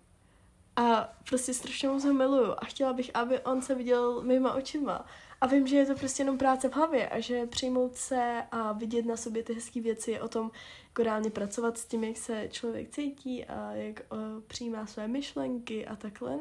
a 0.76 1.14
prostě 1.30 1.54
strašně 1.54 1.90
moc 1.90 2.06
ho 2.06 2.14
miluju 2.14 2.52
a 2.58 2.66
chtěla 2.66 2.94
bych, 2.94 3.12
aby 3.14 3.40
on 3.40 3.62
se 3.62 3.76
viděl 3.76 4.22
mýma 4.22 4.54
očima. 4.54 5.06
A 5.42 5.48
vím, 5.48 5.68
že 5.68 5.78
je 5.78 5.86
to 5.86 5.96
prostě 5.96 6.22
jenom 6.22 6.38
práce 6.38 6.70
v 6.70 6.74
hlavě 6.74 7.10
a 7.10 7.20
že 7.20 7.46
přijmout 7.46 7.96
se 7.96 8.44
a 8.52 8.72
vidět 8.72 9.06
na 9.06 9.18
sobě 9.18 9.44
ty 9.44 9.54
hezké 9.54 9.82
věci 9.82 10.12
je 10.12 10.22
o 10.22 10.28
tom 10.28 10.52
jako 10.88 11.04
reálně 11.04 11.30
pracovat 11.30 11.78
s 11.78 11.86
tím, 11.86 12.04
jak 12.04 12.18
se 12.18 12.48
člověk 12.52 12.90
cítí 12.90 13.46
a 13.46 13.72
jak 13.72 14.02
uh, 14.12 14.20
přijímá 14.48 14.86
své 14.86 15.08
myšlenky 15.08 15.88
a 15.88 15.96
takhle. 15.96 16.40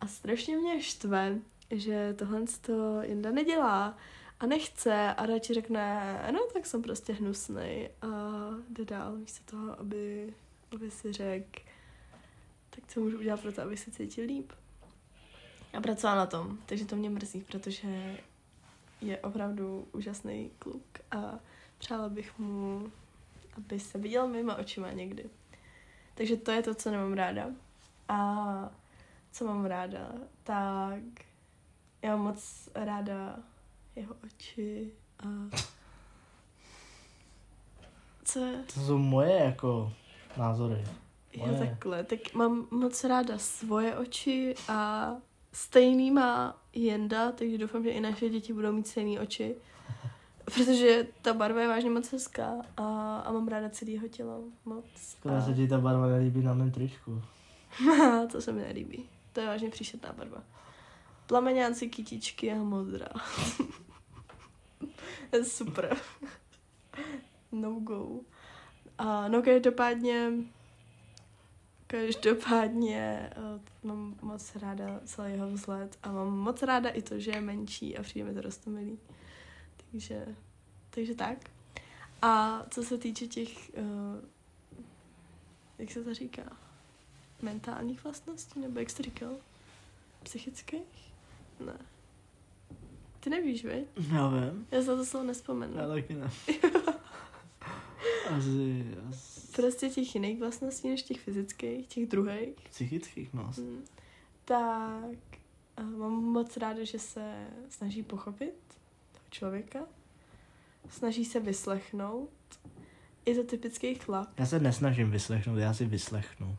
A 0.00 0.06
strašně 0.06 0.56
mě 0.56 0.82
štve, 0.82 1.38
že 1.70 2.14
tohle 2.18 2.42
to 2.60 3.02
Jinda 3.02 3.30
nedělá 3.30 3.96
a 4.42 4.46
nechce 4.46 5.14
a 5.14 5.26
radši 5.26 5.54
řekne, 5.54 6.18
no 6.32 6.40
tak 6.52 6.66
jsem 6.66 6.82
prostě 6.82 7.12
hnusnej 7.12 7.90
a 8.02 8.06
jde 8.68 8.84
dál 8.84 9.16
místo 9.16 9.50
toho, 9.50 9.80
aby, 9.80 10.34
aby 10.74 10.90
si 10.90 11.12
řekl, 11.12 11.62
tak 12.70 12.86
co 12.86 13.00
můžu 13.00 13.18
udělat 13.18 13.40
pro 13.40 13.52
to, 13.52 13.62
aby 13.62 13.76
se 13.76 13.90
cítil 13.90 14.24
líp. 14.24 14.52
A 15.72 15.80
pracovala 15.80 16.16
na 16.16 16.26
tom, 16.26 16.58
takže 16.66 16.84
to 16.84 16.96
mě 16.96 17.10
mrzí, 17.10 17.40
protože 17.40 18.18
je 19.00 19.18
opravdu 19.18 19.88
úžasný 19.92 20.50
kluk 20.58 20.84
a 21.10 21.38
přála 21.78 22.08
bych 22.08 22.38
mu, 22.38 22.92
aby 23.56 23.80
se 23.80 23.98
viděl 23.98 24.28
mýma 24.28 24.56
očima 24.56 24.92
někdy. 24.92 25.24
Takže 26.14 26.36
to 26.36 26.50
je 26.50 26.62
to, 26.62 26.74
co 26.74 26.90
nemám 26.90 27.12
ráda. 27.12 27.46
A 28.08 28.70
co 29.32 29.46
mám 29.46 29.64
ráda, 29.64 30.12
tak 30.42 31.02
já 32.02 32.16
mám 32.16 32.24
moc 32.24 32.68
ráda 32.74 33.51
jeho 33.96 34.14
oči 34.24 34.92
a 35.18 35.26
co? 38.24 38.40
To 38.74 38.80
jsou 38.80 38.98
moje 38.98 39.32
jako 39.34 39.92
názory. 40.36 40.84
Jo, 41.32 41.46
Moje. 41.46 41.58
takhle. 41.58 42.04
Tak 42.04 42.34
mám 42.34 42.66
moc 42.70 43.04
ráda 43.04 43.38
svoje 43.38 43.96
oči 43.96 44.54
a 44.68 45.10
stejný 45.52 46.10
má 46.10 46.56
Jenda, 46.72 47.32
takže 47.32 47.58
doufám, 47.58 47.84
že 47.84 47.90
i 47.90 48.00
naše 48.00 48.28
děti 48.28 48.52
budou 48.52 48.72
mít 48.72 48.86
stejné 48.86 49.20
oči. 49.20 49.56
Protože 50.44 51.06
ta 51.22 51.34
barva 51.34 51.60
je 51.60 51.68
vážně 51.68 51.90
moc 51.90 52.12
hezká 52.12 52.52
a, 52.76 53.16
a 53.18 53.32
mám 53.32 53.48
ráda 53.48 53.70
celý 53.70 53.92
jeho 53.92 54.08
tělo 54.08 54.42
moc. 54.64 54.84
Škoda 55.10 55.38
A, 55.38 55.40
se 55.40 55.54
ti 55.54 55.68
ta 55.68 55.78
barva 55.78 56.06
nelíbí 56.06 56.42
na 56.42 56.54
mém 56.54 56.70
tričku. 56.70 57.22
to 58.32 58.40
se 58.40 58.52
mi 58.52 58.62
nelíbí. 58.62 59.08
To 59.32 59.40
je 59.40 59.46
vážně 59.46 59.70
příšerná 59.70 60.12
barva. 60.12 60.42
Plameňáci, 61.26 61.88
kytičky 61.88 62.52
a 62.52 62.54
modrá. 62.54 63.08
Super. 65.44 65.96
no 67.52 67.80
go. 67.80 68.20
A 68.98 69.28
no 69.28 69.42
každopádně 69.42 70.32
Každopádně 71.92 73.30
uh, 73.36 73.60
mám 73.90 74.16
moc 74.22 74.56
ráda 74.56 75.00
celý 75.04 75.32
jeho 75.32 75.50
vzhled 75.50 75.98
a 76.02 76.12
mám 76.12 76.38
moc 76.38 76.62
ráda 76.62 76.90
i 76.90 77.02
to, 77.02 77.18
že 77.18 77.30
je 77.30 77.40
menší 77.40 77.98
a 77.98 78.02
přijde 78.02 78.28
mi 78.28 78.34
to 78.34 78.40
rostomilý. 78.40 78.98
Takže, 79.90 80.26
takže 80.90 81.14
tak. 81.14 81.38
A 82.22 82.62
co 82.70 82.82
se 82.82 82.98
týče 82.98 83.26
těch, 83.26 83.70
uh, 83.74 84.24
jak 85.78 85.90
se 85.90 86.04
to 86.04 86.14
říká, 86.14 86.56
mentálních 87.42 88.04
vlastností, 88.04 88.60
nebo 88.60 88.78
jak 88.78 88.90
jsi 88.90 88.96
to 88.96 89.02
říkal? 89.02 89.36
Psychických? 90.22 91.11
Ne. 91.60 91.78
Ty 93.20 93.30
nevíš, 93.30 93.64
vej? 93.64 93.86
Já 94.12 94.28
vím. 94.28 94.66
Já 94.70 94.80
se 94.80 94.86
to 94.86 95.04
slovo 95.04 95.26
nespomenu. 95.26 95.76
Já 95.76 95.88
taky 95.88 96.14
ne. 96.14 96.30
asi, 98.36 98.86
asi... 99.08 99.52
Prostě 99.56 99.88
těch 99.88 100.14
jiných 100.14 100.38
vlastností 100.38 100.88
než 100.88 101.02
těch 101.02 101.20
fyzických, 101.20 101.86
těch 101.86 102.06
druhých. 102.06 102.54
Psychických, 102.70 103.34
no. 103.34 103.52
Hmm. 103.56 103.84
Tak 104.44 105.18
uh, 105.80 105.98
mám 105.98 106.12
moc 106.12 106.56
ráda, 106.56 106.84
že 106.84 106.98
se 106.98 107.46
snaží 107.68 108.02
pochopit 108.02 108.54
toho 109.12 109.24
člověka, 109.30 109.80
snaží 110.88 111.24
se 111.24 111.40
vyslechnout. 111.40 112.30
Je 113.26 113.34
to 113.34 113.44
typický 113.44 113.94
chlap. 113.94 114.38
Já 114.38 114.46
se 114.46 114.60
nesnažím 114.60 115.10
vyslechnout, 115.10 115.58
já 115.58 115.74
si 115.74 115.84
vyslechnu. 115.84 116.56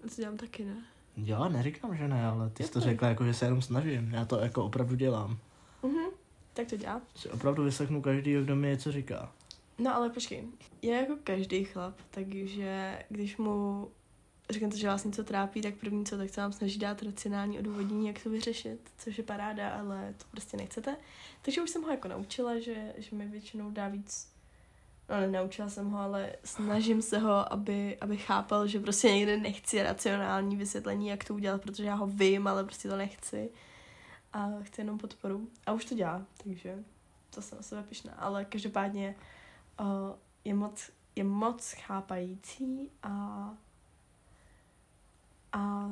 To 0.00 0.08
dělám 0.16 0.36
taky, 0.36 0.64
ne? 0.64 0.84
Jo, 1.24 1.48
neříkám, 1.48 1.96
že 1.96 2.08
ne, 2.08 2.26
ale 2.26 2.50
ty 2.50 2.64
jsi 2.64 2.70
to 2.70 2.80
řekla 2.80 3.08
jako, 3.08 3.24
že 3.24 3.34
se 3.34 3.46
jenom 3.46 3.62
snažím. 3.62 4.10
Já 4.12 4.24
to 4.24 4.38
jako 4.38 4.64
opravdu 4.64 4.96
dělám. 4.96 5.38
Mhm. 5.82 6.04
Tak 6.54 6.68
to 6.68 6.76
dělá. 6.76 7.00
Si 7.16 7.30
opravdu 7.30 7.64
vyslechnu 7.64 8.02
každý, 8.02 8.34
kdo 8.42 8.56
mi 8.56 8.68
něco 8.68 8.92
říká. 8.92 9.32
No 9.78 9.94
ale 9.94 10.10
počkej, 10.10 10.44
je 10.82 10.96
jako 10.96 11.16
každý 11.24 11.64
chlap, 11.64 11.94
takže 12.10 12.98
když 13.08 13.36
mu 13.36 13.88
řeknete, 14.50 14.76
že 14.76 14.88
vás 14.88 15.04
něco 15.04 15.24
trápí, 15.24 15.60
tak 15.60 15.74
první 15.74 16.06
co, 16.06 16.16
tak 16.16 16.30
se 16.30 16.40
vám 16.40 16.52
snaží 16.52 16.78
dát 16.78 17.02
racionální 17.02 17.58
odůvodnění, 17.58 18.06
jak 18.06 18.22
to 18.22 18.30
vyřešit, 18.30 18.80
což 18.98 19.18
je 19.18 19.24
paráda, 19.24 19.70
ale 19.70 20.14
to 20.18 20.24
prostě 20.30 20.56
nechcete. 20.56 20.96
Takže 21.42 21.62
už 21.62 21.70
jsem 21.70 21.82
ho 21.82 21.90
jako 21.90 22.08
naučila, 22.08 22.58
že, 22.58 22.92
že 22.96 23.16
mi 23.16 23.26
většinou 23.26 23.70
dá 23.70 23.88
víc, 23.88 24.28
no 25.08 25.20
ne, 25.20 25.28
naučila 25.28 25.68
jsem 25.68 25.90
ho, 25.90 25.98
ale 25.98 26.32
snažím 26.44 27.02
se 27.02 27.18
ho, 27.18 27.52
aby, 27.52 27.98
aby 28.00 28.16
chápal, 28.16 28.66
že 28.66 28.80
prostě 28.80 29.08
někde 29.08 29.36
nechci 29.36 29.82
racionální 29.82 30.56
vysvětlení, 30.56 31.08
jak 31.08 31.24
to 31.24 31.34
udělat, 31.34 31.62
protože 31.62 31.84
já 31.84 31.94
ho 31.94 32.06
vím, 32.06 32.46
ale 32.46 32.64
prostě 32.64 32.88
to 32.88 32.96
nechci. 32.96 33.50
A 34.32 34.48
chci 34.62 34.80
jenom 34.80 34.98
podporu. 34.98 35.48
A 35.66 35.72
už 35.72 35.84
to 35.84 35.94
dělá, 35.94 36.22
takže 36.44 36.84
to 37.30 37.42
jsem 37.42 37.58
na 37.58 37.62
sebe 37.62 37.82
pyšná. 37.82 38.12
Ale 38.12 38.44
každopádně 38.44 39.14
uh, 39.80 39.86
je 40.44 40.54
moc, 40.54 40.90
je 41.16 41.24
moc 41.24 41.72
chápající 41.72 42.90
a 43.02 43.50
a, 45.52 45.88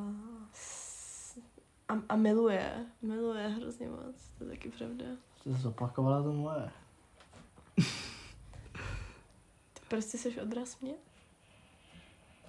a, 1.88 1.94
a 2.08 2.16
miluje, 2.16 2.86
miluje 3.02 3.48
hrozně 3.48 3.88
moc, 3.88 4.30
to 4.38 4.44
je 4.44 4.50
taky 4.50 4.68
pravda. 4.68 5.04
Jsi 5.42 5.52
zopakovala 5.52 6.22
to 6.22 6.32
moje. 6.32 6.70
Ty 9.72 9.75
prostě 9.88 10.18
jsi 10.18 10.40
odraz 10.40 10.80
mě? 10.80 10.92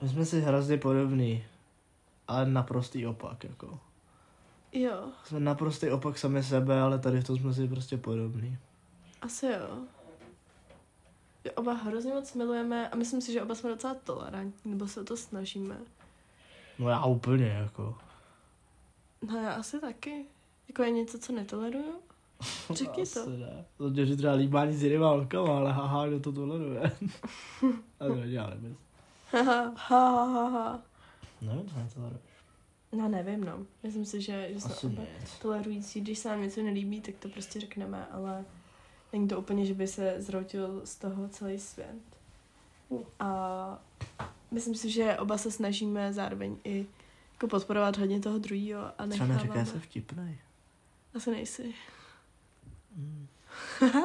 My 0.02 0.10
jsme 0.10 0.26
si 0.26 0.42
hrozně 0.42 0.78
podobný, 0.78 1.44
ale 2.28 2.46
naprostý 2.46 3.08
opak, 3.08 3.44
jako. 3.44 3.80
Jo, 4.72 5.10
Jsme 5.26 5.40
naprostý 5.40 5.90
opak 5.90 6.18
sami 6.18 6.44
sebe, 6.44 6.82
ale 6.82 7.00
tady 7.00 7.22
v 7.22 7.24
tom 7.24 7.38
jsme 7.38 7.54
si 7.54 7.68
prostě 7.68 7.98
podobný. 7.98 8.58
asi 9.22 9.46
jo. 9.46 9.78
Že 11.46 11.52
oba 11.52 11.74
hrozně 11.74 12.14
moc 12.14 12.34
milujeme 12.34 12.90
a 12.90 12.96
myslím 12.96 13.22
si, 13.22 13.34
že 13.34 13.42
oba 13.44 13.56
jsme 13.56 13.70
docela 13.70 13.96
tolerantní, 13.96 14.72
nebo 14.72 14.88
se 14.88 15.02
o 15.02 15.04
to 15.04 15.18
snažíme. 15.18 15.78
No 16.80 16.90
já 16.90 17.06
úplně, 17.06 17.48
jako. 17.48 17.98
No 19.22 19.38
já 19.38 19.52
asi 19.54 19.80
taky. 19.80 20.26
Jako 20.68 20.84
je 20.84 20.92
něco, 20.92 21.20
co 21.20 21.34
netoleruju? 21.34 22.02
Řekni 22.74 23.06
to. 23.06 23.22
Asi 23.22 23.30
ne. 23.38 23.66
Protože 23.78 24.06
že 24.06 24.16
třeba 24.16 24.34
líbání 24.34 24.74
s 24.76 24.84
jinýma 24.84 25.10
holkama, 25.10 25.58
ale 25.58 25.74
haha, 25.74 26.08
kdo 26.08 26.20
to 26.20 26.32
toleruje. 26.32 26.82
a 28.00 28.06
to 28.08 28.16
nevím. 28.16 28.78
Haha, 29.32 29.74
ha, 29.76 30.10
ha, 30.10 30.26
ha, 30.26 30.50
ha. 30.50 30.82
Nevím, 31.42 31.70
co 31.70 31.76
netoleruje. 31.80 32.20
No 32.98 33.08
nevím, 33.08 33.44
no. 33.44 33.60
Myslím 33.84 34.06
si, 34.06 34.22
že, 34.22 34.50
že 34.54 34.60
jsme 34.62 34.90
oba 34.90 35.04
tolerující. 35.42 36.02
Když 36.02 36.20
se 36.20 36.30
nám 36.30 36.42
něco 36.42 36.64
nelíbí, 36.64 37.02
tak 37.02 37.16
to 37.16 37.30
prostě 37.30 37.60
řekneme, 37.60 38.06
ale 38.12 38.46
není 39.14 39.28
to 39.28 39.40
úplně, 39.40 39.66
že 39.66 39.74
by 39.74 39.88
se 39.88 40.16
zroutil 40.18 40.82
z 40.84 40.96
toho 40.96 41.28
celý 41.30 41.60
svět. 41.60 41.96
A 43.20 43.80
myslím 44.52 44.76
si, 44.76 44.90
že 44.92 45.18
oba 45.18 45.38
se 45.38 45.52
snažíme 45.52 46.14
zároveň 46.14 46.58
i 46.64 46.88
jako 47.34 47.48
podporovat 47.48 47.98
hodně 47.98 48.20
toho 48.20 48.38
druhého 48.40 48.82
a 48.82 48.92
Třeba 48.92 49.06
necháváme. 49.06 49.34
neříká 49.36 49.66
se 49.66 49.80
vtipnej. 49.80 50.38
Asi 51.14 51.32
nejsi. 51.32 51.74
Hmm. 52.98 53.28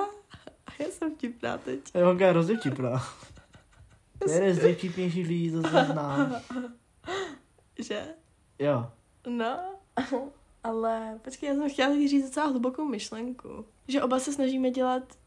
Já 0.78 0.86
jsem 0.90 1.14
vtipná 1.14 1.58
teď. 1.58 1.94
Je 1.94 2.04
Honka 2.04 2.24
je 2.24 2.30
hrozně 2.30 2.56
vtipná. 2.56 3.02
Je 4.28 4.34
jeden 4.34 4.54
z 4.54 4.62
nejvtipnějších 4.62 5.28
lidí, 5.28 5.52
co 5.52 5.62
se 5.62 5.84
znám. 5.84 6.36
Že? 7.78 8.06
Jo. 8.58 8.90
No, 9.26 9.58
ale 10.64 11.20
počkej, 11.24 11.48
já 11.48 11.54
jsem 11.54 11.70
chtěla 11.70 11.94
říct 11.94 12.24
docela 12.24 12.46
hlubokou 12.46 12.84
myšlenku. 12.84 13.66
Že 13.88 14.02
oba 14.02 14.20
se 14.20 14.32
snažíme 14.32 14.70
dělat 14.70 15.18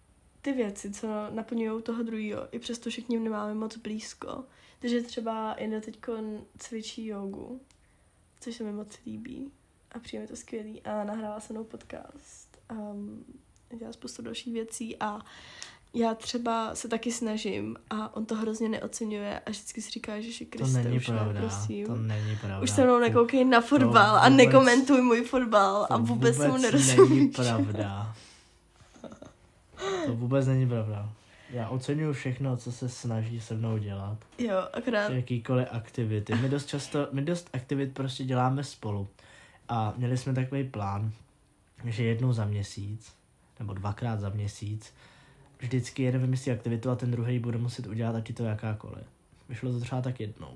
ty 0.42 0.52
věci, 0.52 0.92
co 0.92 1.08
naplňují 1.30 1.84
toho 1.84 2.04
druhého, 2.04 2.48
i 2.52 2.60
přesto, 2.60 2.90
že 2.90 3.02
k 3.02 3.10
ním 3.10 3.24
nemáme 3.24 3.54
moc 3.54 3.78
blízko. 3.78 4.44
Takže 4.80 5.02
třeba 5.02 5.56
Jenda 5.60 5.82
teď 5.82 6.00
cvičí 6.58 7.06
jogu, 7.06 7.62
což 8.40 8.56
se 8.56 8.64
mi 8.64 8.72
moc 8.72 9.00
líbí 9.06 9.52
a 9.92 10.00
přijde 10.00 10.22
mi 10.22 10.28
to 10.28 10.36
skvělý 10.36 10.82
a 10.82 11.04
nahrává 11.04 11.40
se 11.40 11.54
mnou 11.54 11.64
podcast 11.64 12.58
a 12.70 12.74
dělá 13.80 13.92
spoustu 13.94 14.22
dalších 14.22 14.54
věcí 14.54 14.98
a 15.00 15.20
já 15.94 16.16
třeba 16.16 16.76
se 16.76 16.88
taky 16.88 17.12
snažím 17.12 17.76
a 17.90 18.16
on 18.16 18.26
to 18.26 18.36
hrozně 18.36 18.70
neocenuje 18.70 19.40
a 19.40 19.50
vždycky 19.50 19.82
si 19.82 19.92
říká, 19.92 20.22
že 20.22 20.46
To 20.46 20.46
Kriste, 20.58 20.84
není 20.84 20.98
už 20.98 21.08
ne, 21.08 21.16
pravda. 21.18 21.40
prosím. 21.42 21.86
To 21.86 21.96
není 21.96 22.36
pravda. 22.42 22.60
Už 22.60 22.70
se 22.72 22.84
mnou 22.84 23.00
nekoukej 23.00 23.46
na 23.46 23.62
fotbal 23.62 24.16
a 24.16 24.30
vůbec- 24.30 24.38
nekomentuj 24.38 25.02
můj 25.02 25.22
fotbal 25.24 25.86
To 25.88 25.94
a 25.94 25.98
vůbec, 25.98 26.38
mu 26.38 26.44
není 26.44 26.62
nerozumíš. 26.64 27.36
pravda. 27.36 28.16
To 30.06 30.14
vůbec 30.16 30.48
není 30.48 30.68
pravda. 30.70 31.10
Já 31.50 31.70
oceňuju 31.70 32.14
všechno, 32.14 32.58
co 32.58 32.72
se 32.72 32.90
snaží 32.90 33.42
se 33.42 33.54
mnou 33.54 33.78
dělat. 33.78 34.18
Jo, 34.38 34.56
akorát, 34.74 35.10
Jakýkoliv 35.12 35.68
aktivity. 35.72 36.36
My 36.36 36.50
dost 36.50 36.66
často, 36.66 37.08
my 37.12 37.22
dost 37.22 37.50
aktivit 37.54 37.94
prostě 37.94 38.24
děláme 38.24 38.64
spolu. 38.64 39.08
A 39.70 39.94
měli 39.98 40.18
jsme 40.18 40.34
takový 40.34 40.64
plán, 40.64 41.12
že 41.86 42.04
jednou 42.04 42.34
za 42.34 42.46
měsíc, 42.46 43.14
nebo 43.60 43.74
dvakrát 43.74 44.20
za 44.20 44.30
měsíc, 44.30 44.94
vždycky 45.60 46.04
jeden 46.04 46.22
vymyslí 46.22 46.52
aktivitu 46.52 46.90
a 46.92 46.96
ten 46.96 47.12
druhý 47.12 47.40
bude 47.40 47.58
muset 47.58 47.88
udělat, 47.88 48.16
ať 48.16 48.30
je 48.30 48.36
to 48.36 48.44
jakákoliv. 48.44 49.04
Vyšlo 49.50 49.72
to 49.72 49.80
třeba 49.80 50.02
tak 50.02 50.20
jednou. 50.20 50.56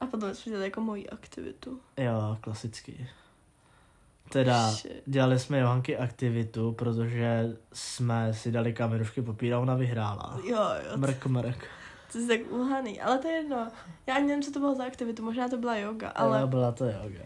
a 0.00 0.06
potom 0.06 0.34
jsme 0.34 0.50
dělali 0.50 0.66
jako 0.66 0.80
moji 0.80 1.08
aktivitu. 1.08 1.80
Jo, 1.96 2.38
klasicky. 2.40 3.08
Teda, 4.28 4.70
Shit. 4.70 5.02
dělali 5.06 5.38
jsme 5.38 5.58
Johanky 5.58 5.96
aktivitu, 5.96 6.72
protože 6.72 7.56
jsme 7.72 8.34
si 8.34 8.52
dali 8.52 8.72
kamerušky 8.72 9.22
popíra, 9.22 9.58
ona 9.58 9.74
vyhrála. 9.74 10.40
Jo, 10.44 10.60
jo, 10.90 10.96
Mrk, 10.96 11.26
mrk. 11.26 11.64
to 12.12 12.18
jsi 12.18 12.28
tak 12.28 12.52
ulhaný, 12.52 13.00
ale 13.00 13.18
to 13.18 13.28
je 13.28 13.34
jedno. 13.34 13.68
Já 14.06 14.14
ani 14.14 14.26
nevím, 14.26 14.42
co 14.42 14.52
to 14.52 14.58
bylo 14.58 14.74
za 14.74 14.84
aktivitu, 14.84 15.22
možná 15.24 15.48
to 15.48 15.56
byla 15.56 15.76
yoga, 15.76 16.08
Ale 16.08 16.38
ale, 16.38 16.46
byla 16.46 16.72
to 16.72 16.84
yoga. 16.84 17.20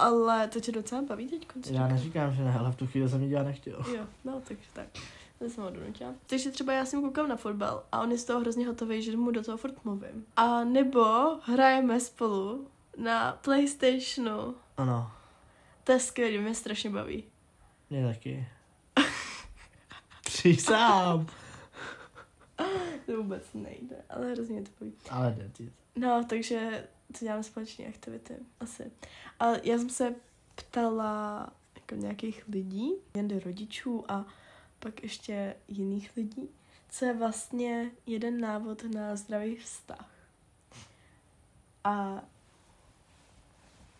Ale 0.00 0.48
to 0.48 0.60
tě 0.60 0.72
docela 0.72 1.02
baví 1.02 1.28
teď. 1.28 1.46
Já 1.70 1.88
neříkám, 1.88 2.34
že 2.34 2.42
ne, 2.44 2.56
ale 2.58 2.72
v 2.72 2.76
tu 2.76 2.86
chvíli 2.86 3.08
jsem 3.08 3.22
ji 3.22 3.28
dělat 3.28 3.42
nechtěl. 3.44 3.84
Jo, 3.96 4.06
no, 4.24 4.42
takže 4.48 4.64
tak. 4.72 4.86
To 5.38 5.44
jsem 5.50 5.64
ho 5.64 5.70
donutila. 5.70 6.14
Takže 6.26 6.50
třeba 6.50 6.72
já 6.72 6.84
ním 6.92 7.02
koukám 7.02 7.28
na 7.28 7.36
fotbal 7.36 7.82
a 7.92 8.00
on 8.00 8.12
je 8.12 8.18
z 8.18 8.24
toho 8.24 8.40
hrozně 8.40 8.66
hotový, 8.66 9.02
že 9.02 9.16
mu 9.16 9.30
do 9.30 9.42
toho 9.42 9.58
furt 9.58 9.84
mluvím. 9.84 10.26
A 10.36 10.64
nebo 10.64 11.04
hrajeme 11.42 12.00
spolu 12.00 12.68
na 12.96 13.32
Playstationu. 13.32 14.54
Ano, 14.76 15.10
To 15.84 15.92
je 15.92 16.00
skvělé, 16.00 16.38
mě 16.38 16.54
strašně 16.54 16.90
baví. 16.90 17.24
mě 17.90 18.06
taky. 18.06 18.48
Přísám. 20.24 21.26
To 23.06 23.16
vůbec 23.16 23.42
nejde, 23.54 23.96
ale 24.10 24.32
hrozně 24.32 24.54
mě 24.54 24.62
to 24.62 24.70
baví. 24.80 24.92
Ale 25.10 25.34
jde 25.38 25.50
ti. 25.52 25.72
No, 25.96 26.24
takže 26.28 26.88
to 27.18 27.24
děláme 27.24 27.42
společné 27.42 27.86
aktivity, 27.86 28.34
asi. 28.60 28.90
Ale 29.40 29.60
já 29.64 29.78
jsem 29.78 29.90
se 29.90 30.14
ptala 30.54 31.48
jako 31.74 31.94
nějakých 31.94 32.48
lidí, 32.48 32.92
jen 33.14 33.38
rodičů 33.38 34.04
a 34.08 34.26
pak 34.78 35.02
ještě 35.02 35.56
jiných 35.68 36.16
lidí, 36.16 36.48
co 36.90 37.04
je 37.04 37.14
vlastně 37.14 37.90
jeden 38.06 38.40
návod 38.40 38.84
na 38.84 39.16
zdravý 39.16 39.56
vztah. 39.56 40.10
A 41.84 42.22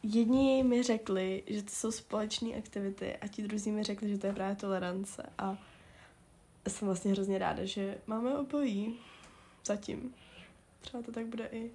jedni 0.02 0.62
mi 0.62 0.82
řekli, 0.82 1.42
že 1.46 1.62
to 1.62 1.70
jsou 1.70 1.90
společné 1.90 2.54
aktivity 2.54 3.16
a 3.16 3.28
ti 3.28 3.42
druzí 3.42 3.70
mi 3.70 3.82
řekli, 3.82 4.08
že 4.08 4.18
to 4.18 4.26
je 4.26 4.32
právě 4.32 4.56
tolerance 4.56 5.30
a 5.38 5.58
jsem 6.68 6.88
vlastně 6.88 7.12
hrozně 7.12 7.38
ráda, 7.38 7.64
že 7.64 7.98
máme 8.06 8.38
obojí 8.38 8.98
zatím. 9.64 10.14
Třeba 10.80 11.02
to 11.02 11.12
tak 11.12 11.26
bude 11.26 11.48
i 11.52 11.70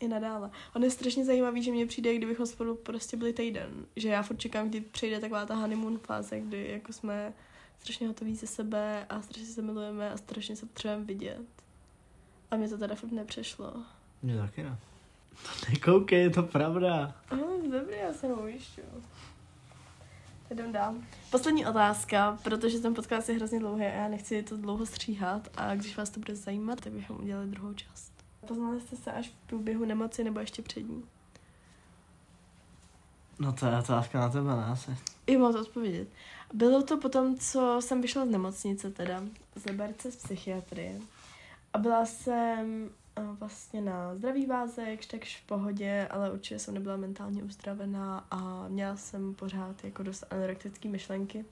i 0.00 0.08
nadále. 0.08 0.50
On 0.74 0.84
je 0.84 0.90
strašně 0.90 1.24
zajímavý, 1.24 1.62
že 1.62 1.72
mně 1.72 1.86
přijde, 1.86 2.16
kdybychom 2.16 2.46
spolu 2.46 2.74
prostě 2.74 3.16
byli 3.16 3.32
týden. 3.32 3.86
Že 3.96 4.08
já 4.08 4.22
furt 4.22 4.36
čekám, 4.36 4.68
kdy 4.68 4.80
přijde 4.80 5.20
taková 5.20 5.46
ta 5.46 5.54
honeymoon 5.54 5.98
fáze, 5.98 6.40
kdy 6.40 6.68
jako 6.72 6.92
jsme 6.92 7.32
strašně 7.80 8.08
hotoví 8.08 8.36
ze 8.36 8.46
sebe 8.46 9.06
a 9.08 9.22
strašně 9.22 9.46
se 9.46 9.62
milujeme 9.62 10.10
a 10.10 10.16
strašně 10.16 10.56
se 10.56 10.66
potřebujeme 10.66 11.04
vidět. 11.04 11.46
A 12.50 12.56
mě 12.56 12.68
to 12.68 12.78
teda 12.78 12.94
furt 12.94 13.12
nepřešlo. 13.12 13.72
Mě 14.22 14.36
taky 14.36 14.62
ne. 14.62 14.78
To 15.42 15.70
nekoukej, 15.72 16.22
je 16.22 16.30
to 16.30 16.42
pravda. 16.42 17.14
No, 17.30 17.46
dobrý, 17.62 17.96
já 17.98 18.12
se 18.12 18.28
neujišťuju. 18.28 19.02
Tak 20.48 20.58
jdem 20.58 20.72
dál. 20.72 20.94
Poslední 21.30 21.66
otázka, 21.66 22.38
protože 22.42 22.78
ten 22.78 22.94
podcast 22.94 23.28
je 23.28 23.34
hrozně 23.34 23.58
dlouhý 23.58 23.84
a 23.84 23.88
já 23.88 24.08
nechci 24.08 24.42
to 24.42 24.56
dlouho 24.56 24.86
stříhat 24.86 25.48
a 25.56 25.74
když 25.74 25.96
vás 25.96 26.10
to 26.10 26.20
bude 26.20 26.36
zajímat, 26.36 26.80
tak 26.80 26.92
bychom 26.92 27.16
udělali 27.16 27.46
druhou 27.46 27.74
část. 27.74 28.15
Poznali 28.48 28.80
jste 28.80 28.96
se 28.96 29.12
až 29.12 29.28
v 29.28 29.46
průběhu 29.46 29.84
nemoci 29.84 30.24
nebo 30.24 30.40
ještě 30.40 30.62
před 30.62 30.80
ní? 30.80 31.04
No 33.38 33.52
to 33.52 33.66
je 33.66 33.78
otázka 33.78 34.20
na 34.20 34.28
tebe, 34.28 34.56
ne 34.56 34.64
asi. 34.64 34.96
I 35.26 35.36
mohu 35.36 35.52
to 35.52 35.60
odpovědět. 35.60 36.08
Bylo 36.54 36.82
to 36.82 36.96
potom, 36.96 37.38
co 37.38 37.76
jsem 37.80 38.00
vyšla 38.00 38.26
z 38.26 38.28
nemocnice 38.28 38.90
teda, 38.90 39.22
z 39.56 39.64
Liberce 39.64 40.12
z 40.12 40.16
psychiatrie. 40.16 41.00
A 41.72 41.78
byla 41.78 42.06
jsem 42.06 42.90
vlastně 43.38 43.80
na 43.80 44.14
zdravý 44.14 44.46
váze, 44.46 44.96
takž 45.10 45.40
v 45.40 45.46
pohodě, 45.46 46.08
ale 46.10 46.32
určitě 46.32 46.58
jsem 46.58 46.74
nebyla 46.74 46.96
mentálně 46.96 47.42
uzdravená 47.42 48.26
a 48.30 48.68
měla 48.68 48.96
jsem 48.96 49.34
pořád 49.34 49.84
jako 49.84 50.02
dost 50.02 50.24
anorektické 50.30 50.88
myšlenky. 50.88 51.44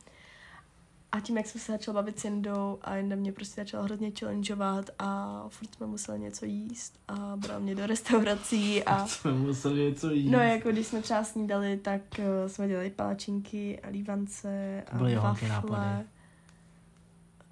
A 1.14 1.20
tím, 1.20 1.36
jak 1.36 1.46
jsem 1.46 1.60
se 1.60 1.72
začala 1.72 1.94
bavit 1.94 2.20
s 2.20 2.24
Jindou 2.24 2.78
a 2.82 2.96
Jinda 2.96 3.16
mě 3.16 3.32
prostě 3.32 3.60
začala 3.60 3.84
hrozně 3.84 4.12
challengeovat 4.18 4.90
a 4.98 5.44
furt 5.48 5.74
jsme 5.74 5.86
museli 5.86 6.20
něco 6.20 6.44
jíst 6.44 7.00
a 7.08 7.32
bral 7.36 7.60
mě 7.60 7.74
do 7.74 7.86
restaurací 7.86 8.84
a... 8.84 9.06
Jsme 9.06 9.32
museli 9.32 9.80
něco 9.80 10.10
jíst. 10.10 10.32
No 10.32 10.38
jako 10.38 10.72
když 10.72 10.86
jsme 10.86 11.02
třeba 11.02 11.24
snídali, 11.24 11.76
tak 11.76 12.00
uh, 12.18 12.48
jsme 12.48 12.68
dělali 12.68 12.90
palačinky 12.90 13.80
a 13.80 13.88
lívance 13.88 14.82
a 14.92 14.96
Byly 14.96 15.16
wafle. 15.16 16.04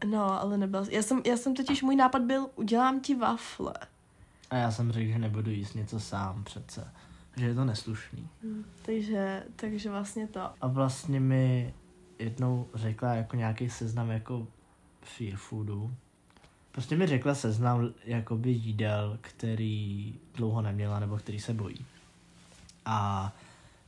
No, 0.06 0.40
ale 0.40 0.58
nebyl. 0.58 0.86
Já 0.90 1.02
jsem, 1.02 1.22
já 1.26 1.36
jsem 1.36 1.54
totiž, 1.54 1.82
můj 1.82 1.96
nápad 1.96 2.22
byl, 2.22 2.46
udělám 2.56 3.00
ti 3.00 3.14
wafle. 3.14 3.74
A 4.50 4.56
já 4.56 4.70
jsem 4.70 4.92
řekl, 4.92 5.12
že 5.12 5.18
nebudu 5.18 5.50
jíst 5.50 5.74
něco 5.74 6.00
sám 6.00 6.44
přece. 6.44 6.90
Že 7.36 7.46
je 7.46 7.54
to 7.54 7.64
neslušný. 7.64 8.28
Hmm. 8.42 8.64
Takže, 8.82 9.44
takže 9.56 9.90
vlastně 9.90 10.26
to. 10.26 10.40
A 10.60 10.66
vlastně 10.66 11.20
mi 11.20 11.74
jednou 12.22 12.68
řekla 12.74 13.14
jako 13.14 13.36
nějaký 13.36 13.70
seznam 13.70 14.10
jako 14.10 14.46
fear 15.02 15.36
foodů. 15.36 15.94
Prostě 16.72 16.96
mi 16.96 17.06
řekla 17.06 17.34
seznam 17.34 17.90
jakoby 18.04 18.50
jídel, 18.50 19.18
který 19.20 20.14
dlouho 20.34 20.62
neměla 20.62 21.00
nebo 21.00 21.16
který 21.16 21.40
se 21.40 21.54
bojí. 21.54 21.86
A 22.84 23.32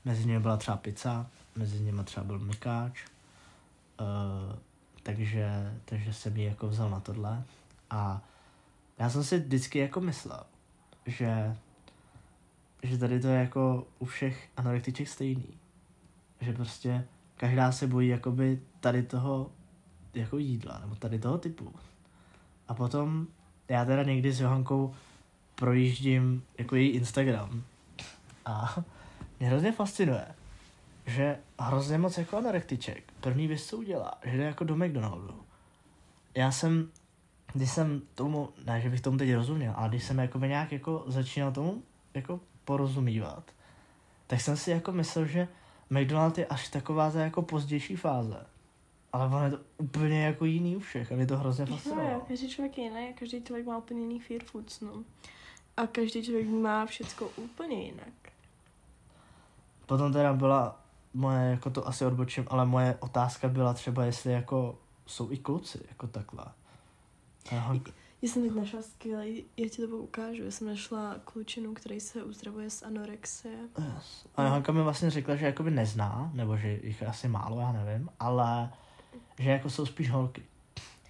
mezi 0.05 0.27
nimi 0.27 0.41
byla 0.41 0.57
třeba 0.57 0.77
pizza, 0.77 1.27
mezi 1.57 1.81
nimi 1.81 2.05
třeba 2.05 2.25
byl 2.25 2.39
mykáč. 2.39 3.05
Uh, 4.01 4.59
takže, 5.03 5.73
takže 5.85 6.13
jsem 6.13 6.37
ji 6.37 6.45
jako 6.45 6.69
vzal 6.69 6.91
na 6.91 7.01
tohle. 7.01 7.45
A 7.91 8.23
já 8.99 9.11
jsem 9.11 9.25
si 9.25 9.39
vždycky 9.39 9.79
jako 9.79 10.01
myslel, 10.01 10.45
že, 11.07 11.57
že 12.83 12.99
tady 12.99 13.21
to 13.21 13.29
je 13.29 13.41
jako 13.41 13.87
u 13.99 14.05
všech 14.05 14.49
anorektiček 14.57 15.09
stejný. 15.09 15.59
Že 16.41 16.53
prostě 16.53 17.07
každá 17.37 17.73
se 17.73 17.87
bojí 17.87 18.09
jakoby 18.09 18.61
tady 18.81 19.03
toho 19.03 19.51
jako 20.15 20.39
jídla, 20.39 20.79
nebo 20.79 20.95
tady 20.95 21.19
toho 21.19 21.39
typu. 21.39 21.75
A 22.69 22.75
potom 22.75 23.27
já 23.69 23.85
teda 23.85 24.03
někdy 24.03 24.33
s 24.33 24.41
Johankou 24.41 24.95
projíždím 25.55 26.43
jako 26.59 26.77
její 26.77 26.89
Instagram 26.89 27.63
a 28.45 28.77
mě 29.41 29.49
hrozně 29.49 29.73
fascinuje, 29.73 30.27
že 31.07 31.39
hrozně 31.59 31.99
moc 31.99 32.19
jako 32.19 32.37
anorektiček. 32.37 33.13
První 33.21 33.47
věc, 33.47 33.65
co 33.65 33.77
udělá, 33.77 34.19
že 34.25 34.37
jde 34.37 34.45
jako 34.45 34.65
do 34.65 34.77
McDonaldu. 34.77 35.41
Já 36.35 36.51
jsem, 36.51 36.91
když 37.53 37.71
jsem 37.71 38.03
tomu, 38.15 38.49
ne, 38.67 38.81
že 38.81 38.91
bych 38.91 39.01
tomu 39.01 39.19
teď 39.19 39.35
rozuměl, 39.35 39.73
ale 39.77 39.89
když 39.89 40.05
jsem 40.05 40.19
jako 40.19 40.39
nějak 40.39 40.73
jako 40.73 41.05
začínal 41.07 41.53
tomu 41.53 41.83
jako 42.15 42.41
porozumívat, 42.65 43.51
tak 44.27 44.41
jsem 44.41 44.57
si 44.57 44.71
jako 44.71 44.93
myslel, 44.93 45.27
že 45.27 45.49
McDonald 46.01 46.39
je 46.39 46.47
až 46.47 46.69
taková 46.69 47.11
ta 47.11 47.21
jako 47.21 47.43
pozdější 47.43 47.97
fáze. 47.97 48.47
Ale 49.13 49.27
ono 49.27 49.45
je 49.45 49.51
to 49.51 49.59
úplně 49.79 50.25
jako 50.25 50.45
jiný 50.45 50.77
u 50.77 50.81
všech 50.81 51.13
a 51.13 51.17
mě 51.17 51.27
to 51.27 51.37
hrozně 51.37 51.65
No, 51.71 51.77
fascinovalo. 51.77 52.11
jo, 52.11 52.23
každý 52.29 52.49
člověk 52.49 52.79
je 52.79 52.85
jiný 52.85 53.09
a 53.09 53.13
každý 53.19 53.43
člověk 53.43 53.67
má 53.67 53.79
úplně 53.79 54.01
jiný 54.01 54.21
fear 54.21 54.43
foods, 54.45 54.81
no. 54.81 55.05
A 55.77 55.87
každý 55.87 56.25
člověk 56.25 56.49
má 56.49 56.87
všecko 56.87 57.29
úplně 57.37 57.83
jinak. 57.85 58.09
Potom 59.87 60.13
teda 60.13 60.33
byla 60.33 60.81
moje, 61.15 61.51
jako 61.51 61.71
to 61.71 61.89
asi 61.89 62.07
odbočím, 62.07 62.45
ale 62.51 62.67
moje 62.67 62.97
otázka 63.01 63.49
byla 63.49 63.75
třeba, 63.75 64.05
jestli 64.05 64.33
jako 64.33 64.79
jsou 65.07 65.33
i 65.33 65.37
kluci, 65.39 65.81
jako 65.89 66.07
takhle. 66.07 66.45
Já 68.25 68.31
jsem 68.31 68.43
teď 68.43 68.55
našla 68.55 68.83
skvělý, 68.83 69.45
já 69.57 69.69
ti 69.69 69.87
to 69.87 69.97
ukážu, 69.97 70.45
já 70.45 70.51
jsem 70.51 70.67
našla 70.67 71.17
klučinu, 71.25 71.75
který 71.75 72.01
se 72.01 72.23
uzdravuje 72.23 72.71
z 72.71 72.83
anorexie. 72.83 73.55
yes. 73.79 74.27
a 74.37 74.43
Johanka 74.43 74.73
mi 74.73 74.83
vlastně 74.83 75.11
řekla, 75.11 75.37
že 75.37 75.47
jakoby 75.47 75.71
nezná, 75.71 76.31
nebo 76.35 76.57
že 76.57 76.81
jich 76.83 77.01
je 77.01 77.07
asi 77.07 77.29
málo, 77.29 77.61
já 77.61 77.73
nevím, 77.73 78.09
ale 78.21 78.73
že 79.39 79.51
jako 79.51 79.71
jsou 79.71 79.87
spíš 79.87 80.11
holky. 80.11 80.43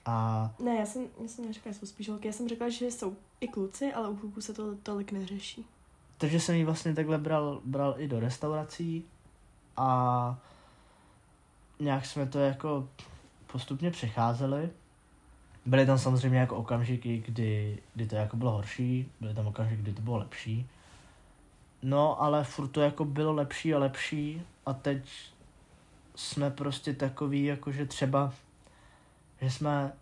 A 0.07 0.51
Ne, 0.59 0.77
já 0.77 0.87
jsem, 0.87 1.07
já 1.21 1.29
jsem 1.29 1.47
neřekla, 1.47 1.73
že 1.73 1.79
jsou 1.79 1.87
spíš 1.87 2.09
holky, 2.09 2.27
já 2.27 2.33
jsem 2.33 2.49
řekla, 2.49 2.69
že 2.69 2.87
jsou 2.87 3.17
i 3.41 3.49
kluci, 3.49 3.93
ale 3.93 4.09
u 4.09 4.17
kluků 4.17 4.41
se 4.41 4.55
to 4.55 4.77
tolik 4.77 5.12
neřeší. 5.12 5.67
Takže 6.19 6.41
jsem 6.41 6.55
ji 6.55 6.65
vlastně 6.65 6.95
takhle 6.95 7.19
bral, 7.19 7.61
bral 7.65 7.95
i 7.99 8.09
do 8.09 8.21
restaurací 8.21 9.05
a 9.77 10.39
nějak 11.81 12.07
jsme 12.07 12.27
to 12.27 12.39
jako 12.39 12.89
postupně 13.53 13.91
přecházeli. 13.91 14.71
Byly 15.67 15.87
tam 15.87 15.99
samozřejmě 15.99 16.39
jako 16.39 16.57
okamžiky, 16.57 17.23
kdy, 17.27 17.79
kdy 17.95 18.07
to 18.07 18.17
jako 18.17 18.37
bylo 18.37 18.51
horší, 18.51 19.09
byly 19.21 19.35
tam 19.35 19.47
okamžiky, 19.47 19.83
kdy 19.83 19.93
to 19.93 20.03
bylo 20.03 20.17
lepší. 20.17 20.67
No, 21.83 22.23
ale 22.23 22.45
furt 22.45 22.69
to 22.69 22.81
jako 22.81 23.05
bylo 23.05 23.33
lepší 23.33 23.75
a 23.75 23.79
lepší 23.79 24.43
a 24.67 24.73
teď 24.73 25.31
jsme 26.15 26.51
prostě 26.51 26.95
takový, 26.95 27.45
jako 27.45 27.73
že 27.73 27.87
třeba, 27.87 28.33
že 29.41 29.51
jsme 29.51 29.93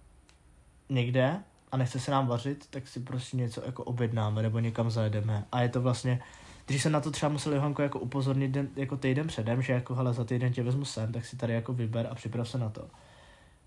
někde 0.89 1.41
a 1.73 1.77
nechce 1.77 2.01
se 2.01 2.11
nám 2.11 2.27
vařit, 2.27 2.67
tak 2.71 2.89
si 2.89 3.01
prostě 3.01 3.37
něco 3.37 3.63
jako 3.67 3.85
objednáme 3.85 4.43
nebo 4.43 4.59
někam 4.59 4.91
zajedeme. 4.91 5.45
A 5.53 5.63
je 5.63 5.69
to 5.69 5.83
vlastně, 5.83 6.23
když 6.67 6.83
jsem 6.83 6.93
na 6.93 7.01
to 7.01 7.11
třeba 7.11 7.33
musel 7.33 7.55
Johanko 7.55 7.83
jako 7.83 7.99
upozornit 7.99 8.49
den, 8.49 8.69
jako 8.77 8.97
týden 8.97 9.27
předem, 9.27 9.63
že 9.63 9.73
jako 9.73 9.95
hele 9.95 10.13
za 10.13 10.25
týden 10.25 10.53
tě 10.53 10.63
vezmu 10.63 10.85
sem, 10.85 11.13
tak 11.13 11.25
si 11.25 11.37
tady 11.37 11.53
jako 11.53 11.73
vyber 11.73 12.09
a 12.11 12.15
připrav 12.15 12.49
se 12.49 12.59
na 12.59 12.69
to. 12.69 12.89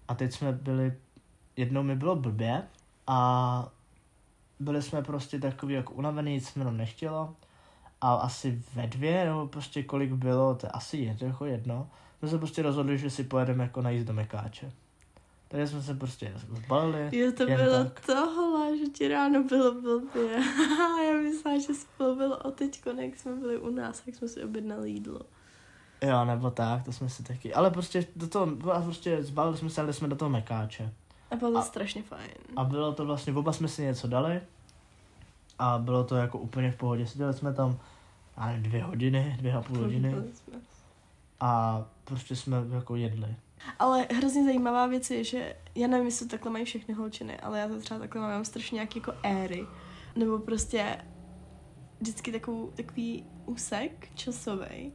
A 0.08 0.16
teď 0.16 0.34
jsme 0.34 0.52
byli, 0.52 0.94
jednou 1.58 1.84
mi 1.84 1.96
bylo 1.96 2.16
blbě 2.16 2.64
a 3.08 3.70
byli 4.60 4.82
jsme 4.82 5.02
prostě 5.02 5.40
takový 5.40 5.74
jako 5.74 5.94
unavený, 5.94 6.34
nic 6.34 6.48
jsme 6.48 6.72
nechtělo. 6.72 7.36
A 8.02 8.14
asi 8.14 8.64
ve 8.76 8.88
dvě, 8.88 9.26
nebo 9.26 9.48
prostě 9.48 9.84
kolik 9.84 10.12
bylo, 10.12 10.56
to 10.56 10.66
je 10.66 10.72
asi 10.72 10.98
jedno, 10.98 11.28
jako 11.28 11.46
jedno, 11.46 11.90
jsme 12.20 12.30
se 12.30 12.38
prostě 12.38 12.62
rozhodli, 12.62 12.98
že 12.98 13.10
si 13.10 13.24
pojedeme 13.24 13.64
jako 13.64 13.82
najíst 13.82 14.08
do 14.08 14.14
Mekáče. 14.14 14.72
Takže 15.48 15.68
jsme 15.68 15.82
se 15.82 15.94
prostě 15.94 16.34
zbalili. 16.36 17.20
Jo, 17.20 17.32
to 17.32 17.46
bylo 17.46 17.84
tak. 17.84 18.06
tohle, 18.06 18.78
že 18.78 18.86
ti 18.86 19.08
ráno 19.08 19.44
bylo 19.44 19.74
blbě. 19.82 20.32
já 21.08 21.14
myslela, 21.24 21.60
že 21.60 21.74
spolu 21.74 22.16
bylo 22.16 22.38
o 22.38 22.52
teďko, 22.52 22.90
jak 22.90 23.16
jsme 23.16 23.36
byli 23.36 23.58
u 23.58 23.70
nás, 23.70 24.04
jak 24.08 24.16
jsme 24.16 24.28
si 24.28 24.44
objednali 24.44 24.92
jídlo. 24.92 25.22
Jo, 26.02 26.26
nebo 26.26 26.52
tak, 26.52 26.84
to 26.84 26.92
jsme 26.92 27.10
si 27.10 27.24
taky. 27.24 27.54
Ale 27.54 27.72
prostě 27.72 28.08
do 28.16 28.28
toho, 28.28 28.48
prostě 28.84 29.24
zbalili 29.24 29.58
jsme 29.58 29.70
se, 29.70 29.82
ale 29.82 29.94
jsme 29.94 30.08
do 30.08 30.16
toho 30.16 30.30
Mekáče. 30.30 30.94
A 31.32 31.36
bylo 31.36 31.52
to 31.52 31.58
A- 31.58 31.62
strašně 31.62 32.04
fajn. 32.04 32.32
A 32.56 32.64
bylo 32.64 32.94
to 32.94 33.06
vlastně, 33.06 33.34
oba 33.34 33.54
jsme 33.54 33.68
si 33.68 33.82
něco 33.82 34.08
dali. 34.08 34.42
A 35.60 35.78
bylo 35.78 36.04
to 36.04 36.16
jako 36.16 36.38
úplně 36.38 36.72
v 36.72 36.76
pohodě. 36.76 37.08
Seděli 37.08 37.34
jsme 37.34 37.54
tam 37.54 37.80
a 38.38 38.52
dvě 38.58 38.84
hodiny, 38.84 39.36
dvě 39.40 39.54
a 39.54 39.62
půl 39.62 39.78
hodiny. 39.78 40.16
A 41.40 41.84
prostě 42.04 42.36
jsme 42.36 42.58
jako 42.74 42.96
jedli. 42.96 43.36
Ale 43.80 44.08
hrozně 44.12 44.44
zajímavá 44.44 44.88
věc 44.88 45.12
je, 45.12 45.24
že 45.24 45.56
já 45.76 45.88
nevím, 45.88 46.06
jestli 46.06 46.26
to 46.26 46.32
takhle 46.32 46.52
mají 46.52 46.66
všechny 46.66 46.94
holčiny, 46.94 47.40
ale 47.40 47.60
já 47.60 47.68
to 47.68 47.80
třeba 47.80 48.00
takhle 48.00 48.22
mám, 48.22 48.32
mám 48.32 48.46
strašně 48.46 48.76
nějaký 48.76 49.00
jako 49.00 49.14
éry. 49.24 49.66
Nebo 50.16 50.40
prostě 50.40 50.98
vždycky 52.00 52.32
takovou, 52.32 52.72
takový 52.76 53.26
úsek 53.46 54.10
časový, 54.16 54.94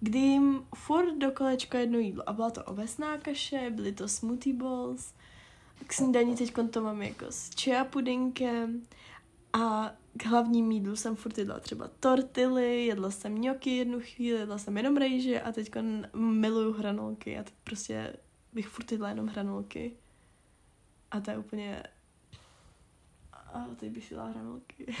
kdy 0.00 0.18
jim 0.18 0.62
furt 0.74 1.18
do 1.18 1.30
kolečka 1.30 1.78
jedno 1.78 1.98
jídlo. 1.98 2.28
A 2.28 2.32
byla 2.32 2.50
to 2.50 2.64
ovesná 2.64 3.18
kaše, 3.18 3.70
byly 3.70 3.92
to 3.92 4.08
smoothie 4.08 4.56
balls, 4.56 5.12
k 5.86 5.92
snídaní 5.92 6.36
teď 6.36 6.54
to 6.70 6.82
mám 6.82 7.02
jako 7.02 7.24
s 7.28 7.50
chia 7.60 7.84
pudinkem 7.84 8.82
a 9.52 9.92
k 10.16 10.26
hlavním 10.26 10.70
jídlu 10.70 10.96
jsem 10.96 11.16
furt 11.16 11.38
jedla 11.38 11.60
třeba 11.60 11.88
tortily, 12.00 12.86
jedla 12.86 13.10
jsem 13.10 13.42
ňoky 13.42 13.76
jednu 13.76 14.00
chvíli, 14.00 14.38
jedla 14.38 14.58
jsem 14.58 14.76
jenom 14.76 14.96
rejže 14.96 15.40
a 15.40 15.52
teď 15.52 15.70
miluju 16.14 16.72
hranolky 16.72 17.38
a 17.38 17.42
teď 17.42 17.54
prostě 17.64 18.12
bych 18.52 18.68
furt 18.68 18.92
jedla 18.92 19.08
jenom 19.08 19.26
hranolky. 19.26 19.92
A 21.10 21.20
to 21.20 21.30
je 21.30 21.38
úplně... 21.38 21.82
A 23.32 23.64
teď 23.76 23.92
bych 23.92 24.04
si 24.04 24.14
dala 24.14 24.28
hranolky. 24.28 24.94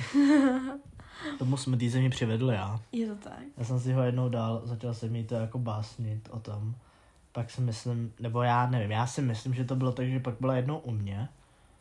Tomu 1.38 1.56
smrtí 1.56 1.90
se 1.90 1.98
mi 1.98 2.10
přivedl 2.10 2.50
já. 2.50 2.80
Je 2.92 3.06
to 3.06 3.14
tak? 3.14 3.42
Já 3.56 3.64
jsem 3.64 3.80
si 3.80 3.92
ho 3.92 4.02
jednou 4.02 4.28
dal, 4.28 4.62
začal 4.64 4.94
jsem 4.94 5.12
mi 5.12 5.24
to 5.24 5.34
jako 5.34 5.58
básnit 5.58 6.28
o 6.32 6.40
tom. 6.40 6.74
Pak 7.38 7.50
si 7.50 7.60
myslím, 7.60 8.12
nebo 8.20 8.42
já 8.42 8.66
nevím, 8.66 8.90
já 8.90 9.06
si 9.06 9.22
myslím, 9.22 9.54
že 9.54 9.64
to 9.64 9.76
bylo 9.76 9.92
tak, 9.92 10.08
že 10.08 10.20
pak 10.20 10.34
byla 10.40 10.56
jednou 10.56 10.78
u 10.78 10.90
mě, 10.90 11.28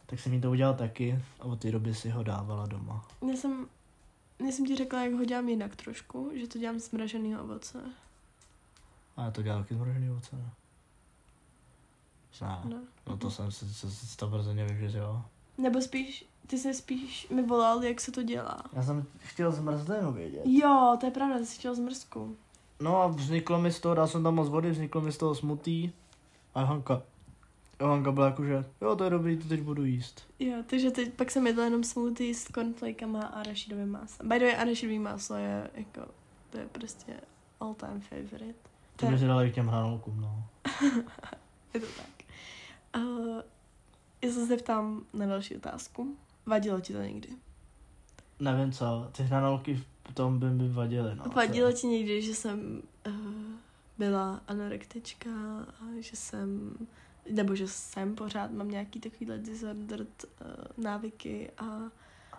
tak 0.06 0.20
jsem 0.20 0.32
mi 0.32 0.42
to 0.42 0.52
udělal 0.52 0.74
taky 0.74 1.20
a 1.40 1.44
od 1.46 1.60
té 1.60 1.72
doby 1.72 1.96
si 1.96 2.10
ho 2.10 2.24
dávala 2.24 2.66
doma. 2.66 3.06
Já 3.30 3.36
jsem, 3.36 3.68
já 4.46 4.52
jsem 4.52 4.66
ti 4.66 4.76
řekla, 4.76 5.04
jak 5.04 5.14
ho 5.14 5.26
dělám 5.26 5.50
jinak 5.50 5.76
trošku, 5.76 6.32
že 6.36 6.48
to 6.48 6.60
dělám 6.60 6.80
z 6.80 6.92
mraženého 6.92 7.44
ovoce. 7.44 7.80
A 9.18 9.24
já 9.24 9.32
to 9.32 9.42
dělal 9.42 9.62
taky 9.62 9.76
zmražený 9.76 10.10
ovoce, 10.10 10.36
ne? 10.36 10.52
Ne, 12.42 12.60
No. 12.70 12.78
no 13.08 13.18
to 13.18 13.32
jsem 13.32 13.52
si, 13.52 13.74
si, 13.74 13.92
si 13.92 14.18
to 14.18 14.28
brzo 14.28 14.54
že 14.88 14.98
jo. 14.98 15.22
Nebo 15.58 15.82
spíš, 15.82 16.26
ty 16.48 16.58
jsi 16.58 16.74
spíš 16.74 17.30
mi 17.30 17.46
volal, 17.46 17.84
jak 17.84 18.02
se 18.02 18.12
to 18.12 18.24
dělá. 18.24 18.64
Já 18.74 18.84
jsem 18.84 19.06
chtěl 19.18 19.52
zmrzlinu 19.52 20.12
vědět. 20.12 20.42
Jo, 20.46 20.98
to 21.00 21.06
je 21.06 21.12
pravda, 21.12 21.38
ty 21.38 21.46
jsi 21.46 21.60
chtěl 21.60 21.76
zmrzku. 21.76 22.38
No 22.80 23.02
a 23.02 23.08
vzniklo 23.08 23.62
mi 23.62 23.72
z 23.72 23.80
toho, 23.80 23.96
dal 23.96 24.08
jsem 24.08 24.24
tam 24.24 24.36
moc 24.36 24.50
vody, 24.50 24.72
vzniklo 24.72 25.02
mi 25.02 25.12
z 25.12 25.18
toho 25.18 25.36
smutý. 25.36 25.92
A 26.56 26.64
Hanka, 26.64 27.02
Hanka 27.82 28.12
byla 28.12 28.26
jako, 28.26 28.46
že 28.46 28.66
jo, 28.82 28.96
to 28.96 29.04
je 29.04 29.10
dobrý, 29.10 29.38
to 29.38 29.48
teď 29.48 29.62
budu 29.62 29.86
jíst. 29.86 30.28
Jo, 30.40 30.58
takže 30.68 30.92
teď 30.92 31.14
pak 31.14 31.32
jsem 31.32 31.48
jedla 31.48 31.64
jenom 31.64 31.84
smoothie 31.84 32.36
s 32.36 32.44
cornflakama 32.44 33.22
a 33.22 33.40
arašidovým 33.40 33.90
másem. 33.90 34.30
By 34.30 34.40
the 34.40 34.46
way, 34.46 34.56
arašidový 34.56 35.00
máslo 35.00 35.36
je 35.36 35.70
jako, 35.74 36.02
to 36.50 36.58
je 36.58 36.68
prostě 36.72 37.14
all 37.60 37.74
time 37.74 38.02
favorite. 38.02 38.60
To 38.96 39.06
by 39.06 39.18
si 39.18 39.26
dala 39.26 39.44
i 39.44 39.52
k 39.52 39.56
těm 39.56 39.68
hranolkům, 39.68 40.22
no. 40.22 40.44
Je 41.74 41.80
to 41.80 41.88
tak. 41.98 42.26
Uh, 42.98 43.42
já 44.22 44.32
se 44.32 44.46
zeptám 44.46 45.02
na 45.14 45.26
další 45.26 45.56
otázku. 45.56 46.18
Vadilo 46.46 46.82
ti 46.82 46.94
to 46.94 47.02
někdy? 47.02 47.30
Nevím 48.40 48.72
co, 48.72 49.10
ty 49.12 49.24
hranolky 49.24 49.84
tom 50.14 50.40
by 50.40 50.50
mi 50.50 50.70
vadily, 50.70 51.16
no. 51.16 51.24
Vadilo 51.36 51.72
ti 51.72 51.88
někdy, 51.88 52.22
že 52.22 52.36
jsem 52.36 52.82
uh, 53.08 53.14
byla 53.98 54.42
anorektička 54.48 55.30
a 55.60 55.86
že 56.00 56.16
jsem, 56.16 56.78
nebo 57.32 57.56
že 57.56 57.68
jsem 57.68 58.16
pořád, 58.16 58.52
mám 58.52 58.72
nějaký 58.72 59.00
takovýhle 59.00 59.38
disordered 59.38 60.26
uh, 60.42 60.84
návyky 60.84 61.52
a 61.58 61.80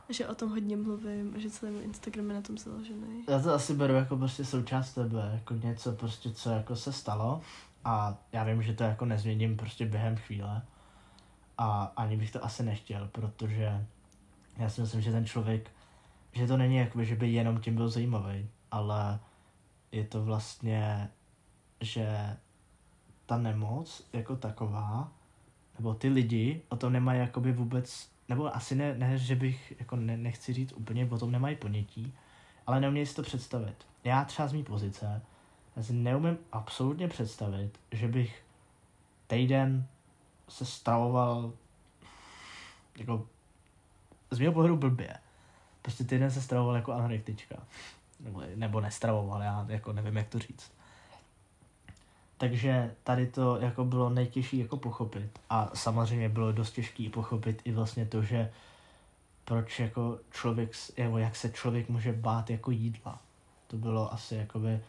že 0.09 0.29
o 0.29 0.35
tom 0.35 0.51
hodně 0.51 0.77
mluvím 0.77 1.33
a 1.37 1.39
že 1.39 1.51
celý 1.51 1.73
můj 1.73 1.85
Instagram 1.85 2.29
je 2.29 2.35
na 2.35 2.43
tom 2.43 2.59
založený. 2.59 3.25
Já 3.29 3.41
to 3.41 3.55
asi 3.55 3.75
beru 3.75 3.95
jako 3.95 4.16
prostě 4.16 4.45
součást 4.45 4.95
tebe, 4.95 5.31
jako 5.33 5.55
něco 5.55 5.93
prostě, 5.93 6.31
co 6.31 6.51
jako 6.51 6.77
se 6.77 6.93
stalo 6.93 7.41
a 7.85 8.19
já 8.33 8.45
vím, 8.45 8.62
že 8.62 8.73
to 8.73 8.85
jako 8.85 9.05
nezměním 9.05 9.57
prostě 9.57 9.87
během 9.87 10.16
chvíle 10.16 10.62
a 11.59 11.93
ani 11.97 12.16
bych 12.16 12.31
to 12.31 12.45
asi 12.45 12.62
nechtěl, 12.62 13.09
protože 13.12 13.87
já 14.57 14.71
si 14.71 14.81
myslím, 14.81 15.01
že 15.01 15.12
ten 15.12 15.27
člověk, 15.27 15.71
že 16.39 16.47
to 16.47 16.57
není 16.57 16.76
jako, 16.76 17.05
že 17.05 17.16
by 17.16 17.32
jenom 17.32 17.61
tím 17.61 17.74
byl 17.74 17.89
zajímavý, 17.89 18.49
ale 18.70 19.20
je 19.93 20.05
to 20.05 20.24
vlastně, 20.24 21.11
že 21.80 22.36
ta 23.26 23.39
nemoc 23.39 24.09
jako 24.12 24.36
taková, 24.36 25.12
nebo 25.78 25.95
ty 25.95 26.09
lidi 26.09 26.62
o 26.68 26.76
tom 26.76 26.93
nemají 26.93 27.20
jakoby 27.20 27.53
vůbec, 27.53 28.11
nebo 28.28 28.57
asi 28.57 28.74
ne, 28.74 28.95
ne 28.95 29.18
že 29.18 29.36
bych, 29.36 29.74
jako 29.78 29.97
ne, 29.97 30.16
nechci 30.16 30.53
říct 30.53 30.72
úplně, 30.72 31.07
o 31.11 31.18
tom 31.18 31.32
nemají 31.32 31.57
ponětí, 31.57 32.12
ale 32.66 32.80
neumějí 32.80 33.07
si 33.07 33.14
to 33.14 33.22
představit. 33.22 33.86
Já 34.05 34.24
třeba 34.24 34.49
z 34.49 34.53
mý 34.53 34.64
pozice, 34.64 35.22
já 35.76 35.82
si 35.82 35.93
neumím 35.93 36.39
absolutně 36.53 37.09
představit, 37.09 37.80
že 37.93 38.09
bych 38.09 38.43
týden 39.26 39.86
se 40.49 40.64
stravoval 40.64 41.53
jako 42.99 43.26
z 44.30 44.39
mého 44.39 44.53
pohledu 44.53 44.76
blbě. 44.76 45.14
Prostě 45.89 46.05
týden 46.05 46.30
se 46.30 46.43
stravoval 46.43 46.76
jako 46.76 46.93
anorektička. 46.93 47.57
Nebo, 48.20 48.43
nebo 48.55 48.80
nestravoval, 48.80 49.43
já 49.43 49.66
jako 49.68 49.93
nevím, 49.93 50.16
jak 50.16 50.28
to 50.28 50.39
říct. 50.39 50.72
Takže 52.39 52.95
tady 53.05 53.26
to 53.26 53.57
jako 53.57 53.84
bylo 53.84 54.11
nejtěžší 54.11 54.59
jako 54.59 54.76
pochopit. 54.76 55.41
A 55.51 55.70
samozřejmě 55.74 56.28
bylo 56.28 56.53
dost 56.53 56.72
těžké 56.72 57.11
pochopit 57.12 57.62
i 57.64 57.72
vlastně 57.72 58.07
to, 58.07 58.22
že 58.22 58.51
proč 59.45 59.80
jako 59.80 60.18
člověk, 60.30 60.70
nebo 60.99 61.18
jak 61.18 61.36
se 61.36 61.51
člověk 61.51 61.89
může 61.89 62.12
bát 62.12 62.51
jako 62.51 62.70
jídla. 62.70 63.18
To 63.66 63.76
bylo 63.76 64.12
asi 64.12 64.34
jakoby 64.34 64.80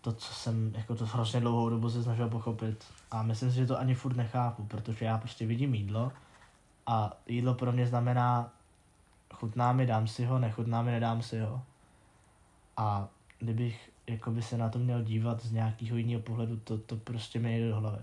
to, 0.00 0.12
co 0.12 0.34
jsem 0.34 0.72
jako 0.76 0.94
to 0.94 1.06
hrozně 1.06 1.40
dlouhou 1.40 1.68
dobu 1.68 1.90
se 1.90 2.02
snažil 2.02 2.28
pochopit. 2.28 2.84
A 3.10 3.22
myslím 3.22 3.50
si, 3.50 3.56
že 3.56 3.66
to 3.66 3.78
ani 3.78 3.94
furt 3.94 4.16
nechápu, 4.16 4.64
protože 4.64 5.04
já 5.04 5.18
prostě 5.18 5.46
vidím 5.46 5.74
jídlo 5.74 6.12
a 6.86 7.12
jídlo 7.26 7.54
pro 7.54 7.72
mě 7.72 7.86
znamená 7.86 8.53
chutná 9.34 9.72
mi, 9.72 9.86
dám 9.86 10.06
si 10.08 10.24
ho, 10.24 10.38
nechutná 10.38 10.82
mi, 10.82 10.90
nedám 10.90 11.22
si 11.22 11.40
ho. 11.40 11.62
A 12.76 13.08
kdybych 13.38 13.90
jakoby 14.06 14.42
se 14.42 14.58
na 14.58 14.68
to 14.68 14.78
měl 14.78 15.02
dívat 15.02 15.42
z 15.42 15.52
nějakého 15.52 15.96
jiného 15.96 16.22
pohledu, 16.22 16.56
to, 16.56 16.78
to 16.78 16.96
prostě 16.96 17.38
mi 17.38 17.48
nejde 17.48 17.68
do 17.68 17.76
hlavy. 17.76 18.02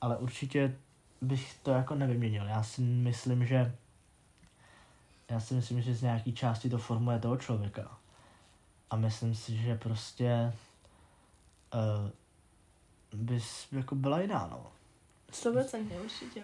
Ale 0.00 0.16
určitě 0.16 0.76
bych 1.20 1.58
to 1.62 1.70
jako 1.70 1.94
nevyměnil. 1.94 2.44
Já 2.46 2.62
si 2.62 2.80
myslím, 2.80 3.46
že 3.46 3.74
já 5.30 5.40
si 5.40 5.54
myslím, 5.54 5.82
že 5.82 5.94
z 5.94 6.02
nějaký 6.02 6.32
části 6.32 6.70
to 6.70 6.78
formuje 6.78 7.18
toho 7.18 7.36
člověka. 7.36 7.98
A 8.90 8.96
myslím 8.96 9.34
si, 9.34 9.56
že 9.56 9.74
prostě 9.74 10.52
uh, 11.74 12.10
bys 13.20 13.72
jako 13.72 13.94
byla 13.94 14.20
jiná, 14.20 14.46
no. 14.46 14.66
100% 15.32 16.00
určitě. 16.04 16.42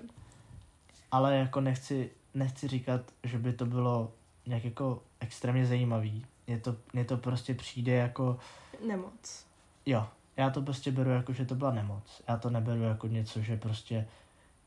Ale 1.11 1.37
jako 1.37 1.61
nechci, 1.61 2.11
nechci 2.35 2.69
říkat, 2.69 3.01
že 3.23 3.39
by 3.39 3.53
to 3.53 3.67
bylo 3.67 4.13
nějak 4.47 4.65
jako 4.65 5.03
extrémně 5.21 5.67
zajímavý. 5.67 6.27
Je 6.47 6.59
to, 6.59 6.77
mně 6.93 7.05
to 7.05 7.17
prostě 7.17 7.55
přijde 7.55 7.93
jako, 7.93 8.39
Nemoc. 8.87 9.47
jo, 9.87 10.09
já 10.37 10.51
to 10.51 10.63
prostě 10.63 10.93
beru 10.93 11.11
jako, 11.11 11.33
že 11.33 11.45
to 11.45 11.55
byla 11.55 11.71
nemoc. 11.71 12.23
Já 12.29 12.37
to 12.37 12.51
neberu 12.51 12.83
jako 12.83 13.07
něco, 13.07 13.41
že 13.41 13.57
prostě 13.57 14.07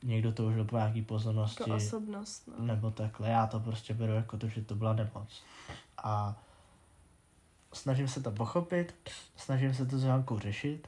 někdo 0.03 0.31
toužil 0.31 0.65
po 0.65 0.77
nějaký 0.77 1.01
pozornosti. 1.01 1.63
Jako 1.63 1.75
osobnost, 1.75 2.49
no. 2.59 2.65
nebo 2.65 2.91
takhle. 2.91 3.29
Já 3.29 3.47
to 3.47 3.59
prostě 3.59 3.93
beru 3.93 4.13
jako 4.13 4.37
to, 4.37 4.47
že 4.47 4.61
to 4.61 4.75
byla 4.75 4.93
nemoc. 4.93 5.43
A 5.97 6.35
snažím 7.73 8.07
se 8.07 8.21
to 8.21 8.31
pochopit, 8.31 8.95
snažím 9.35 9.73
se 9.73 9.85
to 9.85 9.99
s 9.99 10.03
Jankou 10.03 10.39
řešit 10.39 10.87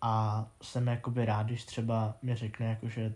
a 0.00 0.46
jsem 0.62 0.86
jakoby 0.86 1.24
rád, 1.24 1.46
když 1.46 1.64
třeba 1.64 2.14
mi 2.22 2.34
řekne, 2.34 2.66
jako, 2.66 2.88
že 2.88 3.14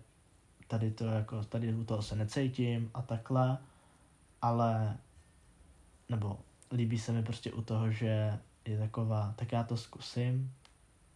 tady 0.79 0.91
to 0.91 1.05
jako, 1.05 1.45
tady 1.45 1.75
u 1.75 1.85
toho 1.85 2.03
se 2.03 2.17
necítím 2.17 2.91
a 2.95 3.03
takhle, 3.03 3.59
ale 4.43 4.99
nebo 6.09 6.39
líbí 6.73 6.99
se 6.99 7.13
mi 7.13 7.23
prostě 7.23 7.53
u 7.53 7.63
toho, 7.63 7.91
že 7.91 8.39
je 8.65 8.79
taková, 8.79 9.35
tak 9.37 9.53
já 9.53 9.63
to 9.63 9.77
zkusím, 9.77 10.53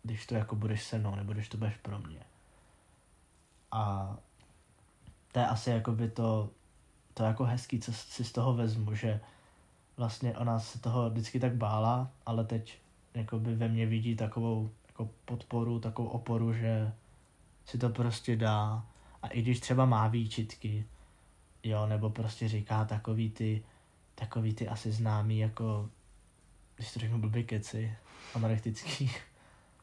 když 0.02 0.26
to 0.26 0.34
jako 0.34 0.56
budeš 0.56 0.84
se 0.84 0.98
mnou, 0.98 1.14
nebo 1.14 1.32
když 1.32 1.48
to 1.48 1.58
budeš 1.58 1.76
pro 1.76 1.98
mě. 1.98 2.20
A 3.72 4.16
to 5.32 5.38
je 5.38 5.46
asi 5.46 5.70
jakoby 5.70 6.10
to, 6.10 6.50
to 7.14 7.22
jako 7.22 7.44
hezký, 7.44 7.80
co 7.80 7.92
si 7.92 8.24
z 8.24 8.32
toho 8.32 8.54
vezmu, 8.54 8.94
že 8.94 9.20
vlastně 9.96 10.36
ona 10.36 10.58
se 10.58 10.78
toho 10.78 11.10
vždycky 11.10 11.40
tak 11.40 11.54
bála, 11.54 12.10
ale 12.26 12.44
teď 12.44 12.78
jakoby 13.14 13.54
ve 13.54 13.68
mně 13.68 13.86
vidí 13.86 14.16
takovou 14.16 14.70
jako 14.88 15.10
podporu, 15.24 15.80
takovou 15.80 16.08
oporu, 16.08 16.52
že 16.52 16.92
si 17.66 17.78
to 17.78 17.88
prostě 17.88 18.36
dá 18.36 18.86
a 19.22 19.28
i 19.28 19.42
když 19.42 19.60
třeba 19.60 19.84
má 19.84 20.08
výčitky, 20.08 20.86
jo, 21.62 21.86
nebo 21.86 22.10
prostě 22.10 22.48
říká 22.48 22.84
takový 22.84 23.30
ty, 23.30 23.64
takový 24.14 24.54
ty 24.54 24.68
asi 24.68 24.92
známý 24.92 25.38
jako, 25.38 25.90
když 26.76 26.92
to 26.92 27.00
řeknu 27.00 27.18
blbý 27.18 27.44
keci, 27.44 27.96
anorektický, 28.34 29.10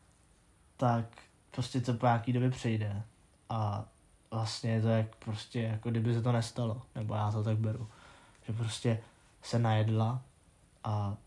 tak 0.78 1.06
prostě 1.52 1.82
to 1.82 1.94
po 1.94 2.06
nějaký 2.06 2.34
době 2.34 2.50
přejde 2.50 3.04
a 3.50 3.86
vlastně 4.32 4.72
je 4.72 4.82
to 4.82 4.88
jak 4.88 5.16
prostě, 5.16 5.62
jako 5.62 5.90
kdyby 5.90 6.14
se 6.14 6.22
to 6.22 6.32
nestalo, 6.32 6.82
nebo 6.96 7.16
já 7.16 7.32
to 7.32 7.44
tak 7.44 7.58
beru, 7.58 7.90
že 8.48 8.54
prostě 8.54 9.00
se 9.42 9.60
najedla 9.60 10.24
a 10.84 11.18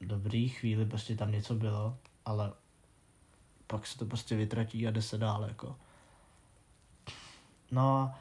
dobrý 0.00 0.48
chvíli 0.48 0.86
prostě 0.86 1.16
tam 1.16 1.32
něco 1.32 1.54
bylo, 1.54 1.98
ale 2.24 2.52
pak 3.66 3.86
se 3.86 3.98
to 3.98 4.06
prostě 4.06 4.36
vytratí 4.36 4.86
a 4.86 4.90
jde 4.90 5.02
se 5.02 5.18
dál, 5.18 5.44
jako. 5.44 5.76
No, 7.70 8.14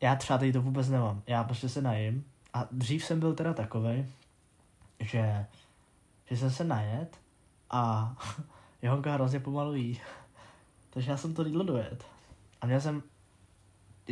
já 0.00 0.16
třeba 0.16 0.38
tady 0.38 0.52
to 0.52 0.62
vůbec 0.62 0.88
nemám. 0.88 1.22
Já 1.26 1.44
prostě 1.44 1.68
se 1.68 1.82
najím 1.82 2.24
a 2.54 2.66
dřív 2.70 3.04
jsem 3.04 3.20
byl 3.20 3.34
teda 3.34 3.54
takovej, 3.54 4.06
že, 5.00 5.46
že 6.30 6.36
jsem 6.36 6.50
se 6.50 6.64
najet 6.64 7.16
a 7.70 8.14
Jonka 8.82 9.14
hrozně 9.14 9.40
pomalu 9.40 9.74
jí. 9.74 10.00
Takže 10.90 11.10
já 11.10 11.16
jsem 11.16 11.34
to 11.34 11.44
jídlo 11.44 11.64
dojet. 11.64 12.04
A 12.60 12.66
měl 12.66 12.80
jsem, 12.80 13.02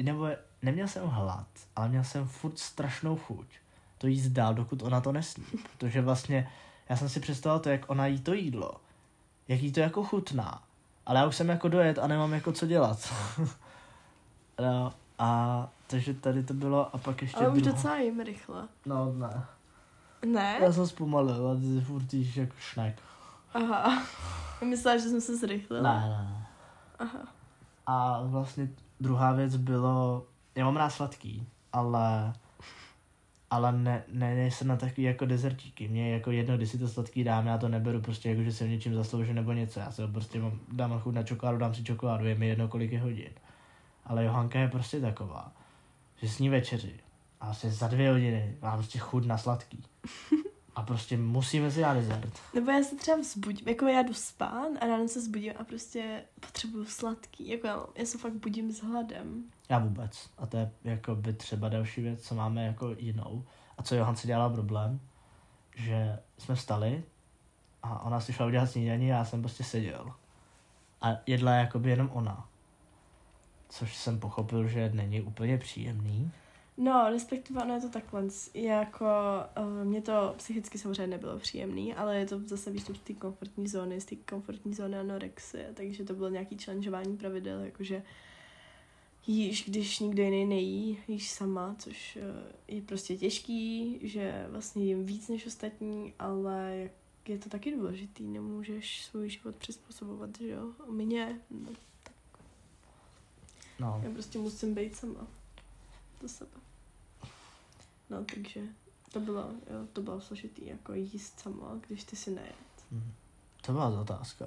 nebo 0.03 0.29
neměl 0.63 0.89
jsem 0.89 1.07
hlad, 1.07 1.49
ale 1.77 1.89
měl 1.89 2.05
jsem 2.05 2.29
furt 2.29 2.59
strašnou 2.59 3.17
chuť 3.17 3.47
to 3.99 4.07
jíst 4.07 4.29
dál, 4.29 4.55
dokud 4.55 4.83
ona 4.83 5.01
to 5.01 5.13
nesní. 5.13 5.45
Protože 5.77 6.01
vlastně 6.01 6.51
já 6.89 6.97
jsem 6.97 7.09
si 7.09 7.21
představil 7.21 7.61
to, 7.61 7.69
jak 7.69 7.91
ona 7.91 8.07
jí 8.07 8.21
to 8.21 8.35
jídlo. 8.35 8.73
Jak 9.49 9.61
jí 9.61 9.73
to 9.73 9.81
jako 9.81 10.05
chutná. 10.05 10.63
Ale 11.07 11.21
já 11.21 11.27
už 11.27 11.37
jsem 11.37 11.49
jako 11.49 11.69
dojet 11.69 11.99
a 11.99 12.07
nemám 12.07 12.33
jako 12.33 12.53
co 12.53 12.67
dělat. 12.67 13.15
No, 14.61 14.93
A 15.19 15.69
takže 15.87 16.15
tady 16.15 16.43
to 16.43 16.55
bylo 16.55 16.95
a 16.95 16.99
pak 16.99 17.23
ještě 17.23 17.37
Ale 17.39 17.49
už 17.49 17.63
druhá- 17.63 17.77
docela 17.77 17.97
jim 17.97 18.21
rychle. 18.21 18.69
No 18.87 19.13
ne. 19.13 19.45
Ne? 20.27 20.59
Já 20.63 20.73
jsem 20.73 20.87
zpomalil 20.87 21.49
a 21.49 21.55
ty 21.55 21.81
furt 21.81 22.15
jíš 22.15 22.37
jako 22.37 22.55
šnek. 22.59 23.01
Aha. 23.55 24.03
Myslela, 24.65 24.97
že 24.99 25.03
jsem 25.09 25.21
se 25.21 25.37
zrychlila. 25.37 25.83
Ne, 25.95 26.01
ne, 26.01 26.09
ne. 26.31 26.47
Aha. 26.99 27.29
A 27.87 28.23
vlastně 28.23 28.69
druhá 29.01 29.33
věc 29.33 29.57
bylo, 29.57 30.27
já 30.55 30.65
mám 30.65 30.77
rád 30.77 30.91
sladký, 30.91 31.47
ale 31.73 32.33
ale 33.51 33.73
ne, 33.73 34.05
ne, 34.13 34.35
nejsem 34.35 34.69
na 34.69 34.77
takový 34.77 35.03
jako 35.03 35.27
dezertíky. 35.27 35.89
Mně 35.89 36.13
jako 36.13 36.31
jedno, 36.31 36.57
když 36.57 36.71
si 36.71 36.79
to 36.79 36.89
sladký 36.89 37.25
dám, 37.25 37.47
já 37.47 37.59
to 37.59 37.69
neberu 37.69 38.01
prostě 38.01 38.31
jako, 38.31 38.43
že 38.43 38.53
jsem 38.53 38.71
něčím 38.71 38.95
zasloužil 38.95 39.35
nebo 39.35 39.53
něco. 39.53 39.81
Já 39.81 39.91
se 39.91 40.03
ho 40.03 40.09
prostě 40.09 40.41
mám, 40.41 40.61
dám 40.73 41.01
chuť 41.01 41.15
na 41.15 41.23
čokoládu, 41.23 41.59
dám 41.59 41.75
si 41.75 41.85
čokoládu, 41.85 42.27
je 42.27 42.35
mi 42.35 42.49
jedno, 42.49 42.69
kolik 42.69 42.93
je 42.93 43.01
hodin. 43.01 43.31
Ale 44.09 44.25
Johanka 44.25 44.59
je 44.59 44.69
prostě 44.69 45.01
taková, 45.01 45.53
že 46.17 46.29
s 46.29 46.39
ní 46.39 46.49
večeři 46.49 47.01
a 47.41 47.45
vlastně 47.45 47.71
za 47.71 47.89
dvě 47.89 48.11
hodiny 48.11 48.57
mám 48.63 48.79
prostě 48.79 48.99
chuť 48.99 49.27
na 49.27 49.39
sladký. 49.39 49.85
A 50.75 50.83
prostě 50.83 51.17
musíme 51.17 51.71
si 51.71 51.81
dát 51.81 51.95
dezert. 51.95 52.41
Nebo 52.55 52.71
já 52.71 52.83
se 52.83 52.97
třeba 52.97 53.17
vzbudím, 53.17 53.69
jako 53.69 53.87
já 53.87 54.03
jdu 54.03 54.15
spát 54.15 54.69
a 54.81 54.87
ráno 54.87 55.09
se 55.09 55.21
zbudím 55.21 55.53
a 55.59 55.65
prostě 55.65 56.23
potřebuju 56.41 56.85
sladký. 56.85 57.49
Jako 57.49 57.67
já, 57.67 57.87
já 57.95 58.07
se 58.07 58.19
fakt 58.19 58.33
budím 58.33 58.73
s 58.73 58.83
hladem. 58.83 59.45
Já 59.69 59.79
vůbec. 59.79 60.31
A 60.39 60.47
to 60.47 60.57
je 60.57 60.71
jako 60.85 61.15
by 61.15 61.33
třeba 61.33 61.69
další 61.69 62.01
věc, 62.01 62.23
co 62.23 62.35
máme 62.35 62.67
jako 62.67 62.95
jinou. 62.99 63.45
A 63.79 63.83
co 63.83 63.95
Johan 63.95 64.17
si 64.17 64.27
dělala 64.27 64.51
problém, 64.51 65.01
že 65.77 66.19
jsme 66.39 66.55
vstali 66.55 67.05
a 67.83 68.03
ona 68.03 68.21
si 68.21 68.33
šla 68.33 68.47
udělat 68.47 68.67
snídaní 68.67 69.13
a 69.13 69.17
já 69.17 69.25
jsem 69.25 69.43
prostě 69.43 69.65
seděl. 69.65 70.15
A 71.01 71.09
jedla 71.27 71.53
jakoby 71.53 71.91
jenom 71.91 72.11
ona. 72.13 72.49
Což 73.69 73.97
jsem 73.97 74.21
pochopil, 74.21 74.69
že 74.69 74.91
není 74.95 75.21
úplně 75.21 75.59
příjemný. 75.59 76.31
No, 76.81 77.11
respektive 77.11 77.63
ono 77.63 77.75
je 77.75 77.81
to 77.81 77.89
takhle. 77.89 78.23
Jako, 78.55 79.05
uh, 79.59 79.85
mě 79.85 80.03
to 80.03 80.35
psychicky 80.37 80.79
samozřejmě 80.79 81.07
nebylo 81.07 81.39
příjemný, 81.39 81.95
ale 81.95 82.19
je 82.19 82.27
to 82.27 82.41
zase 82.41 82.71
výstup 82.71 82.97
z 82.97 83.01
té 83.01 83.13
komfortní 83.13 83.69
zóny, 83.69 84.01
z 84.01 84.05
té 84.05 84.17
komfortní 84.17 84.75
zóny 84.75 84.99
anorexie, 84.99 85.71
takže 85.75 86.05
to 86.05 86.15
bylo 86.15 86.29
nějaký 86.29 86.59
challengeování 86.59 87.17
pravidel, 87.17 87.61
jakože 87.61 88.03
jíš, 89.27 89.65
když 89.69 89.99
nikdo 89.99 90.23
jiný 90.23 90.45
nejí, 90.45 90.99
jíš 91.09 91.31
sama, 91.31 91.75
což 91.79 92.17
uh, 92.17 92.23
je 92.69 92.83
prostě 92.83 93.17
těžký, 93.17 93.99
že 94.03 94.47
vlastně 94.51 94.85
jím 94.85 95.07
víc 95.07 95.29
než 95.29 95.47
ostatní, 95.47 96.15
ale 96.19 96.91
je 97.29 97.39
to 97.39 97.49
taky 97.49 97.73
důležitý, 97.73 98.29
nemůžeš 98.29 99.05
svůj 99.05 99.29
život 99.29 99.57
přizpůsobovat, 99.57 100.31
že 100.41 100.49
jo, 100.49 100.73
mně, 100.91 101.41
no, 103.79 104.01
já 104.05 104.11
prostě 104.11 104.39
musím 104.39 104.75
být 104.75 104.97
sama. 104.97 105.27
Do 106.23 106.29
sebe. 106.29 106.51
No, 108.11 108.25
takže 108.35 108.61
to 109.13 109.21
bylo, 109.21 109.41
jo, 109.41 109.87
to 109.93 110.03
bylo 110.03 110.21
složitý, 110.21 110.67
jako 110.67 110.95
jíst 110.95 111.41
sama, 111.41 111.81
když 111.87 112.05
ty 112.05 112.17
si 112.17 112.31
nejet. 112.31 112.55
mhm. 112.91 113.13
to 113.61 113.73
byla 113.73 114.01
otázka. 114.01 114.47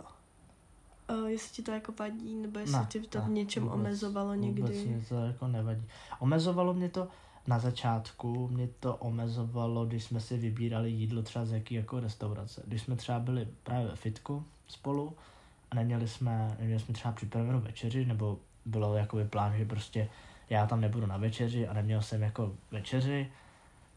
Uh, 1.09 1.25
jestli 1.25 1.55
ti 1.55 1.61
to 1.61 1.71
jako 1.71 1.91
vadí, 1.99 2.35
nebo 2.35 2.59
jestli 2.59 2.77
Ne, 2.77 2.87
ti 2.89 2.99
to 2.99 3.19
ne, 3.19 3.25
v 3.25 3.29
něčem 3.29 3.63
vůbec, 3.63 3.75
omezovalo 3.79 4.33
někdy. 4.35 4.61
Vůbec 4.61 4.83
mě 4.83 5.05
to 5.09 5.15
jako 5.15 5.47
nevadí. 5.47 5.85
Omezovalo 6.19 6.73
mě 6.73 6.89
to 6.89 7.07
na 7.47 7.59
začátku, 7.59 8.47
mě 8.47 8.69
to 8.79 8.95
omezovalo, 8.95 9.85
když 9.85 10.03
jsme 10.03 10.19
si 10.19 10.37
vybírali 10.37 10.91
jídlo 10.91 11.21
třeba 11.21 11.45
z 11.45 11.51
jaký 11.51 11.75
jako 11.75 11.99
restaurace. 11.99 12.63
Když 12.67 12.81
jsme 12.81 12.95
třeba 12.95 13.19
byli 13.19 13.47
právě 13.63 13.87
ve 13.87 13.95
fitku 13.95 14.45
spolu 14.67 15.13
a 15.71 15.75
neměli 15.75 16.07
jsme, 16.07 16.55
neměli 16.59 16.79
jsme 16.79 16.93
třeba 16.93 17.11
připravenou 17.11 17.59
večeři, 17.59 18.05
nebo 18.05 18.39
bylo 18.65 18.95
jakoby 18.95 19.25
plán, 19.25 19.57
že 19.57 19.65
prostě 19.65 20.09
já 20.49 20.65
tam 20.67 20.81
nebudu 20.81 21.05
na 21.05 21.17
večeři 21.17 21.67
a 21.67 21.73
neměl 21.73 22.01
jsem 22.01 22.21
jako 22.21 22.51
večeři, 22.71 23.31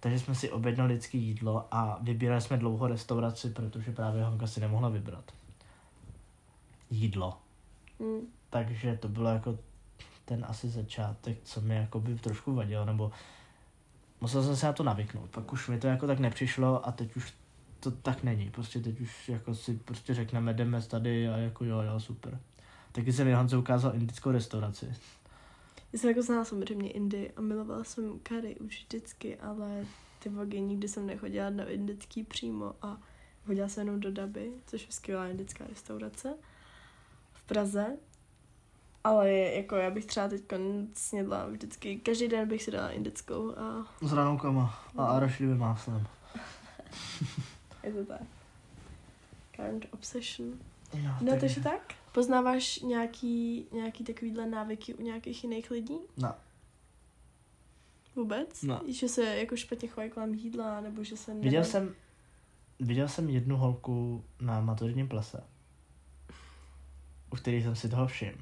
takže 0.01 0.19
jsme 0.19 0.35
si 0.35 0.51
objednali 0.51 0.95
vždycky 0.95 1.19
jídlo 1.19 1.67
a 1.71 1.99
vybírali 2.03 2.41
jsme 2.41 2.57
dlouho 2.57 2.87
restauraci, 2.87 3.51
protože 3.51 3.93
právě 3.93 4.25
Honka 4.25 4.47
si 4.47 4.61
nemohla 4.61 4.89
vybrat 4.89 5.33
jídlo. 6.91 7.39
Mm. 7.99 8.21
Takže 8.51 8.97
to 8.97 9.09
bylo 9.09 9.29
jako 9.29 9.59
ten 10.25 10.45
asi 10.49 10.69
začátek, 10.69 11.39
co 11.43 11.61
mi 11.61 11.77
jako 11.77 12.01
by 12.01 12.15
trošku 12.15 12.55
vadilo, 12.55 12.85
nebo 12.85 13.11
musel 14.21 14.43
jsem 14.43 14.57
se 14.57 14.67
na 14.67 14.73
to 14.73 14.83
navyknout. 14.83 15.31
Pak 15.31 15.53
už 15.53 15.69
mi 15.69 15.79
to 15.79 15.87
jako 15.87 16.07
tak 16.07 16.19
nepřišlo 16.19 16.89
a 16.89 16.93
teď 16.93 17.17
už 17.17 17.35
to 17.81 17.91
tak 17.91 18.23
není. 18.23 18.51
Prostě 18.51 18.81
teď 18.81 19.01
už 19.01 19.29
jako 19.29 19.55
si 19.55 19.75
prostě 19.75 20.15
řekneme, 20.15 20.55
jdeme 20.55 20.83
tady 20.83 21.29
a 21.29 21.37
jako 21.37 21.65
jo, 21.65 21.81
jo, 21.81 22.01
super. 22.01 22.39
Taky 22.95 23.13
jsem 23.13 23.29
Johance 23.29 23.57
ukázal 23.57 23.95
indickou 23.95 24.31
restauraci. 24.31 24.95
Já 25.93 25.99
jsem 25.99 26.11
jako 26.11 26.23
znala 26.23 26.45
samozřejmě 26.45 26.91
Indy 26.91 27.33
a 27.37 27.41
milovala 27.41 27.85
jsem 27.85 28.19
kary 28.19 28.57
už 28.57 28.85
vždycky, 28.85 29.37
ale 29.37 29.87
ty 30.19 30.29
vogy 30.29 30.61
nikdy 30.61 30.89
jsem 30.89 31.07
nechodila 31.07 31.51
na 31.51 31.65
indický 31.65 32.25
přímo 32.25 32.75
a 32.83 32.99
chodila 33.47 33.69
jsem 33.69 33.87
jenom 33.87 34.01
do 34.01 34.13
Daby, 34.13 34.53
což 34.67 34.87
je 34.87 34.93
skvělá 34.93 35.29
indická 35.29 35.65
restaurace 35.67 36.35
v 37.33 37.43
Praze. 37.43 37.87
Ale 39.05 39.31
jako 39.31 39.77
já 39.77 39.91
bych 39.91 40.07
třeba 40.07 40.29
teď 40.29 40.43
snědla 40.95 41.47
vždycky, 41.47 41.97
každý 41.97 42.29
den 42.29 42.49
bych 42.49 42.63
si 42.63 42.71
dala 42.71 42.91
indickou 42.91 43.59
a 43.59 43.87
S 44.03 44.13
ranoukama 44.13 44.85
a 44.97 45.07
arašidovým 45.07 45.59
máslem. 45.59 46.07
je 47.83 47.93
to 47.93 48.05
tak. 48.05 48.23
Current 49.57 49.87
obsession. 49.91 50.53
No, 51.03 51.17
No, 51.21 51.41
takže 51.41 51.61
tak. 51.61 51.95
Poznáváš 52.15 52.79
nějaký, 52.79 53.67
nějaký 53.73 54.05
takovýhle 54.05 54.47
návyky 54.47 54.95
u 54.95 55.03
nějakých 55.03 55.45
jiných 55.45 55.71
lidí? 55.71 55.99
No. 56.17 56.35
Vůbec? 58.17 58.63
No. 58.63 58.81
Že 58.89 59.09
se 59.09 59.37
jako 59.37 59.57
špatně 59.57 59.89
chovají 59.89 60.11
kolem 60.11 60.35
jídla, 60.35 60.81
nebo 60.81 61.05
že 61.05 61.17
se... 61.17 61.35
Viděl 61.35 61.63
nedá- 61.63 61.65
jsem, 61.71 61.95
viděl 62.81 63.09
jsem 63.09 63.31
jednu 63.31 63.57
holku 63.57 64.25
na 64.41 64.61
maturitním 64.61 65.09
plese, 65.09 65.45
u 67.33 67.37
který 67.37 67.63
jsem 67.63 67.77
si 67.77 67.89
toho 67.89 68.07
všiml. 68.07 68.39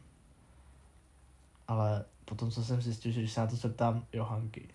Ale 1.68 2.04
potom, 2.24 2.50
co 2.50 2.64
jsem 2.64 2.82
zjistil, 2.82 3.12
že 3.12 3.20
když 3.20 3.32
se 3.32 3.40
na 3.40 3.46
to 3.46 3.56
zeptám 3.56 4.06
Johanky, 4.12 4.68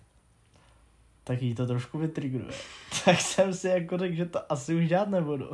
tak 1.24 1.42
jí 1.42 1.54
to 1.54 1.66
trošku 1.66 1.98
vytrigruje. 1.98 2.54
tak 3.04 3.20
jsem 3.20 3.54
si 3.54 3.68
jako 3.68 3.98
řekl, 3.98 4.14
že 4.14 4.26
to 4.26 4.52
asi 4.52 4.74
už 4.74 4.88
dělat 4.88 5.08
nebudu. 5.08 5.50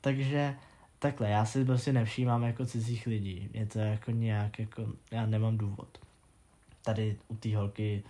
Takže 0.00 0.56
takhle, 0.98 1.28
já 1.30 1.44
si 1.44 1.64
prostě 1.64 1.92
nevšímám 1.92 2.42
jako 2.42 2.66
cizích 2.66 3.06
lidí. 3.06 3.50
Je 3.52 3.66
to 3.66 3.78
jako 3.78 4.10
nějak 4.10 4.58
jako, 4.58 4.86
já 5.10 5.26
nemám 5.26 5.58
důvod. 5.58 5.98
Tady 6.82 7.16
u 7.28 7.36
té 7.36 7.56
holky 7.56 8.02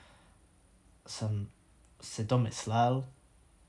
jsem 1.06 1.46
si 2.00 2.24
to 2.24 2.38
myslel, 2.38 3.04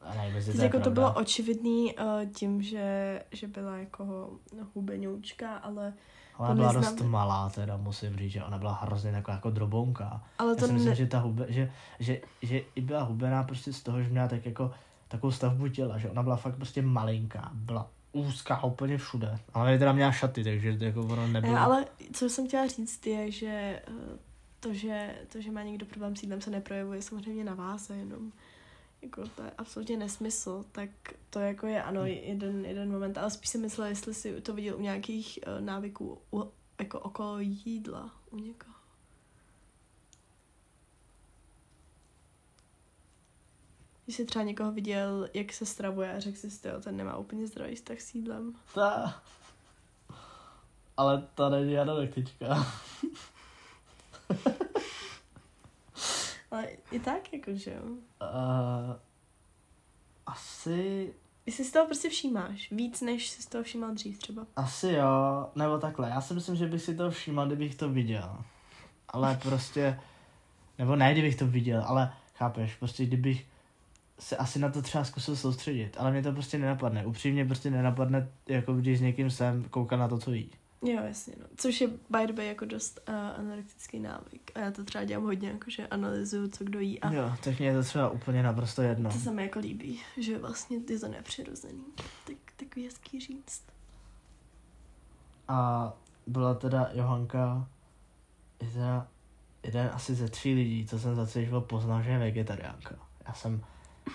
a 0.01 0.13
nevím, 0.13 0.53
to 0.55 0.61
jako 0.61 0.79
to 0.79 0.91
bylo 0.91 1.13
očividný 1.13 1.95
uh, 1.95 2.31
tím, 2.33 2.61
že, 2.61 3.23
že 3.31 3.47
byla 3.47 3.77
jako 3.77 4.29
hubenoučka, 4.73 5.57
ale, 5.57 5.93
Ona 6.37 6.55
byla 6.55 6.71
neznám- 6.73 6.95
dost 6.95 7.05
malá, 7.05 7.49
teda 7.49 7.77
musím 7.77 8.17
říct, 8.17 8.31
že 8.31 8.43
ona 8.43 8.57
byla 8.57 8.73
hrozně 8.73 9.11
taková 9.11 9.35
jako 9.35 9.49
drobounká. 9.49 10.23
ale 10.37 10.49
Já 10.51 10.55
to 10.55 10.67
si 10.67 10.73
myslím, 10.73 10.89
ne... 10.89 10.95
že 10.95 11.07
ta 11.07 11.19
hube, 11.19 11.45
že, 11.49 11.71
že, 11.99 12.21
že 12.41 12.61
i 12.75 12.81
byla 12.81 13.03
hubená 13.03 13.43
prostě 13.43 13.73
z 13.73 13.83
toho, 13.83 14.03
že 14.03 14.09
měla 14.09 14.27
tak 14.27 14.45
jako 14.45 14.71
takovou 15.07 15.31
stavbu 15.31 15.67
těla, 15.67 15.97
že 15.97 16.09
ona 16.09 16.23
byla 16.23 16.35
fakt 16.35 16.55
prostě 16.55 16.81
malinká, 16.81 17.51
byla 17.53 17.89
úzká 18.11 18.63
úplně 18.63 18.97
všude. 18.97 19.39
Ale 19.53 19.77
teda 19.77 19.93
měla 19.93 20.11
šaty, 20.11 20.43
takže 20.43 20.77
to 20.77 20.83
jako 20.83 21.01
ono 21.01 21.27
nebylo. 21.27 21.53
Ne, 21.53 21.59
ale 21.59 21.85
co 22.13 22.29
jsem 22.29 22.47
chtěla 22.47 22.67
říct 22.67 23.07
je, 23.07 23.31
že 23.31 23.81
eh, 23.87 24.19
to, 24.59 24.73
že 24.73 25.15
to, 25.31 25.41
že 25.41 25.51
má 25.51 25.63
někdo 25.63 25.85
problém 25.85 26.15
s 26.15 26.23
jídlem, 26.23 26.41
se 26.41 26.49
neprojevuje 26.49 27.01
samozřejmě 27.01 27.43
na 27.43 27.53
váze 27.53 27.95
jenom. 27.95 28.31
Jako 29.01 29.27
to 29.27 29.43
je 29.43 29.51
absolutně 29.57 29.97
nesmysl, 29.97 30.65
tak 30.71 30.89
to 31.29 31.39
jako 31.39 31.67
je 31.67 31.83
ano 31.83 32.05
jeden, 32.05 32.65
jeden 32.65 32.91
moment, 32.91 33.17
ale 33.17 33.31
spíš 33.31 33.49
si 33.49 33.57
myslela, 33.57 33.89
jestli 33.89 34.13
si 34.13 34.41
to 34.41 34.53
viděl 34.53 34.77
u 34.77 34.81
nějakých 34.81 35.39
uh, 35.47 35.65
návyků 35.65 36.17
u, 36.33 36.51
jako 36.79 36.99
okolo 36.99 37.39
jídla 37.39 38.11
u 38.31 38.37
někoho. 38.37 38.78
Když 44.09 44.17
jsi 44.17 44.25
třeba 44.25 44.45
někoho 44.45 44.71
viděl, 44.71 45.29
jak 45.33 45.53
se 45.53 45.65
stravuje 45.65 46.13
a 46.13 46.19
řekl 46.19 46.37
si, 46.37 46.49
že 46.49 46.71
ten 46.83 46.97
nemá 46.97 47.17
úplně 47.17 47.47
zdravý 47.47 47.75
vztah 47.75 47.99
s 47.99 48.15
jídlem. 48.15 48.53
Ta... 48.73 49.21
Ale 50.97 51.27
ta 51.35 51.49
není 51.49 51.77
anorektička. 51.77 52.67
Ale 56.51 56.67
i 56.91 56.99
tak, 56.99 57.33
jako, 57.33 57.53
že 57.53 57.71
jo. 57.71 57.83
Uh, 57.83 57.97
asi 60.25 61.13
Jestli 61.45 61.65
si 61.65 61.71
toho 61.71 61.85
prostě 61.85 62.09
všímáš, 62.09 62.71
víc 62.71 63.01
než 63.01 63.29
si 63.29 63.41
z 63.41 63.45
toho 63.45 63.63
všímal 63.63 63.93
dřív 63.93 64.17
třeba. 64.17 64.45
Asi 64.55 64.91
jo, 64.91 65.49
nebo 65.55 65.77
takhle. 65.77 66.09
Já 66.09 66.21
si 66.21 66.33
myslím, 66.33 66.55
že 66.55 66.67
bych 66.67 66.81
si 66.81 66.95
to 66.95 67.11
všímal, 67.11 67.47
kdybych 67.47 67.75
to 67.75 67.89
viděl. 67.89 68.43
Ale 69.09 69.39
prostě, 69.41 69.99
nebo 70.77 70.95
ne, 70.95 71.11
kdybych 71.11 71.35
to 71.35 71.47
viděl, 71.47 71.83
ale 71.87 72.13
chápeš, 72.35 72.75
prostě 72.75 73.05
kdybych 73.05 73.45
se 74.19 74.37
asi 74.37 74.59
na 74.59 74.69
to 74.69 74.81
třeba 74.81 75.03
zkusil 75.03 75.35
soustředit, 75.35 75.95
ale 75.99 76.11
mě 76.11 76.23
to 76.23 76.31
prostě 76.31 76.57
nenapadne. 76.57 77.05
Upřímně 77.05 77.45
prostě 77.45 77.71
nenapadne, 77.71 78.29
jako 78.47 78.73
když 78.73 78.99
s 78.99 79.01
někým 79.01 79.31
jsem, 79.31 79.63
koukat 79.63 79.99
na 79.99 80.07
to, 80.07 80.17
co 80.17 80.31
jí. 80.31 80.51
Jo, 80.81 81.01
jasně, 81.03 81.33
no. 81.39 81.45
Což 81.57 81.81
je 81.81 81.87
by 81.87 82.27
the 82.27 82.33
way 82.33 82.47
jako 82.47 82.65
dost 82.65 82.99
uh, 83.09 83.15
anorektický 83.15 83.99
návyk. 83.99 84.51
A 84.55 84.59
já 84.59 84.71
to 84.71 84.83
třeba 84.83 85.03
dělám 85.03 85.23
hodně, 85.23 85.49
jakože 85.49 85.87
analyzuju, 85.87 86.47
co 86.47 86.63
kdo 86.63 86.79
jí 86.79 86.99
a 86.99 87.13
Jo, 87.13 87.31
tak 87.43 87.59
mě 87.59 87.67
je 87.67 87.73
to 87.73 87.83
třeba 87.83 88.09
úplně 88.09 88.43
naprosto 88.43 88.81
jedno. 88.81 89.11
to 89.11 89.19
se 89.19 89.31
mi 89.31 89.43
jako 89.43 89.59
líbí, 89.59 89.99
že 90.17 90.37
vlastně 90.37 90.77
je 90.89 90.99
to 90.99 91.07
nepřirozený. 91.07 91.83
Tak, 92.27 92.35
takový 92.55 92.85
hezký 92.85 93.19
říct. 93.19 93.63
A 95.47 95.93
byla 96.27 96.53
teda 96.53 96.89
Johanka, 96.93 97.67
je 98.61 98.67
teda 98.67 99.07
jeden 99.63 99.89
asi 99.93 100.15
ze 100.15 100.29
tří 100.29 100.53
lidí, 100.53 100.85
co 100.87 100.99
jsem 100.99 101.15
za 101.15 101.27
celý 101.27 101.45
život 101.45 101.61
poznal, 101.65 102.03
že 102.03 102.09
je 102.09 102.19
vegetariánka. 102.19 102.95
Já 103.27 103.33
jsem, 103.33 103.63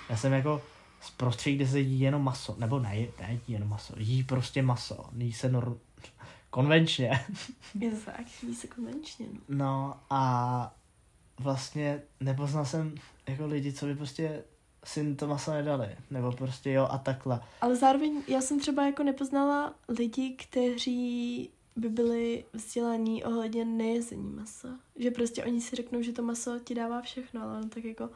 já 0.09 0.17
jsem 0.17 0.33
jako 0.33 0.63
z 1.01 1.11
prostředí, 1.11 1.57
kde 1.57 1.67
se 1.69 1.81
jí 1.81 2.01
jenom 2.01 2.23
maso, 2.23 2.57
nebo 2.59 2.79
ne, 2.79 2.97
ne 3.21 3.33
jí 3.33 3.41
jenom 3.49 3.69
maso, 3.69 3.95
jí 3.97 4.23
prostě 4.23 4.63
maso, 4.63 5.05
jí 5.17 5.33
se 5.33 5.49
nor, 5.49 5.79
konvenčně. 6.51 7.25
Je 7.81 7.91
to 7.91 7.97
tak, 8.05 8.27
ví 8.43 8.55
se 8.55 8.67
konvenčně, 8.67 9.27
no. 9.33 9.41
No 9.49 9.97
a 10.11 10.75
vlastně 11.39 12.03
nepoznal 12.21 12.65
jsem 12.65 12.95
jako 13.29 13.47
lidi, 13.47 13.73
co 13.73 13.87
by 13.87 13.95
prostě 13.95 14.45
si 14.85 15.15
to 15.15 15.27
maso 15.27 15.51
nedali, 15.53 15.89
nebo 16.11 16.33
prostě 16.33 16.73
jo 16.73 16.89
a 16.91 16.99
takhle. 16.99 17.41
Ale 17.61 17.77
zároveň 17.77 18.23
já 18.29 18.41
jsem 18.41 18.61
třeba 18.61 18.87
jako 18.87 19.03
nepoznala 19.03 19.75
lidi, 19.89 20.31
kteří 20.31 21.51
by 21.77 21.89
byli 21.89 22.45
vzdělaní 22.53 23.25
ohledně 23.25 23.65
nejezení 23.65 24.31
masa. 24.31 24.69
Že 24.97 25.11
prostě 25.11 25.45
oni 25.45 25.61
si 25.61 25.77
řeknou, 25.77 26.03
že 26.03 26.13
to 26.13 26.23
maso 26.23 26.59
ti 26.59 26.75
dává 26.75 27.03
všechno, 27.03 27.43
ale 27.43 27.59
ono 27.59 27.69
tak 27.69 27.85
jako 27.85 28.11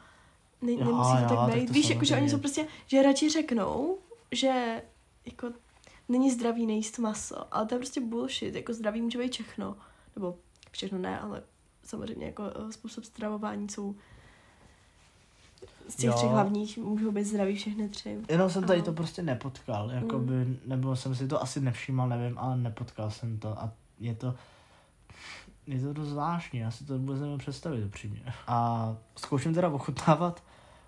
ne, 0.62 0.72
Jo, 0.72 0.78
nemusí 0.84 1.12
to 1.12 1.22
jo, 1.22 1.28
tak 1.28 1.38
tak 1.50 1.54
být. 1.58 1.66
to 1.66 1.72
Víš, 1.72 1.90
jako, 1.90 2.04
že 2.04 2.16
oni 2.16 2.30
jsou 2.30 2.38
prostě, 2.38 2.66
že 2.86 3.02
radši 3.02 3.30
řeknou, 3.30 3.98
že 4.32 4.82
jako 5.26 5.50
není 6.08 6.30
zdravý 6.30 6.66
nejíst 6.66 6.98
maso, 6.98 7.54
ale 7.54 7.66
to 7.66 7.74
je 7.74 7.78
prostě 7.78 8.00
bullshit, 8.00 8.54
jako 8.54 8.74
zdravý 8.74 9.02
může 9.02 9.18
být 9.18 9.32
všechno, 9.32 9.76
nebo 10.16 10.36
všechno 10.70 10.98
ne, 10.98 11.20
ale 11.20 11.42
samozřejmě 11.84 12.26
jako 12.26 12.42
eh, 12.44 12.72
způsob 12.72 13.04
stravování 13.04 13.68
jsou 13.68 13.94
z 15.88 15.94
těch 15.96 16.04
Jo. 16.06 16.12
třech 16.16 16.30
hlavních 16.30 16.78
můžou 16.78 17.12
být 17.12 17.24
zdraví 17.24 17.56
všechny 17.56 17.88
tři. 17.88 18.18
Jenom 18.28 18.50
jsem 18.50 18.64
tady 18.64 18.78
Ano. 18.78 18.84
to 18.86 18.92
prostě 18.92 19.22
nepotkal, 19.22 19.90
jakoby, 19.90 20.32
Mm. 20.34 20.58
nebo 20.66 20.96
jsem 20.96 21.14
si 21.14 21.28
to 21.28 21.42
asi 21.42 21.60
nevšímal, 21.60 22.08
nevím, 22.08 22.38
ale 22.38 22.56
nepotkal 22.56 23.10
jsem 23.10 23.38
to 23.38 23.48
a 23.48 23.72
je 24.00 24.14
to, 24.14 24.34
je 25.68 25.80
to 25.80 25.92
dost 25.92 26.08
zvláštní, 26.08 26.58
já 26.60 26.70
si 26.70 26.84
to 26.84 26.98
vůbec 26.98 27.20
nemůžu 27.20 27.38
představit 27.38 27.84
upřímně. 27.84 28.20
A 28.46 28.96
zkouším 29.16 29.54
teda 29.54 29.68
ochutnávat, 29.68 30.42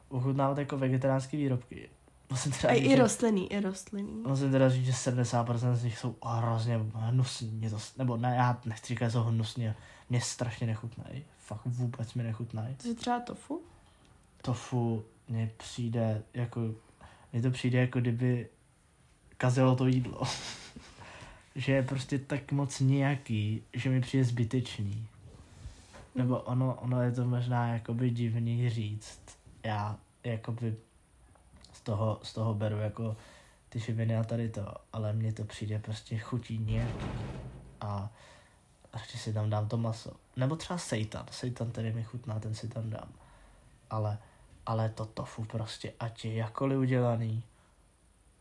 ochutnávat 0.08 0.58
jako 0.58 0.78
vegetariánské 0.78 1.36
výrobky. 1.36 1.88
Musím 2.30 2.52
teda 2.52 2.72
A 2.72 2.76
říct, 2.76 2.84
i 2.84 2.88
že- 2.90 2.96
rostlinný, 3.02 3.52
i 3.52 3.60
rostlinný. 3.60 4.22
Musím 4.26 4.50
teda 4.50 4.68
říct, 4.68 4.86
že 4.86 4.92
70% 4.92 5.74
z 5.76 5.84
nich 5.84 5.98
jsou 5.98 6.16
hrozně 6.26 6.80
hnusný, 6.94 7.48
mě 7.50 7.70
to, 7.70 7.78
nebo 7.98 8.16
ne, 8.16 8.34
já 8.36 8.60
nechci 8.64 8.86
říkat, 8.86 9.06
že 9.06 9.10
jsou 9.12 9.22
hnusně, 9.22 9.74
mě 10.10 10.20
strašně 10.20 10.66
nechutnají, 10.66 11.24
fakt 11.38 11.60
vůbec 11.64 12.14
mi 12.14 12.22
nechutnají. 12.22 12.74
To 12.74 12.88
je 12.88 12.94
třeba 12.94 13.20
tofu? 13.20 13.62
Tofu 14.42 15.04
mně 15.28 15.50
přijde 15.56 16.22
jako, 16.34 16.60
mně 17.32 17.42
to 17.42 17.50
přijde 17.50 17.78
jako 17.80 18.00
kdyby 18.00 18.48
kazilo 19.36 19.76
to 19.76 19.86
jídlo. 19.86 20.22
Že 21.60 21.72
je 21.72 21.82
prostě 21.82 22.18
tak 22.18 22.52
moc 22.52 22.80
nějaký, 22.80 23.62
že 23.72 23.90
mi 23.90 24.00
přijde 24.00 24.24
zbytečný. 24.24 25.06
Nebo 26.14 26.40
ono, 26.40 26.74
ono 26.74 27.02
je 27.02 27.12
to 27.12 27.24
možná 27.24 27.72
jakoby 27.72 28.10
divný 28.10 28.70
říct. 28.70 29.20
Já 29.64 29.98
jakoby 30.24 30.76
z 31.72 31.80
toho, 31.80 32.20
z 32.22 32.32
toho 32.32 32.54
beru 32.54 32.78
jako 32.78 33.16
ty 33.68 33.78
živiny 33.78 34.16
a 34.16 34.24
tady 34.24 34.48
to, 34.48 34.74
ale 34.92 35.12
mně 35.12 35.32
to 35.32 35.44
přijde 35.44 35.78
prostě 35.78 36.18
chutí 36.18 36.58
nějaký. 36.58 37.06
A 37.80 38.10
radši 38.92 39.18
si 39.18 39.32
tam 39.32 39.50
dám 39.50 39.68
to 39.68 39.76
maso. 39.76 40.12
Nebo 40.36 40.56
třeba 40.56 40.78
seitan. 40.78 41.26
Seitan 41.30 41.70
tedy 41.70 41.92
mi 41.92 42.02
chutná, 42.04 42.40
ten 42.40 42.54
si 42.54 42.68
tam 42.68 42.90
dám. 42.90 43.08
Ale, 43.90 44.18
ale 44.66 44.88
to 44.88 45.06
tofu 45.06 45.44
prostě, 45.44 45.92
ať 46.00 46.24
je 46.24 46.34
jakkoliv 46.34 46.78
udělaný, 46.78 47.42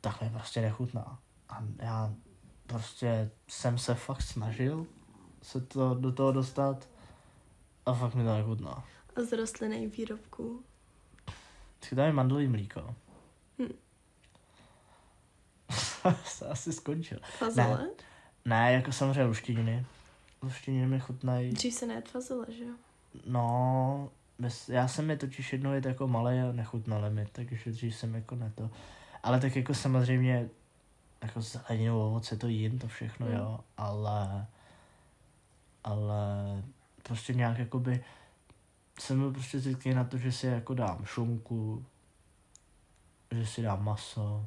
tak 0.02 0.22
mi 0.22 0.30
prostě 0.30 0.62
nechutná. 0.62 1.20
A 1.50 1.64
já 1.80 2.14
prostě 2.70 3.30
jsem 3.48 3.78
se 3.78 3.96
fakt 3.96 4.22
snažil 4.22 4.88
se 5.42 5.62
to 5.62 5.94
do 5.94 6.12
toho 6.12 6.32
dostat 6.32 6.90
a 7.86 7.94
fakt 7.94 8.16
mi 8.16 8.24
to 8.24 8.36
nechutná. 8.36 8.84
A 9.16 9.22
z 9.22 9.38
rostlinných 9.38 9.98
výrobků. 9.98 10.64
Si 11.82 11.96
dáme 11.96 12.14
mandlový 12.14 12.48
mlíko. 12.48 12.96
Hm. 13.60 13.74
se 16.26 16.48
asi 16.48 16.74
skončil. 16.74 17.20
Fazole? 17.38 17.90
Ne, 18.46 18.74
jako 18.74 18.92
samozřejmě 18.92 19.24
luštěniny. 19.24 19.86
Luštěniny 20.42 20.88
mi 20.88 21.00
chutnají. 21.00 21.52
Dřív 21.52 21.74
se 21.74 21.86
nejet 21.86 22.10
fazole, 22.10 22.46
že 22.50 22.64
jo? 22.64 22.74
No, 23.26 24.12
bez, 24.40 24.70
já 24.70 24.88
jsem 24.88 25.10
je 25.10 25.18
totiž 25.18 25.54
jednou 25.54 25.74
jet 25.74 25.86
jako 25.86 26.08
malý 26.08 26.40
a 26.40 26.52
nechutnaly 26.52 27.10
mi, 27.10 27.28
takže 27.32 27.72
dřív 27.72 27.96
jsem 27.96 28.16
jako 28.16 28.36
ne 28.36 28.52
to. 28.56 28.70
Ale 29.24 29.40
tak 29.40 29.56
jako 29.56 29.74
samozřejmě, 29.74 30.50
jako 31.22 31.42
zeleninu, 31.42 32.02
ovoce 32.02 32.38
to 32.38 32.48
jím, 32.48 32.80
to 32.80 32.88
všechno, 32.88 33.28
Mm. 33.28 33.34
jo, 33.34 33.60
ale, 33.78 34.46
ale 35.84 36.18
prostě 37.04 37.34
nějak 37.34 37.58
jakoby, 37.60 38.04
jsem 39.00 39.20
byl 39.20 39.32
prostě 39.32 39.60
zvyklý 39.60 39.94
na 39.94 40.04
to, 40.04 40.18
že 40.18 40.32
si 40.32 40.48
jako 40.48 40.74
dám 40.74 41.06
šunku, 41.06 41.86
že 43.32 43.46
si 43.46 43.62
dám 43.62 43.84
maso, 43.84 44.46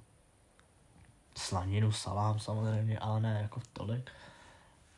slaninu, 1.36 1.92
salám 1.92 2.38
samozřejmě, 2.38 2.98
ale 2.98 3.20
ne 3.20 3.38
jako 3.42 3.60
tolik. 3.72 4.10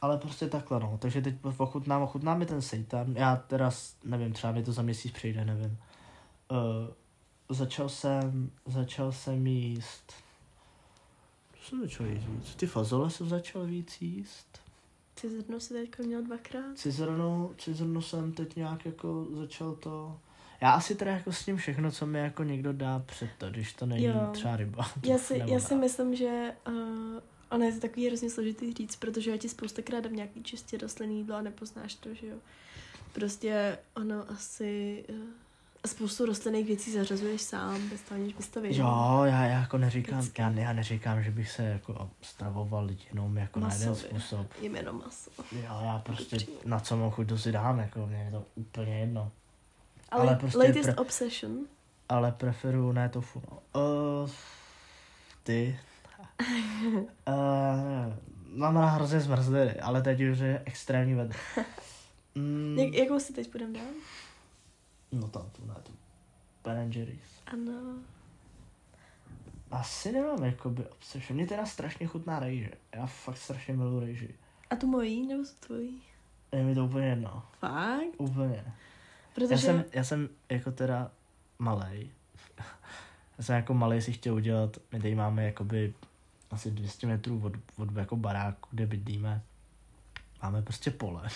Ale 0.01 0.18
prostě 0.18 0.49
takhle, 0.49 0.81
no. 0.81 0.99
Takže 0.99 1.22
teď 1.22 1.35
ochutnám, 1.57 2.03
ochutná 2.03 2.35
mi 2.35 2.47
ten 2.47 2.62
seitan. 2.62 3.14
Já 3.16 3.37
teda, 3.37 3.70
nevím, 4.05 4.33
třeba 4.33 4.53
mi 4.53 4.62
to 4.62 4.72
za 4.72 4.83
měsíc 4.83 5.12
přijde, 5.12 5.45
nevím. 5.45 5.79
Uh, 6.51 6.57
začal 7.57 7.89
jsem, 7.89 8.51
začal 8.66 9.12
jsem 9.12 9.47
jíst, 9.47 10.12
jsem 11.65 11.81
začal 11.81 12.07
jíst 12.07 12.25
víc? 12.29 12.55
Ty 12.55 12.67
fazole 12.67 13.11
jsem 13.11 13.29
začal 13.29 13.67
víc 13.67 13.97
jíst. 14.01 14.61
Ty 15.21 15.29
zrno 15.31 15.61
si 15.61 15.75
teďka 15.75 16.03
měl 16.03 16.23
dvakrát. 16.23 16.79
Cizrnu, 16.79 17.55
cizrnu 17.59 18.03
jsem 18.03 18.33
teď 18.33 18.57
nějak 18.57 18.87
jako 18.87 19.27
začal 19.31 19.75
to... 19.75 20.21
Já 20.61 20.71
asi 20.71 20.95
teda 20.95 21.11
jako 21.11 21.33
s 21.33 21.45
tím 21.45 21.57
všechno, 21.57 21.93
co 21.93 22.07
mi 22.07 22.19
jako 22.19 22.43
někdo 22.45 22.73
dá 22.73 22.99
před 22.99 23.31
to, 23.39 23.51
když 23.51 23.73
to 23.73 23.87
není 23.87 24.05
Jo. 24.05 24.29
třeba 24.33 24.57
ryba. 24.57 24.91
Já 25.05 25.19
si, 25.19 25.43
já 25.47 25.61
si 25.61 25.75
myslím, 25.75 26.17
že 26.17 26.53
uh, 26.69 26.75
ono 27.51 27.65
je 27.65 27.73
to 27.73 27.81
takový 27.81 28.07
hrozně 28.07 28.31
složitý 28.31 28.73
říct, 28.73 28.97
protože 28.97 29.31
já 29.31 29.37
ti 29.37 29.49
spoustakrát 29.49 30.05
dám 30.05 30.17
nějaký 30.17 30.43
čistě 30.43 30.79
rostlinný 30.79 31.19
jídlo 31.19 31.37
a 31.37 31.43
nepoznáš 31.43 31.95
to, 31.95 32.15
že 32.15 32.27
jo. 32.27 32.37
Prostě 33.12 33.79
ono 33.97 34.31
asi 34.31 35.05
uh, 35.09 35.17
spoustu 35.89 36.26
rostlinných 36.26 36.66
věcí 36.66 36.93
zařazuješ 36.93 37.43
sám, 37.43 37.89
bez 37.89 38.01
toho, 38.01 38.20
aniž 38.20 38.35
bys 38.35 38.49
to 38.49 38.61
věděl. 38.61 38.87
Jo, 38.87 39.22
já, 39.24 39.45
já 39.45 39.59
jako 39.61 39.78
neříkám, 39.78 40.18
Vždycky. 40.18 40.43
já, 40.43 40.51
já 40.51 40.72
neříkám, 40.72 41.22
že 41.22 41.30
bych 41.30 41.51
se 41.51 41.62
jako 41.64 42.11
stravoval 42.22 42.89
jenom 43.09 43.37
jako 43.37 43.61
na 43.61 43.72
jeden 43.72 43.89
Masově. 43.89 44.11
způsob. 44.11 44.47
Jím 44.62 44.76
jenom 44.76 44.99
maso. 44.99 45.30
Jo, 45.53 45.80
já 45.85 45.99
prostě 46.05 46.37
Upřímně. 46.37 46.59
na 46.64 46.80
co 46.80 46.97
mám 46.97 47.11
chuť, 47.11 47.28
to 47.28 47.39
si 47.39 47.53
dám, 47.53 47.78
jako 47.78 48.07
mě 48.07 48.16
je 48.24 48.30
to 48.30 48.45
úplně 48.55 48.99
jedno. 49.01 49.30
Ale, 50.11 50.22
Ale 50.28 50.37
prostě 50.37 50.59
latest 50.59 50.89
pre- 50.89 51.01
obsession. 51.01 51.59
Ale 52.09 52.32
preferuju 52.32 52.93
ne 52.93 53.09
tofu, 53.09 53.43
no. 53.51 53.59
Uh, 54.22 54.30
ty. 55.43 55.78
Uh, 57.28 58.14
mám 58.59 58.76
rád 58.76 58.87
hrozně 58.89 59.20
zmrzliny, 59.20 59.80
ale 59.80 60.03
teď 60.03 60.20
už 60.22 60.39
je 60.39 60.62
extrémní 60.64 61.14
vedro. 61.14 61.39
Mm, 62.37 62.78
Jak, 62.78 62.95
jakou 62.95 63.18
si 63.20 63.32
teď 63.32 63.53
budem 63.53 63.72
dát? 63.72 63.82
No 65.15 65.29
tam 65.29 65.51
tu, 65.53 65.67
ne 65.67 65.75
tu. 65.83 65.93
Ben 66.65 66.93
Jerry's. 66.93 67.43
Ano. 67.47 67.99
Asi 69.71 70.12
nemám 70.12 70.45
jakoby 70.45 70.87
obsession. 70.87 71.37
Mně 71.37 71.47
teda 71.47 71.67
strašně 71.67 72.07
chutná 72.07 72.39
rejže. 72.39 72.71
Já 72.95 73.07
fakt 73.07 73.37
strašně 73.37 73.75
miluji 73.75 74.01
rejži. 74.01 74.35
A 74.71 74.77
tu 74.77 74.87
mojí 74.87 75.27
nebo 75.27 75.43
tu 75.43 75.67
tvojí? 75.67 76.03
Je 76.53 76.65
mi 76.65 76.75
to 76.75 76.85
úplně 76.85 77.07
jedno. 77.07 77.43
Fakt? 77.59 78.05
Úplně. 78.19 78.65
Protože... 79.35 79.55
Já 79.55 79.59
jsem, 79.59 79.85
já 79.93 80.05
jsem 80.05 80.29
jako 80.49 80.73
teda 80.73 81.11
malej. 81.59 82.11
Já 83.39 83.45
jsem 83.45 83.57
jako 83.57 83.75
malej 83.75 84.03
si 84.03 84.12
chtěl 84.12 84.35
udělat, 84.35 84.77
my 84.93 85.01
tady 85.01 85.15
máme 85.15 85.45
jakoby 85.45 85.95
asi 86.51 86.71
200 86.71 87.07
metrů 87.07 87.41
od, 87.45 87.53
od 87.77 87.97
jako 87.97 88.17
baráku, 88.17 88.69
kde 88.71 88.87
bydlíme. 88.87 89.43
Máme 90.43 90.62
prostě 90.62 90.91
pole. 90.91 91.29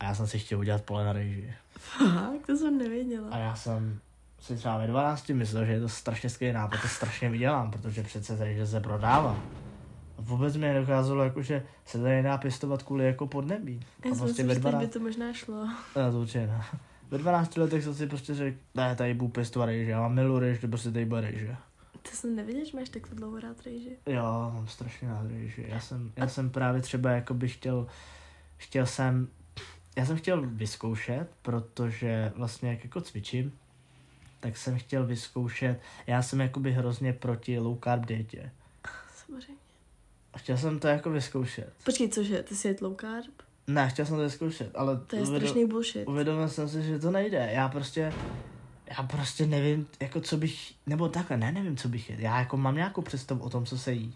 A 0.00 0.04
já 0.04 0.14
jsem 0.14 0.26
si 0.26 0.38
chtěl 0.38 0.58
udělat 0.58 0.82
pole 0.82 1.04
na 1.04 1.12
rejži. 1.12 1.54
Fakt? 1.78 2.46
To 2.46 2.56
jsem 2.56 2.78
nevěděla. 2.78 3.28
A 3.30 3.38
já 3.38 3.54
jsem 3.54 4.00
si 4.40 4.56
třeba 4.56 4.78
ve 4.78 4.86
12 4.86 5.28
myslel, 5.28 5.64
že 5.64 5.72
je 5.72 5.80
to 5.80 5.88
strašně 5.88 6.30
skvělý 6.30 6.54
nápad, 6.54 6.82
to 6.82 6.88
strašně 6.88 7.30
vydělám, 7.30 7.70
protože 7.70 8.02
přece 8.02 8.36
rejže 8.36 8.66
se 8.66 8.80
prodává. 8.80 9.40
A 10.18 10.22
vůbec 10.22 10.56
mi 10.56 10.66
nedokázalo, 10.66 11.24
jako, 11.24 11.42
že 11.42 11.62
se 11.84 11.98
to 11.98 12.04
nedá 12.04 12.38
pěstovat 12.38 12.82
kvůli 12.82 13.06
jako 13.06 13.26
podnebí. 13.26 13.80
Já 14.04 14.12
A 14.12 14.14
prostě 14.14 14.42
ve 14.42 14.54
že 14.54 14.60
teď 14.60 14.62
12 14.62 14.82
by 14.82 14.88
to 14.88 15.00
možná 15.00 15.32
šlo. 15.32 15.66
Ne, 15.96 16.10
to 16.10 16.20
určitě 16.20 16.46
ne. 16.46 16.64
Ve 17.10 17.18
12 17.18 17.56
letech 17.56 17.84
jsem 17.84 17.94
si 17.94 18.06
prostě 18.06 18.34
řekl, 18.34 18.58
ne, 18.74 18.96
tady 18.96 19.14
budu 19.14 19.30
pěstovat 19.30 19.66
rejže, 19.66 19.90
já 19.90 20.00
mám 20.00 20.14
milu 20.14 20.38
rejže, 20.38 20.68
prostě 20.68 20.90
tady 20.90 21.04
bude 21.04 21.20
rejže. 21.20 21.56
Ty 22.02 22.16
jsem 22.16 22.36
nevěděl, 22.36 22.64
že 22.64 22.76
máš 22.76 22.88
takhle 22.88 23.16
dlouho 23.16 23.40
rád 23.40 23.64
rejži. 23.66 23.96
Jo, 24.06 24.50
mám 24.54 24.68
strašně 24.68 25.08
rád 25.08 25.26
rejži. 25.26 25.66
Já 25.68 25.80
jsem, 25.80 26.12
já 26.16 26.28
jsem 26.28 26.50
právě 26.50 26.82
třeba 26.82 27.10
jako 27.10 27.34
by 27.34 27.48
chtěl, 27.48 27.86
chtěl 28.56 28.86
jsem, 28.86 29.28
já 30.00 30.06
jsem 30.06 30.16
chtěl 30.16 30.42
vyzkoušet, 30.46 31.26
protože 31.42 32.32
vlastně 32.36 32.70
jak 32.70 32.84
jako 32.84 33.00
cvičím, 33.00 33.52
tak 34.40 34.56
jsem 34.56 34.78
chtěl 34.78 35.06
vyzkoušet, 35.06 35.80
já 36.06 36.22
jsem 36.22 36.40
jakoby 36.40 36.72
hrozně 36.72 37.12
proti 37.12 37.58
low 37.58 37.78
carb 37.84 38.06
dietě. 38.06 38.50
Samozřejmě. 39.26 39.54
A 40.34 40.38
chtěl 40.38 40.56
jsem 40.56 40.78
to 40.78 40.88
jako 40.88 41.10
vyzkoušet. 41.10 41.72
Počkej, 41.84 42.08
cože, 42.08 42.42
ty 42.42 42.56
jsi 42.56 42.68
jet 42.68 42.80
low 42.82 42.96
carb? 43.00 43.34
Ne, 43.66 43.88
chtěl 43.88 44.06
jsem 44.06 44.16
to 44.16 44.22
vyzkoušet, 44.22 44.70
ale 44.74 44.96
To 45.06 45.16
je 45.16 45.22
uvědom- 45.22 45.36
strašný 45.40 45.66
bullshit. 45.66 46.08
uvědomil 46.08 46.48
jsem 46.48 46.68
si, 46.68 46.82
že 46.82 46.98
to 46.98 47.10
nejde. 47.10 47.50
Já 47.52 47.68
prostě, 47.68 48.12
já 48.98 49.02
prostě 49.02 49.46
nevím, 49.46 49.86
jako 50.00 50.20
co 50.20 50.36
bych, 50.36 50.72
nebo 50.86 51.08
takhle, 51.08 51.36
ne, 51.36 51.52
nevím, 51.52 51.76
co 51.76 51.88
bych 51.88 52.10
jedl. 52.10 52.22
Já 52.22 52.38
jako 52.38 52.56
mám 52.56 52.74
nějakou 52.76 53.02
představu 53.02 53.42
o 53.44 53.50
tom, 53.50 53.66
co 53.66 53.78
se 53.78 53.92
jí. 53.92 54.14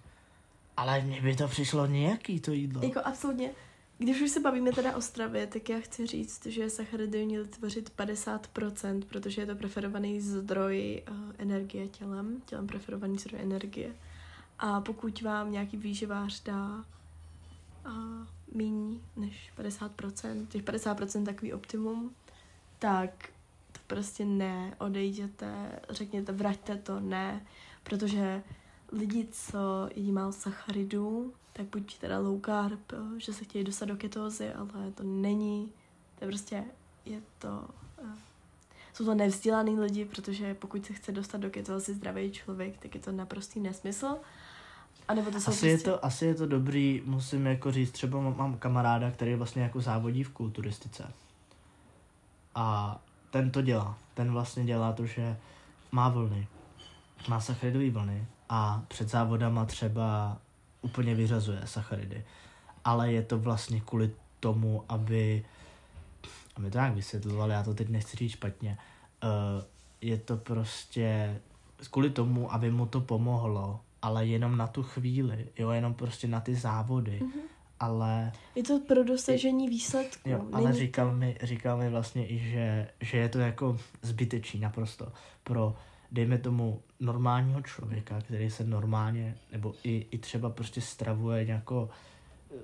Ale 0.76 1.01
mně 1.01 1.20
by 1.22 1.37
to 1.37 1.49
přišlo 1.49 1.87
nějaký 1.87 2.41
to 2.41 2.53
jídlo. 2.53 2.82
Jako 2.85 3.01
absolutně, 3.05 3.51
když 3.99 4.20
už 4.20 4.30
se 4.30 4.40
bavíme 4.40 4.72
teda 4.72 4.97
o 4.97 5.01
stravě, 5.01 5.47
tak 5.47 5.68
já 5.68 5.80
chci 5.80 6.07
říct, 6.07 6.47
že 6.47 6.70
sacharidy 6.70 7.26
měly 7.26 7.49
tvořit 7.49 7.92
50%, 7.97 9.03
protože 9.09 9.42
je 9.42 9.47
to 9.47 9.55
preferovaný 9.55 10.20
zdroj 10.20 11.03
uh, 11.11 11.16
energie 11.38 11.88
tělem, 11.88 12.42
tělem 12.47 12.66
preferovaný 12.66 13.18
zdroj 13.18 13.40
energie. 13.42 13.95
A 14.59 14.80
pokud 14.80 15.22
vám 15.22 15.53
nějaký 15.53 15.76
výživář 15.76 16.42
dá 16.42 16.84
uh, 17.86 17.92
méně 18.55 18.99
než 19.16 19.53
50%, 19.59 20.47
těch 20.47 20.62
50% 20.62 21.24
takový 21.24 21.53
optimum, 21.53 22.14
tak 22.78 23.28
to 23.72 23.80
prostě 23.86 24.24
ne, 24.24 24.74
odejděte, 24.78 25.80
řekněte, 25.90 26.32
vraťte 26.32 26.76
to, 26.76 27.01
ne, 27.01 27.47
protože 27.82 28.42
lidi, 28.92 29.28
co 29.32 29.88
jedí 29.95 30.12
málo 30.12 30.32
sacharidů, 30.32 31.32
tak 31.57 31.66
buď 31.66 31.98
teda 31.98 32.18
low 32.18 32.40
carb, 32.40 32.92
že 33.18 33.32
se 33.32 33.44
chtějí 33.44 33.64
dostat 33.64 33.84
do 33.84 33.96
ketózy, 33.96 34.52
ale 34.52 34.90
to 34.94 35.02
není, 35.02 35.72
to 36.18 36.24
je 36.24 36.28
prostě, 36.28 36.64
je 37.05 37.20
to, 37.38 37.68
eh, 37.98 38.16
jsou 38.92 39.05
to 39.05 39.14
nevzdělaný 39.14 39.80
lidi, 39.80 40.05
protože 40.05 40.55
pokud 40.55 40.86
se 40.86 40.92
chce 40.92 41.12
dostat 41.12 41.40
do 41.40 41.50
ketózy 41.50 41.94
zdravý 41.94 42.30
člověk, 42.30 42.76
tak 42.78 42.94
je 42.94 43.00
to 43.00 43.12
naprostý 43.12 43.61
nesmysl. 43.61 44.16
A 45.09 45.14
nebo 45.14 45.30
to 45.30 45.36
Asi 45.36 45.66
je, 45.66 45.74
prostě, 45.74 45.90
to, 45.90 46.05
asi 46.05 46.26
je 46.26 46.34
to 46.34 46.46
dobrý, 46.46 47.02
musím 47.07 47.46
jako 47.46 47.72
říct, 47.72 47.90
třeba 47.90 48.20
mám, 48.20 48.36
mám 48.36 48.59
kamaráda, 48.59 49.11
který 49.11 49.34
vlastně 49.34 49.62
jako 49.62 49.80
závodí 49.80 50.22
v 50.22 50.30
kulturistice. 50.30 51.12
A 52.55 52.98
ten 53.30 53.50
to 53.50 53.62
dělá. 53.62 53.98
Ten 54.14 54.32
vlastně 54.32 54.64
dělá 54.64 54.92
to, 54.92 55.07
že 55.07 55.36
má 55.92 56.09
vlny. 56.09 56.48
Má 57.28 57.40
sacharidové 57.40 57.90
vlny 57.90 58.26
a 58.48 58.82
před 58.88 59.09
závodama 59.09 59.64
třeba 59.64 60.38
úplně 60.85 61.14
vyřazuje 61.14 61.61
sacharidy. 61.64 62.24
Ale 62.85 63.12
je 63.12 63.22
to 63.22 63.39
vlastně 63.39 63.80
kvůli 63.80 64.11
tomu, 64.41 64.85
aby, 64.89 65.45
aby 66.57 66.70
to 66.70 66.78
nějak 66.78 66.95
vysvětloval, 66.95 67.51
já 67.51 67.62
to 67.62 67.74
teď 67.74 67.89
nechci 67.89 68.16
říct 68.16 68.32
špatně, 68.32 68.78
uh, 69.24 69.62
je 70.01 70.18
to 70.18 70.37
prostě 70.37 71.37
kvůli 71.91 72.11
tomu, 72.11 72.53
aby 72.55 72.70
mu 72.70 72.87
to 72.87 73.01
pomohlo, 73.01 73.80
ale 74.03 74.26
jenom 74.26 74.57
na 74.57 74.66
tu 74.66 74.82
chvíli, 74.82 75.47
jo, 75.59 75.70
jenom 75.70 75.95
prostě 75.95 76.28
na 76.28 76.41
ty 76.41 76.55
závody, 76.55 77.20
Mhm. 77.22 77.41
ale 77.80 78.32
je 78.55 78.62
to 78.62 78.80
pro 78.80 79.05
dosažení 79.05 79.68
výsledků. 79.68 80.28
Jo, 80.28 80.45
ale 80.53 80.64
Není 80.68 80.78
říkal 80.80 81.09
to, 81.11 81.16
mi, 81.16 81.37
říkal 81.43 81.76
mi 81.78 81.91
vlastně 81.91 82.26
i, 82.28 82.39
že, 82.39 82.89
že 83.01 83.18
je 83.18 83.28
to 83.28 83.39
jako 83.39 83.78
zbytečný 84.03 84.61
naprosto 84.61 85.12
pro, 85.45 85.76
dejme 86.14 86.38
tomu, 86.38 86.80
normálního 87.00 87.62
člověka, 87.62 88.20
který 88.20 88.50
se 88.50 88.64
normálně, 88.64 89.36
nebo 89.52 89.74
i, 89.84 90.06
i 90.10 90.18
třeba 90.18 90.50
prostě 90.50 90.80
stravuje 90.80 91.44
jako, 91.44 91.88
eh, 92.54 92.56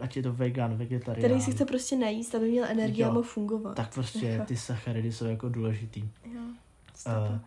ať 0.00 0.16
je 0.16 0.22
to 0.22 0.32
vegan, 0.32 0.76
vegetarián, 0.76 1.28
který 1.28 1.40
si 1.40 1.52
chce 1.52 1.64
prostě 1.64 1.96
najíst, 1.96 2.34
aby 2.34 2.48
měl 2.50 2.64
energii 2.64 3.04
a 3.04 3.08
mohl 3.08 3.22
fungovat. 3.22 3.74
tak 3.76 3.94
prostě 3.94 4.44
ty 4.46 4.56
sacharidy 4.56 5.12
jsou 5.12 5.24
jako 5.24 5.48
důležitý. 5.48 6.08
Jo, 6.34 6.40
Uh, 7.06 7.38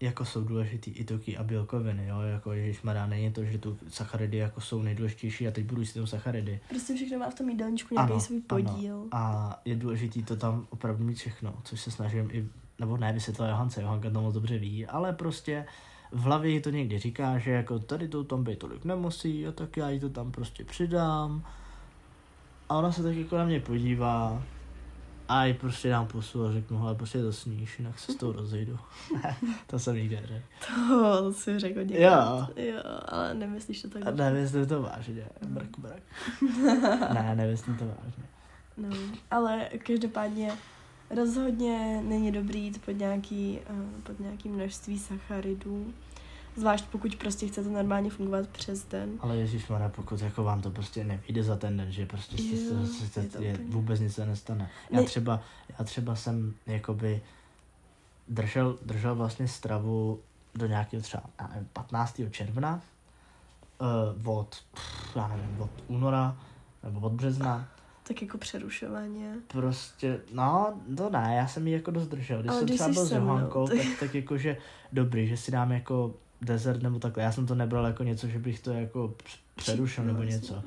jako 0.00 0.24
jsou 0.24 0.44
důležitý 0.44 0.90
i 0.90 1.04
tuky 1.04 1.36
a 1.36 1.42
bílkoviny, 1.42 2.06
jo, 2.06 2.20
jako 2.20 2.52
ježišmarja, 2.52 3.06
není 3.06 3.32
to, 3.32 3.44
že 3.44 3.58
tu 3.58 3.78
sacharidy 3.88 4.36
jako 4.36 4.60
jsou 4.60 4.82
nejdůležitější 4.82 5.48
a 5.48 5.50
teď 5.50 5.64
budu 5.64 5.80
jíst 5.80 5.94
jenom 5.96 6.06
sacharidy. 6.06 6.60
Prostě 6.68 6.94
všechno 6.94 7.18
má 7.18 7.30
v 7.30 7.34
tom 7.34 7.48
jídelníčku 7.48 7.94
nějaký 7.94 8.12
Ano, 8.12 8.20
svůj 8.20 8.36
ano. 8.36 8.44
podíl. 8.48 9.04
A 9.12 9.60
je 9.64 9.76
důležitý 9.76 10.22
to 10.22 10.36
tam 10.36 10.66
opravdu 10.70 11.04
mít 11.04 11.14
všechno, 11.14 11.54
což 11.64 11.80
se 11.80 11.90
snažím 11.90 12.28
i, 12.32 12.48
nebo 12.78 12.96
ne 12.96 13.12
vysvětlit 13.12 13.48
Johance, 13.48 13.82
Johanka 13.82 14.10
to 14.10 14.20
moc 14.20 14.34
dobře 14.34 14.58
ví, 14.58 14.86
ale 14.86 15.12
prostě 15.12 15.66
v 16.12 16.20
hlavě 16.22 16.60
to 16.60 16.70
někdy 16.70 16.98
říká, 16.98 17.38
že 17.38 17.50
jako 17.50 17.78
tady 17.78 18.08
to 18.08 18.24
tam 18.24 18.44
být 18.44 18.58
tolik 18.58 18.84
nemusí 18.84 19.46
a 19.46 19.52
tak 19.52 19.76
já 19.76 19.90
jí 19.90 20.00
to 20.00 20.08
tam 20.08 20.32
prostě 20.32 20.64
přidám. 20.64 21.44
A 22.68 22.76
ona 22.78 22.92
se 22.92 23.02
tak 23.02 23.14
jako 23.14 23.38
na 23.38 23.44
mě 23.44 23.60
podívá 23.60 24.42
a 25.28 25.44
jí 25.44 25.54
prostě 25.54 25.88
dám 25.88 26.06
pusu 26.06 26.46
a 26.46 26.52
řeknu, 26.52 26.82
ale 26.82 26.94
prostě 26.94 27.22
to 27.22 27.32
sníš, 27.32 27.78
jinak 27.78 27.98
se 27.98 28.12
s 28.12 28.16
tou 28.16 28.32
rozejdu. 28.32 28.78
to 29.66 29.78
jsem 29.78 29.96
nikdy 29.96 30.16
neřekl. 30.16 30.44
To, 30.88 31.22
to 31.22 31.32
si 31.32 31.58
řekl 31.58 31.78
někdy. 31.78 32.02
Jo. 32.02 32.46
Jo, 32.56 32.82
ale 33.04 33.34
nemyslíš 33.34 33.82
to 33.82 33.88
tak. 33.88 34.06
A 34.06 34.10
nemyslím 34.10 34.66
to 34.66 34.82
vážně, 34.82 35.24
brk, 35.46 35.78
brk. 35.78 36.02
ne, 37.14 37.32
nemyslím 37.36 37.76
to 37.76 37.84
vážně. 37.84 38.24
No, 38.76 38.88
ale 39.30 39.68
každopádně 39.86 40.52
rozhodně 41.16 42.02
není 42.04 42.32
dobrý 42.32 42.64
jít 42.64 42.84
pod 42.84 42.92
nějaký, 42.92 43.58
uh, 43.70 44.00
pod 44.02 44.20
nějaký 44.20 44.48
množství 44.48 44.98
sacharidů. 44.98 45.92
Zvlášť 46.56 46.84
pokud 46.84 47.16
prostě 47.16 47.48
chcete 47.48 47.68
normálně 47.68 48.10
fungovat 48.10 48.48
přes 48.48 48.84
den. 48.84 49.10
Ale 49.20 49.36
Ježíš 49.36 49.64
pokud 49.88 50.20
jako 50.20 50.44
vám 50.44 50.62
to 50.62 50.70
prostě 50.70 51.04
nevyjde 51.04 51.42
za 51.42 51.56
ten 51.56 51.76
den, 51.76 51.92
že 51.92 52.06
prostě 52.06 52.42
Jo, 52.42 52.58
jo, 52.80 52.86
se, 52.86 53.08
se, 53.08 53.20
je 53.38 53.48
je, 53.48 53.58
vůbec 53.68 54.00
nic 54.00 54.14
se 54.14 54.26
nestane. 54.26 54.70
Já 54.90 55.00
Ne- 55.00 55.06
třeba, 55.06 55.40
já 55.78 55.84
třeba 55.84 56.16
jsem 56.16 56.54
jakoby 56.66 57.22
držel, 58.28 58.78
držel 58.82 59.14
vlastně 59.14 59.48
stravu 59.48 60.20
do 60.54 60.66
nějakého 60.66 61.02
třeba 61.02 61.22
já 61.40 61.48
nevím, 61.48 61.68
15. 61.72 62.20
června 62.30 62.80
uh, 64.22 64.38
od, 64.38 64.56
pff, 64.74 65.16
já 65.16 65.28
nevím, 65.28 65.60
od 65.60 65.70
února 65.88 66.36
nebo 66.82 67.00
od 67.00 67.12
března. 67.12 67.68
Tak 68.02 68.22
jako 68.22 68.38
přerušovaně. 68.38 69.34
Prostě, 69.48 70.20
no, 70.32 70.80
to 70.96 71.10
ne, 71.10 71.34
já 71.36 71.46
jsem 71.46 71.66
ji 71.66 71.72
jako 71.72 71.90
dost 71.90 72.08
držel. 72.08 72.40
Když 72.40 72.50
Ale 72.50 72.58
jsem 72.60 72.66
když 72.66 72.76
třeba 72.80 72.92
byl 72.92 73.04
s 73.06 73.12
Johankou, 73.12 73.66
tak- 73.68 73.76
tak, 73.78 73.86
tak 74.00 74.14
jakože 74.14 74.56
dobrý, 74.92 75.26
že 75.28 75.36
si 75.36 75.50
dám 75.50 75.72
jako 75.72 76.14
desert 76.40 76.82
nebo 76.82 76.98
takhle. 76.98 77.22
Já 77.22 77.32
jsem 77.32 77.46
to 77.46 77.54
nebral 77.54 77.86
jako 77.86 78.02
něco, 78.04 78.28
že 78.28 78.38
bych 78.38 78.60
to 78.60 78.70
jako 78.72 79.14
př- 79.24 79.38
přerušil 79.56 80.04
nebo 80.04 80.22
něco. 80.22 80.62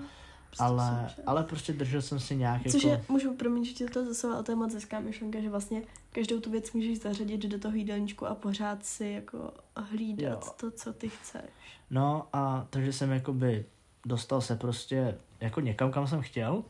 Prostě 0.50 0.64
Ale, 0.64 1.10
ale 1.26 1.44
prostě 1.44 1.74
držel 1.74 2.02
jsem 2.02 2.20
si 2.20 2.36
nějak 2.36 2.62
Což 2.64 2.74
jako... 2.84 2.88
je, 2.88 3.04
můžu 3.10 3.34
promiň, 3.34 3.66
že 3.66 3.74
ti 3.74 3.86
toho 3.86 4.06
zase, 4.06 4.28
ale 4.28 4.44
to 4.44 4.52
je 4.52 4.56
moc 4.56 4.74
hezká 4.74 5.00
myšlenka, 5.00 5.42
že 5.42 5.50
vlastně 5.50 5.82
každou 6.12 6.40
tu 6.40 6.52
věc 6.52 6.72
můžeš 6.72 7.00
zařadit 7.02 7.42
do 7.46 7.60
toho 7.60 7.76
jídelníčku 7.76 8.26
a 8.26 8.36
pořád 8.36 8.86
si 8.86 9.06
jako 9.08 9.54
hlídat 9.76 10.44
Jo. 10.46 10.54
to, 10.60 10.72
co 10.72 10.94
ty 10.94 11.10
chceš. 11.10 11.42
No 11.90 12.28
a 12.34 12.68
takže 12.70 12.94
jsem 12.94 13.12
jakoby 13.12 13.66
dostal 14.06 14.42
se 14.42 14.56
prostě 14.56 15.18
jako 15.40 15.62
někam, 15.62 15.92
kam 15.92 16.08
jsem 16.08 16.22
chtěl. 16.22 16.64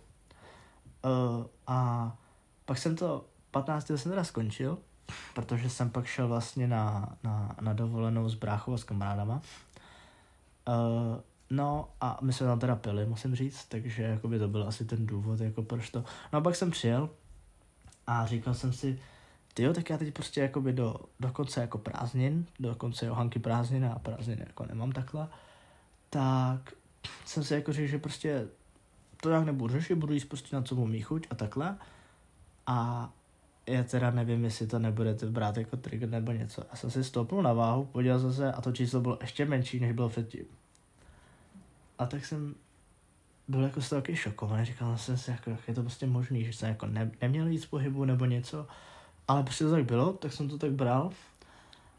Uh, 1.06 1.46
a 1.68 2.18
pak 2.66 2.78
jsem 2.78 2.96
to 2.96 3.26
15. 3.52 3.92
jsem 3.96 4.12
teda 4.12 4.24
skončil, 4.24 4.78
protože 5.34 5.70
jsem 5.70 5.90
pak 5.90 6.06
šel 6.06 6.28
vlastně 6.28 6.68
na, 6.68 7.16
na, 7.24 7.56
na 7.62 7.74
dovolenou 7.74 8.30
s 8.30 8.36
bráchou 8.36 8.74
a 8.74 8.78
s 8.78 8.84
kamarádama. 8.84 9.42
Uh, 10.68 11.22
no 11.50 11.90
a 12.02 12.18
my 12.22 12.34
jsme 12.34 12.48
tam 12.48 12.60
teda 12.60 12.76
pili, 12.76 13.06
musím 13.06 13.36
říct, 13.36 13.66
takže 13.66 14.04
jakoby 14.04 14.40
to 14.40 14.48
byl 14.48 14.68
asi 14.68 14.86
ten 14.86 15.08
důvod, 15.08 15.40
jako 15.40 15.62
proč 15.64 15.90
to. 15.90 16.04
No 16.34 16.40
a 16.40 16.42
pak 16.42 16.56
jsem 16.56 16.72
přijel 16.72 17.10
a 18.08 18.26
říkal 18.26 18.54
jsem 18.54 18.74
si, 18.74 19.00
jo, 19.60 19.74
tak 19.74 19.90
já 19.90 19.98
teď 19.98 20.14
prostě 20.14 20.42
jakoby 20.42 20.74
do, 20.74 20.96
do 21.20 21.32
konce 21.32 21.62
jako 21.62 21.78
prázdnin, 21.78 22.46
do 22.60 22.76
konce 22.76 23.06
Johanky 23.06 23.40
prázdnin 23.40 23.86
a 23.86 24.00
prázdnin 24.00 24.40
jako 24.48 24.66
nemám 24.66 24.92
takhle, 24.92 25.28
tak 26.10 26.74
jsem 27.26 27.44
si 27.44 27.54
jako 27.54 27.74
řekl, 27.74 27.88
že 27.88 27.98
prostě 27.98 28.48
to 29.26 29.32
jak 29.32 29.46
nebudu 29.46 29.74
řešit, 29.74 29.96
budu 29.96 30.14
jíst 30.14 30.26
prostě 30.26 30.56
na 30.56 30.62
co 30.62 30.76
mu 30.76 31.02
chuť 31.02 31.28
a 31.30 31.36
takhle. 31.36 31.78
A 32.68 33.10
já 33.68 33.84
teda 33.84 34.12
nevím, 34.12 34.44
jestli 34.44 34.68
to 34.68 34.80
nebudete 34.80 35.26
brát 35.26 35.58
jako 35.58 35.78
trigger 35.78 36.10
nebo 36.10 36.32
něco. 36.32 36.64
Já 36.70 36.76
jsem 36.76 36.92
si 36.92 37.04
stoupnul 37.04 37.44
na 37.44 37.54
váhu, 37.54 37.86
podíval 37.86 38.20
jsem 38.20 38.34
se 38.34 38.52
a 38.52 38.62
to 38.62 38.72
číslo 38.72 39.02
bylo 39.02 39.18
ještě 39.22 39.46
menší, 39.46 39.80
než 39.80 39.92
bylo 39.92 40.10
předtím. 40.10 40.46
A 41.98 42.06
tak 42.06 42.26
jsem 42.26 42.56
byl 43.48 43.62
jako 43.62 43.82
z 43.82 43.90
toho 43.90 44.02
taky 44.02 44.16
šokovaný, 44.16 44.66
říkal 44.66 44.98
jsem 44.98 45.18
si, 45.18 45.32
jako, 45.32 45.50
jak 45.50 45.68
je 45.68 45.74
to 45.74 45.82
prostě 45.82 46.08
možný, 46.08 46.46
že 46.46 46.54
jsem 46.54 46.70
jako 46.70 46.86
ne, 46.86 47.12
neměl 47.22 47.46
víc 47.46 47.66
pohybu 47.66 48.06
nebo 48.06 48.26
něco, 48.26 48.68
ale 49.28 49.44
prostě 49.44 49.64
to 49.64 49.72
tak 49.72 49.86
bylo, 49.86 50.14
tak 50.14 50.34
jsem 50.34 50.50
to 50.50 50.58
tak 50.58 50.72
bral. 50.72 51.12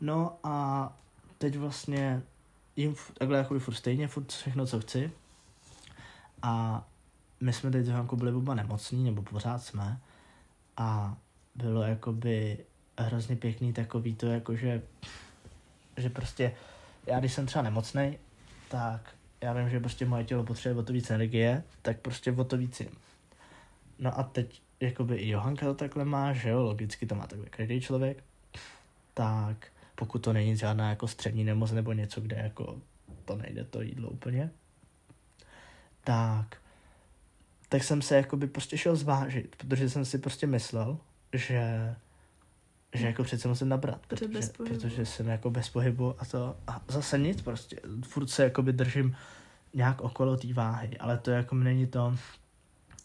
No 0.01 0.39
a 0.43 0.93
teď 1.39 1.57
vlastně 1.57 2.23
jim 2.77 2.95
takhle 3.19 3.39
jako 3.39 3.59
furt 3.59 3.75
stejně, 3.75 4.09
furt 4.09 4.33
všechno, 4.33 4.67
co 4.67 4.81
chci. 4.81 5.13
A 6.43 6.85
my 7.41 7.53
jsme 7.53 7.71
teď 7.71 7.87
jako 7.87 8.17
byli 8.17 8.33
oba 8.33 8.55
nemocní, 8.55 9.05
nebo 9.05 9.23
pořád 9.23 9.59
jsme. 9.59 10.01
A 10.77 11.17
bylo 11.55 11.83
jakoby 11.83 12.59
hrozně 12.99 13.37
pěkný 13.37 13.73
takový 13.73 14.15
to, 14.15 14.27
jako 14.27 14.57
že, 14.57 14.83
že 15.97 16.11
prostě 16.11 16.55
já 17.07 17.21
když 17.21 17.33
jsem 17.33 17.47
třeba 17.47 17.63
nemocný, 17.63 18.19
tak 18.69 19.15
já 19.41 19.53
vím, 19.53 19.71
že 19.71 19.81
prostě 19.81 20.07
moje 20.07 20.25
tělo 20.25 20.45
potřebuje 20.45 20.83
o 20.83 20.87
to 20.87 20.93
víc 20.93 21.11
energie, 21.11 21.63
tak 21.83 22.01
prostě 22.01 22.33
o 22.33 22.45
to 22.45 22.57
víc 22.57 22.81
jim. 22.81 22.91
No 23.99 24.19
a 24.19 24.23
teď, 24.23 24.63
jakoby 24.81 25.17
i 25.17 25.29
Johanka 25.29 25.67
to 25.67 25.75
takhle 25.75 26.05
má, 26.05 26.33
že 26.33 26.49
jo, 26.49 26.63
logicky 26.63 27.07
to 27.07 27.15
má 27.15 27.27
takhle 27.27 27.49
každý 27.49 27.81
člověk, 27.81 28.25
tak 29.15 29.67
pokud 29.95 30.19
to 30.19 30.33
není 30.33 30.57
žádná 30.57 30.91
jako 30.91 31.09
střední 31.09 31.45
nemoc 31.45 31.73
nebo 31.73 31.93
něco, 31.93 32.21
kde 32.21 32.37
jako 32.37 32.81
to 33.25 33.37
nejde 33.37 33.65
to 33.65 33.83
jídlo 33.83 34.11
úplně, 34.11 34.51
tak 36.05 36.57
tak 37.69 37.85
jsem 37.85 38.03
se 38.03 38.17
jakoby 38.17 38.47
prostě 38.47 38.79
šel 38.79 38.97
zvážit, 38.97 39.57
protože 39.57 39.91
jsem 39.91 40.05
si 40.05 40.19
prostě 40.19 40.47
myslel, 40.47 40.99
že 41.33 41.95
že 42.93 43.07
jako 43.07 43.25
přece 43.25 43.49
musím 43.49 43.69
nabrat, 43.69 44.07
Protože 44.07 44.29
protože, 44.29 44.75
protože 44.79 45.07
jsem 45.07 45.29
jako 45.29 45.51
bez 45.51 45.69
pohybu 45.69 46.15
a 46.19 46.25
to 46.25 46.57
a 46.67 46.83
zase 46.89 47.19
nic 47.19 47.43
prostě, 47.43 47.81
furt 48.05 48.29
se 48.31 48.45
jakoby 48.45 48.73
držím 48.73 49.17
nějak 49.75 50.01
okolo 50.01 50.37
té 50.37 50.53
váhy, 50.53 50.99
ale 50.99 51.19
to 51.19 51.31
jako 51.31 51.55
není 51.55 51.87
to 51.87 52.17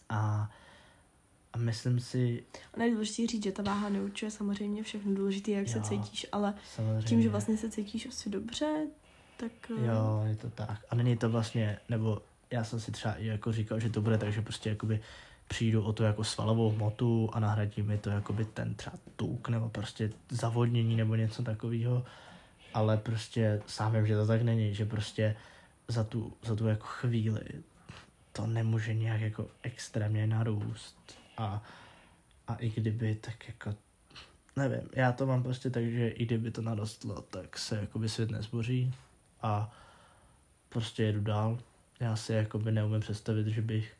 a, 0.08 0.50
a 1.52 1.58
myslím 1.58 2.00
si, 2.00 2.44
A 2.74 2.82
je 2.82 2.90
důležité 2.90 3.26
říct, 3.26 3.44
že 3.44 3.52
ta 3.52 3.62
váha 3.62 3.88
neučuje 3.88 4.30
samozřejmě 4.30 4.82
všechno 4.82 5.14
důležité, 5.14 5.50
jak 5.50 5.68
se 5.68 5.78
Jo. 5.78 5.84
cítíš, 5.84 6.26
ale 6.32 6.54
samozřejmě, 6.74 7.02
tím, 7.08 7.22
že 7.22 7.28
vlastně 7.28 7.56
se 7.56 7.70
cítíš 7.70 8.06
asi 8.06 8.30
dobře, 8.30 8.86
tak 9.36 9.52
eh, 9.70 9.86
Jo, 9.86 10.22
je 10.26 10.36
to 10.36 10.50
tak. 10.50 10.84
A 10.90 10.94
není 10.94 11.16
to 11.16 11.30
vlastně, 11.30 11.78
nebo 11.88 12.22
já 12.52 12.64
jsem 12.64 12.80
si 12.80 12.92
třeba 12.92 13.14
jako 13.18 13.52
říkal, 13.52 13.80
že 13.80 13.90
to 13.90 14.00
bude 14.00 14.18
tak, 14.18 14.32
že 14.32 14.42
prostě 14.42 14.70
jakoby 14.70 15.00
přijdu 15.48 15.82
o 15.82 15.92
tu 15.92 16.02
jako 16.02 16.24
svalovou 16.24 16.70
hmotu 16.70 17.30
a 17.32 17.40
nahradí 17.40 17.82
mi 17.82 17.98
to 17.98 18.10
jakoby 18.10 18.44
ten 18.44 18.74
třeba 18.74 18.96
tuk 19.16 19.48
nebo 19.48 19.68
prostě 19.68 20.10
zavodnění 20.30 20.96
nebo 20.96 21.14
něco 21.14 21.42
takového. 21.42 22.04
Ale 22.74 22.96
prostě 22.96 23.62
sám 23.66 23.92
vím, 23.92 24.06
že 24.06 24.16
to 24.16 24.26
tak 24.26 24.42
není, 24.42 24.74
že 24.74 24.84
prostě 24.84 25.36
za 25.88 26.04
tu, 26.04 26.32
za 26.42 26.56
tu 26.56 26.66
jako 26.66 26.86
chvíli 26.86 27.40
to 28.32 28.46
nemůže 28.46 28.94
nějak 28.94 29.20
jako 29.20 29.46
extrémně 29.62 30.26
narůst. 30.26 31.18
A, 31.36 31.62
a 32.48 32.54
i 32.54 32.70
kdyby, 32.70 33.14
tak 33.14 33.48
jako 33.48 33.74
nevím, 34.56 34.88
já 34.92 35.12
to 35.12 35.26
mám 35.26 35.42
prostě 35.42 35.70
tak, 35.70 35.84
že 35.84 36.08
i 36.08 36.26
kdyby 36.26 36.50
to 36.50 36.62
narostlo, 36.62 37.20
tak 37.20 37.58
se 37.58 37.76
jakoby 37.76 38.08
svět 38.08 38.30
nezboří 38.30 38.94
a 39.42 39.72
prostě 40.68 41.02
jedu 41.02 41.20
dál. 41.20 41.58
Já 42.02 42.16
si 42.16 42.32
jakoby 42.32 42.72
neumím 42.72 43.00
představit, 43.00 43.46
že 43.46 43.62
bych 43.62 43.92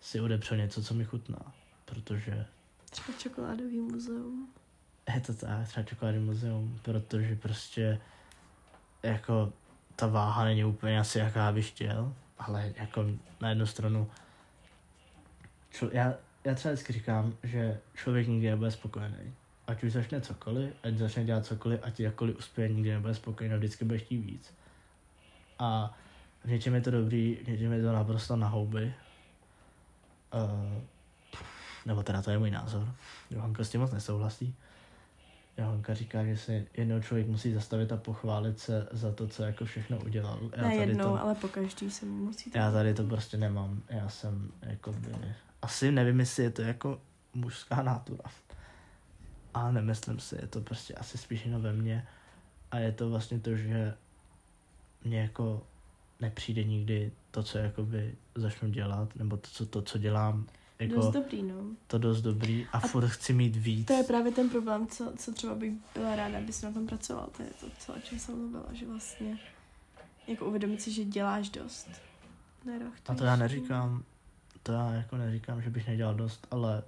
si 0.00 0.20
odepřel 0.20 0.58
něco, 0.58 0.82
co 0.82 0.94
mi 0.94 1.04
chutná, 1.04 1.54
protože 1.84 2.46
třeba 2.90 3.18
čokoládový 3.18 3.80
muzeum. 3.80 4.48
je 5.14 5.20
to 5.20 5.34
tak, 5.34 5.68
třeba 5.68 5.84
čokoládní 5.84 6.20
muzeum, 6.20 6.80
protože 6.82 7.36
prostě 7.36 8.00
jako 9.02 9.52
ta 9.96 10.06
váha 10.06 10.44
není 10.44 10.64
úplně 10.64 11.00
asi 11.00 11.18
jaká 11.18 11.52
bych 11.52 11.68
chtěl, 11.68 12.14
ale 12.38 12.72
jako 12.76 13.06
na 13.40 13.48
jednu 13.48 13.66
stranu 13.66 14.10
člo, 15.70 15.88
já, 15.92 16.14
já 16.44 16.54
třeba 16.54 16.74
vždycky 16.74 16.92
říkám, 16.92 17.36
že 17.42 17.80
člověk 17.94 18.28
nikdy 18.28 18.50
nebude 18.50 18.70
spokojený. 18.70 19.34
Ať 19.66 19.84
už 19.84 19.92
začne 19.92 20.20
cokoliv, 20.20 20.74
ať 20.82 20.96
začne 20.96 21.24
dělat 21.24 21.46
cokoliv, 21.46 21.80
ať 21.82 22.00
jakkoliv 22.00 22.38
uspěje, 22.38 22.68
nikdy 22.68 22.90
nebude 22.90 23.14
spokojený, 23.14 23.56
vždycky 23.56 23.84
bude 23.84 23.98
chtít 23.98 24.18
víc. 24.18 24.54
A 25.58 25.98
v 26.44 26.50
něčem 26.50 26.74
je 26.74 26.80
to 26.80 26.90
dobrý, 26.90 27.38
v 27.44 27.48
něčem 27.48 27.72
je 27.72 27.82
to 27.82 27.92
naprosto 27.92 28.36
na 28.36 28.48
houby. 28.48 28.94
Uh, 30.34 30.82
nebo 31.86 32.02
teda 32.02 32.22
to 32.22 32.30
je 32.30 32.38
můj 32.38 32.50
názor. 32.50 32.94
Johanka 33.30 33.64
s 33.64 33.70
tím 33.70 33.80
moc 33.80 33.92
nesouhlasí. 33.92 34.54
Johanka 35.58 35.94
říká, 35.94 36.24
že 36.24 36.36
se 36.36 36.64
jednou 36.76 37.00
člověk 37.00 37.28
musí 37.28 37.52
zastavit 37.52 37.92
a 37.92 37.96
pochválit 37.96 38.58
se 38.58 38.88
za 38.92 39.12
to, 39.12 39.28
co 39.28 39.42
jako 39.42 39.64
všechno 39.64 39.98
udělal. 39.98 40.38
Já 40.56 40.62
Ne 40.62 40.76
tady 40.76 40.90
jednou, 40.90 41.04
to, 41.04 41.22
ale 41.22 41.34
po 41.34 41.48
každý 41.48 41.90
se 41.90 42.06
mu 42.06 42.24
musí 42.24 42.50
to 42.50 42.58
já 42.58 42.72
tady 42.72 42.94
to 42.94 43.04
prostě 43.04 43.36
nemám. 43.36 43.82
Já 43.88 44.08
jsem 44.08 44.52
jako 44.62 44.94
asi 45.62 45.92
nevím, 45.92 46.20
jestli 46.20 46.42
je 46.42 46.50
to 46.50 46.62
jako 46.62 47.00
mužská 47.34 47.82
nátura. 47.82 48.24
Ale 49.54 49.72
nemyslím 49.72 50.18
si, 50.18 50.36
je 50.40 50.46
to 50.46 50.60
prostě 50.60 50.94
asi 50.94 51.18
spíš 51.18 51.44
jenom 51.44 51.62
ve 51.62 51.72
mně. 51.72 52.06
A 52.70 52.78
je 52.78 52.92
to 52.92 53.10
vlastně 53.10 53.40
to, 53.40 53.56
že 53.56 53.94
mně 55.04 55.20
jako 55.20 55.62
nepřijde 56.20 56.64
nikdy 56.64 57.12
to, 57.30 57.42
co 57.42 57.58
jakoby 57.58 58.14
začnu 58.34 58.68
dělat, 58.68 59.16
nebo 59.16 59.36
to, 59.36 59.48
co, 59.50 59.66
to, 59.66 59.82
co 59.82 59.98
dělám, 59.98 60.46
jako 60.78 60.94
Dost 60.94 61.10
dobrý, 61.10 61.42
no. 61.42 61.54
to 61.86 61.98
dost 61.98 62.22
dobrý 62.22 62.66
a, 62.72 62.80
furt 62.80 63.08
chci 63.08 63.32
mít 63.32 63.56
víc. 63.56 63.86
To 63.86 63.92
je 63.92 64.04
právě 64.04 64.32
ten 64.32 64.50
problém, 64.50 64.86
co, 64.86 65.12
co 65.16 65.32
třeba 65.32 65.54
bych 65.54 65.72
byla 65.94 66.16
ráda, 66.16 66.38
abys 66.38 66.62
na 66.62 66.72
tom 66.72 66.86
pracoval. 66.86 67.28
To 67.36 67.42
je 67.42 67.50
to, 67.60 67.66
co, 67.78 67.94
o 67.94 68.00
čem 68.00 68.18
jsem 68.18 68.38
mluvila, 68.38 68.66
že 68.72 68.86
vlastně 68.86 69.38
jako 70.26 70.46
uvědomit 70.46 70.82
si, 70.82 70.92
že 70.92 71.04
děláš 71.04 71.48
dost. 71.48 71.88
Nerochtuješ. 72.64 73.08
A 73.08 73.14
to 73.14 73.24
já 73.24 73.36
neříkám, 73.36 74.02
to 74.62 74.72
já 74.72 74.92
jako 74.92 75.16
neříkám, 75.16 75.62
že 75.62 75.70
bych 75.70 75.88
nedělal 75.88 76.14
dost, 76.14 76.46
ale 76.50 76.82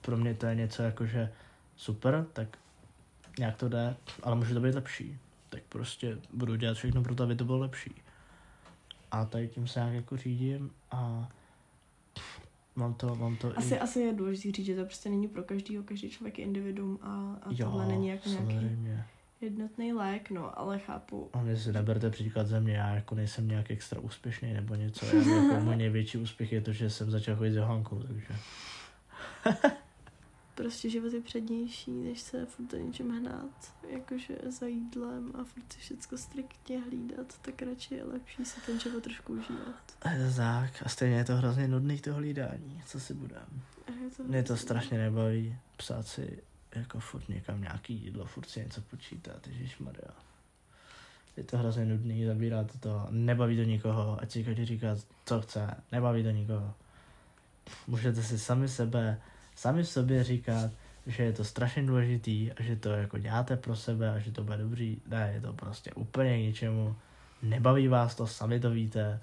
pro 0.00 0.16
mě 0.16 0.34
to 0.34 0.46
je 0.46 0.54
něco 0.54 0.82
jako, 0.82 1.06
že 1.06 1.32
super, 1.76 2.26
tak 2.32 2.58
nějak 3.38 3.56
to 3.56 3.68
jde, 3.68 3.96
ale 4.22 4.36
může 4.36 4.54
to 4.54 4.60
být 4.60 4.74
lepší. 4.74 5.18
Tak 5.48 5.62
prostě 5.68 6.18
budu 6.32 6.56
dělat 6.56 6.74
všechno 6.74 7.02
pro 7.02 7.14
to, 7.14 7.22
aby 7.22 7.36
to 7.36 7.44
bylo 7.44 7.58
lepší. 7.58 7.94
A 9.12 9.24
tady 9.24 9.48
tím 9.48 9.66
se 9.66 9.80
nějak 9.80 9.94
jako 9.94 10.16
řídím 10.16 10.70
a 10.90 11.28
mám 12.76 12.94
to, 12.94 13.14
mám 13.14 13.36
to 13.36 13.58
Asi, 13.58 13.74
i... 13.74 13.78
asi 13.78 14.00
je 14.00 14.12
důležité 14.12 14.56
říct, 14.56 14.66
že 14.66 14.76
to 14.76 14.84
prostě 14.84 15.10
není 15.10 15.28
pro 15.28 15.42
každýho, 15.42 15.82
každý 15.82 16.10
člověk 16.10 16.38
je 16.38 16.44
individuum 16.44 16.98
a, 17.02 17.36
a 17.42 17.54
tohle 17.56 17.86
není 17.86 18.08
jako 18.08 18.28
nějaký 18.28 18.46
samozřejmě. 18.46 19.04
jednotný 19.40 19.92
lék, 19.92 20.30
no, 20.30 20.58
ale 20.58 20.78
chápu. 20.78 21.30
A 21.32 21.42
vy 21.42 21.56
si 21.56 21.72
neberte 21.72 22.10
příklad 22.10 22.46
ze 22.46 22.60
mě, 22.60 22.74
já 22.74 22.94
jako 22.94 23.14
nejsem 23.14 23.48
nějak 23.48 23.70
extra 23.70 24.00
úspěšný 24.00 24.52
nebo 24.52 24.74
něco. 24.74 25.06
Já 25.06 25.14
jako 25.14 25.64
můj 25.64 25.76
největší 25.76 26.18
úspěch 26.18 26.52
je 26.52 26.60
to, 26.60 26.72
že 26.72 26.90
jsem 26.90 27.10
začal 27.10 27.36
chodit 27.36 27.52
s 27.52 27.56
Johankou, 27.56 28.02
takže... 28.02 28.34
Prostě 30.54 30.90
život 30.90 31.12
je 31.12 31.20
přednější, 31.20 31.90
než 31.90 32.20
se 32.20 32.46
furt 32.46 32.70
do 32.70 32.78
něčem 32.78 33.10
hnát, 33.10 33.74
jakože 33.88 34.34
za 34.58 34.66
jídlem 34.66 35.32
a 35.34 35.44
furt 35.44 35.72
si 35.72 35.78
všecko 35.78 36.18
striktně 36.18 36.80
hlídat, 36.80 37.38
tak 37.42 37.62
radši 37.62 37.94
je 37.94 38.04
lepší 38.04 38.44
si 38.44 38.60
ten 38.60 38.80
život 38.80 39.02
trošku 39.02 39.32
užívat. 39.32 39.96
Tak, 40.36 40.82
a 40.84 40.88
stejně 40.88 41.16
je 41.16 41.24
to 41.24 41.36
hrozně 41.36 41.68
nudný 41.68 41.98
to 41.98 42.14
hlídání, 42.14 42.82
co 42.86 43.00
si 43.00 43.14
budem. 43.14 43.62
To 44.16 44.22
Mě 44.22 44.42
to 44.42 44.56
strašně 44.56 44.98
nebaví 44.98 45.56
psát 45.76 46.06
si 46.06 46.42
jako 46.74 47.00
furt 47.00 47.28
někam 47.28 47.60
nějaký 47.60 47.94
jídlo, 47.94 48.24
furt 48.24 48.48
si 48.48 48.60
něco 48.60 48.80
počítat, 48.80 49.48
Maria. 49.80 50.12
Je 51.36 51.44
to 51.44 51.58
hrozně 51.58 51.84
nudný, 51.84 52.24
zabírá 52.24 52.64
to 52.64 52.78
to, 52.78 53.06
nebaví 53.10 53.56
to 53.56 53.62
nikoho, 53.62 54.18
ať 54.20 54.30
si 54.30 54.44
každý 54.44 54.64
říká, 54.64 54.96
co 55.24 55.40
chce, 55.40 55.76
nebaví 55.92 56.22
to 56.22 56.30
nikoho. 56.30 56.74
Můžete 57.86 58.22
si 58.22 58.38
sami 58.38 58.68
sebe, 58.68 59.20
sami 59.54 59.84
sobě 59.84 60.24
říkat, 60.24 60.70
že 61.06 61.22
je 61.22 61.32
to 61.32 61.44
strašně 61.44 61.82
důležitý 61.82 62.52
a 62.52 62.62
že 62.62 62.76
to 62.76 62.88
jako 62.90 63.18
děláte 63.18 63.56
pro 63.56 63.76
sebe 63.76 64.10
a 64.10 64.18
že 64.18 64.32
to 64.32 64.44
bude 64.44 64.56
dobrý. 64.56 64.96
Ne, 65.08 65.30
je 65.34 65.40
to 65.40 65.52
prostě 65.52 65.92
úplně 65.92 66.36
k 66.38 66.40
ničemu. 66.40 66.96
Nebaví 67.42 67.88
vás 67.88 68.14
to, 68.14 68.26
sami 68.26 68.60
to 68.60 68.70
víte, 68.70 69.20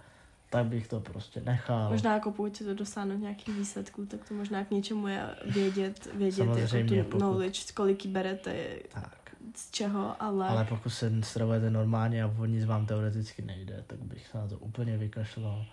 tak 0.50 0.66
bych 0.66 0.88
to 0.88 1.00
prostě 1.00 1.42
nechal. 1.42 1.90
Možná 1.90 2.14
jako 2.14 2.32
pokud 2.32 2.58
to 2.60 2.74
dosáhnout 2.74 3.18
nějakých 3.18 3.56
výsledků, 3.56 4.06
tak 4.06 4.28
to 4.28 4.34
možná 4.34 4.64
k 4.66 4.72
něčemu 4.72 5.08
je 5.08 5.24
vědět, 5.46 6.08
vědět 6.14 6.40
jako 6.44 6.54
Samozřejmě, 6.56 7.04
tu 7.04 7.10
pokud- 7.10 7.18
knowledge, 7.18 7.60
kolik 7.74 8.06
berete, 8.06 8.56
Tak. 8.94 9.16
z 9.56 9.72
čeho, 9.72 10.16
ale, 10.24 10.48
Ale 10.48 10.66
pokud 10.66 10.90
se 10.90 11.12
stravujete 11.24 11.70
normálně 11.70 12.24
a 12.24 12.34
o 12.40 12.46
nic 12.46 12.66
vám 12.66 12.86
teoreticky 12.86 13.42
nejde, 13.42 13.84
tak 13.88 14.00
bych 14.00 14.28
se 14.28 14.38
na 14.38 14.48
to 14.48 14.58
úplně 14.58 14.98
vykašlal. 14.98 15.66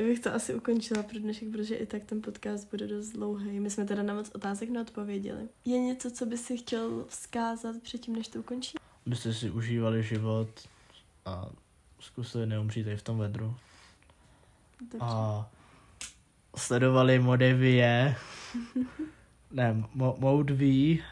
Já 0.00 0.06
bych 0.06 0.20
to 0.20 0.34
asi 0.34 0.54
ukončila 0.54 1.02
pro 1.02 1.18
dnešek, 1.18 1.48
protože 1.52 1.74
i 1.74 1.86
tak 1.86 2.04
ten 2.04 2.22
podcast 2.22 2.70
bude 2.70 2.86
dost 2.86 3.10
dlouhý. 3.10 3.60
My 3.60 3.70
jsme 3.70 3.84
teda 3.84 4.02
na 4.02 4.14
moc 4.14 4.30
otázek 4.34 4.70
neodpověděli. 4.70 5.48
Je 5.64 5.80
něco, 5.80 6.10
co 6.10 6.26
by 6.26 6.38
si 6.38 6.56
chtěl 6.56 7.04
vzkázat 7.08 7.76
předtím, 7.82 8.16
než 8.16 8.28
to 8.28 8.38
ukončí? 8.38 8.78
Byste 9.06 9.34
si 9.34 9.50
užívali 9.50 10.02
život 10.02 10.48
a 11.24 11.50
zkusili 12.00 12.46
neumřít 12.46 12.86
i 12.86 12.96
v 12.96 13.02
tom 13.02 13.18
vedru. 13.18 13.56
Dobře. 14.80 14.98
A 15.00 15.50
sledovali 16.56 17.18
Modevie, 17.18 18.16
ne, 19.50 19.84
mo, 19.94 20.16
Modví, 20.18 21.02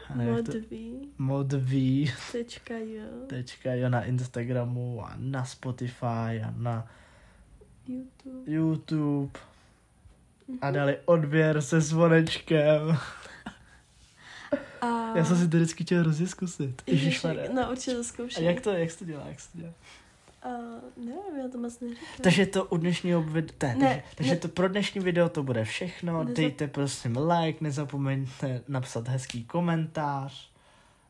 Mod 1.17 1.53
V, 1.53 2.05
tečka 2.31 2.77
jo, 2.77 3.27
tečka, 3.27 3.73
jo, 3.73 3.89
na 3.89 4.03
Instagramu 4.03 5.05
a 5.05 5.13
na 5.17 5.45
Spotify 5.45 6.41
a 6.45 6.53
na 6.57 6.87
YouTube. 7.89 8.51
YouTube 8.51 9.39
a 10.61 10.71
dali 10.71 10.97
odběr 11.05 11.61
se 11.61 11.81
zvonečkem. 11.81 12.97
A... 14.81 15.17
Já 15.17 15.25
jsem 15.25 15.37
si 15.37 15.47
to 15.47 15.57
vždycky 15.57 15.83
chtěl 15.83 16.01
hrozně 16.01 16.27
zkusit. 16.27 16.81
Ježišmarja. 16.87 17.53
No 17.53 17.71
určitě 17.71 17.93
to 17.93 17.99
A 17.99 18.03
zkoušej. 18.03 18.45
jak 18.45 18.61
to, 18.61 18.69
jak 18.71 18.95
to 18.95 19.05
dělá, 19.05 19.23
jak 19.27 19.37
to 19.51 19.57
dělá? 19.57 19.73
A 20.43 20.47
nevím, 20.97 21.37
já 21.43 21.47
to 21.51 21.57
moc 21.57 21.79
neříkám. 21.79 22.05
Takže 22.21 22.45
to 22.45 22.65
u 22.65 22.77
dnešního 22.77 23.21
videa, 23.23 23.73
Ne, 23.73 23.75
takže, 23.79 24.03
takže 24.15 24.31
ne. 24.33 24.37
to 24.39 24.47
pro 24.47 24.69
dnešní 24.69 25.01
video 25.01 25.29
to 25.29 25.43
bude 25.43 25.63
všechno. 25.65 26.23
Nezap- 26.23 26.33
Dejte 26.33 26.67
prosím 26.67 27.17
like, 27.17 27.63
nezapomeňte 27.63 28.61
napsat 28.67 29.07
hezký 29.07 29.43
komentář. 29.43 30.49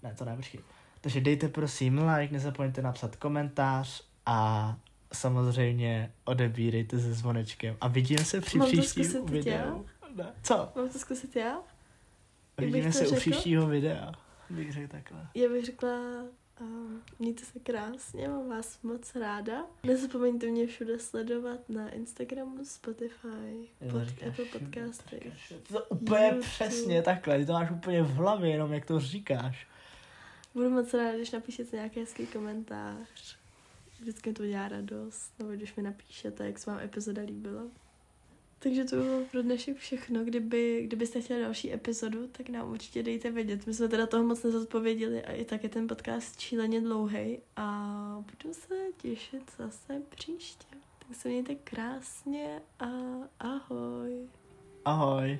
Ne, 0.03 0.14
to 0.18 0.26
ne, 0.26 0.35
počkej. 0.35 0.60
Takže 1.01 1.22
dejte 1.22 1.47
prosím 1.49 1.99
like, 2.07 2.34
nezapomeňte 2.34 2.81
napsat 2.81 3.15
komentář 3.15 4.03
a 4.26 4.77
samozřejmě 5.14 6.11
odebírejte 6.26 6.99
se 6.99 7.14
zvonečkem 7.14 7.77
a 7.81 7.88
vidíme 7.88 8.26
se 8.26 8.41
při 8.41 8.57
Mám 8.57 8.68
příštím 8.68 9.26
videu. 9.26 9.86
Ne. 10.15 10.34
Co? 10.44 10.72
Mám 10.76 10.90
to 10.90 10.99
zkusit 10.99 11.36
já? 11.36 11.60
Vidíme 12.57 12.91
se 12.91 12.99
u 12.99 13.03
řekla? 13.10 13.19
příštího 13.19 13.68
videa. 13.68 14.11
Bych 14.49 14.73
řekl 14.73 14.88
takhle. 14.88 15.27
Já 15.36 15.49
bych 15.49 15.65
řekla, 15.65 15.99
um, 16.61 17.02
mějte 17.19 17.45
se 17.45 17.60
krásně, 17.60 18.27
mám 18.27 18.49
vás 18.49 18.81
moc 18.84 19.15
ráda. 19.15 19.65
Nezapomeňte 19.84 20.48
mě 20.48 20.68
všude 20.68 20.99
sledovat 20.99 21.60
na 21.69 21.90
Instagramu, 21.90 22.65
Spotify, 22.65 23.69
pod, 23.91 24.27
Apple 24.27 24.45
Podcasty. 24.45 25.15
říkáš- 25.23 25.53
To 25.72 25.84
úplně 25.86 26.26
YouTube. 26.26 26.41
přesně 26.41 27.02
takhle, 27.02 27.38
ty 27.40 27.45
to 27.45 27.53
máš 27.53 27.72
úplně 27.72 28.03
v 28.03 28.14
hlavě, 28.14 28.49
jenom 28.52 28.73
jak 28.73 28.86
to 28.86 28.99
říkáš. 28.99 29.68
Budu 30.53 30.69
moc 30.69 30.94
ráda, 30.94 31.15
když 31.15 31.31
napíšete 31.31 31.76
nějaký 31.76 31.99
hezký 31.99 32.26
komentář. 32.27 33.39
Vždycky 33.99 34.34
to 34.34 34.45
dělá 34.45 34.67
radost, 34.67 35.34
nebo 35.39 35.51
když 35.51 35.76
mi 35.76 35.84
napíšete, 35.84 36.45
jak 36.45 36.59
se 36.59 36.71
vám 36.71 36.80
epizoda 36.80 37.21
líbila. 37.21 37.63
Takže 38.59 38.84
to 38.85 38.95
bylo 38.95 39.26
pro 39.31 39.41
dnešek 39.41 39.77
všechno. 39.77 40.26
Kdyby, 40.26 40.84
kdybyste 40.88 41.21
chtěli 41.21 41.41
další 41.41 41.73
epizodu, 41.73 42.27
tak 42.27 42.49
nám 42.49 42.71
určitě 42.71 43.03
dejte 43.03 43.31
vědět. 43.31 43.67
My 43.67 43.73
jsme 43.73 43.88
teda 43.88 44.07
toho 44.07 44.23
moc 44.23 44.43
nezodpověděli 44.43 45.26
a 45.26 45.31
i 45.31 45.45
tak 45.45 45.63
je 45.63 45.69
ten 45.69 45.88
podcast 45.88 46.39
šíleně 46.39 46.81
dlouhý 46.81 47.39
a 47.55 48.23
budu 48.31 48.53
se 48.53 48.76
těšit 48.97 49.51
zase 49.57 50.01
příště. 50.09 50.67
Tak 51.07 51.17
se 51.17 51.30
mějte 51.30 51.55
krásně 51.55 52.61
a 52.80 52.89
ahoj. 53.39 54.27
Ahoj. 54.85 55.39